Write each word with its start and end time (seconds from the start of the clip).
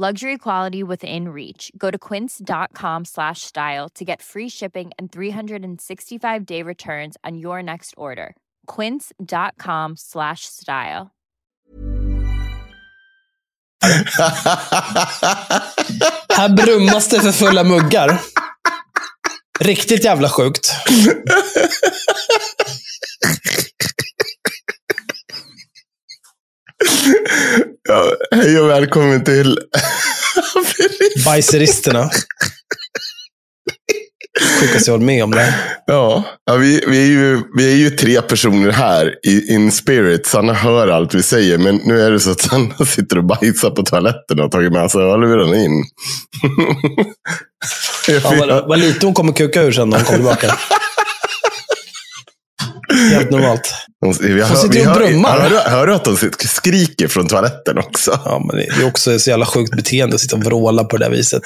Luxury 0.00 0.38
quality 0.38 0.82
within 0.82 1.28
reach. 1.28 1.70
Go 1.76 1.90
to 1.90 1.98
quince.com 1.98 3.04
slash 3.04 3.42
style 3.42 3.90
to 3.90 4.02
get 4.02 4.22
free 4.22 4.48
shipping 4.48 4.92
and 4.98 5.12
365 5.12 6.46
day 6.46 6.62
returns 6.62 7.18
on 7.22 7.36
your 7.36 7.62
next 7.62 7.92
order. 7.98 8.34
Quince.com 8.64 9.96
slash 9.96 10.46
style. 10.46 11.10
Här 16.28 16.48
brummas 16.48 17.08
det 17.08 17.20
för 17.20 17.32
fulla 17.32 17.64
muggar. 17.64 18.20
Riktigt 19.60 20.04
jävla 20.04 20.28
sjukt. 20.28 20.74
Ja, 27.88 28.04
hej 28.36 28.60
och 28.60 28.70
välkommen 28.70 29.24
till 29.24 29.58
Bajseristerna. 31.24 32.10
Sjukaste 34.60 34.90
jag 34.90 34.94
håller 34.94 35.06
med 35.06 35.24
om 35.24 35.30
det. 35.30 35.54
Ja, 35.86 36.24
ja 36.46 36.54
vi, 36.54 36.84
vi, 36.86 37.02
är 37.02 37.06
ju, 37.06 37.42
vi 37.56 37.72
är 37.72 37.76
ju 37.76 37.90
tre 37.90 38.22
personer 38.22 38.70
här 38.70 39.14
i 39.26 39.54
in 39.54 39.72
spirit. 39.72 40.26
Sanna 40.26 40.52
hör 40.52 40.88
allt 40.88 41.14
vi 41.14 41.22
säger, 41.22 41.58
men 41.58 41.76
nu 41.76 42.00
är 42.00 42.10
det 42.10 42.20
så 42.20 42.30
att 42.30 42.40
Sanna 42.40 42.74
sitter 42.86 43.18
och 43.18 43.24
bajsar 43.24 43.70
på 43.70 43.82
toaletten 43.82 44.38
och 44.38 44.44
har 44.44 44.50
tagit 44.50 44.72
med 44.72 44.90
sig 44.90 45.00
hörlurarna 45.00 45.56
in. 45.56 45.84
Ja, 48.08 48.34
vad, 48.38 48.68
vad 48.68 48.78
lite 48.78 49.06
hon 49.06 49.14
kommer 49.14 49.32
kuka 49.32 49.62
ur 49.62 49.72
sen 49.72 49.90
när 49.90 49.96
hon 49.96 50.04
kommer 50.06 50.18
tillbaka. 50.18 50.58
Helt 53.12 53.30
normalt. 53.30 53.74
Vi 54.00 54.06
Hon 54.06 54.14
sitter 54.14 54.68
vi 54.68 54.78
ju 54.80 54.86
och 54.86 54.92
hör, 54.94 54.94
brummar. 54.94 55.40
hör, 55.40 55.70
hör 55.70 55.86
du 55.86 55.94
att 55.94 56.04
de 56.04 56.16
skriker 56.48 57.08
från 57.08 57.26
toaletten 57.28 57.78
också? 57.78 58.20
Ja, 58.24 58.42
men 58.46 58.56
det 58.56 58.64
är 58.82 58.86
också 58.86 59.12
ett 59.12 59.20
så 59.20 59.30
jävla 59.30 59.46
sjukt 59.46 59.76
beteende 59.76 60.14
att 60.14 60.20
sitta 60.20 60.36
och 60.36 60.44
vråla 60.44 60.84
på 60.84 60.96
det 60.96 61.04
där 61.04 61.10
viset. 61.10 61.42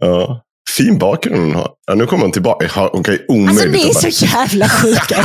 Ja. 0.00 0.40
Fin 0.76 0.98
bakgrund 0.98 1.40
hon 1.40 1.54
har. 1.54 1.68
Ja, 1.86 1.94
nu 1.94 2.06
kommer 2.06 2.22
hon 2.22 2.32
tillbaka. 2.32 2.70
Ja, 2.76 2.90
Hon 2.92 3.02
kan 3.02 3.14
ju 3.14 3.24
omöjligt 3.28 3.86
Alltså 3.86 4.06
ni 4.06 4.08
är 4.08 4.12
så 4.12 4.24
jävla 4.26 4.68
sjuka. 4.68 5.24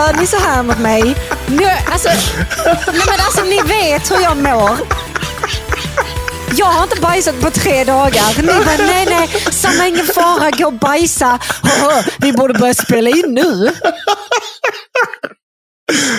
gör 0.00 0.20
ni 0.20 0.26
så 0.26 0.36
här 0.36 0.62
mot 0.62 0.78
mig? 0.78 1.16
Nu, 1.46 1.64
alltså, 1.92 2.08
nej 2.86 3.06
men 3.10 3.20
alltså, 3.26 3.42
ni 3.44 3.60
vet 3.62 4.10
hur 4.10 4.20
jag 4.22 4.36
mår. 4.36 4.70
Jag 6.56 6.66
har 6.66 6.82
inte 6.82 7.00
bajsat 7.00 7.40
på 7.40 7.50
tre 7.50 7.84
dagar. 7.84 8.42
Ni 8.42 8.46
bara, 8.46 8.86
nej 8.86 9.06
nej, 9.10 9.28
Sanna 9.52 9.88
ingen 9.88 10.06
fara, 10.06 10.50
gå 10.50 10.66
och 10.66 10.72
bajsa. 10.72 11.38
Vi 12.18 12.32
borde 12.32 12.54
börja 12.54 12.74
spela 12.74 13.10
in 13.10 13.24
nu. 13.26 13.70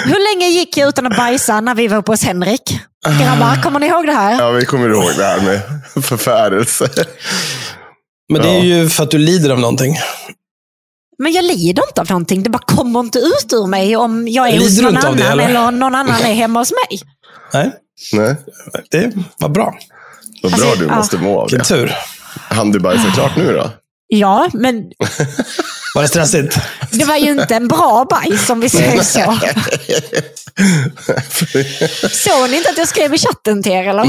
Hur 0.03 0.34
länge 0.34 0.48
gick 0.48 0.78
jag 0.78 0.90
utan 0.90 1.08
att 1.08 1.18
bajsa 1.18 1.62
när 1.62 1.75
vi 1.75 1.88
var 1.88 1.98
uppe 1.98 2.12
hos 2.12 2.24
Henrik? 2.24 2.80
Grabbar, 3.22 3.63
kommer 3.63 3.80
ni 3.80 3.88
ihåg 3.88 4.06
det 4.06 4.13
här? 4.13 4.40
Ja, 4.40 4.52
vi 4.52 4.66
kommer 4.66 4.90
ihåg 4.90 5.12
det 5.18 5.24
här 5.24 5.42
med 5.42 5.62
förfärelse. 6.03 6.90
Men 8.34 8.42
det 8.42 8.50
är 8.50 8.63
ju 8.63 8.90
för 8.90 9.03
att 9.03 9.12
du 9.12 9.18
lider 9.18 9.50
av 9.50 9.59
någonting. 9.59 9.98
Men 11.22 11.32
jag 11.32 11.46
lider 11.46 11.84
inte 11.90 12.02
av 12.02 12.09
någonting. 12.09 12.44
Det 12.44 12.50
bara 12.50 12.64
kommer 12.66 13.00
inte 13.00 13.20
ut 13.20 13.54
ur 13.54 13.68
mig 13.68 13.96
om 13.96 14.28
jag 14.28 14.50
är 14.50 14.59
hos 14.59 14.70
Lider 14.70 14.84
du 14.84 14.92
någon 14.96 15.06
av 15.06 15.16
det, 15.16 15.24
annan 15.28 15.40
eller? 15.40 15.50
eller 15.50 15.72
någon 15.72 15.96
annan 15.96 16.22
är 16.22 16.34
hemma 16.34 16.59
hos 16.59 16.72
mig. 16.72 17.02
Nej, 17.54 17.72
Nej, 18.14 18.36
det 18.92 19.14
var 19.38 19.50
bra. 19.50 19.74
vad 20.44 20.54
Alltså, 20.54 20.68
bra 20.68 20.76
du 20.80 20.86
ja. 20.86 20.96
måste 20.96 21.18
må 21.18 21.40
av 21.42 21.50
Vilken 21.50 21.60
det. 21.60 21.66
tur. 21.66 21.92
Han 22.50 22.72
du 22.72 22.80
bajsa 22.80 23.12
klart 23.12 23.36
nu 23.38 23.54
då? 23.54 23.70
Ja, 24.08 24.50
men 24.54 24.76
Var 25.96 26.02
det 26.02 26.07
stressigt? 26.07 26.57
det 26.91 27.06
var 27.06 27.18
ju 27.18 27.29
inte 27.31 27.56
en 27.56 27.68
bra 27.68 28.06
bajs 28.09 28.50
om 28.50 28.59
vi 28.59 28.69
säger 28.69 29.02
så. 29.02 29.19
Såg 32.12 32.50
ni 32.50 32.57
inte 32.57 32.69
att 32.69 32.78
jag 32.78 32.88
skrev 32.88 33.13
i 33.13 33.18
chatten 33.18 33.63
till 33.63 33.72
er 33.72 33.88
eller? 33.88 34.03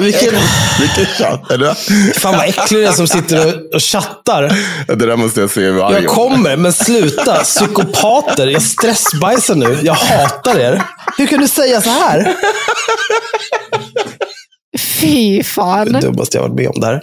Vilken... 0.00 0.34
Vilken 0.80 1.06
chatt. 1.06 1.50
Är 1.50 1.58
det? 1.58 1.74
Fan 2.14 2.36
vad 2.36 2.48
äcklig 2.48 2.80
det 2.80 2.86
är 2.86 2.92
som 2.92 3.08
sitter 3.08 3.46
och, 3.46 3.74
och 3.74 3.82
chattar. 3.82 4.52
Det 4.86 5.06
där 5.06 5.16
måste 5.16 5.40
jag 5.40 5.50
se 5.50 5.70
varje 5.70 6.00
Jag 6.00 6.10
kommer, 6.10 6.56
men 6.56 6.72
sluta. 6.72 7.44
Psykopater. 7.44 8.46
Jag 8.46 8.62
stressbajsar 8.62 9.54
nu. 9.54 9.78
Jag 9.82 9.94
hatar 9.94 10.58
er. 10.58 10.82
Hur 11.18 11.26
kan 11.26 11.40
du 11.40 11.48
säga 11.48 11.80
så 11.80 11.90
här? 11.90 12.36
Fy 14.78 15.42
fan. 15.42 15.92
Det 15.92 16.00
dummaste 16.00 16.36
jag 16.36 16.42
varit 16.42 16.54
med 16.54 16.68
om 16.68 16.80
där. 16.80 17.02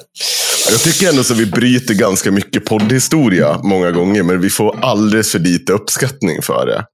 Jag 0.72 0.80
tycker 0.80 1.10
ändå 1.10 1.24
så 1.24 1.34
vi 1.34 1.46
bryter 1.46 1.94
ganska 1.94 2.32
mycket 2.32 2.66
poddhistoria 2.66 3.60
många 3.64 3.92
gånger, 3.92 4.24
men 4.24 4.42
vi 4.42 4.50
får 4.50 4.86
alldeles 4.86 5.32
för 5.32 5.40
lite 5.40 5.74
uppskattning 5.74 6.42
för 6.42 6.66
det. 6.66 6.86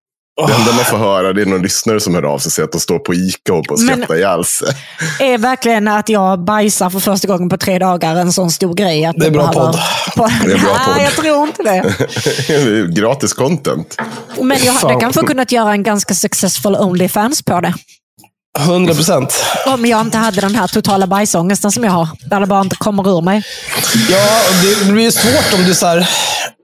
Det 0.47 0.53
enda 0.53 0.71
man 0.73 0.85
får 0.85 0.97
höra 0.97 1.33
det 1.33 1.41
är 1.41 1.45
någon 1.45 1.61
lyssnare 1.61 1.99
som 1.99 2.15
hör 2.15 2.23
av 2.23 2.39
sig 2.39 2.47
och 2.49 2.51
säger 2.53 2.65
att 2.67 2.71
de 2.71 2.79
står 2.81 2.99
på 2.99 3.13
Ica 3.13 3.53
och 3.53 3.67
på 3.67 3.73
att 3.73 3.79
Men- 3.79 3.95
skratta 3.97 4.17
ihjäl 4.17 4.45
sig. 4.45 4.67
Är 5.19 5.37
verkligen 5.37 5.87
att 5.87 6.09
jag 6.09 6.43
bajsar 6.45 6.89
för 6.89 6.99
första 6.99 7.27
gången 7.27 7.49
på 7.49 7.57
tre 7.57 7.79
dagar 7.79 8.15
en 8.15 8.33
sån 8.33 8.51
stor 8.51 8.73
grej? 8.73 9.05
Att 9.05 9.15
Det 9.19 9.25
är 9.27 9.31
bra 9.31 9.47
behöver- 9.47 9.71
podd. 10.15 10.31
Det 10.45 10.51
är 10.53 10.57
bra 10.57 10.73
Nej, 10.77 10.95
podd. 10.95 11.03
jag 11.03 11.11
tror 11.13 11.47
inte 11.47 11.63
det. 11.63 11.95
Det 12.47 12.53
är 12.53 12.87
Gratis 12.87 13.33
content. 13.33 13.97
Men 14.41 14.57
jag 14.63 14.73
hade 14.73 14.99
kanske 14.99 15.21
kunnat 15.21 15.51
göra 15.51 15.71
en 15.71 15.83
ganska 15.83 16.13
successful 16.13 16.75
Onlyfans 16.75 17.43
på 17.43 17.61
det. 17.61 17.73
100 18.59 18.93
procent. 18.93 19.43
Om 19.67 19.85
jag 19.85 20.01
inte 20.01 20.17
hade 20.17 20.41
den 20.41 20.55
här 20.55 20.67
totala 20.67 21.07
bajsångesten 21.07 21.71
som 21.71 21.83
jag 21.83 21.91
har. 21.91 22.07
Där 22.29 22.39
det 22.39 22.45
bara 22.45 22.61
inte 22.61 22.75
kommer 22.75 23.17
ur 23.17 23.21
mig. 23.21 23.43
Ja, 24.09 24.41
det 24.63 24.85
det 24.85 24.91
blir 24.93 25.11
svårt 25.11 25.59
om 25.59 25.65
du 25.65 25.73
så 25.75 25.85
här, 25.87 26.09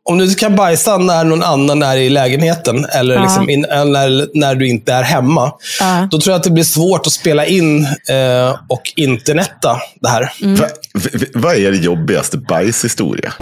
om 0.10 0.18
du 0.18 0.34
kan 0.36 0.56
bajsa 0.56 0.98
när 0.98 1.24
någon 1.24 1.44
annan 1.44 1.84
är 1.84 1.98
i 1.98 2.10
lägenheten 2.10 2.86
eller 2.86 3.16
Ja. 3.16 3.22
liksom 3.22 3.50
in, 3.50 3.66
eller 3.66 4.10
när, 4.10 4.28
när 4.34 4.56
du 4.56 4.68
inte 4.68 4.94
är 4.94 5.04
hemma. 5.04 5.52
Ja. 5.80 6.08
Då 6.12 6.20
tror 6.20 6.32
jag 6.32 6.38
att 6.38 6.44
det 6.44 6.52
blir 6.52 6.64
svårt 6.64 7.08
att 7.08 7.14
spela 7.14 7.46
in 7.46 7.84
eh, 8.10 8.60
och 8.70 8.82
internetta 8.96 9.78
det 10.02 10.10
här. 10.10 10.22
Va, 10.42 10.68
v- 10.94 11.10
v- 11.14 11.28
vad 11.34 11.54
är 11.54 11.60
er 11.60 11.72
jobbigaste 11.72 12.38
bajshistoria? 12.38 13.34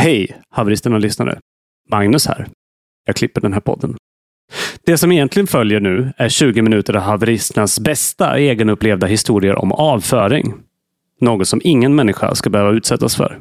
Hej, 0.00 0.36
haveristerna 0.50 0.94
och 0.96 1.02
lyssnare. 1.02 1.38
Magnus 1.90 2.26
här. 2.26 2.46
Jag 3.06 3.16
klipper 3.16 3.40
den 3.40 3.52
här 3.52 3.60
podden. 3.60 3.94
Det 4.84 4.98
som 4.98 5.12
egentligen 5.12 5.46
följer 5.46 5.80
nu 5.80 6.12
är 6.16 6.28
20 6.28 6.62
minuter 6.62 6.96
av 6.96 7.02
haveristernas 7.02 7.80
bästa 7.80 8.38
egenupplevda 8.38 9.06
historier 9.06 9.58
om 9.58 9.72
avföring. 9.72 10.54
Något 11.20 11.48
som 11.48 11.60
ingen 11.64 11.94
människa 11.94 12.34
ska 12.34 12.50
behöva 12.50 12.70
utsättas 12.70 13.16
för. 13.16 13.40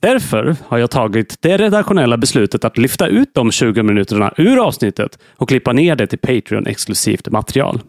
Därför 0.00 0.56
har 0.66 0.78
jag 0.78 0.90
tagit 0.90 1.42
det 1.42 1.56
redaktionella 1.56 2.16
beslutet 2.16 2.64
att 2.64 2.78
lyfta 2.78 3.06
ut 3.06 3.34
de 3.34 3.50
20 3.50 3.82
minuterna 3.82 4.34
ur 4.36 4.66
avsnittet 4.66 5.18
och 5.36 5.48
klippa 5.48 5.72
ner 5.72 5.96
det 5.96 6.06
till 6.06 6.18
Patreon-exklusivt 6.18 7.30
material. 7.30 7.80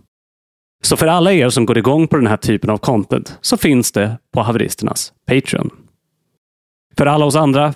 Så 0.83 0.97
för 0.97 1.07
alla 1.07 1.33
er 1.33 1.49
som 1.49 1.65
går 1.65 1.77
igång 1.77 2.07
på 2.07 2.17
den 2.17 2.27
här 2.27 2.37
typen 2.37 2.69
av 2.69 2.77
content 2.77 3.37
så 3.41 3.57
finns 3.57 3.91
det 3.91 4.17
på 4.33 4.41
haveristernas 4.41 5.13
Patreon. 5.27 5.69
För 6.97 7.05
alla 7.05 7.25
oss 7.25 7.35
andra, 7.35 7.73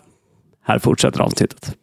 här 0.66 0.80
fortsätter 0.80 1.22
avsnittet. 1.22 1.76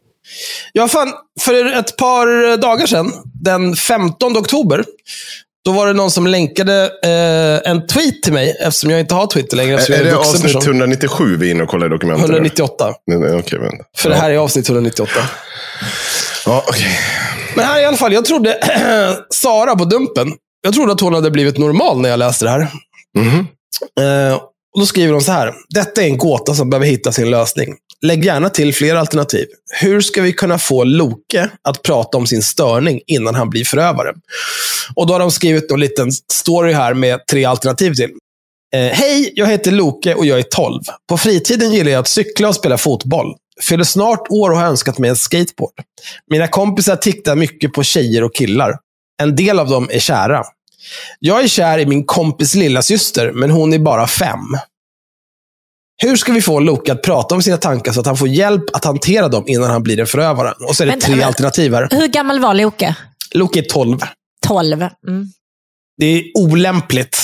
Ja, 0.72 0.88
fan, 0.88 1.12
för 1.40 1.78
ett 1.78 1.96
par 1.96 2.56
dagar 2.56 2.86
sedan, 2.86 3.12
den 3.42 3.76
15 3.76 4.36
oktober, 4.36 4.84
då 5.64 5.72
var 5.72 5.86
det 5.86 5.92
någon 5.92 6.10
som 6.10 6.26
länkade 6.26 6.90
eh, 7.04 7.70
en 7.70 7.86
tweet 7.86 8.22
till 8.22 8.32
mig, 8.32 8.56
eftersom 8.60 8.90
jag 8.90 9.00
inte 9.00 9.14
har 9.14 9.26
Twitter 9.26 9.56
längre. 9.56 9.74
Är, 9.74 9.90
är 9.92 10.04
det 10.04 10.16
avsnitt 10.16 10.42
person. 10.42 10.62
197 10.62 11.36
vi 11.36 11.46
är 11.46 11.50
inne 11.50 11.62
och 11.62 11.68
kollar 11.68 11.86
i 11.86 11.90
dokumenten? 11.90 12.24
198. 12.24 12.94
eller? 13.12 13.38
Okej, 13.38 13.58
vänta. 13.58 13.84
För 13.96 14.10
det 14.10 14.16
här 14.16 14.30
är 14.30 14.36
avsnitt 14.36 14.68
198. 14.68 15.12
Ja, 16.46 16.64
okej. 16.68 16.98
Men 17.54 17.64
här 17.64 17.80
i 17.80 17.84
alla 17.84 17.96
fall, 17.96 18.12
jag 18.12 18.24
trodde 18.24 18.58
Sara 19.30 19.76
på 19.76 19.84
Dumpen, 19.84 20.32
jag 20.62 20.74
trodde 20.74 20.92
att 20.92 21.00
hon 21.00 21.14
hade 21.14 21.30
blivit 21.30 21.58
normal 21.58 22.00
när 22.00 22.08
jag 22.08 22.18
läste 22.18 22.44
det 22.44 22.50
här. 22.50 22.68
Mhm. 23.18 23.46
Eh, 24.00 24.40
och 24.74 24.80
då 24.80 24.86
skriver 24.86 25.12
de 25.12 25.20
så 25.20 25.32
här. 25.32 25.54
Detta 25.68 26.02
är 26.02 26.06
en 26.06 26.18
gåta 26.18 26.54
som 26.54 26.70
behöver 26.70 26.86
hitta 26.86 27.12
sin 27.12 27.30
lösning. 27.30 27.74
Lägg 28.02 28.24
gärna 28.24 28.50
till 28.50 28.74
fler 28.74 28.94
alternativ. 28.94 29.46
Hur 29.80 30.00
ska 30.00 30.22
vi 30.22 30.32
kunna 30.32 30.58
få 30.58 30.84
Loke 30.84 31.50
att 31.62 31.82
prata 31.82 32.18
om 32.18 32.26
sin 32.26 32.42
störning 32.42 33.00
innan 33.06 33.34
han 33.34 33.50
blir 33.50 33.64
förövare? 33.64 34.12
Och 34.94 35.06
då 35.06 35.14
har 35.14 35.20
de 35.20 35.30
skrivit 35.30 35.70
en 35.70 35.80
liten 35.80 36.12
story 36.32 36.72
här 36.72 36.94
med 36.94 37.26
tre 37.26 37.44
alternativ 37.44 37.94
till. 37.94 38.10
Eh, 38.74 38.80
Hej, 38.80 39.32
jag 39.34 39.46
heter 39.46 39.70
Loke 39.72 40.14
och 40.14 40.26
jag 40.26 40.38
är 40.38 40.42
12. 40.42 40.82
På 41.08 41.18
fritiden 41.18 41.72
gillar 41.72 41.90
jag 41.90 42.00
att 42.00 42.08
cykla 42.08 42.48
och 42.48 42.54
spela 42.54 42.78
fotboll. 42.78 43.34
Fyller 43.62 43.84
snart 43.84 44.26
år 44.30 44.50
och 44.50 44.56
har 44.56 44.66
önskat 44.66 44.98
mig 44.98 45.10
en 45.10 45.16
skateboard. 45.16 45.72
Mina 46.30 46.48
kompisar 46.48 46.96
tittar 46.96 47.36
mycket 47.36 47.72
på 47.72 47.82
tjejer 47.82 48.24
och 48.24 48.34
killar. 48.34 48.74
En 49.22 49.36
del 49.36 49.58
av 49.58 49.68
dem 49.68 49.88
är 49.92 49.98
kära. 49.98 50.44
Jag 51.18 51.42
är 51.42 51.48
kär 51.48 51.78
i 51.78 51.86
min 51.86 52.04
kompis 52.04 52.54
lilla 52.54 52.82
syster, 52.82 53.32
men 53.32 53.50
hon 53.50 53.72
är 53.72 53.78
bara 53.78 54.06
fem. 54.06 54.40
Hur 56.02 56.16
ska 56.16 56.32
vi 56.32 56.42
få 56.42 56.60
Loke 56.60 56.92
att 56.92 57.02
prata 57.02 57.34
om 57.34 57.42
sina 57.42 57.56
tankar 57.56 57.92
så 57.92 58.00
att 58.00 58.06
han 58.06 58.16
får 58.16 58.28
hjälp 58.28 58.64
att 58.72 58.84
hantera 58.84 59.28
dem 59.28 59.44
innan 59.46 59.70
han 59.70 59.82
blir 59.82 60.00
en 60.00 60.06
förövare? 60.06 60.52
Och 60.68 60.76
så 60.76 60.82
är 60.82 60.86
det 60.86 60.92
Vänta, 60.92 61.06
tre 61.06 61.16
men- 61.16 61.24
alternativ 61.26 61.74
här. 61.74 61.88
Hur 61.90 62.06
gammal 62.06 62.40
var 62.40 62.54
Loke? 62.54 62.94
Loke 63.34 63.58
är 63.58 63.62
12. 63.62 63.98
12. 64.46 64.82
Mm. 64.82 65.26
Det 65.98 66.06
är 66.06 66.24
olämpligt 66.34 67.18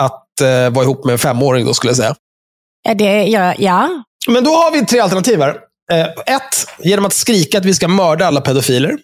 att 0.00 0.40
eh, 0.40 0.70
vara 0.70 0.84
ihop 0.84 1.04
med 1.04 1.12
en 1.12 1.18
femåring 1.18 1.66
då, 1.66 1.74
skulle 1.74 1.90
jag 1.90 1.96
säga. 1.96 2.14
Ja, 2.82 2.94
det, 2.94 3.24
ja, 3.24 3.54
ja. 3.58 4.04
Men 4.28 4.44
då 4.44 4.50
har 4.50 4.72
vi 4.72 4.86
tre 4.86 5.00
alternativ 5.00 5.40
här. 5.40 5.56
Eh, 5.92 6.06
ett, 6.34 6.66
genom 6.78 7.04
att 7.04 7.12
skrika 7.12 7.58
att 7.58 7.64
vi 7.64 7.74
ska 7.74 7.88
mörda 7.88 8.26
alla 8.26 8.40
pedofiler. 8.40 8.98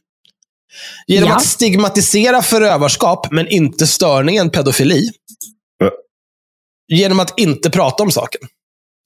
Genom 1.06 1.28
Ja. 1.28 1.36
att 1.36 1.44
stigmatisera 1.44 2.42
förövarskap, 2.42 3.28
men 3.30 3.48
inte 3.48 3.86
störningen 3.86 4.50
pedofili. 4.50 5.10
Ja. 5.78 5.90
Genom 6.88 7.20
att 7.20 7.38
inte 7.38 7.70
prata 7.70 8.02
om 8.02 8.10
saken. 8.10 8.40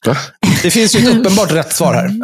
Va? 0.07 0.17
Det 0.63 0.71
finns 0.71 0.95
ju 0.95 0.99
ett 0.99 1.17
uppenbart 1.17 1.53
rätt 1.53 1.73
svar 1.73 1.95
här. 1.95 2.11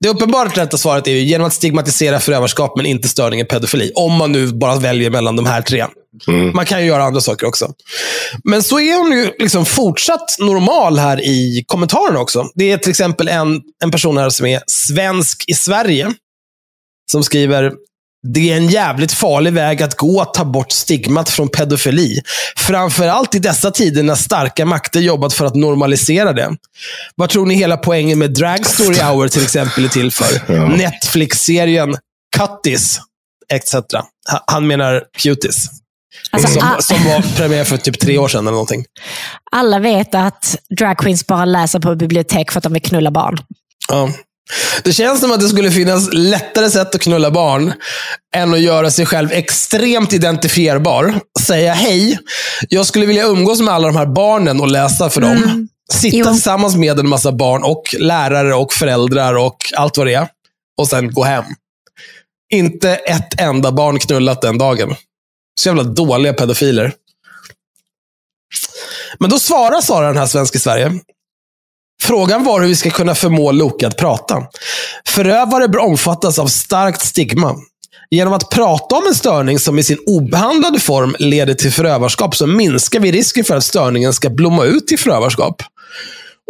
Det 0.00 0.08
uppenbart 0.08 0.58
rätta 0.58 0.76
svaret 0.78 1.06
är 1.06 1.10
ju 1.10 1.20
genom 1.20 1.46
att 1.46 1.52
stigmatisera 1.52 2.20
förövarskap, 2.20 2.76
men 2.76 2.86
inte 2.86 3.08
störningen 3.08 3.46
pedofili. 3.46 3.92
Om 3.94 4.12
man 4.12 4.32
nu 4.32 4.46
bara 4.46 4.76
väljer 4.76 5.10
mellan 5.10 5.36
de 5.36 5.46
här 5.46 5.62
tre. 5.62 5.86
Mm. 6.28 6.52
Man 6.54 6.66
kan 6.66 6.80
ju 6.80 6.86
göra 6.86 7.04
andra 7.04 7.20
saker 7.20 7.46
också. 7.46 7.72
Men 8.44 8.62
så 8.62 8.80
är 8.80 8.98
hon 8.98 9.12
ju 9.12 9.32
liksom 9.38 9.66
fortsatt 9.66 10.36
normal 10.38 10.98
här 10.98 11.20
i 11.20 11.64
kommentarerna 11.66 12.20
också. 12.20 12.48
Det 12.54 12.72
är 12.72 12.78
till 12.78 12.90
exempel 12.90 13.28
en, 13.28 13.60
en 13.84 13.90
person 13.90 14.18
här 14.18 14.30
som 14.30 14.46
är 14.46 14.62
svensk 14.66 15.44
i 15.48 15.54
Sverige. 15.54 16.12
Som 17.12 17.24
skriver, 17.24 17.72
det 18.34 18.52
är 18.52 18.56
en 18.56 18.68
jävligt 18.68 19.12
farlig 19.12 19.52
väg 19.52 19.82
att 19.82 19.96
gå 19.96 20.20
att 20.20 20.34
ta 20.34 20.44
bort 20.44 20.72
stigmat 20.72 21.28
från 21.30 21.48
pedofili. 21.48 22.20
Framförallt 22.56 23.34
i 23.34 23.38
dessa 23.38 23.70
tider 23.70 24.02
när 24.02 24.14
starka 24.14 24.66
makter 24.66 25.00
jobbat 25.00 25.34
för 25.34 25.44
att 25.44 25.54
normalisera 25.54 26.32
det. 26.32 26.56
Vad 27.14 27.30
tror 27.30 27.46
ni 27.46 27.54
hela 27.54 27.76
poängen 27.76 28.18
med 28.18 28.30
Drag 28.34 28.66
Story 28.66 28.98
Hour 28.98 29.28
till 29.28 29.42
exempel 29.42 29.84
är 29.84 29.88
till 29.88 30.10
för? 30.12 30.42
Ja. 30.54 30.68
Netflix-serien 30.68 31.96
Cuttis, 32.36 33.00
etc. 33.52 33.74
Ha- 33.74 34.44
Han 34.46 34.66
menar 34.66 35.04
Cuties. 35.18 35.66
Alltså, 36.30 36.48
som, 36.48 36.62
a- 36.68 36.76
som 36.80 37.04
var 37.04 37.36
premiär 37.36 37.64
för 37.64 37.76
typ 37.76 37.98
tre 38.00 38.18
år 38.18 38.28
sedan 38.28 38.40
eller 38.40 38.50
någonting. 38.50 38.84
alla 39.52 39.78
vet 39.78 40.14
att 40.14 40.56
dragqueens 40.78 41.26
bara 41.26 41.44
läser 41.44 41.80
på 41.80 41.94
bibliotek 41.94 42.50
för 42.52 42.58
att 42.58 42.64
de 42.64 42.72
vill 42.72 42.82
knulla 42.82 43.10
barn. 43.10 43.38
Ja. 43.88 44.10
Det 44.84 44.92
känns 44.92 45.20
som 45.20 45.32
att 45.32 45.40
det 45.40 45.48
skulle 45.48 45.70
finnas 45.70 46.08
lättare 46.12 46.70
sätt 46.70 46.94
att 46.94 47.00
knulla 47.00 47.30
barn 47.30 47.72
än 48.34 48.54
att 48.54 48.60
göra 48.60 48.90
sig 48.90 49.06
själv 49.06 49.32
extremt 49.32 50.12
identifierbar. 50.12 51.20
Säga 51.40 51.72
hej, 51.72 52.18
jag 52.68 52.86
skulle 52.86 53.06
vilja 53.06 53.24
umgås 53.24 53.60
med 53.60 53.74
alla 53.74 53.86
de 53.86 53.96
här 53.96 54.06
barnen 54.06 54.60
och 54.60 54.68
läsa 54.68 55.10
för 55.10 55.20
dem. 55.20 55.68
Sitta 55.92 56.16
Jo. 56.16 56.24
tillsammans 56.24 56.76
med 56.76 56.98
en 56.98 57.08
massa 57.08 57.32
barn 57.32 57.62
och 57.62 57.82
lärare 57.98 58.54
och 58.54 58.72
föräldrar 58.72 59.34
och 59.34 59.56
allt 59.76 59.96
vad 59.96 60.06
det 60.06 60.14
är. 60.14 60.28
Och 60.78 60.88
sen 60.88 61.12
gå 61.12 61.24
hem. 61.24 61.44
Inte 62.52 62.94
ett 62.94 63.40
enda 63.40 63.72
barn 63.72 63.98
knullat 63.98 64.42
den 64.42 64.58
dagen. 64.58 64.94
Så 65.60 65.68
jävla 65.68 65.82
dåliga 65.82 66.32
pedofiler. 66.32 66.92
Men 69.18 69.30
då 69.30 69.38
svarar 69.38 69.80
Sara, 69.80 70.06
den 70.06 70.16
här 70.16 70.26
svenska 70.26 70.56
i 70.56 70.60
Sverige. 70.60 70.92
Frågan 72.02 72.44
var 72.44 72.60
hur 72.60 72.68
vi 72.68 72.76
ska 72.76 72.90
kunna 72.90 73.14
förmå 73.14 73.52
Loke 73.52 73.86
att 73.86 73.96
prata. 73.96 74.42
Förövare 75.08 75.68
bör 75.68 75.78
omfattas 75.78 76.38
av 76.38 76.46
starkt 76.46 77.00
stigma. 77.00 77.54
Genom 78.10 78.32
att 78.32 78.50
prata 78.50 78.96
om 78.96 79.06
en 79.06 79.14
störning 79.14 79.58
som 79.58 79.78
i 79.78 79.82
sin 79.82 79.98
obehandlade 80.06 80.80
form 80.80 81.16
leder 81.18 81.54
till 81.54 81.72
förövarskap 81.72 82.36
så 82.36 82.46
minskar 82.46 83.00
vi 83.00 83.12
risken 83.12 83.44
för 83.44 83.56
att 83.56 83.64
störningen 83.64 84.12
ska 84.12 84.30
blomma 84.30 84.64
ut 84.64 84.86
till 84.86 84.98
förövarskap. 84.98 85.62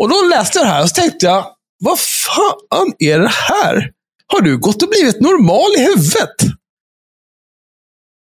Och 0.00 0.08
då 0.08 0.22
läste 0.30 0.58
jag 0.58 0.66
det 0.66 0.70
här 0.70 0.82
och 0.82 0.88
så 0.88 0.94
tänkte 0.94 1.26
jag, 1.26 1.44
vad 1.80 1.98
fan 1.98 2.92
är 2.98 3.18
det 3.18 3.32
här? 3.32 3.90
Har 4.26 4.40
du 4.40 4.58
gått 4.58 4.82
och 4.82 4.88
blivit 4.88 5.20
normal 5.20 5.74
i 5.78 5.84
huvudet? 5.84 6.57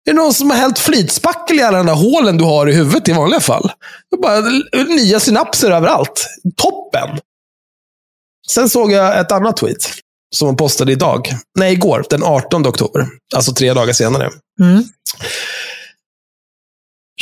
Är 0.06 0.14
det 0.14 0.20
någon 0.20 0.34
som 0.34 0.50
har 0.50 0.56
hällt 0.56 0.78
flytspackel 0.78 1.58
i 1.58 1.62
alla 1.62 1.78
de 1.78 1.86
där 1.86 1.94
hålen 1.94 2.38
du 2.38 2.44
har 2.44 2.68
i 2.68 2.72
huvudet 2.72 3.08
i 3.08 3.12
vanliga 3.12 3.40
fall? 3.40 3.72
Det 4.10 4.16
bara 4.16 4.40
nya 4.88 5.20
synapser 5.20 5.70
överallt. 5.70 6.26
Toppen! 6.56 7.18
Sen 8.48 8.68
såg 8.68 8.92
jag 8.92 9.20
ett 9.20 9.32
annat 9.32 9.56
tweet 9.56 9.92
som 10.34 10.46
hon 10.46 10.56
postade 10.56 10.92
idag. 10.92 11.28
Nej, 11.58 11.72
igår. 11.72 12.04
Den 12.10 12.22
18 12.22 12.66
oktober. 12.66 13.06
Alltså 13.34 13.52
tre 13.52 13.74
dagar 13.74 13.92
senare. 13.92 14.30
Mm. 14.60 14.84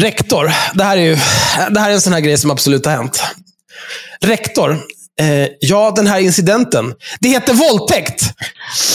Rektor. 0.01 0.53
Det 0.75 0.85
här 0.85 0.97
är 0.97 1.03
ju 1.03 1.17
det 1.71 1.81
här 1.81 1.91
är 1.91 1.95
en 1.95 2.01
sån 2.01 2.13
här 2.13 2.21
grej 2.21 2.39
som 2.39 2.51
absolut 2.51 2.87
har 2.87 2.93
hänt. 2.93 3.23
Rektor. 4.21 4.81
Eh, 5.21 5.49
ja, 5.61 5.93
den 5.97 6.07
här 6.07 6.21
incidenten. 6.21 6.95
Det 7.21 7.29
heter 7.29 7.55
våldtäkt. 7.55 8.23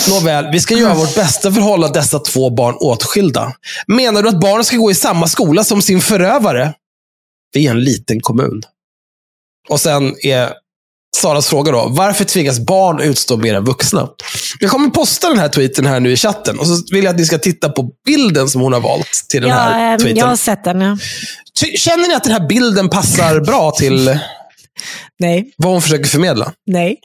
Nåväl, 0.10 0.46
vi 0.52 0.60
ska 0.60 0.74
göra 0.74 0.94
vårt 0.94 1.16
bästa 1.16 1.52
för 1.52 1.60
att 1.60 1.68
hålla 1.68 1.88
dessa 1.88 2.20
två 2.20 2.50
barn 2.50 2.76
åtskilda. 2.80 3.54
Menar 3.88 4.24
du 4.24 4.30
att 4.30 4.40
barnen 4.40 4.64
ska 4.64 4.78
gå 4.78 4.92
i 4.92 4.96
samma 4.96 5.28
skola 5.28 5.64
som 5.64 5.82
sin 5.82 6.02
förövare? 6.02 6.74
Vi 7.54 7.68
är 7.68 7.72
en 7.72 7.80
liten 7.84 8.20
kommun. 8.22 8.62
Och 9.70 9.80
sen 9.80 10.16
är 10.24 10.50
Saras 11.18 11.48
fråga 11.48 11.72
då. 11.72 11.88
Varför 11.90 12.26
tvingas 12.26 12.60
barn 12.60 13.00
utstå 13.02 13.38
mer 13.38 13.54
än 13.56 13.64
vuxna? 13.64 14.10
Jag 14.60 14.72
kommer 14.72 14.90
posta 14.90 15.30
den 15.30 15.40
här 15.40 15.50
tweeten 15.50 15.86
här 15.86 16.00
nu 16.00 16.12
i 16.12 16.16
chatten. 16.16 16.60
Och 16.60 16.68
så 16.68 16.74
vill 16.92 17.04
jag 17.04 17.12
att 17.12 17.20
ni 17.20 17.26
ska 17.26 17.38
titta 17.38 17.70
på 17.70 17.92
bilden 18.06 18.50
som 18.50 18.62
hon 18.62 18.74
har 18.74 18.80
valt 18.80 19.26
till 19.30 19.42
den 19.42 19.52
här 19.52 19.80
Ja, 19.88 19.94
eh, 19.94 19.98
tweeten. 19.98 20.18
jag 20.18 20.26
har 20.26 20.36
sett 20.36 20.64
den. 20.64 20.82
Ja. 20.82 20.98
Känner 21.78 22.08
ni 22.08 22.14
att 22.14 22.24
den 22.24 22.34
här 22.34 22.48
bilden 22.48 22.90
passar 22.90 23.40
bra 23.40 23.72
till 23.72 24.20
Nej, 25.20 25.54
vad 25.58 25.72
hon 25.72 25.82
försöker 25.82 26.06
förmedla? 26.06 26.54
nej. 26.66 26.98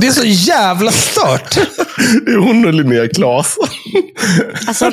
Det 0.00 0.06
är 0.06 0.12
så 0.12 0.24
jävla 0.24 0.92
stört. 0.92 1.54
Det 2.24 2.30
är 2.32 2.36
hon 2.36 2.64
och 2.66 2.74
Linnea 2.74 3.08
Claes. 3.08 3.56
Alltså, 4.66 4.92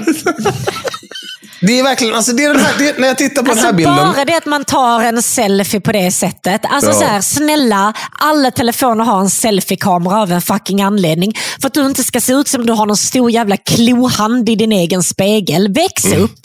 Det 1.68 1.80
är 1.80 1.84
verkligen, 1.84 2.16
alltså 2.16 2.32
det 2.34 2.44
är 2.44 2.54
den 2.54 2.66
här, 2.66 2.74
det 2.80 2.90
är, 2.90 3.00
när 3.00 3.08
jag 3.08 3.18
tittar 3.18 3.36
på 3.42 3.42
den 3.42 3.52
alltså 3.52 3.66
här 3.66 3.74
bilden. 3.74 3.96
bara 3.96 4.26
det 4.26 4.36
att 4.38 4.46
man 4.46 4.66
tar 4.66 5.02
en 5.04 5.24
selfie 5.24 5.80
på 5.82 5.92
det 5.92 6.12
sättet. 6.12 6.62
Alltså 6.70 6.92
Ja. 6.92 6.96
så 7.00 7.04
här, 7.06 7.22
snälla, 7.22 7.94
alla 8.20 8.52
telefoner 8.52 9.04
har 9.06 9.20
en 9.22 9.30
selfie-kamera 9.30 10.22
av 10.22 10.32
en 10.32 10.42
fucking 10.42 10.82
anledning. 10.82 11.34
För 11.62 11.68
att 11.68 11.74
du 11.74 11.86
inte 11.86 12.04
ska 12.04 12.22
se 12.22 12.34
ut 12.34 12.48
som 12.48 12.66
du 12.66 12.74
har 12.74 12.86
någon 12.86 12.98
stor 12.98 13.32
jävla 13.32 13.58
klohand 13.58 14.50
i 14.50 14.56
din 14.56 14.72
egen 14.72 15.04
spegel. 15.04 15.74
Väx 15.74 16.06
Mm. 16.06 16.24
upp. 16.24 16.40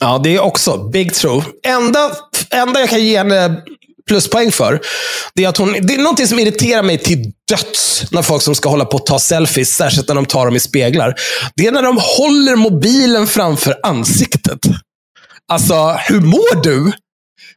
Ja, 0.00 0.20
det 0.24 0.34
är 0.36 0.40
också 0.40 0.88
big 0.88 1.14
true. 1.14 1.42
Enda, 1.66 2.10
enda 2.50 2.80
jag 2.80 2.88
kan 2.88 3.04
ge 3.04 3.18
henne 3.18 3.56
pluspoäng 4.10 4.52
för, 4.52 4.80
det 5.34 5.44
är 5.44 5.48
att 5.48 5.56
hon, 5.56 5.72
det 5.82 5.94
är 5.94 5.98
någonting 5.98 6.26
som 6.26 6.38
irriterar 6.38 6.82
mig 6.82 6.98
till 6.98 7.32
döds 7.48 8.04
när 8.10 8.22
folk 8.22 8.42
som 8.42 8.54
ska 8.54 8.68
hålla 8.68 8.84
på 8.84 8.96
att 8.96 9.06
ta 9.06 9.18
selfies, 9.18 9.74
särskilt 9.76 10.08
när 10.08 10.14
de 10.14 10.26
tar 10.26 10.46
dem 10.46 10.56
i 10.56 10.60
speglar. 10.60 11.14
Det 11.56 11.66
är 11.66 11.72
när 11.72 11.82
de 11.82 11.98
håller 12.02 12.56
mobilen 12.56 13.26
framför 13.26 13.76
ansiktet. 13.82 14.58
Alltså, 15.52 15.96
hur 16.08 16.20
mår 16.20 16.62
du? 16.62 16.92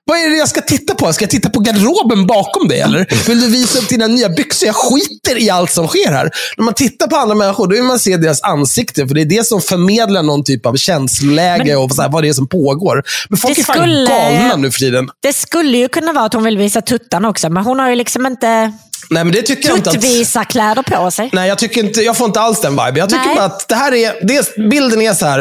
Vad 0.05 0.17
är 0.17 0.29
det 0.29 0.35
jag 0.35 0.47
ska 0.49 0.61
titta 0.61 0.95
på? 0.95 1.13
Ska 1.13 1.23
jag 1.23 1.29
titta 1.29 1.49
på 1.49 1.59
garderoben 1.59 2.27
bakom 2.27 2.67
dig 2.67 2.79
eller? 2.79 3.27
Vill 3.27 3.41
du 3.41 3.47
visa 3.47 3.79
upp 3.79 3.89
dina 3.89 4.07
nya 4.07 4.29
byxor? 4.29 4.67
Jag 4.67 4.75
skiter 4.75 5.41
i 5.41 5.49
allt 5.49 5.71
som 5.71 5.87
sker 5.87 6.11
här. 6.11 6.29
När 6.57 6.63
man 6.65 6.73
tittar 6.73 7.07
på 7.07 7.15
andra 7.15 7.35
människor, 7.35 7.67
då 7.67 7.75
vill 7.75 7.83
man 7.83 7.99
se 7.99 8.17
deras 8.17 8.41
ansikte. 8.43 9.07
För 9.07 9.15
det 9.15 9.21
är 9.21 9.25
det 9.25 9.47
som 9.47 9.61
förmedlar 9.61 10.23
någon 10.23 10.43
typ 10.43 10.65
av 10.65 10.75
känsloläge 10.75 11.75
och 11.75 11.91
så 11.91 12.01
här, 12.01 12.09
vad 12.09 12.23
det 12.23 12.29
är 12.29 12.33
som 12.33 12.47
pågår. 12.47 13.03
Men 13.29 13.37
folk 13.37 13.57
är 13.57 13.63
fan 13.63 13.75
skulle- 13.75 14.09
galna 14.09 14.55
nu 14.55 14.71
för 14.71 14.79
tiden. 14.79 15.09
Det 15.19 15.33
skulle 15.33 15.77
ju 15.77 15.87
kunna 15.87 16.13
vara 16.13 16.25
att 16.25 16.33
hon 16.33 16.43
vill 16.43 16.57
visa 16.57 16.81
tuttarna 16.81 17.29
också, 17.29 17.49
men 17.49 17.63
hon 17.63 17.79
har 17.79 17.89
ju 17.89 17.95
liksom 17.95 18.25
inte 18.25 18.73
Nej, 19.09 19.23
men 19.23 19.33
det 19.33 19.41
tycker 19.41 19.69
jag 19.69 19.77
inte 19.77 19.89
att... 19.89 19.95
tuttvisa-kläder 20.01 20.83
på 20.83 21.11
sig. 21.11 21.29
Nej, 21.33 21.47
jag, 21.49 21.57
tycker 21.57 21.83
inte, 21.83 22.01
jag 22.01 22.17
får 22.17 22.27
inte 22.27 22.39
alls 22.39 22.61
den 22.61 22.71
vibe. 22.71 22.99
Jag 22.99 23.09
tycker 23.09 23.25
Nej. 23.25 23.35
bara 23.35 23.45
att 23.45 23.67
det 23.67 23.75
här 23.75 23.93
är, 23.93 24.13
det, 24.21 24.55
bilden 24.69 25.01
är 25.01 25.13
så 25.13 25.25
här. 25.25 25.39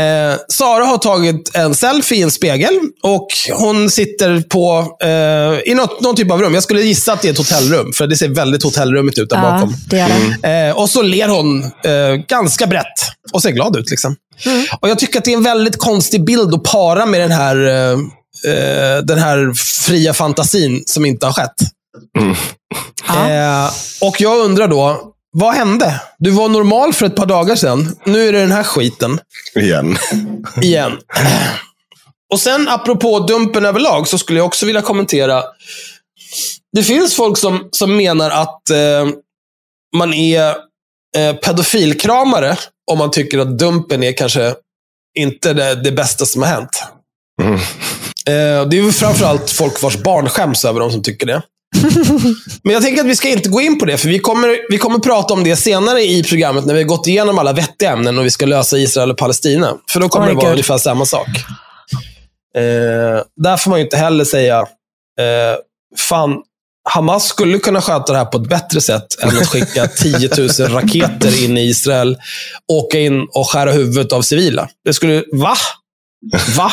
Eh, 0.00 0.36
Sara 0.48 0.84
har 0.84 0.98
tagit 0.98 1.50
en 1.54 1.74
selfie 1.74 2.18
i 2.18 2.22
en 2.22 2.30
spegel 2.30 2.80
och 3.02 3.26
hon 3.52 3.90
sitter 3.90 4.40
på, 4.40 4.96
eh, 5.02 5.70
i 5.70 5.74
något, 5.74 6.00
någon 6.00 6.16
typ 6.16 6.30
av 6.30 6.42
rum. 6.42 6.54
Jag 6.54 6.62
skulle 6.62 6.82
gissa 6.82 7.12
att 7.12 7.22
det 7.22 7.28
är 7.28 7.32
ett 7.32 7.38
hotellrum, 7.38 7.92
för 7.92 8.06
det 8.06 8.16
ser 8.16 8.28
väldigt 8.28 8.62
hotellrummigt 8.62 9.18
ut 9.18 9.30
där 9.30 9.36
Ja, 9.36 9.42
bakom. 9.42 9.74
det 9.86 9.98
gör 9.98 10.08
det. 10.42 10.68
Eh, 10.68 10.76
och 10.76 10.90
så 10.90 11.02
ler 11.02 11.28
hon 11.28 11.64
eh, 11.64 12.14
ganska 12.28 12.66
brett 12.66 12.86
och 13.32 13.42
ser 13.42 13.50
glad 13.50 13.76
ut. 13.76 13.90
Liksom. 13.90 14.16
Och 14.80 14.88
Jag 14.88 14.98
tycker 14.98 15.18
att 15.18 15.24
det 15.24 15.32
är 15.32 15.36
en 15.36 15.42
väldigt 15.42 15.78
konstig 15.78 16.24
bild 16.24 16.54
att 16.54 16.62
para 16.62 17.06
med 17.06 17.20
den 17.20 17.30
här, 17.30 17.56
eh, 17.68 17.98
eh, 18.52 18.98
den 19.02 19.18
här 19.18 19.52
fria 19.86 20.14
fantasin 20.14 20.82
som 20.86 21.04
inte 21.06 21.26
har 21.26 21.32
skett. 21.32 21.54
Eh, 23.08 23.70
och 24.00 24.20
jag 24.20 24.38
undrar 24.38 24.68
då, 24.68 25.12
vad 25.32 25.54
hände? 25.54 26.00
Du 26.18 26.30
var 26.30 26.48
normal 26.48 26.92
för 26.92 27.06
ett 27.06 27.16
par 27.16 27.26
dagar 27.26 27.56
sedan. 27.56 27.96
Nu 28.04 28.28
är 28.28 28.32
det 28.32 28.40
den 28.40 28.52
här 28.52 28.62
skiten 28.62 29.20
Igen. 29.54 29.96
igen. 30.62 30.92
Och 32.32 32.40
sen 32.40 32.68
apropå 32.68 33.18
dumpen 33.18 33.64
överlag 33.64 34.08
så 34.08 34.18
skulle 34.18 34.38
jag 34.38 34.46
också 34.46 34.66
vilja 34.66 34.82
kommentera. 34.82 35.42
Det 36.72 36.82
finns 36.82 37.16
folk 37.16 37.38
som, 37.38 37.68
som 37.72 37.96
menar 37.96 38.30
att 38.30 38.70
eh, 38.70 39.08
man 39.96 40.14
är 40.14 40.48
eh, 41.16 41.34
pedofilkramare 41.36 42.56
om 42.90 42.98
man 42.98 43.10
tycker 43.10 43.38
att 43.38 43.58
dumpen 43.58 44.02
är 44.02 44.12
kanske 44.12 44.54
inte 45.18 45.52
det, 45.52 45.74
det 45.74 45.92
bästa 45.92 46.26
som 46.26 46.42
har 46.42 46.48
hänt. 46.48 46.84
Mm. 47.42 47.54
Eh, 48.26 48.68
det 48.68 48.78
är 48.78 48.82
ju 48.82 48.92
framförallt 48.92 49.50
folk 49.50 49.82
vars 49.82 49.96
barn 49.96 50.28
skäms 50.28 50.64
över 50.64 50.80
dem 50.80 50.90
som 50.90 51.02
tycker 51.02 51.26
det. 51.26 51.42
Men 52.62 52.74
jag 52.74 52.82
tänker 52.82 53.00
att 53.00 53.08
vi 53.08 53.16
ska 53.16 53.28
inte 53.28 53.48
gå 53.48 53.60
in 53.60 53.78
på 53.78 53.84
det, 53.84 53.98
för 53.98 54.08
vi 54.08 54.18
kommer, 54.18 54.58
vi 54.70 54.78
kommer 54.78 54.98
prata 54.98 55.34
om 55.34 55.44
det 55.44 55.56
senare 55.56 56.02
i 56.02 56.22
programmet 56.22 56.66
när 56.66 56.74
vi 56.74 56.80
har 56.80 56.88
gått 56.88 57.06
igenom 57.06 57.38
alla 57.38 57.52
vettiga 57.52 57.90
ämnen 57.92 58.18
och 58.18 58.24
vi 58.24 58.30
ska 58.30 58.46
lösa 58.46 58.78
Israel 58.78 59.10
och 59.10 59.18
Palestina. 59.18 59.76
För 59.90 60.00
då 60.00 60.08
kommer 60.08 60.26
Oj, 60.26 60.30
det 60.30 60.36
vara 60.36 60.44
gud. 60.46 60.52
ungefär 60.52 60.78
samma 60.78 61.06
sak. 61.06 61.28
Eh, 62.56 63.22
där 63.42 63.56
får 63.56 63.70
man 63.70 63.78
ju 63.78 63.84
inte 63.84 63.96
heller 63.96 64.24
säga, 64.24 64.58
eh, 64.58 65.56
fan, 65.98 66.42
Hamas 66.90 67.24
skulle 67.28 67.58
kunna 67.58 67.80
sköta 67.80 68.12
det 68.12 68.18
här 68.18 68.24
på 68.24 68.38
ett 68.38 68.48
bättre 68.48 68.80
sätt 68.80 69.22
än 69.22 69.28
att 69.28 69.46
skicka 69.48 69.86
10 69.96 70.30
000 70.38 70.48
raketer 70.68 71.44
in 71.44 71.58
i 71.58 71.60
Israel, 71.60 72.16
åka 72.72 72.98
in 72.98 73.26
och 73.32 73.50
skära 73.50 73.72
huvudet 73.72 74.12
av 74.12 74.22
civila. 74.22 74.68
Det 74.84 74.94
skulle, 74.94 75.24
va? 75.32 75.54
Va? 76.56 76.72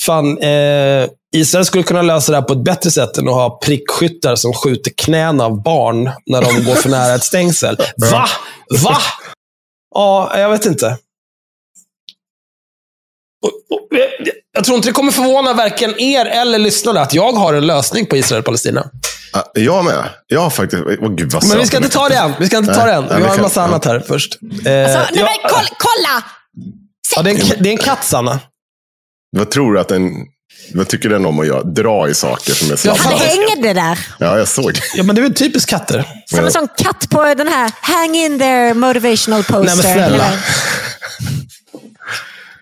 Fan, 0.00 0.38
eh, 0.38 1.08
Israel 1.34 1.64
skulle 1.64 1.84
kunna 1.84 2.02
lösa 2.02 2.32
det 2.32 2.38
här 2.38 2.44
på 2.44 2.52
ett 2.52 2.64
bättre 2.64 2.90
sätt 2.90 3.16
än 3.18 3.28
att 3.28 3.34
ha 3.34 3.58
prickskyttar 3.64 4.36
som 4.36 4.52
skjuter 4.52 4.92
knän 4.96 5.40
av 5.40 5.62
barn 5.62 6.10
när 6.26 6.42
de 6.42 6.64
går 6.64 6.74
för 6.74 6.88
nära 6.88 7.14
ett 7.14 7.24
stängsel. 7.24 7.76
Va? 7.96 8.26
Va? 8.82 8.96
Ja, 9.94 10.38
jag 10.38 10.50
vet 10.50 10.66
inte. 10.66 10.98
Jag 14.52 14.64
tror 14.64 14.76
inte 14.76 14.88
det 14.88 14.92
kommer 14.92 15.12
förvåna 15.12 15.52
varken 15.52 16.00
er 16.00 16.26
eller 16.26 16.58
lyssnarna 16.58 17.00
att 17.00 17.14
jag 17.14 17.32
har 17.32 17.54
en 17.54 17.66
lösning 17.66 18.06
på 18.06 18.16
Israel 18.16 18.38
och 18.38 18.44
Palestina. 18.44 18.90
Ja, 19.32 19.50
Jag 19.54 19.84
med. 19.84 20.08
Jag 20.26 20.40
har 20.40 20.50
faktiskt... 20.50 20.82
Åh 21.00 21.10
gud 21.14 21.32
vad 21.32 21.48
Men 21.48 21.58
vi 21.58 21.66
ska 21.66 21.76
inte 21.76 21.88
ta 21.88 22.08
det 22.08 22.16
än. 22.16 22.32
Vi 22.40 22.46
ska 22.46 22.58
inte 22.58 22.74
ta 22.74 22.84
det 22.86 22.92
än. 22.92 23.04
Vi 23.16 23.22
har 23.22 23.34
en 23.34 23.42
massa 23.42 23.62
annat 23.62 23.84
här 23.84 24.00
först. 24.00 24.38
Eh, 24.42 24.84
Alltså, 24.84 25.14
nej, 25.14 25.24
men, 25.42 25.50
kolla! 25.78 26.24
ja, 27.16 27.22
det, 27.22 27.30
är 27.30 27.34
en, 27.34 27.62
det 27.62 27.68
är 27.68 27.72
en 27.72 27.78
katt, 27.78 28.04
Sanna. 28.04 28.40
Vad 29.36 29.50
tror 29.50 29.72
du 29.72 29.80
att 29.80 29.88
den... 29.88 30.12
Vad 30.74 30.88
tycker 30.88 31.08
den 31.08 31.26
om 31.26 31.40
att 31.40 31.46
göra? 31.46 31.62
Dra 31.62 32.08
i 32.08 32.14
saker 32.14 32.52
som 32.54 32.66
är 32.68 32.72
Ja, 32.72 32.76
snabba? 32.76 32.96
fan. 32.98 33.12
Han 33.12 33.20
hängde 33.20 33.72
där. 33.72 33.98
Ja, 34.18 34.38
jag 34.38 34.48
såg. 34.48 34.78
Ja, 34.94 35.02
men 35.02 35.14
det 35.16 35.20
är 35.20 35.22
väl 35.22 35.34
typiskt 35.34 35.70
katter. 35.70 36.04
Som 36.26 36.38
en 36.38 36.52
sån 36.52 36.68
katt 36.76 37.10
på 37.10 37.24
den 37.34 37.48
här 37.48 37.70
hang 37.80 38.14
in 38.16 38.38
there 38.38 38.74
motivational 38.74 39.44
poster. 39.44 39.58
Nej, 39.64 39.76
men 39.76 39.82
snälla. 39.94 40.30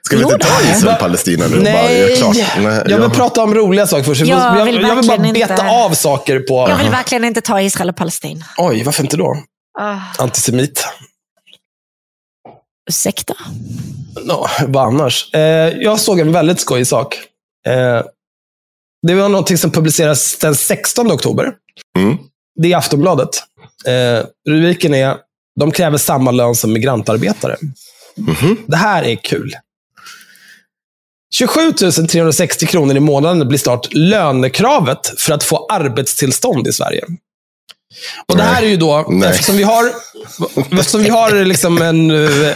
Ska 0.03 0.17
vi 0.17 0.23
inte 0.23 0.39
ta 0.39 0.59
det 0.59 0.65
det. 0.67 0.77
Israel 0.77 0.95
och 0.95 1.01
Palestina 1.01 1.47
nu? 1.47 1.57
och 1.59 1.63
bara 1.65 1.73
Nej, 1.73 1.99
göra 2.01 2.17
klart? 2.17 2.37
Nej, 2.37 2.65
jag 2.65 2.83
vill 2.85 2.91
jag- 3.01 3.15
prata 3.15 3.43
om 3.43 3.55
roliga 3.55 3.87
saker 3.87 4.05
först. 4.05 4.21
Jag, 4.21 4.29
Jag 4.29 4.59
jag, 4.59 4.65
vill 4.65 4.75
jag 4.75 4.97
vill 4.97 5.09
bara 5.09 5.19
beta 5.19 5.53
inte- 5.55 5.69
av 5.71 5.95
saker 5.95 6.39
på... 6.41 6.67
Jag 6.69 6.77
vill 6.79 6.91
verkligen 6.91 7.25
inte 7.25 7.41
ta 7.41 7.61
Israel 7.61 7.89
och 7.89 7.97
Palestina. 7.97 8.45
Oj, 8.59 8.83
varför 8.85 9.03
inte 9.03 9.17
då? 9.17 9.37
Ah, 9.81 9.97
Antisemit. 10.19 10.87
ursäkta? 12.91 13.35
No, 14.25 14.47
vad 14.67 14.87
annars? 14.87 15.35
Eh, 15.35 15.41
jag 15.81 16.01
såg 16.01 16.21
en 16.21 16.33
väldigt 16.33 16.61
skojig 16.61 16.87
sak. 16.87 17.17
Eh, 17.67 18.03
det 19.07 19.15
var 19.15 19.29
någonting 19.29 19.59
som 19.59 19.71
publiceras 19.71 20.37
den 20.39 20.55
16 20.55 21.13
oktober. 21.13 21.53
Mm. 21.99 22.19
Det 22.63 22.73
är 22.73 22.77
Aftonbladet. 22.77 23.29
Eh, 23.87 24.27
rubriken 24.49 24.95
är 24.95 25.17
De 25.61 25.71
kräver 25.71 25.99
samma 25.99 26.31
lön 26.31 26.55
som 26.55 26.73
migrantarbetare. 26.73 27.57
Mhm. 28.17 28.57
Det 28.67 28.77
här 28.77 29.03
är 29.03 29.17
kul. 29.17 29.53
27 31.35 31.73
360 31.73 32.67
kronor 32.67 32.97
i 32.97 33.01
månaden 33.01 33.49
blir 33.49 33.59
snart 33.59 33.93
lönekravet 33.95 35.21
för 35.21 35.35
att 35.35 35.45
få 35.45 35.67
arbetstillstånd 35.67 36.69
i 36.69 36.73
Sverige. 36.73 37.05
Och 38.27 38.37
Det 38.37 38.43
här 38.43 38.63
är 38.63 38.67
ju 38.67 38.77
då, 38.77 39.07
Nej. 39.09 39.31
eftersom 39.31 39.57
vi 39.57 39.63
har, 39.63 39.85
eftersom 40.71 41.03
vi 41.03 41.09
har 41.09 41.45
liksom 41.45 41.83
en, 41.83 42.11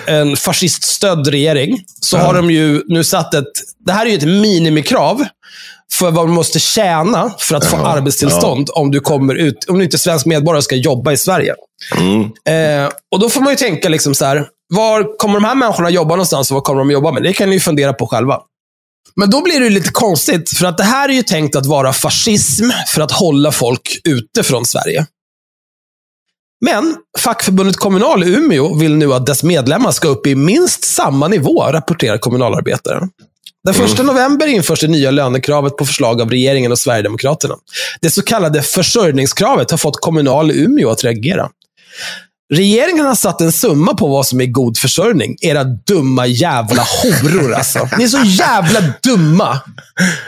en 0.06 0.36
fasciststödd 0.36 1.26
regering, 1.26 1.80
så 2.00 2.16
har 2.18 2.34
de 2.34 2.50
ju 2.50 2.82
nu 2.86 3.04
satt 3.04 3.34
ett, 3.34 3.44
det 3.86 3.92
här 3.92 4.06
är 4.06 4.10
ju 4.10 4.16
ett 4.16 4.40
minimikrav 4.42 5.24
för 5.92 6.10
vad 6.10 6.26
man 6.26 6.34
måste 6.34 6.60
tjäna 6.60 7.34
för 7.38 7.56
att 7.56 7.66
få 7.66 7.76
Jaha, 7.76 7.88
arbetstillstånd 7.88 8.68
om 8.72 8.90
du 8.90 9.00
kommer 9.00 9.34
ut, 9.34 9.64
om 9.68 9.78
du 9.78 9.84
inte 9.84 9.96
är 9.96 9.98
svensk 9.98 10.26
medborgare 10.26 10.58
och 10.58 10.64
ska 10.64 10.76
jobba 10.76 11.12
i 11.12 11.16
Sverige. 11.16 11.54
Mm. 11.96 12.20
Eh, 12.22 12.90
och 13.12 13.20
Då 13.20 13.28
får 13.28 13.40
man 13.40 13.52
ju 13.52 13.56
tänka, 13.56 13.88
liksom 13.88 14.14
så 14.14 14.24
här, 14.24 14.46
var 14.74 15.18
kommer 15.18 15.34
de 15.34 15.44
här 15.44 15.54
människorna 15.54 15.90
jobba 15.90 16.10
någonstans 16.10 16.50
och 16.50 16.54
vad 16.54 16.64
kommer 16.64 16.78
de 16.78 16.90
jobba 16.90 17.12
med? 17.12 17.22
Det 17.22 17.32
kan 17.32 17.48
ni 17.48 17.54
ju 17.54 17.60
fundera 17.60 17.92
på 17.92 18.06
själva. 18.06 18.40
Men 19.16 19.30
då 19.30 19.42
blir 19.42 19.60
det 19.60 19.70
lite 19.70 19.90
konstigt, 19.90 20.50
för 20.50 20.66
att 20.66 20.78
det 20.78 20.84
här 20.84 21.08
är 21.08 21.12
ju 21.12 21.22
tänkt 21.22 21.56
att 21.56 21.66
vara 21.66 21.92
fascism 21.92 22.70
för 22.86 23.02
att 23.02 23.12
hålla 23.12 23.52
folk 23.52 24.00
ute 24.04 24.42
från 24.42 24.66
Sverige. 24.66 25.06
Men 26.70 26.96
fackförbundet 27.18 27.76
Kommunal 27.76 28.24
i 28.24 28.34
Umeå 28.34 28.74
vill 28.74 28.96
nu 28.96 29.12
att 29.14 29.26
dess 29.26 29.42
medlemmar 29.42 29.90
ska 29.90 30.08
upp 30.08 30.26
i 30.26 30.34
minst 30.34 30.84
samma 30.84 31.28
nivå, 31.28 31.62
rapporterar 31.62 32.18
kommunalarbetaren. 32.18 33.10
Den 33.64 33.84
1 33.84 34.04
november 34.04 34.46
införs 34.46 34.80
det 34.80 34.88
nya 34.88 35.10
lönekravet 35.10 35.76
på 35.76 35.86
förslag 35.86 36.20
av 36.20 36.30
regeringen 36.30 36.72
och 36.72 36.78
Sverigedemokraterna. 36.78 37.54
Det 38.00 38.10
så 38.10 38.22
kallade 38.22 38.62
försörjningskravet 38.62 39.70
har 39.70 39.78
fått 39.78 40.00
Kommunal 40.00 40.50
i 40.50 40.62
Umeå 40.64 40.90
att 40.90 41.04
reagera. 41.04 41.48
Regeringen 42.54 43.06
har 43.06 43.14
satt 43.14 43.40
en 43.40 43.52
summa 43.52 43.94
på 43.94 44.06
vad 44.06 44.26
som 44.26 44.40
är 44.40 44.46
god 44.46 44.78
försörjning. 44.78 45.36
Era 45.40 45.64
dumma 45.64 46.26
jävla 46.26 46.82
horor 47.02 47.54
alltså. 47.54 47.88
Ni 47.98 48.04
är 48.04 48.08
så 48.08 48.22
jävla 48.24 48.80
dumma. 49.02 49.60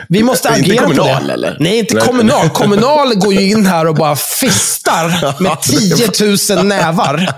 Vi 0.09 0.23
måste 0.23 0.49
är 0.49 0.57
inte 0.57 0.71
agera 0.71 0.81
på 0.87 0.89
Kommunal, 0.93 1.27
det. 1.27 1.33
eller? 1.33 1.57
Nej, 1.59 1.79
inte 1.79 1.93
Nej. 1.93 2.03
kommunal. 2.07 2.49
Kommunal 2.49 3.15
går 3.15 3.33
ju 3.33 3.49
in 3.49 3.65
här 3.65 3.87
och 3.87 3.95
bara 3.95 4.15
fistar 4.15 5.41
med 5.43 5.61
10 5.61 6.55
000 6.57 6.65
nävar. 6.65 7.29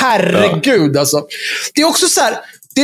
Herregud 0.00 0.96
alltså. 0.96 1.22
Det 1.74 1.80
är 1.80 1.86
också 1.86 2.06
så 2.06 2.20
här, 2.20 2.34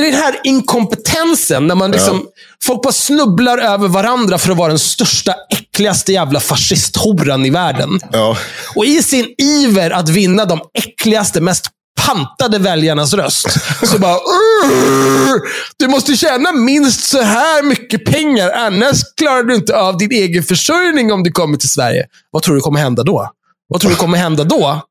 det 0.01 0.09
är 0.09 0.13
den 0.13 0.21
här 0.21 0.41
inkompetensen 0.45 1.67
när 1.67 1.75
man 1.75 1.91
liksom, 1.91 2.27
folk 2.65 2.83
bara 2.83 2.93
snubblar 2.93 3.59
över 3.59 3.89
varandra 3.89 4.39
för 4.39 4.51
att 4.51 4.57
vara 4.57 4.69
den 4.69 4.79
största, 4.79 5.35
äckligaste 5.51 6.13
jävla 6.13 6.41
fascisthoran 6.41 7.47
i 7.47 7.51
världen. 7.51 8.01
Ja. 8.13 8.37
Och 8.75 8.85
i 8.85 9.03
sin 9.03 9.35
iver 9.39 9.91
att 9.91 10.09
vinna 10.09 10.45
de 10.45 10.61
äckligaste, 10.79 11.41
mest 11.41 11.67
pantade 12.07 12.59
väljarnas 12.59 13.15
röst, 13.15 13.47
så 13.87 13.99
bara 13.99 14.15
"Urr, 14.15 15.41
Du 15.77 15.89
måste 15.89 16.17
tjäna 16.17 16.53
minst 16.53 17.05
så 17.05 17.23
här 17.23 17.63
mycket 17.63 18.05
pengar, 18.05 18.51
annars 18.51 18.97
klarar 19.17 19.43
du 19.43 19.55
inte 19.55 19.77
av 19.77 19.99
din 19.99 20.13
egen 20.13 20.43
försörjning 20.43 21.13
om 21.13 21.23
du 21.23 21.31
kommer 21.33 21.57
till 21.57 21.69
Sverige. 21.69 22.07
Vad 22.31 22.43
tror 22.43 22.55
du 22.55 22.61
kommer 22.61 22.81
hända 22.81 23.03
då? 23.03 23.31
Vad 23.69 23.81
tror 23.81 23.91
du 23.91 23.97
kommer 23.97 24.19
hända 24.19 24.45
då? 24.45 24.83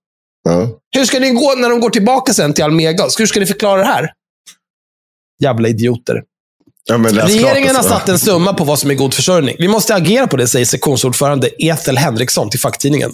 Ja. 0.43 0.67
Hur 0.95 1.05
ska 1.05 1.19
det 1.19 1.29
gå 1.29 1.53
när 1.57 1.69
de 1.69 1.79
går 1.79 1.89
tillbaka 1.89 2.33
sen 2.33 2.53
till 2.53 2.63
Almega? 2.63 3.03
Hur 3.17 3.25
ska 3.25 3.39
ni 3.39 3.45
förklara 3.45 3.79
det 3.79 3.85
här? 3.87 4.09
Jävla 5.43 5.67
idioter. 5.67 6.21
Ja, 6.85 6.95
Regeringen 6.97 7.69
har 7.69 7.75
alltså. 7.75 7.93
satt 7.93 8.09
en 8.09 8.19
summa 8.19 8.53
på 8.53 8.63
vad 8.63 8.79
som 8.79 8.91
är 8.91 8.95
god 8.95 9.13
försörjning. 9.13 9.55
Vi 9.59 9.67
måste 9.67 9.95
agera 9.95 10.27
på 10.27 10.37
det, 10.37 10.47
säger 10.47 10.65
sektionsordförande 10.65 11.49
Ethel 11.59 11.97
Henriksson 11.97 12.49
till 12.49 12.59
facktidningen. 12.59 13.11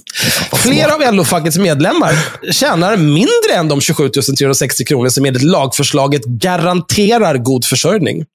Flera 0.53 0.95
av 0.95 1.01
LO-fackets 1.01 1.59
medlemmar 1.59 2.13
tjänar 2.51 2.97
mindre 2.97 3.53
än 3.55 3.67
de 3.67 3.81
27 3.81 4.09
360 4.09 4.85
kronor 4.85 5.09
som 5.09 5.25
enligt 5.25 5.43
lagförslaget 5.43 6.25
garanterar 6.25 7.37
god 7.37 7.65
försörjning. 7.65 8.25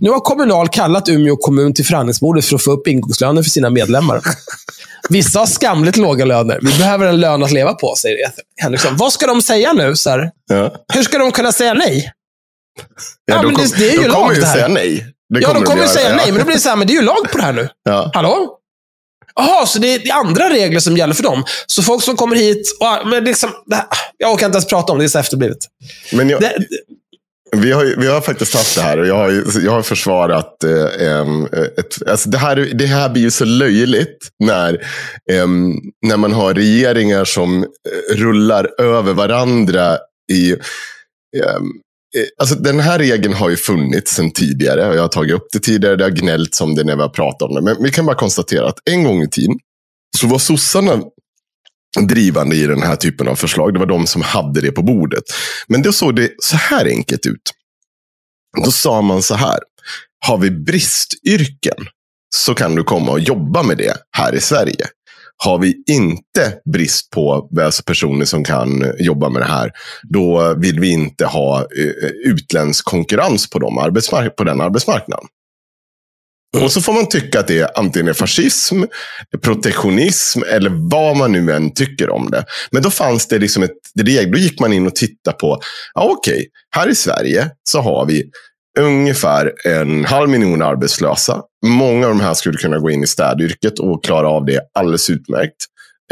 Nu 0.00 0.10
har 0.10 0.20
Kommunal 0.20 0.68
kallat 0.68 1.08
Umeå 1.08 1.36
kommun 1.36 1.74
till 1.74 1.86
förhandlingsbordet 1.86 2.44
för 2.44 2.56
att 2.56 2.64
få 2.64 2.72
upp 2.72 2.86
ingångslönen 2.86 3.44
för 3.44 3.50
sina 3.50 3.70
medlemmar. 3.70 4.20
Vissa 5.08 5.38
har 5.38 5.46
skamligt 5.46 5.96
låga 5.96 6.24
löner. 6.24 6.58
Vi 6.62 6.78
behöver 6.78 7.06
en 7.06 7.20
lön 7.20 7.42
att 7.42 7.52
leva 7.52 7.72
på, 7.74 7.94
säger 7.96 8.28
Ethel 8.28 8.44
Henriksson. 8.62 8.96
Vad 8.96 9.12
ska 9.12 9.26
de 9.26 9.42
säga 9.42 9.72
nu? 9.72 9.96
Så 9.96 10.10
här? 10.10 10.30
Ja. 10.48 10.74
Hur 10.94 11.02
ska 11.02 11.18
de 11.18 11.32
kunna 11.32 11.52
säga 11.52 11.74
nej? 11.74 12.12
Ja, 13.24 13.42
men 13.42 13.54
de, 13.54 13.62
det- 13.62 13.76
det 13.78 13.88
är 13.88 13.92
ju 13.92 14.02
de 14.02 14.06
lag 14.08 14.14
kommer 14.22 14.34
ju 14.34 14.40
det 14.40 14.46
här. 14.46 14.54
säga 14.54 14.68
nej. 14.68 15.06
Det 15.34 15.40
ja, 15.40 15.52
de 15.52 15.62
kommer 15.64 15.86
säga 15.86 16.16
nej, 16.16 16.26
men 16.32 16.38
då 16.38 16.44
blir 16.44 16.54
det 16.54 16.60
så 16.60 16.68
här, 16.68 16.76
men 16.76 16.86
det 16.86 16.92
är 16.92 16.94
ju 16.94 17.02
lag 17.02 17.30
på 17.32 17.38
det 17.38 17.44
här 17.44 17.52
nu. 17.52 17.68
Ja. 17.84 18.10
Hallå? 18.14 18.58
Jaha, 19.34 19.66
så 19.66 19.78
det 19.78 19.94
är, 19.94 19.98
det 19.98 20.08
är 20.08 20.14
andra 20.14 20.50
regler 20.50 20.80
som 20.80 20.96
gäller 20.96 21.14
för 21.14 21.22
dem. 21.22 21.44
Så 21.66 21.82
folk 21.82 22.02
som 22.02 22.16
kommer 22.16 22.36
hit, 22.36 22.76
och, 22.80 23.08
men 23.08 23.24
liksom, 23.24 23.50
här, 23.72 23.84
jag 24.18 24.32
orkar 24.32 24.46
inte 24.46 24.56
ens 24.56 24.66
prata 24.66 24.92
om 24.92 24.98
det, 24.98 25.04
det 25.04 25.06
är 25.06 25.08
så 25.08 25.18
efterblivet. 25.18 25.58
Men 26.12 26.28
jag, 26.28 26.40
Det, 26.40 26.54
Vi 27.56 27.72
har, 27.72 27.84
vi 27.84 28.06
har 28.06 28.20
faktiskt 28.20 28.54
haft 28.54 28.74
det 28.74 28.80
här 28.82 28.98
och 28.98 29.06
jag 29.06 29.14
har, 29.14 29.44
jag 29.64 29.72
har 29.72 29.82
försvarat 29.82 30.64
eh, 30.64 31.08
em, 31.08 31.44
ett, 31.78 32.08
alltså 32.08 32.28
det, 32.28 32.38
här, 32.38 32.56
det 32.56 32.86
här 32.86 33.08
blir 33.08 33.22
ju 33.22 33.30
så 33.30 33.44
löjligt 33.44 34.18
när, 34.44 34.86
em, 35.32 35.72
när 36.06 36.16
man 36.16 36.32
har 36.32 36.54
regeringar 36.54 37.24
som 37.24 37.62
eh, 37.62 38.14
rullar 38.16 38.80
över 38.80 39.12
varandra 39.12 39.98
i 40.32 40.50
eh, 40.52 41.60
Eh, 42.16 42.24
alltså 42.38 42.54
den 42.54 42.80
här 42.80 42.98
regeln 42.98 43.34
har 43.34 43.50
ju 43.50 43.56
funnits 43.56 44.14
sedan 44.14 44.30
tidigare 44.30 44.88
och 44.88 44.96
jag 44.96 45.02
har 45.02 45.08
tagit 45.08 45.34
upp 45.34 45.46
det 45.52 45.58
tidigare. 45.58 45.96
Det 45.96 46.04
har 46.04 46.10
gnällt 46.10 46.60
om 46.60 46.74
det 46.74 46.84
när 46.84 46.96
vi 46.96 47.02
har 47.02 47.08
pratat 47.08 47.48
om 47.48 47.54
det. 47.54 47.62
Men 47.62 47.82
vi 47.82 47.90
kan 47.90 48.06
bara 48.06 48.16
konstatera 48.16 48.68
att 48.68 48.78
en 48.84 49.04
gång 49.04 49.22
i 49.22 49.30
tiden 49.30 49.58
så 50.18 50.26
var 50.26 50.38
sossarna 50.38 51.02
drivande 52.08 52.56
i 52.56 52.66
den 52.66 52.82
här 52.82 52.96
typen 52.96 53.28
av 53.28 53.34
förslag. 53.34 53.72
Det 53.72 53.78
var 53.78 53.86
de 53.86 54.06
som 54.06 54.22
hade 54.22 54.60
det 54.60 54.72
på 54.72 54.82
bordet. 54.82 55.24
Men 55.68 55.82
då 55.82 55.92
såg 55.92 56.16
det 56.16 56.30
så 56.38 56.56
här 56.56 56.86
enkelt 56.86 57.26
ut. 57.26 57.52
Då 58.64 58.70
sa 58.70 59.02
man 59.02 59.22
så 59.22 59.34
här. 59.34 59.58
Har 60.26 60.38
vi 60.38 60.50
bristyrken 60.50 61.86
så 62.34 62.54
kan 62.54 62.74
du 62.74 62.84
komma 62.84 63.12
och 63.12 63.20
jobba 63.20 63.62
med 63.62 63.78
det 63.78 63.96
här 64.16 64.34
i 64.34 64.40
Sverige. 64.40 64.86
Har 65.44 65.58
vi 65.58 65.82
inte 65.90 66.54
brist 66.72 67.10
på 67.10 67.48
alltså 67.60 67.82
personer 67.82 68.24
som 68.24 68.44
kan 68.44 68.92
jobba 68.98 69.28
med 69.28 69.42
det 69.42 69.48
här, 69.48 69.72
då 70.02 70.54
vill 70.54 70.80
vi 70.80 70.90
inte 70.90 71.26
ha 71.26 71.60
eh, 71.60 72.10
utländsk 72.24 72.84
konkurrens 72.84 73.50
på, 73.50 73.58
de 73.58 73.78
arbetsmark- 73.78 74.36
på 74.36 74.44
den 74.44 74.60
arbetsmarknaden. 74.60 75.26
Och 76.62 76.72
så 76.72 76.80
får 76.80 76.92
man 76.92 77.08
tycka 77.08 77.40
att 77.40 77.46
det 77.46 77.76
antingen 77.76 78.08
är 78.08 78.12
fascism, 78.12 78.82
protektionism 79.42 80.42
eller 80.42 80.70
vad 80.90 81.16
man 81.16 81.32
nu 81.32 81.52
än 81.52 81.74
tycker 81.74 82.10
om 82.10 82.30
det. 82.30 82.44
Men 82.70 82.82
då 82.82 82.90
fanns 82.90 83.28
det 83.28 83.38
liksom 83.38 83.62
ett. 83.62 83.76
Då 83.94 84.38
gick 84.38 84.60
man 84.60 84.72
in 84.72 84.86
och 84.86 84.94
tittade 84.94 85.36
på, 85.36 85.60
ja 85.94 86.08
okej, 86.18 86.48
här 86.70 86.88
i 86.88 86.94
Sverige 86.94 87.50
så 87.64 87.80
har 87.80 88.06
vi 88.06 88.24
ungefär 88.80 89.52
en 89.64 90.04
halv 90.04 90.30
miljon 90.30 90.62
arbetslösa. 90.62 91.42
Många 91.66 92.06
av 92.06 92.12
de 92.12 92.20
här 92.20 92.34
skulle 92.34 92.58
kunna 92.58 92.78
gå 92.78 92.90
in 92.90 93.02
i 93.02 93.06
städyrket 93.06 93.78
och 93.78 94.04
klara 94.04 94.28
av 94.28 94.44
det 94.44 94.60
alldeles 94.74 95.10
utmärkt. 95.10 95.56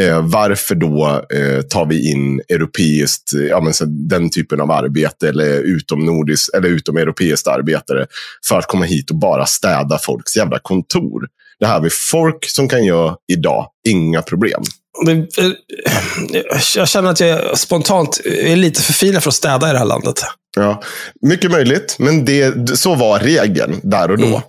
Eh, 0.01 0.27
varför 0.27 0.75
då 0.75 1.25
eh, 1.35 1.63
tar 1.63 1.87
vi 1.87 2.11
in 2.11 2.41
europeiskt, 2.49 3.33
ja, 3.33 3.61
men 3.61 3.75
så 3.75 3.85
den 3.89 4.31
typen 4.31 4.61
av 4.61 4.71
arbete 4.71 5.29
eller 5.29 5.61
utomnordiskt 5.61 6.55
eller 6.55 6.69
utomeuropeiskt 6.69 7.47
arbetare 7.47 8.07
för 8.49 8.59
att 8.59 8.67
komma 8.67 8.85
hit 8.85 9.11
och 9.11 9.17
bara 9.17 9.47
städa 9.47 9.99
folks 9.99 10.37
jävla 10.37 10.59
kontor. 10.59 11.27
Det 11.61 11.67
här 11.67 11.75
har 11.75 11.81
vi 11.81 11.91
folk 11.91 12.49
som 12.49 12.69
kan 12.69 12.85
göra 12.85 13.17
idag, 13.33 13.67
inga 13.89 14.23
problem. 14.23 14.63
eh, 15.07 15.51
jag 16.77 16.89
känner 16.89 17.11
att 17.11 17.21
jag 17.21 17.59
spontant 17.59 18.21
är 18.25 18.57
lite 18.57 18.83
för 18.83 18.93
fin 18.93 19.21
för 19.21 19.29
att 19.29 19.35
städa 19.35 19.69
i 19.69 19.73
det 19.73 19.79
här 19.79 19.87
landet. 19.87 20.23
Ja, 20.57 20.83
mycket 21.21 21.51
möjligt, 21.51 21.97
men 21.99 22.25
det, 22.25 22.79
så 22.79 22.95
var 22.95 23.19
regeln 23.19 23.81
där 23.83 24.11
och 24.11 24.19
då. 24.19 24.27
Mm. 24.27 24.41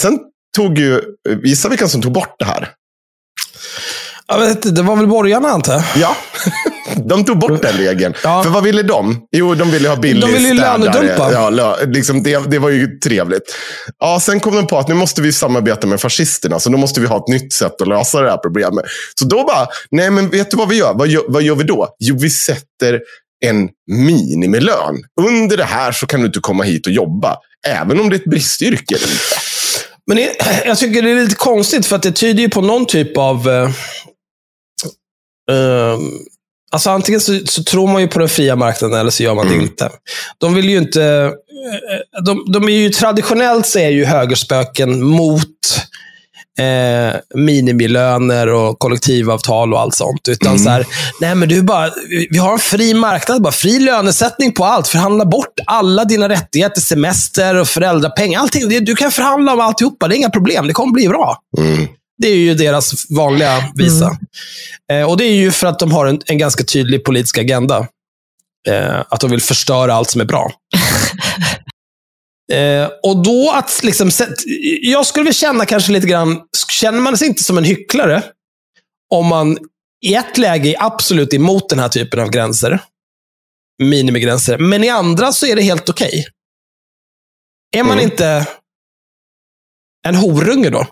Sen 0.00 0.18
tog 0.56 0.78
ju, 0.78 1.00
gissa 1.44 1.68
vilka 1.68 1.88
som 1.88 2.02
tog 2.02 2.12
bort 2.12 2.34
det 2.38 2.44
här? 2.44 2.68
Jag 4.30 4.38
vet 4.38 4.50
inte, 4.50 4.70
det 4.70 4.82
var 4.82 4.96
väl 4.96 5.06
borgarna 5.06 5.48
antar 5.48 5.72
jag? 5.72 5.82
Ja, 5.96 6.16
de 6.96 7.24
tog 7.24 7.38
bort 7.38 7.62
den 7.62 7.72
regeln. 7.72 8.14
Ja. 8.24 8.42
För 8.42 8.50
vad 8.50 8.62
ville 8.62 8.82
de? 8.82 9.26
Jo, 9.32 9.54
de 9.54 9.70
ville 9.70 9.88
ha 9.88 9.96
billig 9.96 10.22
De 10.22 10.32
ville 10.32 10.48
ju 10.48 10.56
städare. 10.56 10.78
lönedumpa. 10.78 11.32
Ja, 11.32 11.76
liksom 11.86 12.22
det, 12.22 12.50
det 12.50 12.58
var 12.58 12.70
ju 12.70 12.98
trevligt. 12.98 13.42
Ja, 13.98 14.20
sen 14.20 14.40
kom 14.40 14.56
de 14.56 14.66
på 14.66 14.78
att 14.78 14.88
nu 14.88 14.94
måste 14.94 15.22
vi 15.22 15.32
samarbeta 15.32 15.86
med 15.86 16.00
fascisterna, 16.00 16.60
så 16.60 16.70
då 16.70 16.78
måste 16.78 17.00
vi 17.00 17.06
ha 17.06 17.16
ett 17.16 17.28
nytt 17.28 17.52
sätt 17.52 17.82
att 17.82 17.88
lösa 17.88 18.20
det 18.20 18.30
här 18.30 18.36
problemet. 18.36 18.84
Så 19.18 19.24
då 19.24 19.44
bara, 19.44 19.66
nej 19.90 20.10
men 20.10 20.30
vet 20.30 20.50
du 20.50 20.56
vad 20.56 20.68
vi 20.68 20.76
gör? 20.76 20.94
Vad 20.94 21.08
gör, 21.08 21.22
vad 21.28 21.42
gör 21.42 21.54
vi 21.54 21.64
då? 21.64 21.88
Jo, 21.98 22.16
vi 22.20 22.30
sätter 22.30 23.00
en 23.44 23.68
minimilön. 23.92 24.96
Under 25.20 25.56
det 25.56 25.64
här 25.64 25.92
så 25.92 26.06
kan 26.06 26.20
du 26.20 26.26
inte 26.26 26.40
komma 26.40 26.64
hit 26.64 26.86
och 26.86 26.92
jobba, 26.92 27.36
även 27.66 28.00
om 28.00 28.10
det 28.10 28.16
är 28.16 28.18
ett 28.20 28.30
bristyrke. 28.30 28.96
Men 30.06 30.18
jag 30.66 30.78
tycker 30.78 31.02
det 31.02 31.10
är 31.10 31.14
lite 31.14 31.34
konstigt, 31.34 31.86
för 31.86 31.96
att 31.96 32.02
det 32.02 32.12
tyder 32.12 32.42
ju 32.42 32.48
på 32.48 32.60
någon 32.60 32.86
typ 32.86 33.16
av... 33.16 33.48
Eh, 35.50 35.98
alltså 36.72 36.90
antingen 36.90 37.20
så, 37.20 37.38
så 37.46 37.62
tror 37.64 37.86
man 37.86 38.00
ju 38.02 38.08
på 38.08 38.18
den 38.18 38.28
fria 38.28 38.56
marknaden, 38.56 39.00
eller 39.00 39.10
så 39.10 39.22
gör 39.22 39.34
man 39.34 39.48
det 39.48 39.54
inte. 39.54 39.90
De 40.38 40.54
vill 40.54 40.68
ju 40.68 40.78
inte... 40.78 41.02
eh, 41.04 42.22
De, 42.24 42.44
de 42.52 42.64
är 42.64 42.72
ju 42.72 42.90
traditionellt 42.90 43.66
så 43.66 43.78
är 43.78 43.88
ju 43.90 44.04
högerspöken 44.04 45.04
mot 45.04 45.46
eh, 46.58 47.20
minimilöner 47.34 48.46
och 48.48 48.78
kollektivavtal 48.78 49.74
och 49.74 49.80
allt 49.80 49.94
sånt. 49.94 50.28
Utan 50.28 50.58
så 50.58 50.70
här, 50.70 50.86
nej 51.20 51.34
men 51.34 51.48
du 51.48 51.62
bara, 51.62 51.90
vi 52.30 52.38
har 52.38 52.52
en 52.52 52.58
fri 52.58 52.94
marknad, 52.94 53.42
bara 53.42 53.52
fri 53.52 53.78
lönesättning 53.78 54.52
på 54.52 54.64
allt. 54.64 54.88
Förhandla 54.88 55.24
bort 55.24 55.54
alla 55.66 56.04
dina 56.04 56.28
rättigheter, 56.28 56.80
semester 56.80 57.54
och 57.54 57.68
föräldrapeng. 57.68 58.34
Allting, 58.34 58.84
du 58.84 58.96
kan 58.96 59.10
förhandla 59.10 59.52
om 59.52 59.60
alltihopa, 59.60 60.08
det 60.08 60.14
är 60.14 60.16
inga 60.16 60.30
problem. 60.30 60.66
Det 60.66 60.72
kommer 60.72 60.92
bli 60.92 61.08
bra. 61.08 61.36
Mm. 61.58 61.88
Det 62.20 62.28
är 62.28 62.36
ju 62.36 62.54
deras 62.54 63.10
vanliga 63.10 63.72
visa. 63.74 64.18
Eh, 64.92 65.10
och 65.10 65.16
det 65.16 65.24
är 65.24 65.34
ju 65.34 65.50
för 65.50 65.66
att 65.66 65.78
de 65.78 65.92
har 65.92 66.06
en, 66.06 66.20
en 66.26 66.38
ganska 66.38 66.64
tydlig 66.64 67.04
politisk 67.04 67.38
agenda. 67.38 67.88
Eh, 68.68 69.00
att 69.08 69.20
de 69.20 69.30
vill 69.30 69.40
förstöra 69.42 69.94
allt 69.94 70.10
som 70.10 70.20
är 70.20 70.24
bra. 70.24 70.52
eh, 72.52 72.88
och 73.02 73.22
då 73.22 73.52
att 73.52 73.80
liksom, 73.82 74.10
jag 74.82 75.06
skulle 75.06 75.24
väl 75.24 75.34
känna 75.34 75.66
kanske 75.66 75.92
lite 75.92 76.06
grann, 76.06 76.40
känner 76.72 77.00
man 77.00 77.18
sig 77.18 77.28
inte 77.28 77.42
som 77.42 77.58
en 77.58 77.64
hycklare 77.64 78.22
om 79.14 79.26
man 79.26 79.58
i 80.06 80.14
ett 80.14 80.38
läge 80.38 80.68
är 80.70 80.84
absolut 80.84 81.34
emot 81.34 81.68
den 81.68 81.78
här 81.78 81.88
typen 81.88 82.20
av 82.20 82.30
gränser, 82.30 82.80
minimigränser, 83.82 84.58
men 84.58 84.84
i 84.84 84.88
andra 84.88 85.32
så 85.32 85.46
är 85.46 85.56
det 85.56 85.62
helt 85.62 85.88
okej. 85.88 86.26
Är 87.76 87.82
man 87.84 87.98
Mm. 87.98 88.04
inte 88.10 88.46
en 90.08 90.14
horunge 90.14 90.70
då? 90.70 90.86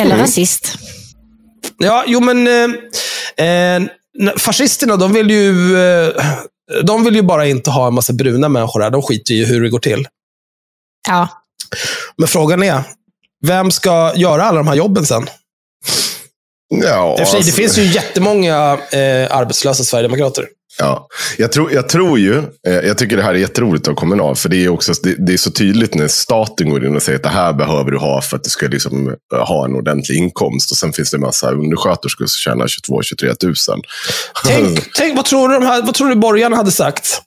Eller 0.00 0.16
rasist. 0.16 0.78
Ja, 1.78 2.04
jo 2.06 2.20
men 2.20 2.46
eh, 2.46 3.46
eh, 3.46 3.82
fascisterna, 4.38 4.96
de 4.96 5.12
vill 5.12 5.30
ju 5.30 5.76
eh, 5.76 6.12
de 6.82 7.04
vill 7.04 7.14
ju 7.14 7.22
bara 7.22 7.46
inte 7.46 7.70
ha 7.70 7.86
en 7.86 7.94
massa 7.94 8.12
bruna 8.12 8.48
människor 8.48 8.80
här. 8.80 8.90
De 8.90 9.02
skiter 9.02 9.34
ju 9.34 9.42
i 9.42 9.44
hur 9.44 9.62
det 9.62 9.68
går 9.68 9.78
till. 9.78 10.08
Ja. 11.08 11.28
Men 12.16 12.28
frågan 12.28 12.62
är, 12.62 12.82
vem 13.46 13.70
ska 13.70 14.12
göra 14.16 14.44
alla 14.44 14.58
de 14.58 14.68
här 14.68 14.74
jobben 14.74 15.06
sen? 15.06 15.28
Ja, 16.68 17.16
sig, 17.16 17.26
det 17.30 17.36
alltså- 17.36 17.52
finns 17.52 17.78
ju 17.78 17.82
jättemånga 17.82 18.78
eh, 18.90 19.36
arbetslösa 19.36 19.84
sverigedemokrater. 19.84 20.48
Ja, 20.78 21.08
jag 21.38 21.52
tror, 21.52 21.72
jag 21.72 21.88
tror 21.88 22.18
ju, 22.18 22.38
eh, 22.38 22.74
jag 22.74 22.98
tycker 22.98 23.16
det 23.16 23.22
här 23.22 23.34
är 23.34 23.38
jätteroligt 23.38 23.88
av 23.88 23.94
Kommunal, 23.94 24.36
för 24.36 24.48
det 24.48 24.64
är, 24.64 24.68
också, 24.68 24.92
det, 25.02 25.14
det 25.26 25.32
är 25.32 25.36
så 25.36 25.50
tydligt 25.50 25.94
när 25.94 26.08
staten 26.08 26.70
går 26.70 26.86
in 26.86 26.96
och 26.96 27.02
säger 27.02 27.16
att 27.16 27.22
det 27.22 27.28
här 27.28 27.52
behöver 27.52 27.90
du 27.90 27.98
ha 27.98 28.22
för 28.22 28.36
att 28.36 28.44
du 28.44 28.50
ska 28.50 28.66
liksom, 28.66 29.08
eh, 29.08 29.46
ha 29.46 29.64
en 29.64 29.74
ordentlig 29.74 30.16
inkomst. 30.16 30.70
Och 30.70 30.76
sen 30.76 30.92
finns 30.92 31.10
det 31.10 31.16
en 31.16 31.20
massa 31.20 31.50
undersköterskor 31.50 32.26
som 32.26 32.38
tjänar 32.38 32.66
22-23 32.66 33.34
tusen. 33.34 33.80
Tänk, 34.46 34.92
tänk 34.94 35.16
vad, 35.16 35.24
tror 35.24 35.48
du 35.48 35.54
de 35.54 35.66
här, 35.66 35.82
vad 35.82 35.94
tror 35.94 36.08
du 36.08 36.14
borgarna 36.14 36.56
hade 36.56 36.72
sagt 36.72 37.22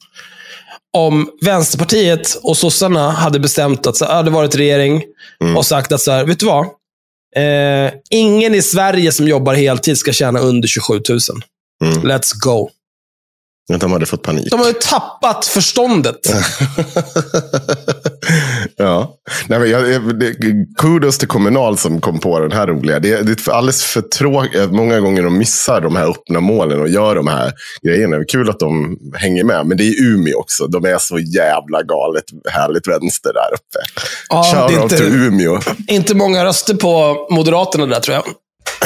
om 0.98 1.30
Vänsterpartiet 1.42 2.40
och 2.44 2.58
sossarna 2.58 3.12
hade 3.12 3.40
bestämt 3.40 3.88
att 3.88 3.98
så, 3.98 4.06
hade 4.06 4.32
varit 4.32 4.56
regering 4.56 5.04
och 5.58 5.66
sagt 5.66 5.92
att 5.92 6.02
så 6.02 6.12
här, 6.12 6.26
vet 6.26 6.40
du 6.40 6.46
vad? 6.46 6.66
Eh, 7.36 7.92
ingen 8.10 8.56
i 8.56 8.62
Sverige 8.62 9.12
som 9.12 9.28
jobbar 9.28 9.54
heltid 9.54 9.98
ska 9.98 10.14
tjäna 10.14 10.40
under 10.40 10.68
27 10.68 10.94
000. 11.10 11.20
Mm. 11.84 12.04
Let's 12.04 12.32
go. 12.40 12.70
De 13.78 13.92
hade 13.92 14.06
fått 14.06 14.24
panik. 14.24 14.48
De 14.52 14.60
har 14.60 14.68
ju 14.68 14.74
tappat 14.74 15.46
förståndet. 15.46 16.16
Ja. 18.78 19.16
Nej, 19.48 19.60
men 19.60 19.70
jag, 19.70 19.84
kudos 20.78 21.18
till 21.18 21.28
Kommunal 21.28 21.78
som 21.78 22.02
kom 22.02 22.20
på 22.20 22.40
den 22.40 22.52
här 22.52 22.68
roliga. 22.68 23.00
Det, 23.00 23.22
det 23.22 23.48
är 23.48 23.52
alldeles 23.52 23.84
för 23.84 24.02
tråkigt. 24.02 24.72
Många 24.72 25.00
gånger 25.00 25.24
de 25.24 25.38
missar 25.38 25.82
de 25.82 25.96
här 25.96 26.10
öppna 26.10 26.40
målen 26.40 26.82
och 26.82 26.90
gör 26.90 27.16
de 27.16 27.28
här 27.28 27.54
grejerna. 27.84 28.16
Det 28.16 28.22
är 28.24 28.28
kul 28.28 28.50
att 28.50 28.60
de 28.60 28.98
hänger 29.14 29.44
med. 29.44 29.66
Men 29.66 29.78
det 29.78 29.84
är 29.84 30.04
Umeå 30.04 30.38
också. 30.40 30.68
De 30.68 30.86
är 30.86 30.98
så 30.98 31.20
jävla 31.20 31.84
galet 31.84 32.24
härligt 32.52 32.88
vänster 32.88 33.34
där 33.34 33.54
uppe. 33.54 34.02
Ja, 34.30 34.66
det 34.70 34.74
är 34.74 34.78
Shoutout 34.78 34.84
inte- 34.92 34.98
till 34.98 35.16
Umeå. 35.16 35.60
Inte 35.88 36.16
många 36.16 36.46
röster 36.46 36.74
på 36.74 37.18
Moderaterna 37.32 37.86
där 37.86 38.00
tror 38.00 38.16
jag. 38.16 38.26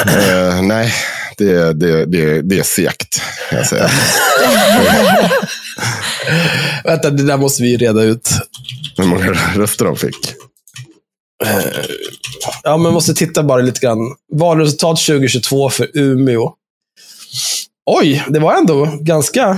Eh, 0.06 0.62
nej, 0.62 0.92
det, 1.38 1.72
det, 1.72 2.06
det, 2.06 2.42
det 2.42 2.58
är 2.58 2.62
segt. 2.62 3.22
Jag 3.50 3.66
säga. 3.66 3.84
Vänta, 6.84 7.10
det 7.10 7.22
där 7.22 7.36
måste 7.36 7.62
vi 7.62 7.76
reda 7.76 8.02
ut. 8.02 8.28
Hur 8.96 9.04
många 9.04 9.32
röster 9.56 9.84
de 9.84 9.96
fick. 9.96 10.34
Ja, 12.62 12.76
men 12.76 12.92
måste 12.92 13.14
titta 13.14 13.42
bara 13.42 13.62
lite 13.62 13.80
grann. 13.80 13.98
Valresultat 14.32 14.96
2022 14.96 15.70
för 15.70 15.90
Umeå. 15.94 16.52
Oj, 17.90 18.24
det 18.28 18.38
var 18.38 18.54
ändå 18.54 18.98
ganska... 19.00 19.48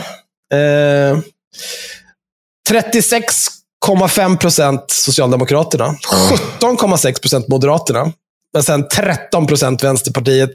Eh, 0.52 1.18
36,5 2.70 4.36
procent 4.36 4.84
Socialdemokraterna. 4.90 5.96
17,6 6.60 7.20
procent 7.20 7.48
Moderaterna. 7.48 8.12
Men 8.56 8.62
sen 8.62 8.88
13 8.88 9.46
procent 9.46 9.84
Vänsterpartiet. 9.84 10.50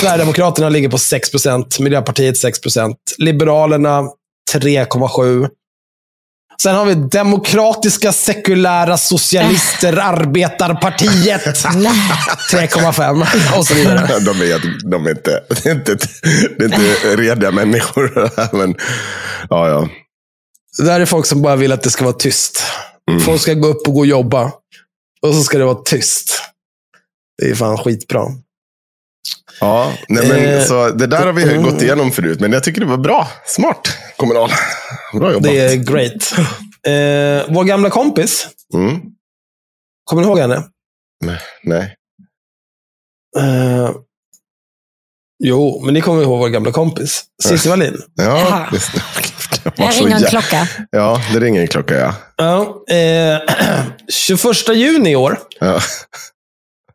Sverigedemokraterna 0.00 0.68
ligger 0.68 0.88
på 0.88 0.98
6 0.98 1.30
procent. 1.30 1.78
Miljöpartiet 1.78 2.38
6 2.38 2.60
procent. 2.60 2.96
Liberalerna 3.18 4.02
3,7. 4.54 5.48
Sen 6.62 6.74
har 6.74 6.84
vi 6.84 6.94
Demokratiska 6.94 8.12
Sekulära 8.12 8.98
Socialister 8.98 9.96
Arbetarpartiet. 9.96 11.44
3,5 11.44 13.58
och 13.58 13.66
så 13.66 13.74
vidare. 13.74 14.06
De 14.20 14.40
är, 14.40 14.90
de 14.90 15.06
är 15.06 15.10
inte, 15.10 15.42
det 15.48 15.66
är 15.66 15.74
inte, 15.74 15.96
det 16.58 16.64
är 16.64 16.64
inte 16.64 17.16
rediga 17.16 17.50
människor. 17.50 18.30
Men, 18.56 18.74
ja, 19.50 19.68
ja. 19.68 19.88
Det 20.78 20.84
där 20.84 21.00
är 21.00 21.06
folk 21.06 21.26
som 21.26 21.42
bara 21.42 21.56
vill 21.56 21.72
att 21.72 21.82
det 21.82 21.90
ska 21.90 22.04
vara 22.04 22.14
tyst. 22.14 22.62
Folk 23.24 23.40
ska 23.40 23.54
gå 23.54 23.68
upp 23.68 23.88
och 23.88 23.94
gå 23.94 24.00
och 24.00 24.06
jobba. 24.06 24.52
Och 25.22 25.34
så 25.34 25.42
ska 25.42 25.58
det 25.58 25.64
vara 25.64 25.82
tyst. 25.84 26.42
Det 27.38 27.50
är 27.50 27.54
fan 27.54 27.78
skitbra. 27.78 28.26
Ja, 29.60 29.92
nej 30.08 30.28
men, 30.28 30.38
Eh, 30.44 30.64
så 30.64 30.88
det 30.90 31.06
där 31.06 31.26
har 31.26 31.32
vi 31.32 31.42
mm. 31.42 31.62
gått 31.62 31.82
igenom 31.82 32.12
förut, 32.12 32.40
men 32.40 32.52
jag 32.52 32.64
tycker 32.64 32.80
det 32.80 32.86
var 32.86 32.96
bra. 32.96 33.28
Smart, 33.46 33.88
kommunal. 34.16 34.50
Bra 35.12 35.32
jobbat. 35.32 35.42
Det 35.42 35.58
är 35.60 35.76
great. 35.76 36.32
Eh, 36.86 37.54
vår 37.54 37.64
gamla 37.64 37.90
kompis, 37.90 38.48
Mm. 38.74 39.00
kommer 40.04 40.22
ni 40.22 40.28
ihåg 40.28 40.38
henne? 40.38 40.62
Nej. 41.64 41.96
Eh, 43.38 43.90
jo, 45.44 45.82
men 45.84 45.94
ni 45.94 46.00
kommer 46.00 46.22
ihåg 46.22 46.38
vår 46.38 46.48
gamla 46.48 46.72
kompis. 46.72 47.24
Cissi 47.42 47.68
Wallin. 47.68 48.02
Ja, 48.14 48.66
det, 49.76 49.82
ringer 49.90 50.16
en 50.16 50.22
klocka. 50.22 50.68
Ja, 50.90 51.22
det 51.32 51.40
ringer 51.40 51.60
en 51.60 51.68
klocka, 51.68 51.94
ja. 51.94 52.14
Ja, 52.36 52.84
eh, 52.94 53.40
21 54.08 54.68
juni 54.74 55.10
i 55.10 55.16
år 55.16 55.38
ja. 55.60 55.80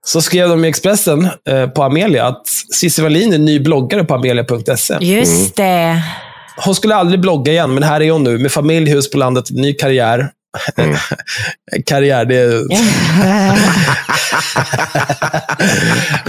Så 0.06 0.22
skrev 0.22 0.50
de 0.50 0.66
i 0.66 0.68
Expressen 0.68 1.30
eh, 1.50 1.68
på 1.68 1.84
Amelia 1.84 2.28
att 2.28 2.48
Cissi 2.76 3.02
Wallin 3.02 3.34
är 3.34 3.38
ny 3.38 3.60
bloggare 3.60 4.04
på 4.04 4.16
amelia.se. 4.16 4.98
Just 5.02 5.56
det. 5.56 6.02
Hon 6.58 6.76
skulle 6.76 6.96
aldrig 6.96 7.22
blogga 7.22 7.52
igen, 7.52 7.74
men 7.74 7.84
här 7.84 8.02
är 8.02 8.12
hon 8.12 8.24
nu 8.24 8.38
med 8.38 8.52
familj, 8.52 8.92
hus 8.92 9.12
på 9.12 9.18
landet, 9.18 9.46
ny 9.50 9.74
karriär. 9.74 10.30
karriär, 11.86 12.26
det 12.26 12.36
är... 12.36 12.54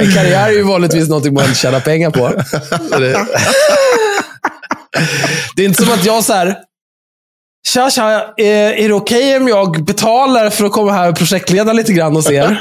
en 0.00 0.12
karriär 0.14 0.48
är 0.48 0.52
ju 0.52 0.62
vanligtvis 0.62 1.08
något 1.08 1.32
man 1.32 1.54
tjänar 1.54 1.80
pengar 1.80 2.10
på. 2.10 2.28
Det, 2.98 2.98
det 5.56 5.62
är 5.62 5.66
inte 5.68 5.84
som 5.84 5.94
att 5.94 6.04
jag 6.04 6.24
så 6.24 6.32
här... 6.32 6.56
Tja, 7.66 7.90
tja, 7.90 8.34
är, 8.36 8.72
är 8.72 8.88
det 8.88 8.94
okej 8.94 9.36
om 9.36 9.48
jag 9.48 9.84
betalar 9.84 10.50
för 10.50 10.64
att 10.64 10.72
komma 10.72 10.92
här 10.92 11.08
och 11.08 11.16
projektleda 11.18 11.72
lite 11.72 11.92
grann 11.92 12.16
hos 12.16 12.30
er? 12.30 12.58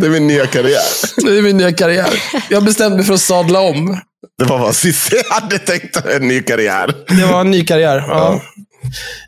Det 0.00 0.06
är 0.06 0.10
min 0.10 0.26
nya 0.26 0.46
karriär. 0.46 0.82
Det 1.16 1.38
är 1.38 1.42
min 1.42 1.56
nya 1.56 1.72
karriär. 1.72 2.22
Jag 2.48 2.64
bestämde 2.64 2.96
mig 2.96 3.06
för 3.06 3.14
att 3.14 3.20
sadla 3.20 3.60
om. 3.60 4.00
Det 4.38 4.44
var 4.44 4.58
vad 4.58 4.76
Cissi 4.76 5.16
hade 5.30 5.58
tänkt, 5.58 5.96
en 6.06 6.28
ny 6.28 6.42
karriär. 6.42 6.94
Det 7.08 7.24
var 7.24 7.40
en 7.40 7.50
ny 7.50 7.64
karriär. 7.64 8.04
Ja. 8.08 8.40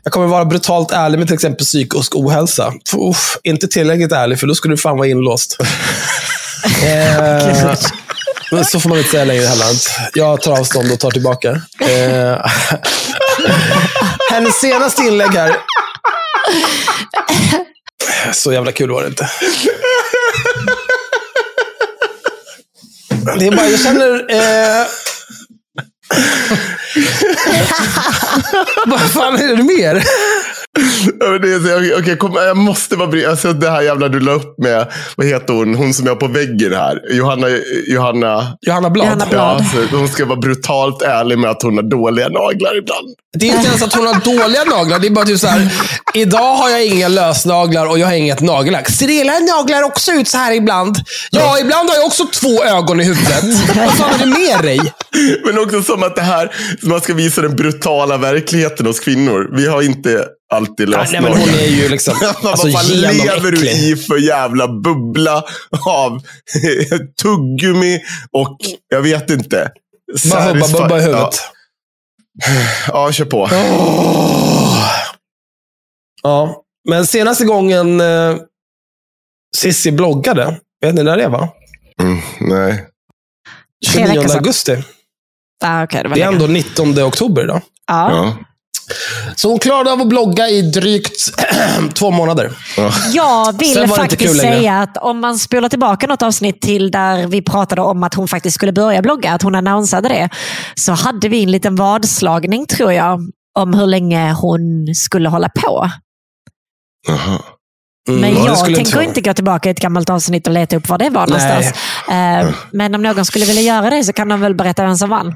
Jag 0.03 0.13
kommer 0.13 0.27
vara 0.27 0.45
brutalt 0.45 0.91
ärlig 0.91 1.17
med 1.17 1.27
till 1.27 1.33
exempel 1.33 1.65
psykisk 1.65 2.15
ohälsa. 2.15 2.73
Uff, 3.09 3.37
inte 3.43 3.67
tillräckligt 3.67 4.11
ärlig, 4.11 4.39
för 4.39 4.47
då 4.47 4.55
skulle 4.55 4.73
du 4.73 4.77
fan 4.77 4.97
vara 4.97 5.07
inlåst. 5.07 5.57
eh, 6.83 7.75
men 8.51 8.65
så 8.65 8.79
får 8.79 8.89
man 8.89 8.97
inte 8.97 9.09
säga 9.11 9.25
längre 9.25 9.45
heller. 9.45 9.67
Jag 10.13 10.41
tar 10.41 10.59
avstånd 10.59 10.91
och 10.91 10.99
tar 10.99 11.11
tillbaka. 11.11 11.49
Eh, 11.79 12.45
hennes 14.31 14.59
senaste 14.59 15.01
inlägg 15.01 15.31
här. 15.31 15.55
Så 18.33 18.53
jävla 18.53 18.71
kul 18.71 18.91
var 18.91 19.01
det 19.01 19.07
inte. 19.07 19.29
Det 23.39 23.47
är 23.47 23.55
bara, 23.55 23.67
jag 23.67 23.79
känner... 23.79 24.25
Eh, 24.29 24.87
vad 28.85 29.11
fan 29.11 29.35
är 29.35 29.55
det 29.55 29.63
mer? 29.63 30.03
Det 31.41 31.53
är 31.53 32.05
så- 32.11 32.15
kom, 32.17 32.33
jag 32.35 32.57
måste 32.57 32.97
bara 32.97 33.07
bry 33.07 33.25
alltså, 33.25 33.53
Det 33.53 33.69
här 33.69 33.81
jävla 33.81 34.07
du 34.09 34.19
la 34.19 34.31
upp 34.31 34.55
med, 34.57 34.87
vad 35.17 35.27
heter 35.27 35.53
hon, 35.53 35.75
hon 35.75 35.93
som 35.93 36.07
är 36.07 36.15
på 36.15 36.27
väggen 36.27 36.73
här. 36.73 37.01
Johanna, 37.11 37.47
Johanna, 37.87 38.57
Johanna 38.61 38.89
Blad. 38.89 39.05
Johanna 39.05 39.25
Blad. 39.25 39.65
ja, 39.73 39.87
så 39.89 39.97
hon 39.97 40.07
ska 40.07 40.25
vara 40.25 40.39
brutalt 40.39 41.01
ärlig 41.01 41.37
med 41.39 41.49
att 41.49 41.61
hon 41.63 41.75
har 41.75 41.83
dåliga 41.83 42.29
naglar 42.29 42.77
ibland. 42.77 43.07
Det 43.37 43.49
är 43.49 43.55
inte 43.55 43.67
ens 43.67 43.81
att 43.81 43.93
hon 43.93 44.07
har 44.07 44.13
dåliga 44.13 44.63
naglar. 44.63 44.99
Det 44.99 45.07
är 45.07 45.11
bara 45.11 45.25
typ 45.25 45.39
så 45.39 45.47
här. 45.47 45.73
Idag 46.13 46.55
har 46.55 46.69
jag 46.69 46.85
inga 46.85 47.07
lösnaglar 47.07 47.85
och 47.85 47.99
jag 47.99 48.07
har 48.07 48.13
inget 48.13 48.41
nagellack. 48.41 48.89
Ser 48.89 49.09
era 49.09 49.39
naglar 49.39 49.83
också 49.83 50.11
ut 50.11 50.27
så 50.27 50.37
här 50.37 50.51
ibland? 50.53 50.97
Ja, 51.31 51.59
ibland 51.59 51.89
har 51.89 51.95
jag 51.95 52.05
också 52.05 52.23
två 52.25 52.63
ögon 52.63 53.01
i 53.01 53.03
huvudet. 53.03 53.43
Vad 53.77 53.93
fan 53.93 54.13
är 54.13 54.19
det 54.19 54.25
med 54.25 54.61
dig? 54.65 54.79
Men 55.45 55.59
också 55.63 55.81
som 55.83 56.03
att 56.03 56.15
det 56.15 56.21
här, 56.21 56.51
man 56.81 57.01
ska 57.01 57.13
visa 57.13 57.41
den 57.41 57.55
brutala 57.55 58.17
verkligheten 58.17 58.85
hos 58.85 58.99
kvinnor. 58.99 59.49
Vi 59.55 59.67
har 59.67 59.81
inte 59.81 60.25
alltid 60.51 60.89
Nej, 60.89 60.99
löst 60.99 61.11
nej, 61.11 61.21
men 61.21 61.31
hon 61.31 61.49
är 61.49 61.67
ju 61.67 61.89
liksom 61.89 62.13
alltså, 62.43 62.47
Vad 62.67 62.73
fan 62.73 62.85
lever 62.85 63.51
du 63.51 63.69
i 63.69 63.95
för 63.95 64.17
jävla 64.17 64.67
bubbla 64.67 65.43
av 65.87 66.21
tuggummi 67.21 67.99
och 68.31 68.57
jag 68.87 69.01
vet 69.01 69.29
inte. 69.29 69.71
Bara 70.31 70.41
hubba 70.41 70.67
bubba 70.67 70.97
i 70.99 71.01
Ja, 71.01 71.07
huvudet. 71.07 71.39
ja, 72.87 73.11
kör 73.11 73.25
på. 73.25 73.49
Ja, 76.23 76.63
men 76.89 77.07
senaste 77.07 77.45
gången 77.45 78.01
eh, 78.01 78.35
Sissi 79.57 79.91
bloggade, 79.91 80.59
vet 80.81 80.95
ni 80.95 81.03
när 81.03 81.17
det 81.17 81.27
var? 81.27 81.49
Mm, 82.01 82.17
nej. 82.39 82.87
Tre 83.91 84.01
veckor 84.01 84.13
29 84.13 84.27
sedan. 84.27 84.37
augusti. 84.37 84.83
Ah, 85.63 85.83
okay, 85.83 86.03
det 86.03 86.09
var 86.09 86.15
Det 86.15 86.21
är 86.21 86.25
länge. 86.31 86.43
ändå 86.43 86.53
19 86.53 86.99
oktober 87.03 87.43
idag. 87.43 87.61
Ja. 87.87 88.11
Ja. 88.11 88.35
Så 89.35 89.49
hon 89.49 89.59
klarade 89.59 89.91
av 89.91 90.01
att 90.01 90.07
blogga 90.07 90.49
i 90.49 90.61
drygt 90.61 91.31
två 91.93 92.11
månader. 92.11 92.51
Jag 93.13 93.59
vill 93.59 93.77
inte 93.77 93.87
faktiskt 93.87 94.41
säga 94.41 94.81
att 94.81 94.97
om 94.97 95.19
man 95.19 95.39
spolar 95.39 95.69
tillbaka 95.69 96.07
något 96.07 96.21
avsnitt 96.21 96.61
till 96.61 96.91
där 96.91 97.27
vi 97.27 97.41
pratade 97.41 97.81
om 97.81 98.03
att 98.03 98.13
hon 98.13 98.27
faktiskt 98.27 98.55
skulle 98.55 98.71
börja 98.71 99.01
blogga, 99.01 99.31
att 99.31 99.41
hon 99.41 99.55
annonsade 99.55 100.09
det, 100.09 100.29
så 100.75 100.91
hade 100.91 101.29
vi 101.29 101.43
en 101.43 101.51
liten 101.51 101.75
vadslagning 101.75 102.65
tror 102.65 102.93
jag 102.93 103.19
om 103.59 103.73
hur 103.73 103.87
länge 103.87 104.33
hon 104.33 104.95
skulle 104.95 105.29
hålla 105.29 105.49
på. 105.49 105.89
Jaha. 107.07 107.41
Mm, 108.09 108.21
Men 108.21 108.45
jag 108.45 108.65
tänker 108.65 108.95
vara. 108.95 109.03
inte 109.03 109.21
gå 109.21 109.33
tillbaka 109.33 109.69
i 109.69 109.71
ett 109.71 109.79
gammalt 109.79 110.09
avsnitt 110.09 110.47
och 110.47 110.53
leta 110.53 110.75
upp 110.75 110.89
var 110.89 110.97
det 110.97 111.09
var 111.09 111.27
Nej. 111.27 111.39
någonstans. 111.39 111.81
Eh, 112.09 112.55
men 112.71 112.95
om 112.95 113.01
någon 113.01 113.25
skulle 113.25 113.45
vilja 113.45 113.61
göra 113.61 113.89
det 113.89 114.03
så 114.03 114.13
kan 114.13 114.29
de 114.29 114.41
väl 114.41 114.55
berätta 114.55 114.83
vem 114.83 114.97
som 114.97 115.09
vann. 115.09 115.35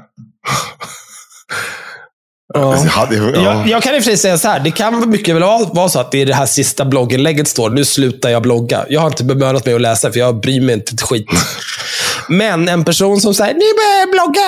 Ja. 2.58 2.72
Alltså, 2.72 2.86
jag 2.86 2.92
hade, 2.92 3.16
ja. 3.16 3.42
Jag, 3.42 3.68
jag 3.68 3.82
kan 3.82 3.94
i 3.94 3.98
och 3.98 4.02
för 4.02 4.10
sig 4.10 4.16
säga 4.18 4.38
så 4.38 4.48
här, 4.48 4.60
det 4.60 4.70
kan 4.70 5.10
mycket 5.10 5.34
väl 5.34 5.42
vara 5.42 5.88
så 5.88 6.00
att 6.00 6.10
det 6.10 6.18
i 6.18 6.24
det 6.24 6.34
här 6.34 6.46
sista 6.46 6.84
blogginlägget 6.84 7.48
står, 7.48 7.70
nu 7.70 7.84
slutar 7.84 8.28
jag 8.28 8.42
blogga. 8.42 8.84
Jag 8.88 9.00
har 9.00 9.06
inte 9.06 9.24
bemödat 9.24 9.66
mig 9.66 9.74
att 9.74 9.80
läsa, 9.80 10.12
för 10.12 10.18
jag 10.18 10.40
bryr 10.40 10.60
mig 10.60 10.74
inte 10.74 10.92
ett 10.94 11.02
skit. 11.02 11.26
Men 12.28 12.68
en 12.68 12.84
person 12.84 13.20
som 13.20 13.34
säger, 13.34 13.54
nu 13.54 13.60
börjar 13.60 14.00
jag 14.00 14.10
blogga. 14.10 14.40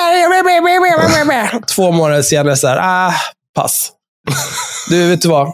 Två 1.74 1.90
månader 1.90 2.22
senare, 2.22 2.56
så 2.56 2.68
här, 2.68 2.78
ah, 2.82 3.14
pass. 3.54 3.90
Du, 4.90 5.08
vet 5.08 5.22
du 5.22 5.28
vad? 5.28 5.46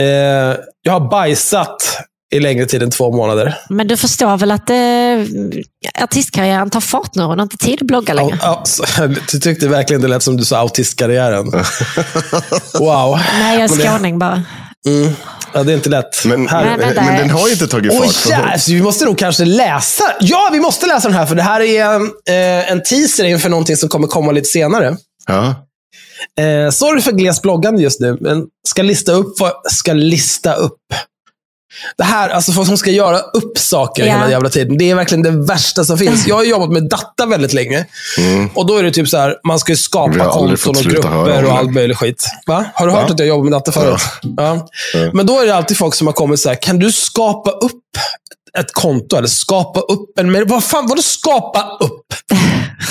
Eh, 0.00 0.56
jag 0.82 0.92
har 0.92 1.10
bajsat 1.10 2.00
i 2.32 2.40
längre 2.40 2.66
tid 2.66 2.82
än 2.82 2.90
två 2.90 3.12
månader. 3.12 3.54
Men 3.68 3.86
du 3.88 3.96
förstår 3.96 4.36
väl 4.36 4.50
att 4.50 4.70
eh, 4.70 6.04
artistkarriären 6.04 6.70
tar 6.70 6.80
fart 6.80 7.14
nu? 7.14 7.22
Hon 7.22 7.38
har 7.38 7.42
inte 7.42 7.56
tid 7.56 7.74
att 7.80 7.86
blogga 7.86 8.14
längre. 8.14 8.38
Ja, 8.42 8.62
så, 8.64 8.84
du 9.32 9.38
tyckte 9.38 9.68
verkligen 9.68 10.02
det 10.02 10.08
lät 10.08 10.22
som 10.22 10.36
du 10.36 10.44
sa 10.44 10.56
autistkarriären. 10.58 11.52
Wow. 12.78 13.18
Nej, 13.40 13.60
jag 13.60 13.64
är 13.64 13.88
skåning 13.88 14.18
bara. 14.18 14.42
Mm. 14.86 15.12
Ja, 15.52 15.62
det 15.62 15.72
är 15.72 15.76
inte 15.76 15.90
lätt. 15.90 16.24
Men, 16.24 16.48
Här. 16.48 16.64
Men 16.78 16.94
men 16.94 17.16
den 17.18 17.30
har 17.30 17.46
ju 17.46 17.52
inte 17.52 17.66
tagit 17.68 17.98
fart. 17.98 18.12
för- 18.12 18.30
jävlar, 18.30 18.56
så 18.58 18.72
vi 18.72 18.82
måste 18.82 19.04
nog 19.04 19.18
kanske 19.18 19.44
läsa. 19.44 20.04
Ja, 20.20 20.48
vi 20.52 20.60
måste 20.60 20.86
läsa 20.86 21.08
den 21.08 21.16
här, 21.16 21.26
för 21.26 21.34
det 21.34 21.42
här 21.42 21.60
är 21.60 21.94
eh, 22.28 22.70
en 22.72 22.82
teaser 22.82 23.24
inför 23.24 23.48
någonting 23.48 23.76
som 23.76 23.88
kommer 23.88 24.06
komma 24.06 24.32
lite 24.32 24.48
senare. 24.48 24.96
Ja. 25.26 25.54
Eh, 26.44 26.70
sorry 26.70 27.00
för 27.00 27.12
gles 27.12 27.42
bloggande 27.42 27.82
just 27.82 28.00
nu, 28.00 28.18
men 28.20 28.44
ska 28.68 28.82
lista 28.82 29.12
upp 29.12 29.40
vad 29.40 29.52
ska 29.72 29.92
lista 29.92 30.54
upp. 30.54 30.78
Det 31.96 32.04
här, 32.04 32.28
alltså 32.28 32.52
folk 32.52 32.66
som 32.68 32.78
ska 32.78 32.90
göra 32.90 33.18
upp 33.18 33.58
saker 33.58 34.06
Ja. 34.06 34.12
hela 34.12 34.30
jävla 34.30 34.48
tiden. 34.48 34.78
Det 34.78 34.90
är 34.90 34.94
verkligen 34.94 35.22
det 35.22 35.30
värsta 35.30 35.84
som 35.84 35.98
finns. 35.98 36.26
Jag 36.26 36.36
har 36.36 36.44
jobbat 36.44 36.70
med 36.70 36.88
data 36.88 37.26
väldigt 37.26 37.52
länge. 37.52 37.86
Och 38.54 38.66
då 38.66 38.76
är 38.76 38.82
det 38.82 38.90
typ 38.90 39.08
så 39.08 39.16
här, 39.18 39.36
man 39.46 39.58
ska 39.58 39.72
ju 39.72 39.76
skapa 39.76 40.24
konton 40.32 40.76
och 40.76 40.82
grupper 40.82 41.44
och 41.44 41.52
all 41.52 41.70
möjlig 41.70 41.96
skit. 41.96 42.24
Va? 42.46 42.64
Har 42.74 42.86
du 42.86 42.92
hört 42.92 43.10
att 43.10 43.18
jag 43.18 43.28
jobbar 43.28 43.44
med 43.44 43.52
data 43.52 43.72
förut? 43.72 44.00
Ja. 44.36 44.68
Ja. 44.94 45.10
Men 45.12 45.26
då 45.26 45.40
är 45.40 45.46
det 45.46 45.54
alltid 45.54 45.76
folk 45.76 45.94
som 45.94 46.06
har 46.06 46.14
kommit 46.14 46.40
så 46.40 46.48
här, 46.48 46.56
kan 46.62 46.78
du 46.78 46.92
skapa 46.92 47.50
upp 47.50 47.82
ett 48.58 48.72
konto 48.72 49.16
eller 49.16 49.28
skapa 49.28 49.80
upp 49.80 50.18
en? 50.18 50.48
Vad 50.48 50.64
fan, 50.64 50.86
vadå 50.88 51.02
skapa 51.02 51.78
upp? 51.80 52.06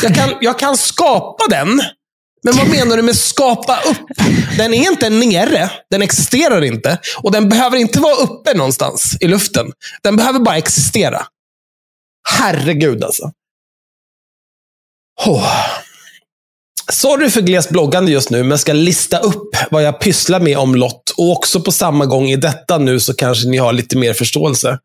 Jag 0.04 0.16
kan, 0.16 0.30
jag 0.42 0.60
kan 0.60 0.78
skapa 0.78 1.44
den, 1.50 1.82
men 2.44 2.58
vad 2.58 2.70
menar 2.70 2.98
du 2.98 3.04
med 3.04 3.16
skapa 3.16 3.80
upp? 3.86 4.18
Den 4.58 4.74
är 4.74 4.92
inte 4.92 5.10
nere, 5.10 5.72
den 5.90 6.02
existerar 6.02 6.62
inte. 6.64 6.98
Och 7.24 7.32
den 7.32 7.50
behöver 7.50 7.78
inte 7.78 8.00
vara 8.00 8.16
uppe 8.16 8.54
någonstans 8.54 9.18
i 9.20 9.28
luften. 9.28 9.72
Den 10.04 10.16
behöver 10.16 10.40
bara 10.40 10.58
existera. 10.58 11.26
Herregud 12.30 13.04
alltså. 13.04 13.32
Oh. 15.26 15.80
Sorry 16.92 17.30
för 17.30 17.42
glest 17.42 17.70
bloggande 17.70 18.12
just 18.12 18.30
nu, 18.30 18.44
men 18.44 18.58
ska 18.58 18.74
lista 18.74 19.20
upp 19.20 19.56
vad 19.72 19.84
jag 19.84 20.00
pysslar 20.00 20.40
med 20.40 20.58
om 20.58 20.76
lott. 20.76 21.10
Och 21.18 21.32
också 21.32 21.62
på 21.62 21.72
samma 21.72 22.06
gång 22.06 22.30
i 22.30 22.36
detta 22.36 22.78
nu 22.78 23.00
så 23.00 23.14
kanske 23.14 23.48
ni 23.48 23.58
har 23.58 23.74
lite 23.74 23.98
mer 23.98 24.14
förståelse. 24.14 24.80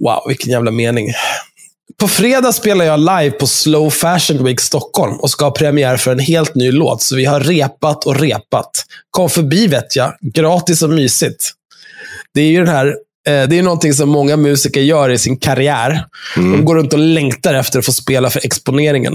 Wow, 0.00 0.22
vilken 0.28 0.50
jävla 0.50 0.70
mening. 0.70 1.08
På 2.00 2.08
fredag 2.08 2.52
spelar 2.52 2.84
jag 2.84 3.00
live 3.00 3.30
på 3.30 3.46
Slow 3.46 3.90
Fashion 3.90 4.44
Week 4.44 4.60
Stockholm 4.60 5.20
och 5.20 5.30
ska 5.30 5.44
ha 5.44 5.50
premiär 5.50 5.96
för 5.96 6.12
en 6.12 6.18
helt 6.18 6.54
ny 6.54 6.72
låt. 6.72 7.02
Så 7.02 7.16
vi 7.16 7.24
har 7.24 7.40
repat 7.40 8.06
och 8.06 8.20
repat. 8.20 8.70
Kom 9.10 9.30
förbi 9.30 9.66
vet 9.66 9.96
jag. 9.96 10.14
Gratis 10.20 10.82
och 10.82 10.90
mysigt. 10.90 11.50
Det 12.34 12.40
är 12.40 12.46
ju 12.46 12.58
den 12.58 12.68
här 12.68 12.86
eh, 13.28 13.48
det 13.48 13.58
är 13.58 13.62
någonting 13.62 13.94
som 13.94 14.08
många 14.08 14.36
musiker 14.36 14.80
gör 14.80 15.10
i 15.10 15.18
sin 15.18 15.36
karriär. 15.36 16.04
De 16.34 16.64
går 16.64 16.74
runt 16.74 16.92
och 16.92 16.98
längtar 16.98 17.54
efter 17.54 17.78
att 17.78 17.86
få 17.86 17.92
spela 17.92 18.30
för 18.30 18.46
exponeringen. 18.46 19.14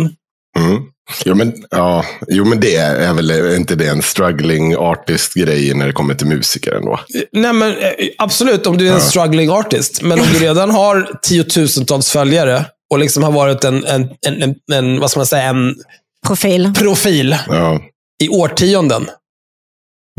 Mm. 0.59 0.81
Jo, 1.25 1.35
men, 1.35 1.53
ja, 1.69 2.05
jo, 2.27 2.45
men 2.45 2.59
det 2.59 2.75
är 2.75 3.13
väl 3.13 3.31
är 3.31 3.55
inte 3.55 3.75
det 3.75 3.87
en 3.87 4.01
struggling 4.01 4.75
artist-grej 4.75 5.73
när 5.73 5.87
det 5.87 5.93
kommer 5.93 6.15
till 6.15 6.27
musiker 6.27 6.71
ändå? 6.71 6.99
Nej, 7.31 7.53
men, 7.53 7.69
eh, 7.69 7.91
absolut, 8.17 8.67
om 8.67 8.77
du 8.77 8.89
är 8.89 8.93
en 8.93 9.01
struggling 9.01 9.49
artist. 9.49 10.01
Men 10.01 10.19
om 10.19 10.25
du 10.33 10.39
redan 10.39 10.71
har 10.71 11.19
tiotusentals 11.21 12.09
följare 12.09 12.65
och 12.91 12.99
liksom 12.99 13.23
har 13.23 13.31
varit 13.31 13.63
en, 13.63 13.85
en, 13.85 14.09
en, 14.27 14.41
en, 14.43 14.55
en, 14.73 14.99
vad 14.99 15.11
ska 15.11 15.19
man 15.19 15.25
säga, 15.27 15.43
en 15.43 15.75
Profil. 16.27 16.73
profil 16.77 17.37
Ja. 17.47 17.79
i 18.23 18.29
årtionden. 18.29 19.09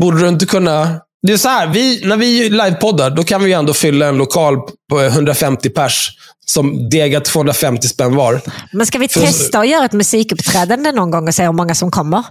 Borde 0.01 0.19
du 0.19 0.27
inte 0.27 0.45
kunna... 0.45 1.01
Det 1.27 1.33
är 1.33 1.37
så 1.37 1.49
här, 1.49 1.67
vi, 1.67 2.05
när 2.05 2.17
vi 2.17 2.49
livepoddar, 2.49 3.09
då 3.09 3.23
kan 3.23 3.43
vi 3.43 3.53
ändå 3.53 3.73
fylla 3.73 4.07
en 4.07 4.17
lokal 4.17 4.57
på 4.91 5.01
150 5.01 5.69
pers 5.69 6.09
som 6.45 6.89
degar 6.89 7.19
250 7.19 7.87
spänn 7.87 8.15
var. 8.15 8.41
Men 8.71 8.85
ska 8.85 8.97
vi 8.99 9.07
testa 9.07 9.59
att 9.59 9.67
göra 9.69 9.85
ett 9.85 9.93
musikuppträdande 9.93 10.91
någon 10.91 11.11
gång 11.11 11.27
och 11.27 11.35
se 11.35 11.43
hur 11.43 11.51
många 11.51 11.75
som 11.75 11.91
kommer? 11.91 12.23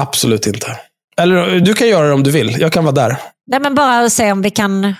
Absolut 0.00 0.46
inte. 0.46 0.78
Eller 1.16 1.60
du 1.60 1.74
kan 1.74 1.88
göra 1.88 2.06
det 2.06 2.12
om 2.14 2.22
du 2.22 2.30
vill. 2.30 2.60
Jag 2.60 2.72
kan 2.72 2.84
vara 2.84 2.94
där. 2.94 3.16
Nej, 3.46 3.60
men 3.60 3.74
bara 3.74 4.10
se 4.10 4.32
om 4.32 4.42
vi 4.42 4.50
kan 4.50 4.94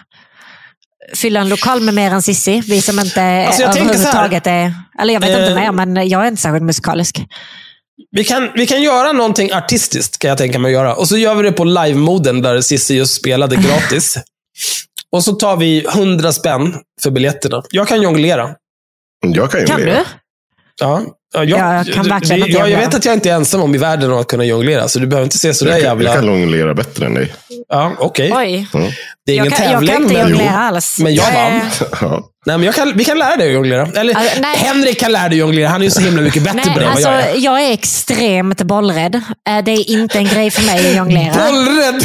fylla 1.14 1.40
en 1.40 1.48
lokal 1.48 1.80
med 1.80 1.94
mer 1.94 2.10
än 2.10 2.22
Sissi. 2.22 2.62
Vi 2.66 2.80
som 2.80 2.98
inte 3.00 3.46
Alltså, 3.46 3.62
överhuvudtaget 3.62 4.46
är... 4.46 4.74
Eller 5.00 5.14
jag 5.14 5.20
vet 5.20 5.30
inte 5.30 5.42
Eh, 5.42 5.54
mer, 5.54 5.72
men 5.72 6.08
jag 6.08 6.22
är 6.22 6.28
inte 6.28 6.42
särskilt 6.42 6.64
musikalisk. 6.64 7.22
Vi 8.10 8.24
kan, 8.24 8.50
vi 8.54 8.66
kan 8.66 8.82
göra 8.82 9.12
någonting 9.12 9.52
artistiskt, 9.52 10.18
kan 10.18 10.28
jag 10.28 10.38
tänka 10.38 10.58
mig 10.58 10.68
att 10.68 10.72
göra. 10.72 10.94
Och 10.94 11.08
så 11.08 11.16
gör 11.16 11.34
vi 11.34 11.42
det 11.42 11.52
på 11.52 11.64
live-moden 11.64 12.42
där 12.42 12.60
Cissi 12.60 12.94
just 12.94 13.14
spelade 13.14 13.56
gratis. 13.68 14.18
Och 15.12 15.24
så 15.24 15.32
tar 15.32 15.56
vi 15.56 15.84
100 15.84 16.32
spänn 16.32 16.74
för 17.02 17.10
biljetterna. 17.10 17.62
Jag 17.70 17.88
kan 17.88 18.02
jonglera. 18.02 18.50
Jag 19.26 19.50
kan 19.50 19.60
ju 19.60 19.66
Kan 19.66 19.80
du? 19.80 20.04
Ja, 20.80 21.02
ja, 21.34 21.44
Jag 21.44 21.86
kan 21.94 22.08
verkligen 22.08 22.40
det- 22.40 22.46
inte 22.46 22.58
jag, 22.58 22.70
jag 22.70 22.78
vet 22.78 22.94
att 22.94 23.04
jag 23.04 23.14
inte 23.14 23.30
är 23.30 23.34
ensam 23.34 23.62
om 23.62 23.74
i 23.74 23.78
världen 23.78 24.12
om 24.12 24.18
att 24.20 24.26
kunna 24.26 24.44
jonglera, 24.44 24.88
så 24.88 24.98
du 24.98 25.06
behöver 25.06 25.24
inte 25.24 25.38
se 25.38 25.54
sådär 25.54 25.72
Jag, 25.72 25.80
kan- 25.82 26.00
jag 26.00 26.14
kan 26.14 26.14
jävla... 26.24 26.38
jonglera 26.40 26.74
bättre 26.74 27.06
än 27.06 27.14
dig. 27.14 27.32
Ja, 27.68 27.92
okej. 27.98 28.32
Oj. 28.36 28.66
Det 29.26 29.32
är 29.32 29.36
ingen 29.36 29.44
Jag 29.46 29.54
kan, 29.56 29.66
jag 29.66 29.72
tävling, 29.74 29.92
kan 29.92 30.02
inte 30.02 30.14
jonglera 30.14 30.58
alls. 30.58 30.98
men 30.98 31.14
jag 31.14 31.24
vann. 31.32 31.60
Ja. 32.00 32.26
Nej, 32.46 32.56
men 32.58 32.66
jag 32.66 32.74
kan, 32.74 32.92
vi 32.96 33.04
kan 33.04 33.18
lära 33.18 33.36
dig 33.36 33.46
att 33.48 33.54
jonglera. 33.54 33.86
Eller 33.94 34.14
Alltså. 34.14 34.42
Henrik 34.66 35.00
kan 35.00 35.12
lära 35.12 35.22
dig 35.28 35.36
att 35.36 35.40
jonglera. 35.40 35.68
Han 35.68 35.80
är 35.80 35.84
ju 35.84 35.90
så 35.90 36.00
himla 36.00 36.22
mycket 36.22 36.42
bättre 36.42 36.60
på 36.60 36.66
Nej, 36.68 36.74
det 36.78 36.84
än 36.84 36.86
vad 36.86 36.92
alltså, 36.92 37.10
jag 37.10 37.20
är. 37.36 37.44
jag 37.44 37.62
är 37.62 37.72
extremt 37.72 38.62
bollrädd. 38.62 39.14
Eh, 39.14 39.64
Det 39.64 39.70
är 39.72 39.90
inte 39.90 40.18
en 40.18 40.24
grej 40.28 40.50
för 40.50 40.62
mig 40.62 40.88
att 40.90 40.96
jonglera. 40.96 41.32
Bollrädd! 41.46 42.02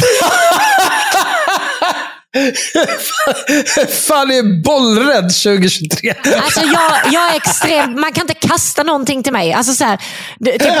fan 4.06 4.30
är 4.30 4.62
bollrädd 4.62 5.22
2023? 5.22 6.14
Alltså 6.36 6.60
jag, 6.60 6.92
jag 7.12 7.32
är 7.32 7.36
extremt... 7.36 7.98
Man 7.98 8.12
kan 8.12 8.22
inte 8.22 8.48
kasta 8.48 8.82
någonting 8.82 9.22
till 9.22 9.32
mig. 9.32 9.52
Alltså 9.52 9.72
så 9.74 9.84
här, 9.84 9.96
typ, 10.44 10.72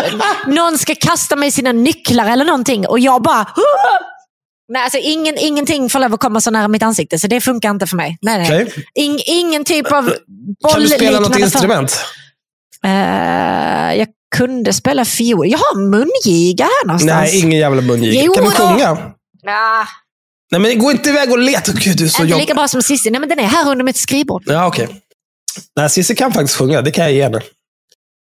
någon 0.46 0.78
ska 0.78 0.94
kasta 0.94 1.36
mig 1.36 1.50
sina 1.50 1.72
nycklar 1.72 2.26
eller 2.26 2.44
någonting 2.44 2.86
och 2.86 2.98
jag 2.98 3.22
bara... 3.22 3.46
Nej, 4.68 4.82
alltså 4.82 4.98
ingen, 4.98 5.38
ingenting 5.38 5.90
får 5.90 5.98
lov 5.98 6.14
att 6.14 6.20
komma 6.20 6.40
så 6.40 6.50
nära 6.50 6.68
mitt 6.68 6.82
ansikte, 6.82 7.18
så 7.18 7.26
det 7.26 7.40
funkar 7.40 7.70
inte 7.70 7.86
för 7.86 7.96
mig. 7.96 8.18
Nej, 8.22 8.38
nej. 8.38 8.62
Okej. 8.62 8.84
In, 8.94 9.20
ingen 9.26 9.64
typ 9.64 9.92
av 9.92 10.14
Kan 10.72 10.80
du 10.80 10.88
spela 10.88 11.20
något 11.20 11.38
instrument? 11.38 12.04
Eh, 12.84 13.98
jag 13.98 14.08
kunde 14.36 14.72
spela 14.72 15.04
fiol. 15.04 15.48
Jag 15.48 15.58
har 15.58 15.80
mungiga 15.90 16.64
här 16.64 16.86
någonstans. 16.86 17.32
Nej, 17.32 17.40
ingen 17.40 17.58
jävla 17.58 17.82
mungiga. 17.82 18.22
Jo 18.24 18.34
Kan 18.34 18.44
du 18.44 18.50
sjunga? 18.50 18.98
Ja, 19.42 19.86
Nej, 20.50 20.60
men 20.60 20.78
gå 20.78 20.90
inte 20.90 21.08
iväg 21.10 21.30
och 21.30 21.38
leta. 21.38 21.72
Gud, 21.72 21.96
du 21.96 22.04
är 22.04 22.08
så 22.08 22.22
inte 22.22 22.30
jobb... 22.30 22.40
lika 22.40 22.54
bra 22.54 22.68
som 22.68 22.82
Cissi. 22.82 23.10
Nej, 23.10 23.20
men 23.20 23.28
den 23.28 23.38
är 23.38 23.46
här 23.46 23.70
under 23.70 23.84
mitt 23.84 23.96
skrivbord. 23.96 24.42
Ja, 24.46 24.66
okej. 24.66 24.88
Nej, 25.76 25.90
Cissi 25.90 26.14
kan 26.14 26.32
faktiskt 26.32 26.56
sjunga. 26.56 26.82
Det 26.82 26.90
kan 26.90 27.04
jag 27.04 27.12
ge 27.12 27.22
henne. 27.22 27.40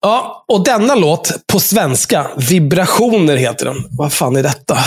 Ja, 0.01 0.45
och 0.49 0.65
denna 0.65 0.95
låt 0.95 1.47
på 1.47 1.61
svenska, 1.61 2.31
Vibrationer 2.37 3.37
heter 3.37 3.65
den. 3.65 3.85
Vad 3.91 4.13
fan 4.13 4.37
är 4.37 4.43
detta? 4.43 4.79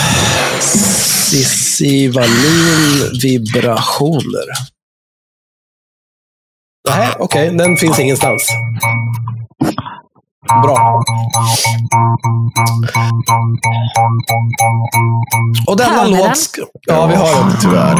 Cissi 0.60 2.08
Wallin, 2.08 3.10
Vibrationer. 3.22 4.46
Nej, 6.88 7.08
okej. 7.18 7.50
Den 7.50 7.76
finns 7.76 7.98
ingenstans. 7.98 8.48
Bra. 10.60 11.04
Och 15.66 15.76
denna 15.76 16.04
låt... 16.04 16.54
den? 16.56 16.66
Ja, 16.86 17.06
vi 17.06 17.14
har 17.14 17.44
den. 17.44 17.56
Tyvärr. 17.60 17.96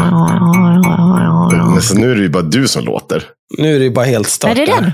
Men 1.72 1.82
så 1.82 1.94
nu 1.94 2.10
är 2.12 2.16
det 2.16 2.22
ju 2.22 2.28
bara 2.28 2.42
du 2.42 2.68
som 2.68 2.84
låter. 2.84 3.24
Nu 3.58 3.74
är 3.74 3.78
det 3.78 3.84
ju 3.84 3.90
bara 3.90 4.04
helt 4.04 4.28
start. 4.28 4.50
Är 4.50 4.54
det 4.54 4.66
den? 4.66 4.92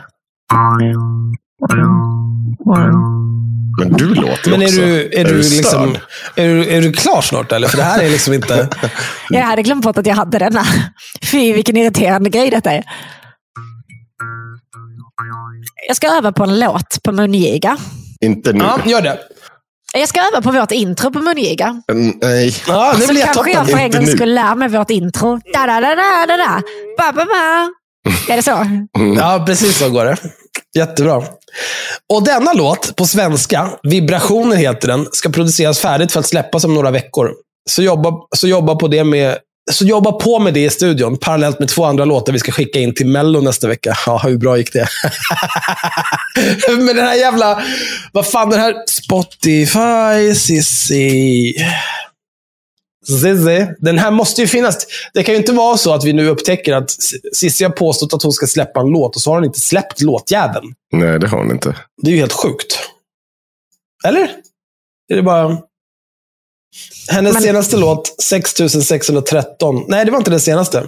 Men 3.78 3.92
du 3.92 4.14
låter 4.14 4.50
Men 4.50 4.62
är 4.62 4.66
också. 4.66 4.80
du, 4.80 5.10
är, 5.12 5.24
du, 5.24 5.36
liksom, 5.36 5.62
störd? 5.62 6.00
är, 6.36 6.48
du, 6.48 6.68
är 6.70 6.80
du 6.80 6.92
klar 6.92 7.20
snart 7.20 7.52
eller? 7.52 7.68
För 7.68 7.76
det 7.76 7.82
här 7.82 8.02
är 8.02 8.10
liksom 8.10 8.34
inte... 8.34 8.68
Jag 9.30 9.42
hade 9.42 9.62
glömt 9.62 9.84
bort 9.84 9.98
att 9.98 10.06
jag 10.06 10.14
hade 10.14 10.38
denna. 10.38 10.64
Fy, 11.22 11.52
vilken 11.52 11.76
irriterande 11.76 12.30
grej 12.30 12.50
detta 12.50 12.72
är. 12.72 12.84
Jag 15.88 15.96
ska 15.96 16.16
öva 16.16 16.32
på 16.32 16.42
en 16.44 16.58
låt 16.60 17.02
på 17.02 17.12
mungiga. 17.12 17.76
Inte 18.24 18.52
nu. 18.52 18.64
Ja, 18.64 18.78
gör 18.86 19.00
det. 19.02 19.18
Jag 19.98 20.08
ska 20.08 20.20
öva 20.20 20.42
på 20.42 20.50
vårt 20.52 20.72
intro 20.72 21.10
på 21.12 21.18
mungiga. 21.18 21.82
Mm, 21.92 22.18
Nej. 22.22 22.56
Ja, 22.66 22.94
det 22.98 23.06
Så 23.06 23.12
blir 23.12 23.22
kanske 23.22 23.52
jag 23.52 23.68
för 23.70 23.78
en 23.78 23.90
gång 23.90 24.04
nu. 24.04 24.12
skulle 24.12 24.34
lära 24.34 24.54
mig 24.54 24.68
vårt 24.68 24.90
intro. 24.90 25.40
Da, 25.54 25.66
da, 25.66 25.80
da, 25.80 25.94
da, 25.94 26.26
da, 26.28 26.36
da. 26.36 26.62
Ba, 26.98 27.12
ba, 27.12 27.24
ba. 27.24 27.68
Är 28.32 28.36
det 28.36 28.42
så? 28.42 28.66
Ja, 29.16 29.42
precis 29.46 29.78
så 29.78 29.90
går 29.90 30.04
det. 30.04 30.16
Jättebra. 30.78 31.22
Och 32.12 32.24
denna 32.24 32.52
låt, 32.52 32.96
på 32.96 33.04
svenska, 33.06 33.70
Vibrationer 33.82 34.56
heter 34.56 34.88
den, 34.88 35.06
ska 35.12 35.28
produceras 35.30 35.78
färdigt 35.78 36.12
för 36.12 36.20
att 36.20 36.26
släppas 36.26 36.64
om 36.64 36.74
några 36.74 36.90
veckor. 36.90 37.30
Så 37.70 37.82
jobba, 37.82 38.12
så 38.36 38.48
jobba, 38.48 38.74
på, 38.74 38.88
det 38.88 39.04
med, 39.04 39.38
så 39.70 39.84
jobba 39.84 40.12
på 40.12 40.38
med 40.38 40.54
det 40.54 40.64
i 40.64 40.70
studion, 40.70 41.18
parallellt 41.18 41.58
med 41.58 41.68
två 41.68 41.84
andra 41.84 42.04
låtar 42.04 42.32
vi 42.32 42.38
ska 42.38 42.52
skicka 42.52 42.78
in 42.78 42.94
till 42.94 43.06
Mello 43.06 43.40
nästa 43.40 43.68
vecka. 43.68 43.94
Ja, 44.06 44.20
hur 44.24 44.38
bra 44.38 44.58
gick 44.58 44.72
det? 44.72 44.88
Men 46.68 46.86
den 46.86 47.06
här 47.06 47.14
jävla... 47.14 47.62
Vad 48.12 48.26
fan, 48.26 48.50
den 48.50 48.60
här 48.60 48.74
Spotify, 48.86 50.34
Sissi... 50.34 51.54
Zizzy. 53.06 53.66
Den 53.78 53.98
här 53.98 54.10
måste 54.10 54.40
ju 54.40 54.46
finnas. 54.46 54.86
Det 55.14 55.22
kan 55.22 55.34
ju 55.34 55.40
inte 55.40 55.52
vara 55.52 55.76
så 55.76 55.94
att 55.94 56.04
vi 56.04 56.12
nu 56.12 56.28
upptäcker 56.28 56.74
att 56.74 56.90
Cissi 57.34 57.64
har 57.64 57.70
påstått 57.70 58.14
att 58.14 58.22
hon 58.22 58.32
ska 58.32 58.46
släppa 58.46 58.80
en 58.80 58.86
låt 58.86 59.16
och 59.16 59.22
så 59.22 59.30
har 59.30 59.34
hon 59.36 59.44
inte 59.44 59.60
släppt 59.60 60.00
låtjäveln. 60.00 60.74
Nej, 60.92 61.18
det 61.18 61.28
har 61.28 61.38
hon 61.38 61.50
inte. 61.50 61.76
Det 62.02 62.10
är 62.10 62.12
ju 62.12 62.20
helt 62.20 62.32
sjukt. 62.32 62.78
Eller? 64.06 64.30
Är 65.12 65.16
det 65.16 65.22
bara... 65.22 65.58
Hennes 67.08 67.32
Men- 67.34 67.42
senaste 67.42 67.76
låt, 67.76 68.22
6613. 68.22 69.84
Nej, 69.88 70.04
det 70.04 70.10
var 70.10 70.18
inte 70.18 70.30
den 70.30 70.40
senaste. 70.40 70.84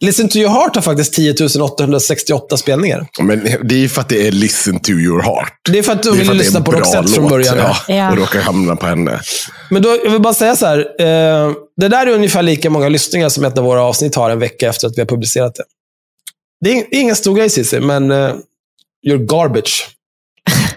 Listen 0.00 0.28
to 0.28 0.36
your 0.38 0.50
heart 0.50 0.74
har 0.74 0.82
faktiskt 0.82 1.12
10 1.12 1.34
868 1.62 2.56
spelningar. 2.56 3.06
Men 3.22 3.44
det 3.62 3.74
är 3.74 3.78
ju 3.78 3.88
för 3.88 4.00
att 4.00 4.08
det 4.08 4.26
är 4.26 4.32
listen 4.32 4.80
to 4.80 4.90
your 4.90 5.22
heart. 5.22 5.52
Det 5.70 5.78
är 5.78 5.82
för 5.82 5.92
att 5.92 6.02
du 6.02 6.10
ville 6.10 6.30
är 6.30 6.34
lyssna 6.34 6.60
på 6.60 6.72
Roxette 6.72 7.08
från 7.12 7.28
början. 7.28 7.56
Ja, 7.58 7.76
Ja. 7.88 8.10
och 8.10 8.16
råkar 8.18 8.40
hamna 8.40 8.76
på 8.76 8.86
henne. 8.86 9.20
Men 9.70 9.82
då, 9.82 9.98
jag 10.04 10.10
vill 10.10 10.20
bara 10.20 10.34
säga 10.34 10.56
så 10.56 10.66
här. 10.66 10.78
Eh, 10.78 11.52
det 11.76 11.88
där 11.88 12.06
är 12.06 12.10
ungefär 12.10 12.42
lika 12.42 12.70
många 12.70 12.88
lyssningar 12.88 13.28
som 13.28 13.44
ett 13.44 13.58
av 13.58 13.64
våra 13.64 13.82
avsnitt 13.82 14.14
har 14.14 14.30
en 14.30 14.38
vecka 14.38 14.68
efter 14.68 14.86
att 14.86 14.96
vi 14.96 15.00
har 15.00 15.06
publicerat 15.06 15.54
det. 15.54 15.64
Det 16.60 16.70
är 16.70 16.74
ing- 16.74 16.88
ingen 16.90 17.16
stor 17.16 17.34
grej 17.36 17.50
Cissi, 17.50 17.80
men 17.80 18.10
eh, 18.10 18.32
you're 19.08 19.26
garbage. 19.26 19.88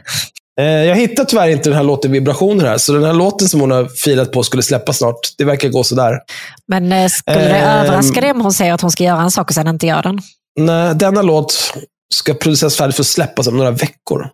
eh, 0.59 0.65
jag 0.65 0.95
hittar 0.95 1.25
tyvärr 1.25 1.47
inte 1.47 1.69
den 1.69 1.77
här 1.77 1.83
låten 1.83 2.11
Vibrationer 2.11 2.65
här, 2.65 2.77
så 2.77 2.93
den 2.93 3.03
här 3.03 3.13
låten 3.13 3.49
som 3.49 3.59
hon 3.59 3.71
har 3.71 3.85
filat 3.85 4.31
på 4.31 4.43
skulle 4.43 4.63
släppas 4.63 4.97
snart. 4.97 5.19
Det 5.37 5.43
verkar 5.45 5.69
gå 5.69 5.83
sådär. 5.83 6.19
Men 6.67 6.91
eh, 6.91 7.07
skulle 7.09 7.37
det 7.37 7.55
Ehm. 7.55 7.85
överraska 7.85 8.21
dig 8.21 8.31
om 8.31 8.41
hon 8.41 8.53
säger 8.53 8.73
att 8.73 8.81
hon 8.81 8.91
ska 8.91 9.03
göra 9.03 9.21
en 9.21 9.31
sak 9.31 9.47
och 9.49 9.53
sen 9.55 9.67
inte 9.67 9.87
gör 9.87 10.03
den? 10.03 10.19
Nej, 10.59 10.95
denna 10.95 11.21
låt 11.21 11.73
ska 12.15 12.33
produceras 12.33 12.75
färdigt 12.77 12.95
för 12.95 13.03
att 13.03 13.07
släppas 13.07 13.47
om 13.47 13.57
några 13.57 13.71
veckor. 13.71 14.27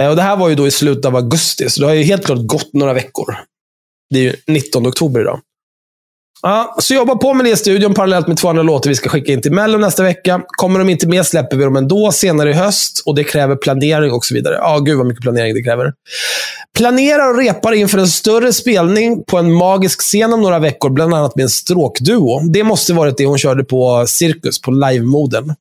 Eh, 0.00 0.08
och 0.08 0.16
Det 0.16 0.22
här 0.22 0.36
var 0.36 0.48
ju 0.48 0.54
då 0.54 0.66
i 0.66 0.70
slutet 0.70 1.04
av 1.04 1.16
augusti, 1.16 1.70
så 1.70 1.80
det 1.80 1.86
har 1.86 1.94
ju 1.94 2.02
helt 2.02 2.26
klart 2.26 2.46
gått 2.46 2.72
några 2.72 2.92
veckor. 2.92 3.36
Det 4.10 4.18
är 4.18 4.22
ju 4.22 4.36
19 4.46 4.86
oktober 4.86 5.20
idag. 5.20 5.40
Ja, 6.42 6.76
så 6.78 6.94
jobba 6.94 7.16
på 7.16 7.34
med 7.34 7.46
det 7.46 7.50
i 7.50 7.56
studion 7.56 7.94
parallellt 7.94 8.28
med 8.28 8.36
två 8.36 8.48
andra 8.48 8.62
låtar 8.62 8.90
vi 8.90 8.96
ska 8.96 9.08
skicka 9.08 9.32
in 9.32 9.42
till 9.42 9.52
Mello 9.52 9.78
nästa 9.78 10.02
vecka. 10.02 10.42
Kommer 10.46 10.78
de 10.78 10.88
inte 10.88 11.08
med 11.08 11.26
släpper 11.26 11.56
vi 11.56 11.64
dem 11.64 11.76
ändå 11.76 12.12
senare 12.12 12.50
i 12.50 12.52
höst 12.52 13.02
och 13.06 13.14
det 13.14 13.24
kräver 13.24 13.56
planering 13.56 14.12
och 14.12 14.24
så 14.24 14.34
vidare. 14.34 14.54
Ja, 14.54 14.78
gud 14.78 14.96
vad 14.98 15.06
mycket 15.06 15.22
planering 15.22 15.54
det 15.54 15.62
kräver. 15.62 15.92
Planerar 16.76 17.30
och 17.30 17.38
repar 17.38 17.72
inför 17.72 17.98
en 17.98 18.08
större 18.08 18.52
spelning 18.52 19.24
på 19.24 19.38
en 19.38 19.52
magisk 19.52 20.00
scen 20.00 20.32
om 20.32 20.40
några 20.42 20.58
veckor, 20.58 20.90
bland 20.90 21.14
annat 21.14 21.36
med 21.36 21.42
en 21.42 21.50
stråkduo. 21.50 22.40
Det 22.52 22.64
måste 22.64 22.92
varit 22.92 23.16
det 23.16 23.26
hon 23.26 23.38
körde 23.38 23.64
på 23.64 24.04
Cirkus, 24.06 24.60
på 24.60 24.70
live-moden. 24.70 25.54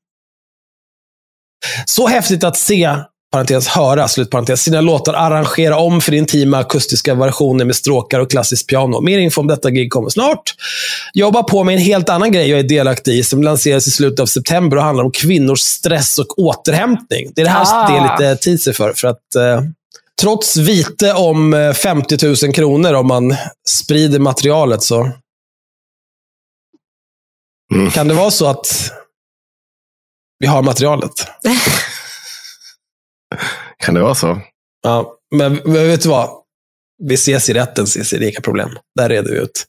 Så 1.86 2.08
häftigt 2.08 2.44
att 2.44 2.58
se, 2.58 2.96
parentes 3.32 3.68
höra, 3.68 4.08
slutparentes, 4.08 4.62
sina 4.62 4.82
låtar 4.82 5.14
arrangera 5.14 5.78
om 5.78 6.02
för 6.02 6.14
intima 6.14 6.58
akustiska 6.58 7.16
versioner 7.16 7.66
med 7.66 7.76
stråkar 7.76 8.20
och 8.20 8.32
klassiskt 8.32 8.68
piano. 8.68 9.02
Mer 9.02 9.18
info 9.20 9.42
om 9.42 9.48
detta 9.48 9.70
gig 9.72 9.92
kommer 9.92 10.10
snart. 10.10 10.56
Jobbar 11.14 11.44
på 11.44 11.64
med 11.64 11.76
en 11.76 11.82
helt 11.82 12.10
annan 12.10 12.32
grej 12.32 12.50
jag 12.50 12.60
är 12.60 12.64
delaktig 12.64 13.14
i, 13.20 13.24
som 13.24 13.44
lanseras 13.44 13.88
i 13.88 13.92
slutet 13.92 14.20
av 14.20 14.26
september 14.26 14.78
och 14.78 14.84
handlar 14.84 15.04
om 15.04 15.12
kvinnors 15.12 15.60
stress 15.62 16.20
och 16.20 16.40
återhämtning. 16.40 17.32
Det 17.36 17.42
är 17.42 17.46
det 17.46 17.52
här 17.52 17.66
Ah. 17.68 17.88
det 17.92 17.98
är 17.98 18.12
lite 18.30 18.44
teaser 18.44 18.74
för. 18.74 18.94
för 18.94 19.08
att, 19.08 19.36
eh, 19.36 19.62
trots 20.22 20.58
vite 20.58 21.14
om 21.14 21.54
eh, 21.54 21.74
50 21.74 22.46
000 22.46 22.54
kronor 22.54 22.94
om 22.94 23.08
man 23.08 23.36
sprider 23.70 24.20
materialet 24.20 24.84
så 24.84 25.12
Mm. 27.74 27.92
kan 27.92 28.08
det 28.08 28.14
vara 28.14 28.32
så 28.32 28.46
att 28.48 28.92
vi 30.40 30.48
har 30.48 30.62
materialet. 30.62 31.12
Kan 33.82 33.96
det 33.96 34.02
vara 34.02 34.16
så? 34.16 34.42
Ja, 34.84 35.14
men, 35.36 35.60
men 35.66 35.88
vet 35.88 36.02
du 36.02 36.10
vad? 36.10 36.30
Vi 37.04 37.14
ses 37.14 37.50
i 37.50 37.54
rätten, 37.54 37.84
ses 37.84 38.10
det 38.10 38.16
är 38.16 38.30
inga 38.30 38.42
problem. 38.42 38.70
Där 38.96 39.10
reder 39.10 39.32
vi 39.32 39.38
ut. 39.38 39.66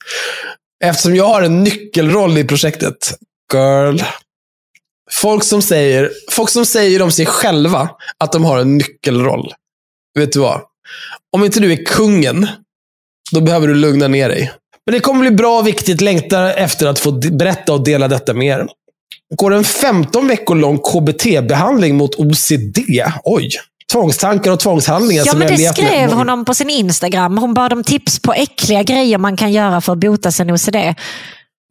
Eftersom 0.84 1.16
jag 1.16 1.28
har 1.28 1.42
en 1.42 1.64
nyckelroll 1.64 2.38
i 2.38 2.44
projektet, 2.44 3.14
girl. 3.52 3.98
Folk 5.10 5.44
som 5.44 5.62
säger, 5.62 6.12
folk 6.30 6.50
som 6.50 6.66
säger 6.66 7.02
om 7.02 7.10
sig 7.10 7.26
själva 7.26 7.90
att 8.18 8.32
de 8.32 8.44
har 8.44 8.58
en 8.58 8.78
nyckelroll. 8.78 9.52
Vet 10.18 10.32
du 10.32 10.40
vad? 10.40 10.60
Om 11.36 11.44
inte 11.44 11.60
du 11.60 11.72
är 11.72 11.84
kungen, 11.84 12.48
då 13.32 13.40
behöver 13.40 13.68
du 13.68 13.74
lugna 13.74 14.08
ner 14.08 14.28
dig. 14.28 14.52
Men 14.86 14.92
det 14.92 15.00
kommer 15.00 15.20
bli 15.20 15.30
bra 15.30 15.58
och 15.58 15.66
viktigt. 15.66 16.00
Längtar 16.00 16.54
efter 16.54 16.86
att 16.86 16.98
få 16.98 17.12
berätta 17.12 17.72
och 17.72 17.84
dela 17.84 18.08
detta 18.08 18.34
med 18.34 18.46
er. 18.46 18.68
Går 19.34 19.54
en 19.54 19.64
15 19.64 20.28
veckor 20.28 20.54
lång 20.54 20.78
KBT-behandling 20.78 21.94
mot 21.94 22.14
OCD. 22.14 22.78
Oj. 23.24 23.50
Tvångstankar 23.92 24.50
och 24.52 24.60
tvångshandlingar 24.60 25.22
Ja, 25.26 25.34
men 25.34 25.48
det 25.48 25.58
med. 25.58 25.74
skrev 25.74 26.12
hon 26.12 26.28
om 26.30 26.44
på 26.44 26.54
sin 26.54 26.70
Instagram. 26.70 27.38
Hon 27.38 27.54
bad 27.54 27.72
om 27.72 27.84
tips 27.84 28.20
på 28.20 28.32
äckliga 28.32 28.82
grejer 28.82 29.18
man 29.18 29.36
kan 29.36 29.52
göra 29.52 29.80
för 29.80 29.92
att 29.92 29.98
bota 29.98 30.30
sin 30.30 30.50
OCD. 30.50 30.76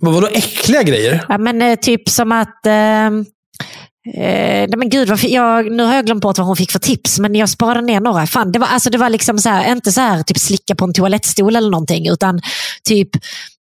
Men 0.01 0.13
vadå 0.13 0.27
äckliga 0.27 0.83
grejer? 0.83 1.25
Ja, 1.29 1.37
men, 1.37 1.61
eh, 1.61 1.75
typ 1.75 2.09
som 2.09 2.31
att... 2.31 2.65
Eh, 2.65 2.73
eh, 2.73 3.11
nej 4.67 4.77
men 4.77 4.89
gud, 4.89 5.09
vad, 5.09 5.23
jag, 5.23 5.71
nu 5.71 5.83
har 5.83 5.95
jag 5.95 6.05
glömt 6.05 6.21
bort 6.21 6.37
vad 6.37 6.47
hon 6.47 6.55
fick 6.55 6.71
för 6.71 6.79
tips, 6.79 7.19
men 7.19 7.35
jag 7.35 7.49
sparade 7.49 7.81
ner 7.81 7.99
några. 7.99 8.27
Fan, 8.27 8.51
det, 8.51 8.59
var, 8.59 8.67
alltså, 8.67 8.89
det 8.89 8.97
var 8.97 9.09
liksom 9.09 9.39
så 9.39 9.49
här, 9.49 9.71
inte 9.71 9.91
så 9.91 10.01
här 10.01 10.23
typ 10.23 10.37
slicka 10.37 10.75
på 10.75 10.85
en 10.85 10.93
toalettstol 10.93 11.55
eller 11.55 11.69
någonting, 11.69 12.09
utan 12.09 12.41
typ 12.83 13.09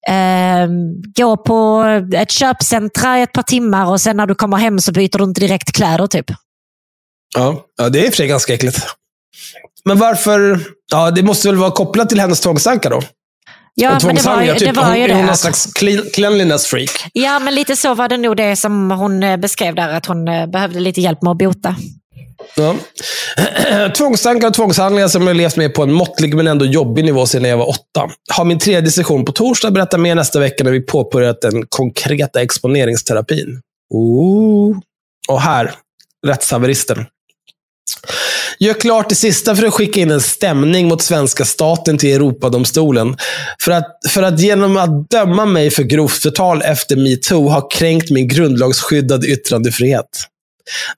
eh, 0.08 0.68
gå 1.16 1.36
på 1.36 1.84
ett 2.14 2.30
köpcentra 2.30 3.18
i 3.18 3.22
ett 3.22 3.32
par 3.32 3.42
timmar 3.42 3.86
och 3.86 4.00
sen 4.00 4.16
när 4.16 4.26
du 4.26 4.34
kommer 4.34 4.56
hem 4.56 4.78
så 4.78 4.92
byter 4.92 5.18
du 5.18 5.24
inte 5.24 5.40
direkt 5.40 5.72
kläder. 5.72 6.06
typ. 6.06 6.30
Ja, 7.36 7.64
ja 7.78 7.88
det 7.88 8.00
är 8.00 8.04
i 8.04 8.08
och 8.08 8.12
för 8.12 8.16
sig 8.16 8.26
ganska 8.28 8.54
äckligt. 8.54 8.78
Men 9.84 9.98
varför? 9.98 10.60
Ja, 10.92 11.10
det 11.10 11.22
måste 11.22 11.48
väl 11.48 11.56
vara 11.56 11.70
kopplat 11.70 12.08
till 12.08 12.20
hennes 12.20 12.40
tvångstankar 12.40 12.90
då? 12.90 13.02
Ja, 13.74 13.98
men 14.04 14.14
det 14.16 14.22
var, 14.22 14.42
ju- 14.42 14.54
typ. 14.54 14.74
det 14.74 14.80
var 14.80 14.96
ju 14.96 15.02
är 15.02 15.08
det. 15.08 15.14
hon 15.14 15.22
någon 15.22 15.30
att- 15.30 15.38
slags 15.38 15.72
clean, 15.72 16.04
cleanliness 16.14 16.66
freak? 16.66 16.90
Ja, 17.12 17.38
men 17.38 17.54
lite 17.54 17.76
så 17.76 17.94
var 17.94 18.08
det 18.08 18.16
nog 18.16 18.36
det 18.36 18.56
som 18.56 18.90
hon 18.90 19.22
eh, 19.22 19.36
beskrev 19.36 19.74
där, 19.74 19.88
att 19.88 20.06
hon 20.06 20.28
eh, 20.28 20.46
behövde 20.46 20.80
lite 20.80 21.00
hjälp 21.00 21.22
med 21.22 21.30
att 21.30 21.38
bota. 21.38 21.76
Ja. 22.56 22.74
Tvångstankar 23.96 24.48
och 24.48 24.54
tvångshandlingar 24.54 25.08
som 25.08 25.26
jag 25.26 25.36
levt 25.36 25.56
med 25.56 25.74
på 25.74 25.82
en 25.82 25.92
måttlig 25.92 26.34
men 26.34 26.46
ändå 26.46 26.64
jobbig 26.64 27.04
nivå 27.04 27.26
sedan 27.26 27.44
jag 27.44 27.56
var 27.56 27.68
åtta. 27.68 28.10
Har 28.32 28.44
min 28.44 28.58
tredje 28.58 28.90
session 28.90 29.24
på 29.24 29.32
torsdag. 29.32 29.70
Berättar 29.70 29.98
mer 29.98 30.14
nästa 30.14 30.40
vecka 30.40 30.64
när 30.64 30.70
vi 30.70 30.80
påbörjat 30.80 31.40
den 31.40 31.66
konkreta 31.68 32.42
exponeringsterapin. 32.42 33.60
Ooh. 33.94 34.78
Och 35.28 35.40
här, 35.40 35.74
rättshaveristen. 36.26 37.06
Gör 38.58 38.74
klart 38.74 39.08
det 39.08 39.14
sista 39.14 39.56
för 39.56 39.66
att 39.66 39.74
skicka 39.74 40.00
in 40.00 40.10
en 40.10 40.20
stämning 40.20 40.88
mot 40.88 41.02
svenska 41.02 41.44
staten 41.44 41.98
till 41.98 42.14
Europadomstolen. 42.14 43.16
För 43.60 43.72
att, 43.72 43.86
för 44.08 44.22
att 44.22 44.40
genom 44.40 44.76
att 44.76 45.10
döma 45.10 45.46
mig 45.46 45.70
för 45.70 45.82
grovt 45.82 46.22
förtal 46.22 46.62
efter 46.62 46.96
metoo 46.96 47.48
har 47.48 47.70
kränkt 47.70 48.10
min 48.10 48.28
grundlagsskyddade 48.28 49.26
yttrandefrihet. 49.26 50.06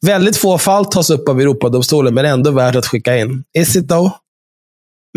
Väldigt 0.01 0.37
få 0.37 0.59
fall 0.59 0.85
tas 0.85 1.11
upp 1.11 1.29
av 1.29 1.41
Europadomstolen, 1.41 2.15
men 2.15 2.25
ändå 2.25 2.51
värt 2.51 2.77
att 2.77 2.87
skicka 2.87 3.19
in. 3.19 3.45
Is 3.59 3.77
it 3.77 3.89
though? 3.89 4.13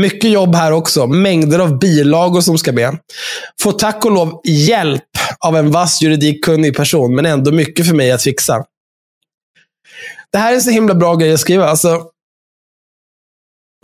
Mycket 0.02 0.30
jobb 0.32 0.56
här 0.56 0.72
också. 0.72 1.08
Mängder 1.08 1.60
av 1.60 1.80
bilagor 1.80 2.42
som 2.42 2.58
ska 2.58 2.72
med. 2.72 2.98
Får 3.62 3.72
tack 3.72 4.06
och 4.06 4.12
lov 4.12 4.42
hjälp 4.46 5.04
av 5.40 5.58
en 5.58 5.72
vass 5.72 6.02
juridikkunnig 6.02 6.76
person, 6.76 7.16
men 7.16 7.26
ändå 7.26 7.52
mycket 7.52 7.88
för 7.88 7.96
mig 7.96 8.12
att 8.12 8.22
fixa. 8.22 8.64
Det 10.36 10.40
här 10.40 10.56
är 10.56 10.60
så 10.60 10.70
himla 10.70 10.96
bra 10.96 11.16
grej 11.16 11.34
att 11.34 11.40
skriva. 11.40 11.66
Alltså, 11.66 12.10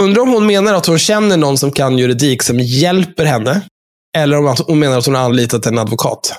undrar 0.02 0.22
om 0.22 0.30
hon 0.30 0.46
menar 0.46 0.74
att 0.74 0.86
hon 0.86 1.00
känner 1.00 1.38
någon 1.38 1.58
som 1.58 1.72
kan 1.72 1.98
juridik 1.98 2.44
som 2.44 2.60
hjälper 2.60 3.26
henne. 3.26 3.62
Eller 4.18 4.38
om 4.38 4.56
hon 4.68 4.80
menar 4.80 4.98
att 4.98 5.06
hon 5.06 5.16
har 5.16 5.22
anlitat 5.22 5.66
en 5.66 5.78
advokat. 5.78 6.34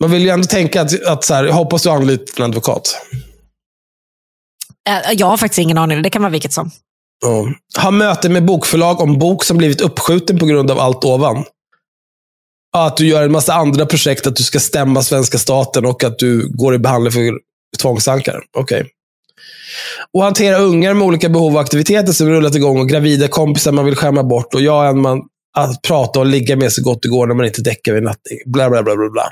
Man 0.00 0.10
vill 0.10 0.22
ju 0.22 0.28
ändå 0.28 0.46
tänka 0.46 0.82
att, 0.82 1.04
att 1.06 1.24
så 1.24 1.34
här, 1.34 1.44
jag 1.44 1.52
hoppas 1.52 1.82
du 1.82 1.88
har 1.88 1.96
anlitat 1.96 2.38
en 2.38 2.44
advokat. 2.44 2.96
Eh, 4.88 5.12
Jag 5.12 5.26
har 5.26 5.36
faktiskt 5.36 5.58
ingen 5.58 5.78
aning, 5.78 6.02
det 6.02 6.10
kan 6.10 6.22
vara 6.22 6.32
vilket 6.32 6.52
som. 6.52 6.70
Ja. 7.22 7.48
Ha 7.82 7.90
möte 7.90 8.28
med 8.28 8.44
bokförlag 8.44 9.00
om 9.00 9.18
bok 9.18 9.44
som 9.44 9.56
blivit 9.56 9.80
uppskjuten 9.80 10.38
på 10.38 10.46
grund 10.46 10.70
av 10.70 10.78
allt 10.78 11.04
ovan. 11.04 11.44
Att 12.76 12.96
du 12.96 13.06
gör 13.06 13.22
en 13.22 13.32
massa 13.32 13.54
andra 13.54 13.86
projekt, 13.86 14.26
att 14.26 14.36
du 14.36 14.42
ska 14.42 14.60
stämma 14.60 15.02
svenska 15.02 15.38
staten 15.38 15.86
och 15.86 16.04
att 16.04 16.18
du 16.18 16.48
går 16.56 16.74
i 16.74 16.78
behandling 16.78 17.12
för 17.12 17.49
tvångstankar. 17.80 18.40
Okej. 18.56 18.86
Och 20.12 20.22
hantera 20.22 20.58
ungar 20.58 20.94
med 20.94 21.06
olika 21.06 21.28
behov 21.28 21.54
och 21.54 21.60
aktiviteter 21.60 22.12
som 22.12 22.28
rullat 22.28 22.54
igång 22.54 22.80
och 22.80 22.88
gravida 22.88 23.28
kompisar 23.28 23.72
man 23.72 23.84
vill 23.84 23.96
skämma 23.96 24.22
bort 24.22 24.54
och 24.54 24.62
jag 24.62 24.84
är 24.84 24.88
en 24.88 25.00
man 25.00 25.20
att 25.56 25.82
prata 25.82 26.20
och 26.20 26.26
ligga 26.26 26.56
med 26.56 26.72
så 26.72 26.82
gott 26.82 27.02
det 27.02 27.08
går 27.08 27.26
när 27.26 27.34
man 27.34 27.46
inte 27.46 27.62
däckar 27.62 27.92
vid 27.92 28.02
nattning. 28.02 28.38
Bla, 28.46 28.70
bla, 28.70 28.82
bla, 28.82 28.96
bla, 28.96 29.10
bla. 29.10 29.30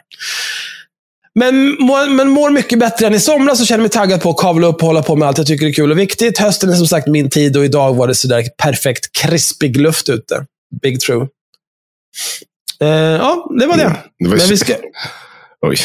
Men, 1.34 1.76
mår- 1.80 2.10
men 2.16 2.28
mår 2.30 2.50
mycket 2.50 2.78
bättre 2.78 3.06
än 3.06 3.14
i 3.14 3.20
somras 3.20 3.60
och 3.60 3.66
känner 3.66 3.80
mig 3.82 3.90
taggad 3.90 4.22
på 4.22 4.30
att 4.30 4.36
kavla 4.36 4.66
upp 4.66 4.76
och 4.76 4.86
hålla 4.86 5.02
på 5.02 5.16
med 5.16 5.28
allt 5.28 5.38
jag 5.38 5.46
tycker 5.46 5.66
är 5.66 5.72
kul 5.72 5.90
och 5.92 5.98
viktigt. 5.98 6.38
Hösten 6.38 6.70
är 6.70 6.74
som 6.74 6.86
sagt 6.86 7.06
min 7.06 7.30
tid 7.30 7.56
och 7.56 7.64
idag 7.64 7.94
var 7.94 8.08
det 8.08 8.14
sådär 8.14 8.44
perfekt 8.62 9.12
krispig 9.22 9.76
luft 9.76 10.08
ute. 10.08 10.46
Big 10.82 11.00
true. 11.00 11.26
Eh, 12.80 12.88
ja, 12.88 13.50
det 13.60 13.66
var 13.66 13.76
det. 13.76 13.96
Det 14.18 14.28
var 14.28 14.36
Men 14.36 14.46
vi 14.48 14.56
ska... 14.56 14.74
Oj, 15.66 15.76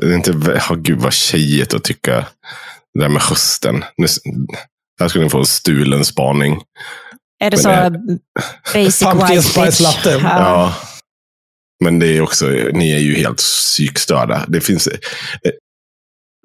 det 0.00 0.06
är 0.06 0.14
inte, 0.14 0.32
oh, 0.32 0.74
gud 0.76 0.98
vad 0.98 1.12
tjejigt 1.12 1.74
att 1.74 1.84
tycka 1.84 2.26
det 2.94 3.00
där 3.00 3.08
med 3.08 3.22
hösten. 3.22 3.84
Nu, 3.96 4.06
här 5.00 5.08
skulle 5.08 5.24
ni 5.24 5.30
få 5.30 5.38
en 5.38 5.46
stulen 5.46 6.04
spaning. 6.04 6.62
Är 7.44 7.50
det 7.50 7.56
Men 7.56 7.62
så 7.62 7.68
det- 7.68 7.74
eh, 7.74 8.84
basic 8.84 9.00
Pumpkin 9.02 9.28
white 9.36 9.42
spice 9.42 9.82
latte. 9.82 10.10
Ja. 10.10 10.18
Ja. 10.22 10.74
Men 11.84 11.98
det 11.98 12.06
är 12.06 12.20
också, 12.20 12.46
ni 12.72 12.92
är 12.92 12.98
ju 12.98 13.14
helt 13.14 13.36
psykstörda. 13.38 14.44
Det 14.48 14.60
finns, 14.60 14.86
har 14.88 14.96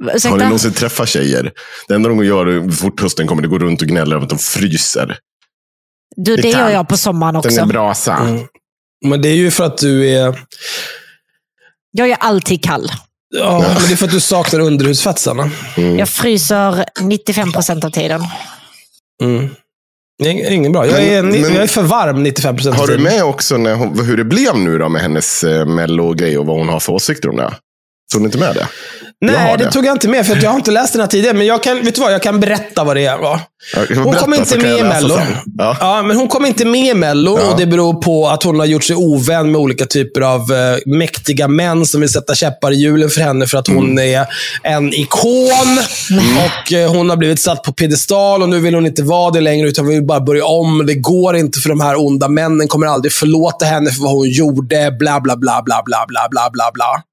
ni 0.06 0.14
Ursäkta? 0.16 0.38
någonsin 0.38 0.74
träffat 0.74 1.10
tjejer? 1.10 1.52
Det 1.88 1.96
enda 1.96 2.10
de 2.10 2.26
gör 2.26 2.72
fort 2.72 3.02
hösten 3.02 3.28
kommer, 3.28 3.42
det 3.42 3.48
går 3.48 3.60
runt 3.60 3.82
och 3.82 3.88
gnäller 3.88 4.16
över 4.16 4.24
att 4.24 4.30
de 4.30 4.40
fryser. 4.40 5.18
Du, 6.16 6.36
det 6.36 6.42
Det 6.42 6.50
gör 6.50 6.70
jag 6.70 6.88
på 6.90 6.98
sommaren 6.98 7.34
Den 7.34 7.40
också. 7.40 7.62
är 7.62 7.66
brasa. 7.66 8.16
Mm. 8.18 8.48
Men 9.06 9.22
det 9.22 9.30
är 9.30 9.36
ju 9.36 9.52
för 9.52 9.64
att 9.64 9.78
du 9.78 10.10
är... 10.10 10.40
Jag 11.96 12.10
är 12.10 12.18
alltid 12.20 12.64
kall. 12.64 12.92
Ja, 13.36 13.60
men 13.60 13.88
det 13.88 13.94
är 13.94 13.96
för 13.96 14.06
att 14.06 14.12
du 14.12 14.20
saknar 14.20 14.60
underhudsfett, 14.60 15.20
Sanna. 15.20 15.52
Jag 15.98 16.10
fryser 16.10 16.86
95 17.02 17.52
procent 17.52 17.84
av 17.84 17.90
tiden. 17.90 18.22
Mm. 19.24 19.50
Det 20.24 20.30
är 20.30 20.52
ingen 20.52 20.72
bra. 20.72 20.88
Jag 20.88 21.04
är, 21.04 21.24
Men- 21.24 21.42
men- 21.42 21.54
jag 21.54 21.64
är 21.64 21.68
för 21.68 21.82
varm 21.84 22.24
95 22.24 22.56
procent 22.56 22.76
Har 22.78 22.88
du 22.88 22.98
med 22.98 23.24
också 23.24 23.58
när 23.58 23.76
hon, 23.76 24.06
hur 24.06 24.18
det 24.18 24.24
blev 24.26 24.58
nu 24.58 24.78
då 24.78 24.90
med 24.90 25.02
hennes 25.02 25.44
eh, 25.44 25.66
mello-grej 25.66 26.38
och 26.38 26.46
vad 26.46 26.58
hon 26.58 26.70
har 26.70 26.80
för 26.80 26.94
åsikter 26.94 27.30
om 27.30 27.36
det? 27.36 27.54
Tog 28.12 28.22
ni 28.22 28.26
inte 28.26 28.38
med 28.38 28.56
det? 28.56 28.68
Nej, 29.26 29.58
det, 29.58 29.64
det, 29.64 29.72
tog 29.72 29.86
jag 29.86 29.96
inte 29.96 30.08
med, 30.08 30.28
för 30.28 30.44
jag 30.44 30.50
har 30.50 30.56
inte 30.58 30.72
läst 30.72 30.94
den 30.94 31.00
här 31.00 31.08
tidigare. 31.08 31.38
Men 31.38 31.48
jag 31.48 31.64
kan, 31.64 31.84
vet 31.86 31.96
du 31.96 32.02
vad, 32.02 32.14
jag 32.14 32.24
kan 32.24 32.40
berätta 32.40 32.84
vad 32.84 32.96
det 32.96 33.18
var. 33.22 33.40
Hon 34.04 34.14
kom 34.14 34.34
inte 34.34 34.58
med 34.58 34.80
i 34.80 34.84
Mello. 34.84 35.20
Ja. 35.58 35.78
ja. 35.80 36.02
hon 36.02 36.28
kom 36.28 36.46
inte 36.46 36.66
med 36.66 36.86
i 36.86 36.94
Mello 36.94 37.40
ja. 37.40 37.52
och 37.52 37.60
det 37.60 37.66
beror 37.66 37.94
på 37.94 38.28
att 38.28 38.44
hon 38.44 38.60
har 38.60 38.66
gjort 38.66 38.84
sig 38.84 38.96
ovän 38.96 39.52
med 39.52 39.62
olika 39.62 39.86
typer 39.86 40.22
av 40.22 40.54
eh, 40.54 40.78
mäktiga 40.86 41.48
män 41.48 41.86
som 41.86 42.02
vill 42.02 42.10
sätta 42.10 42.36
käppar 42.36 42.72
i 42.72 42.76
hjulen 42.76 43.10
för 43.10 43.22
henne 43.22 43.48
för 43.48 43.58
att 43.58 43.68
hon 43.68 43.92
mm. 43.92 44.16
är 44.16 44.28
en 44.64 44.94
ikon. 44.94 45.80
Mm. 46.12 46.38
Och 46.38 46.74
eh, 46.74 46.92
Hon 46.92 47.10
har 47.10 47.18
blivit 47.18 47.40
satt 47.40 47.64
på 47.64 47.74
piedestal 47.74 48.42
och 48.42 48.50
nu 48.50 48.60
vill 48.60 48.76
hon 48.76 48.86
inte 48.86 49.04
vara 49.04 49.32
det 49.32 49.42
längre 49.42 49.68
utan 49.68 49.88
vill 49.88 50.06
bara 50.06 50.22
börja 50.22 50.46
om. 50.46 50.86
Det 50.86 50.96
går 50.96 51.36
inte 51.36 51.60
för 51.60 51.70
de 51.70 51.82
här 51.82 52.06
onda 52.06 52.28
männen 52.28 52.68
kommer 52.68 52.88
aldrig 52.88 53.14
förlåta 53.14 53.66
henne 53.66 53.92
för 53.92 54.04
vad 54.04 54.12
hon 54.12 54.30
gjorde. 54.30 54.96
Bla, 55.00 55.20
bla, 55.20 55.36
bla, 55.36 55.62
bla, 55.66 55.84
bla, 55.86 56.06
bla, 56.08 56.50
bla, 56.52 56.72
bla. 56.74 57.04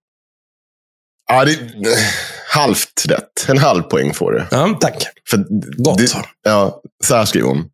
Ja, 1.33 1.45
det, 1.45 1.59
halvt 2.49 3.07
rätt. 3.09 3.49
En 3.49 3.59
halv 3.59 3.83
poäng 3.83 4.15
får 4.15 4.33
du. 4.33 4.47
Ja, 4.51 4.79
tack. 4.81 5.07
För 5.31 5.45
Gott. 5.83 5.99
Det, 5.99 6.13
ja, 6.43 6.81
så 7.05 7.17
här 7.17 7.25
skriver 7.25 7.49
hon. 7.49 7.65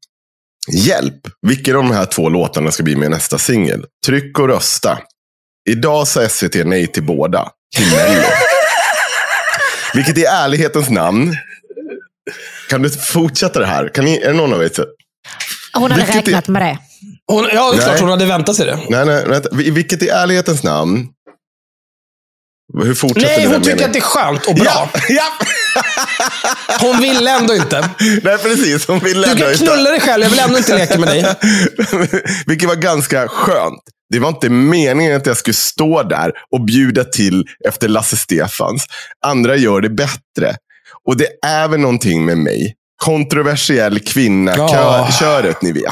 Hjälp! 0.73 1.21
Vilken 1.47 1.77
av 1.77 1.83
de 1.83 1.91
här 1.93 2.07
två 2.07 2.29
låtarna 2.29 2.71
ska 2.71 2.83
bli 2.83 2.97
med 2.97 3.07
i 3.07 3.11
nästa 3.11 3.39
singel? 3.39 3.85
Tryck 4.07 4.39
och 4.39 4.49
rösta. 4.49 4.99
Idag 5.71 6.07
sa 6.09 6.29
SVT 6.29 6.55
nej 6.67 6.87
till 6.87 7.03
båda. 7.03 7.49
Till 7.77 7.87
Mello. 7.91 8.23
Vilket 9.95 10.19
i 10.19 10.25
ärlighetens 10.25 10.91
namn. 10.91 11.37
Kan 12.69 12.83
du 12.83 12.91
fortsätta 12.91 13.61
det 13.61 13.67
här? 13.67 13.89
Kan 13.95 14.05
ni, 14.05 14.17
är 14.17 14.27
det 14.29 14.33
någon 14.37 14.53
av 14.53 14.63
er? 14.65 14.71
Hon 15.75 15.91
hade 15.91 16.05
Vilket 16.05 16.17
är- 16.17 16.27
räknat 16.27 16.49
med 16.49 16.63
det. 16.63 16.79
Hon, 17.27 17.49
ja, 17.53 17.73
det 17.73 17.79
är 17.79 17.83
klart 17.83 18.01
hon 18.01 18.11
hade 18.11 18.27
väntat 18.27 18.57
sig 18.57 18.67
det. 18.67 18.79
Nej, 18.89 19.07
nej, 19.07 19.25
vänta. 19.27 19.49
Vilket 19.53 20.03
i 20.03 20.09
ärlighetens 20.09 20.63
namn. 20.63 21.09
Hur 22.85 22.95
fortsätter 22.95 23.37
Nej, 23.37 23.47
hon 23.47 23.63
tycker 23.63 23.85
att 23.85 23.93
det 23.93 23.99
är 23.99 24.01
skönt 24.01 24.47
och 24.47 24.55
bra. 24.55 24.65
Ja, 24.65 25.01
ja. 25.09 25.23
Hon 26.81 27.01
vill 27.01 27.27
ändå 27.27 27.55
inte. 27.55 27.91
Nej, 28.23 28.39
precis. 28.39 28.87
Hon 28.89 28.99
vill 28.99 29.23
Du 29.23 29.29
ändå 29.31 29.43
kan 29.43 29.53
inte. 29.53 29.65
knulla 29.67 29.91
dig 29.91 30.01
själv, 30.01 30.23
jag 30.23 30.31
vill 30.31 30.39
ändå 30.39 30.59
inte 30.59 30.79
leka 30.79 30.99
med 30.99 31.09
dig. 31.09 31.25
Vilket 32.47 32.69
var 32.69 32.77
ganska 32.77 33.29
skönt. 33.29 33.81
Det 34.13 34.19
var 34.19 34.29
inte 34.29 34.49
meningen 34.51 35.17
att 35.17 35.27
jag 35.27 35.37
skulle 35.37 35.55
stå 35.55 36.03
där 36.03 36.33
och 36.53 36.65
bjuda 36.65 37.05
till 37.05 37.45
efter 37.69 37.89
Lasse 37.89 38.17
Stefans. 38.17 38.87
Andra 39.27 39.57
gör 39.57 39.81
det 39.81 39.91
bättre. 39.91 40.57
Och 41.07 41.17
det 41.17 41.29
är 41.47 41.69
väl 41.69 41.81
någonting 41.81 42.25
med 42.25 42.39
mig. 42.39 42.75
Kontroversiell 42.97 43.99
kvinna, 43.99 44.55
Ja. 44.57 44.69
kö- 44.69 45.13
köret 45.19 45.63
ni 45.63 45.73
vet. 45.73 45.83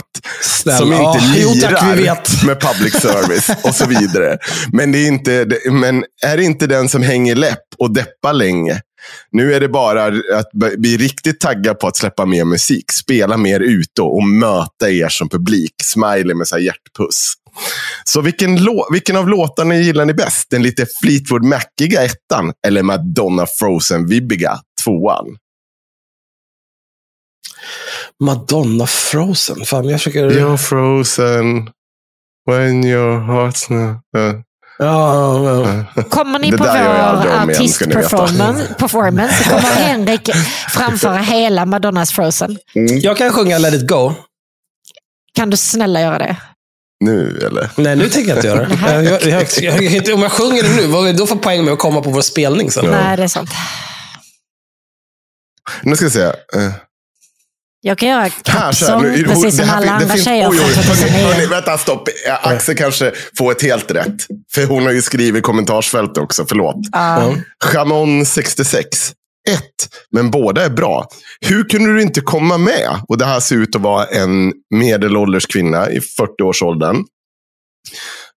Snälla. 0.42 0.78
Som 0.78 0.92
inte 0.92 1.02
Ja, 1.02 1.20
jo, 1.36 1.52
lirar 1.54 2.14
tack, 2.14 2.44
med 2.44 2.60
public 2.60 2.94
service 2.94 3.50
och 3.64 3.74
så 3.74 3.86
vidare. 3.86 4.38
Men, 4.72 4.92
det 4.92 4.98
är 4.98 5.08
inte, 5.08 5.46
men 5.70 6.04
är 6.26 6.36
det 6.36 6.44
inte 6.44 6.66
den 6.66 6.88
som 6.88 7.02
hänger 7.02 7.34
läpp 7.34 7.58
och 7.78 7.94
deppar 7.94 8.32
länge. 8.32 8.80
Nu 9.32 9.54
är 9.54 9.60
det 9.60 9.68
bara 9.68 10.04
att 10.38 10.50
bli 10.78 10.96
riktigt 10.96 11.40
taggad 11.40 11.78
på 11.78 11.86
att 11.86 11.96
släppa 11.96 12.26
mer 12.26 12.44
musik. 12.44 12.92
Spela 12.92 13.36
mer 13.36 13.60
ute 13.60 14.02
och 14.02 14.22
möta 14.24 14.90
er 14.90 15.08
som 15.08 15.28
publik. 15.28 15.72
Smiley 15.82 16.34
med 16.34 16.48
så 16.48 16.54
här 16.56 16.62
hjärtpuss. 16.62 17.32
Så 18.04 18.20
vilken, 18.20 18.68
vilken 18.92 19.16
av 19.16 19.28
låtarna 19.28 19.76
gillar 19.76 20.04
ni 20.04 20.14
bäst? 20.14 20.46
Den 20.50 20.62
lite 20.62 20.86
Fleetwood 21.02 21.44
Maciga 21.44 22.02
ettan 22.04 22.52
eller 22.66 22.82
Madonna 22.82 23.46
Frozen-vibbiga 23.46 24.58
tvåan? 24.84 25.26
Madonna 28.24 28.86
Frozen. 28.86 29.64
Fan, 29.64 29.88
jag 29.88 30.00
försöker... 30.00 30.30
You're 30.30 30.56
frozen 30.56 31.70
when 32.50 32.84
your 32.84 33.18
heart's 33.20 33.72
not... 33.72 33.96
Uh, 34.16 34.40
Ja, 34.78 35.38
ja, 35.44 35.84
ja. 35.96 36.02
Kommer 36.10 36.38
ni 36.38 36.50
Det 36.50 36.58
på 36.58 36.64
vår 36.64 37.50
artistperformance 37.50 38.74
performance 38.78 39.44
så 39.44 39.50
kommer 39.50 39.62
Henrik 39.62 40.30
framföra 40.68 41.18
hela 41.18 41.66
Madonnas 41.66 42.12
Frozen. 42.12 42.58
Jag 43.02 43.16
kan 43.16 43.32
sjunga 43.32 43.58
Let 43.58 43.74
it 43.74 43.88
go. 43.88 44.14
Kan 45.34 45.50
du 45.50 45.56
snälla 45.56 46.00
göra 46.00 46.18
det? 46.18 46.36
nu 47.04 47.38
eller? 47.46 47.70
Nej, 47.76 47.96
nu 47.96 48.08
tänker 48.08 48.28
jag 48.28 48.38
inte 48.38 48.48
göra 48.48 48.68
det. 48.68 48.78
Jag, 48.86 49.04
jag, 49.04 49.22
jag, 49.22 49.82
jag, 49.82 49.82
jag, 49.82 50.14
om 50.14 50.22
jag 50.22 50.32
sjunger 50.32 50.62
det 50.62 50.76
nu, 50.76 50.86
vad 50.86 51.04
vill 51.04 51.16
då 51.16 51.26
få 51.26 51.36
poäng 51.36 51.64
med 51.64 51.72
att 51.72 51.78
komma 51.78 52.02
på 52.02 52.10
vår 52.10 52.20
spelning 52.22 52.70
sen? 52.70 52.90
Nej, 52.90 53.16
det 53.16 53.22
är 53.22 53.28
sant. 53.28 53.50
Nu 55.82 55.96
ska 55.96 56.04
vi 56.04 56.10
se. 56.10 56.32
Jag 57.86 57.98
kan 57.98 58.08
göra 58.08 58.30
kappsång 58.30 59.02
precis 59.02 59.44
det 59.44 59.52
som 59.52 59.68
här 59.68 59.76
alla 59.76 59.92
andra 59.92 60.08
finns- 60.08 60.24
tjejer 60.24 60.50
oj, 60.50 60.56
oj, 60.58 60.74
hörni, 60.74 60.74
2009. 60.74 61.26
hörni, 61.26 61.46
Vänta, 61.46 61.78
stopp. 61.78 62.08
Axel 62.42 62.76
kanske 62.76 63.12
får 63.38 63.52
ett 63.52 63.62
helt 63.62 63.90
rätt. 63.90 64.26
För 64.54 64.66
hon 64.66 64.82
har 64.82 64.92
ju 64.92 65.02
skrivit 65.02 65.38
i 65.38 65.42
kommentarsfältet 65.42 66.18
också, 66.18 66.46
förlåt. 66.48 66.76
Ja. 66.92 67.34
Chamon 67.64 68.26
66. 68.26 68.86
Ett, 69.50 69.88
men 70.12 70.30
båda 70.30 70.64
är 70.64 70.70
bra. 70.70 71.06
Hur 71.40 71.64
kunde 71.64 71.94
du 71.94 72.02
inte 72.02 72.20
komma 72.20 72.58
med? 72.58 72.88
Och 73.08 73.18
det 73.18 73.24
här 73.24 73.40
ser 73.40 73.56
ut 73.56 73.76
att 73.76 73.82
vara 73.82 74.04
en 74.04 74.52
medelålders 74.74 75.46
kvinna 75.46 75.90
i 75.90 75.98
40-årsåldern. 75.98 77.04